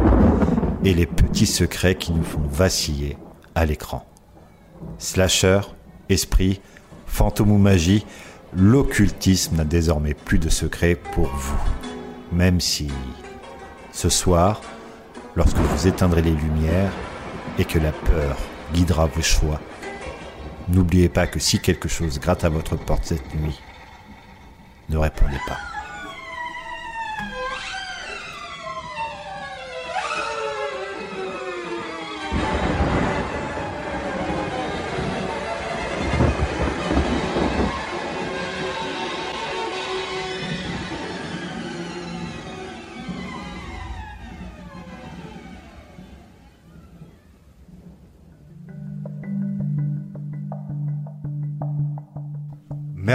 et 0.83 0.93
les 0.93 1.07
petits 1.07 1.47
secrets 1.47 1.95
qui 1.95 2.11
nous 2.11 2.23
font 2.23 2.43
vaciller 2.47 3.17
à 3.55 3.65
l'écran. 3.65 4.05
Slasher, 4.99 5.61
esprit, 6.09 6.61
fantôme 7.07 7.49
ou 7.49 7.57
magie, 7.57 8.05
l'occultisme 8.55 9.55
n'a 9.55 9.65
désormais 9.65 10.13
plus 10.13 10.37
de 10.37 10.49
secret 10.49 10.93
pour 10.93 11.29
vous. 11.29 11.59
Même 12.31 12.61
si, 12.61 12.89
ce 13.91 14.09
soir, 14.09 14.61
lorsque 15.35 15.57
vous 15.57 15.87
éteindrez 15.87 16.21
les 16.21 16.35
lumières 16.35 16.93
et 17.57 17.65
que 17.65 17.79
la 17.79 17.91
peur 17.91 18.37
guidera 18.73 19.05
vos 19.07 19.21
choix, 19.21 19.59
n'oubliez 20.67 21.09
pas 21.09 21.27
que 21.27 21.39
si 21.39 21.59
quelque 21.59 21.89
chose 21.89 22.19
gratte 22.19 22.43
à 22.43 22.49
votre 22.49 22.75
porte 22.75 23.05
cette 23.05 23.33
nuit, 23.35 23.59
ne 24.89 24.97
répondez 24.97 25.39
pas. 25.47 25.74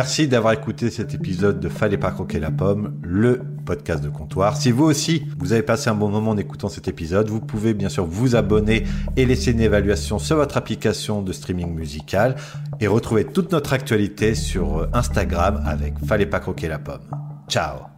Merci 0.01 0.28
d'avoir 0.28 0.55
écouté 0.55 0.89
cet 0.89 1.12
épisode 1.12 1.60
de 1.60 1.68
Fallait 1.68 1.98
pas 1.98 2.10
croquer 2.10 2.40
la 2.40 2.51
pomme, 2.51 2.98
le 3.02 3.43
podcast 3.66 4.02
de 4.02 4.09
comptoir. 4.09 4.56
Si 4.56 4.70
vous 4.70 4.85
aussi, 4.85 5.27
vous 5.39 5.52
avez 5.52 5.60
passé 5.60 5.90
un 5.90 5.94
bon 5.94 6.09
moment 6.09 6.31
en 6.31 6.39
écoutant 6.39 6.70
cet 6.70 6.89
épisode, 6.89 7.28
vous 7.28 7.43
pouvez 7.43 7.74
bien 7.74 7.90
sûr 7.90 8.06
vous 8.06 8.35
abonner 8.35 8.85
et 9.18 9.27
laisser 9.27 9.52
une 9.52 9.60
évaluation 9.60 10.18
sur 10.18 10.36
votre 10.36 10.56
application 10.56 11.20
de 11.20 11.35
streaming 11.35 11.74
musical 11.74 12.36
et 12.81 12.86
retrouver 12.86 13.27
toute 13.27 13.52
notre 13.52 13.74
actualité 13.74 14.35
sur 14.35 14.89
Instagram 14.94 15.62
avec 15.66 15.93
Fallait 16.06 16.24
pas 16.24 16.40
croquer 16.40 16.68
la 16.68 16.78
pomme. 16.78 17.02
Ciao 17.47 17.89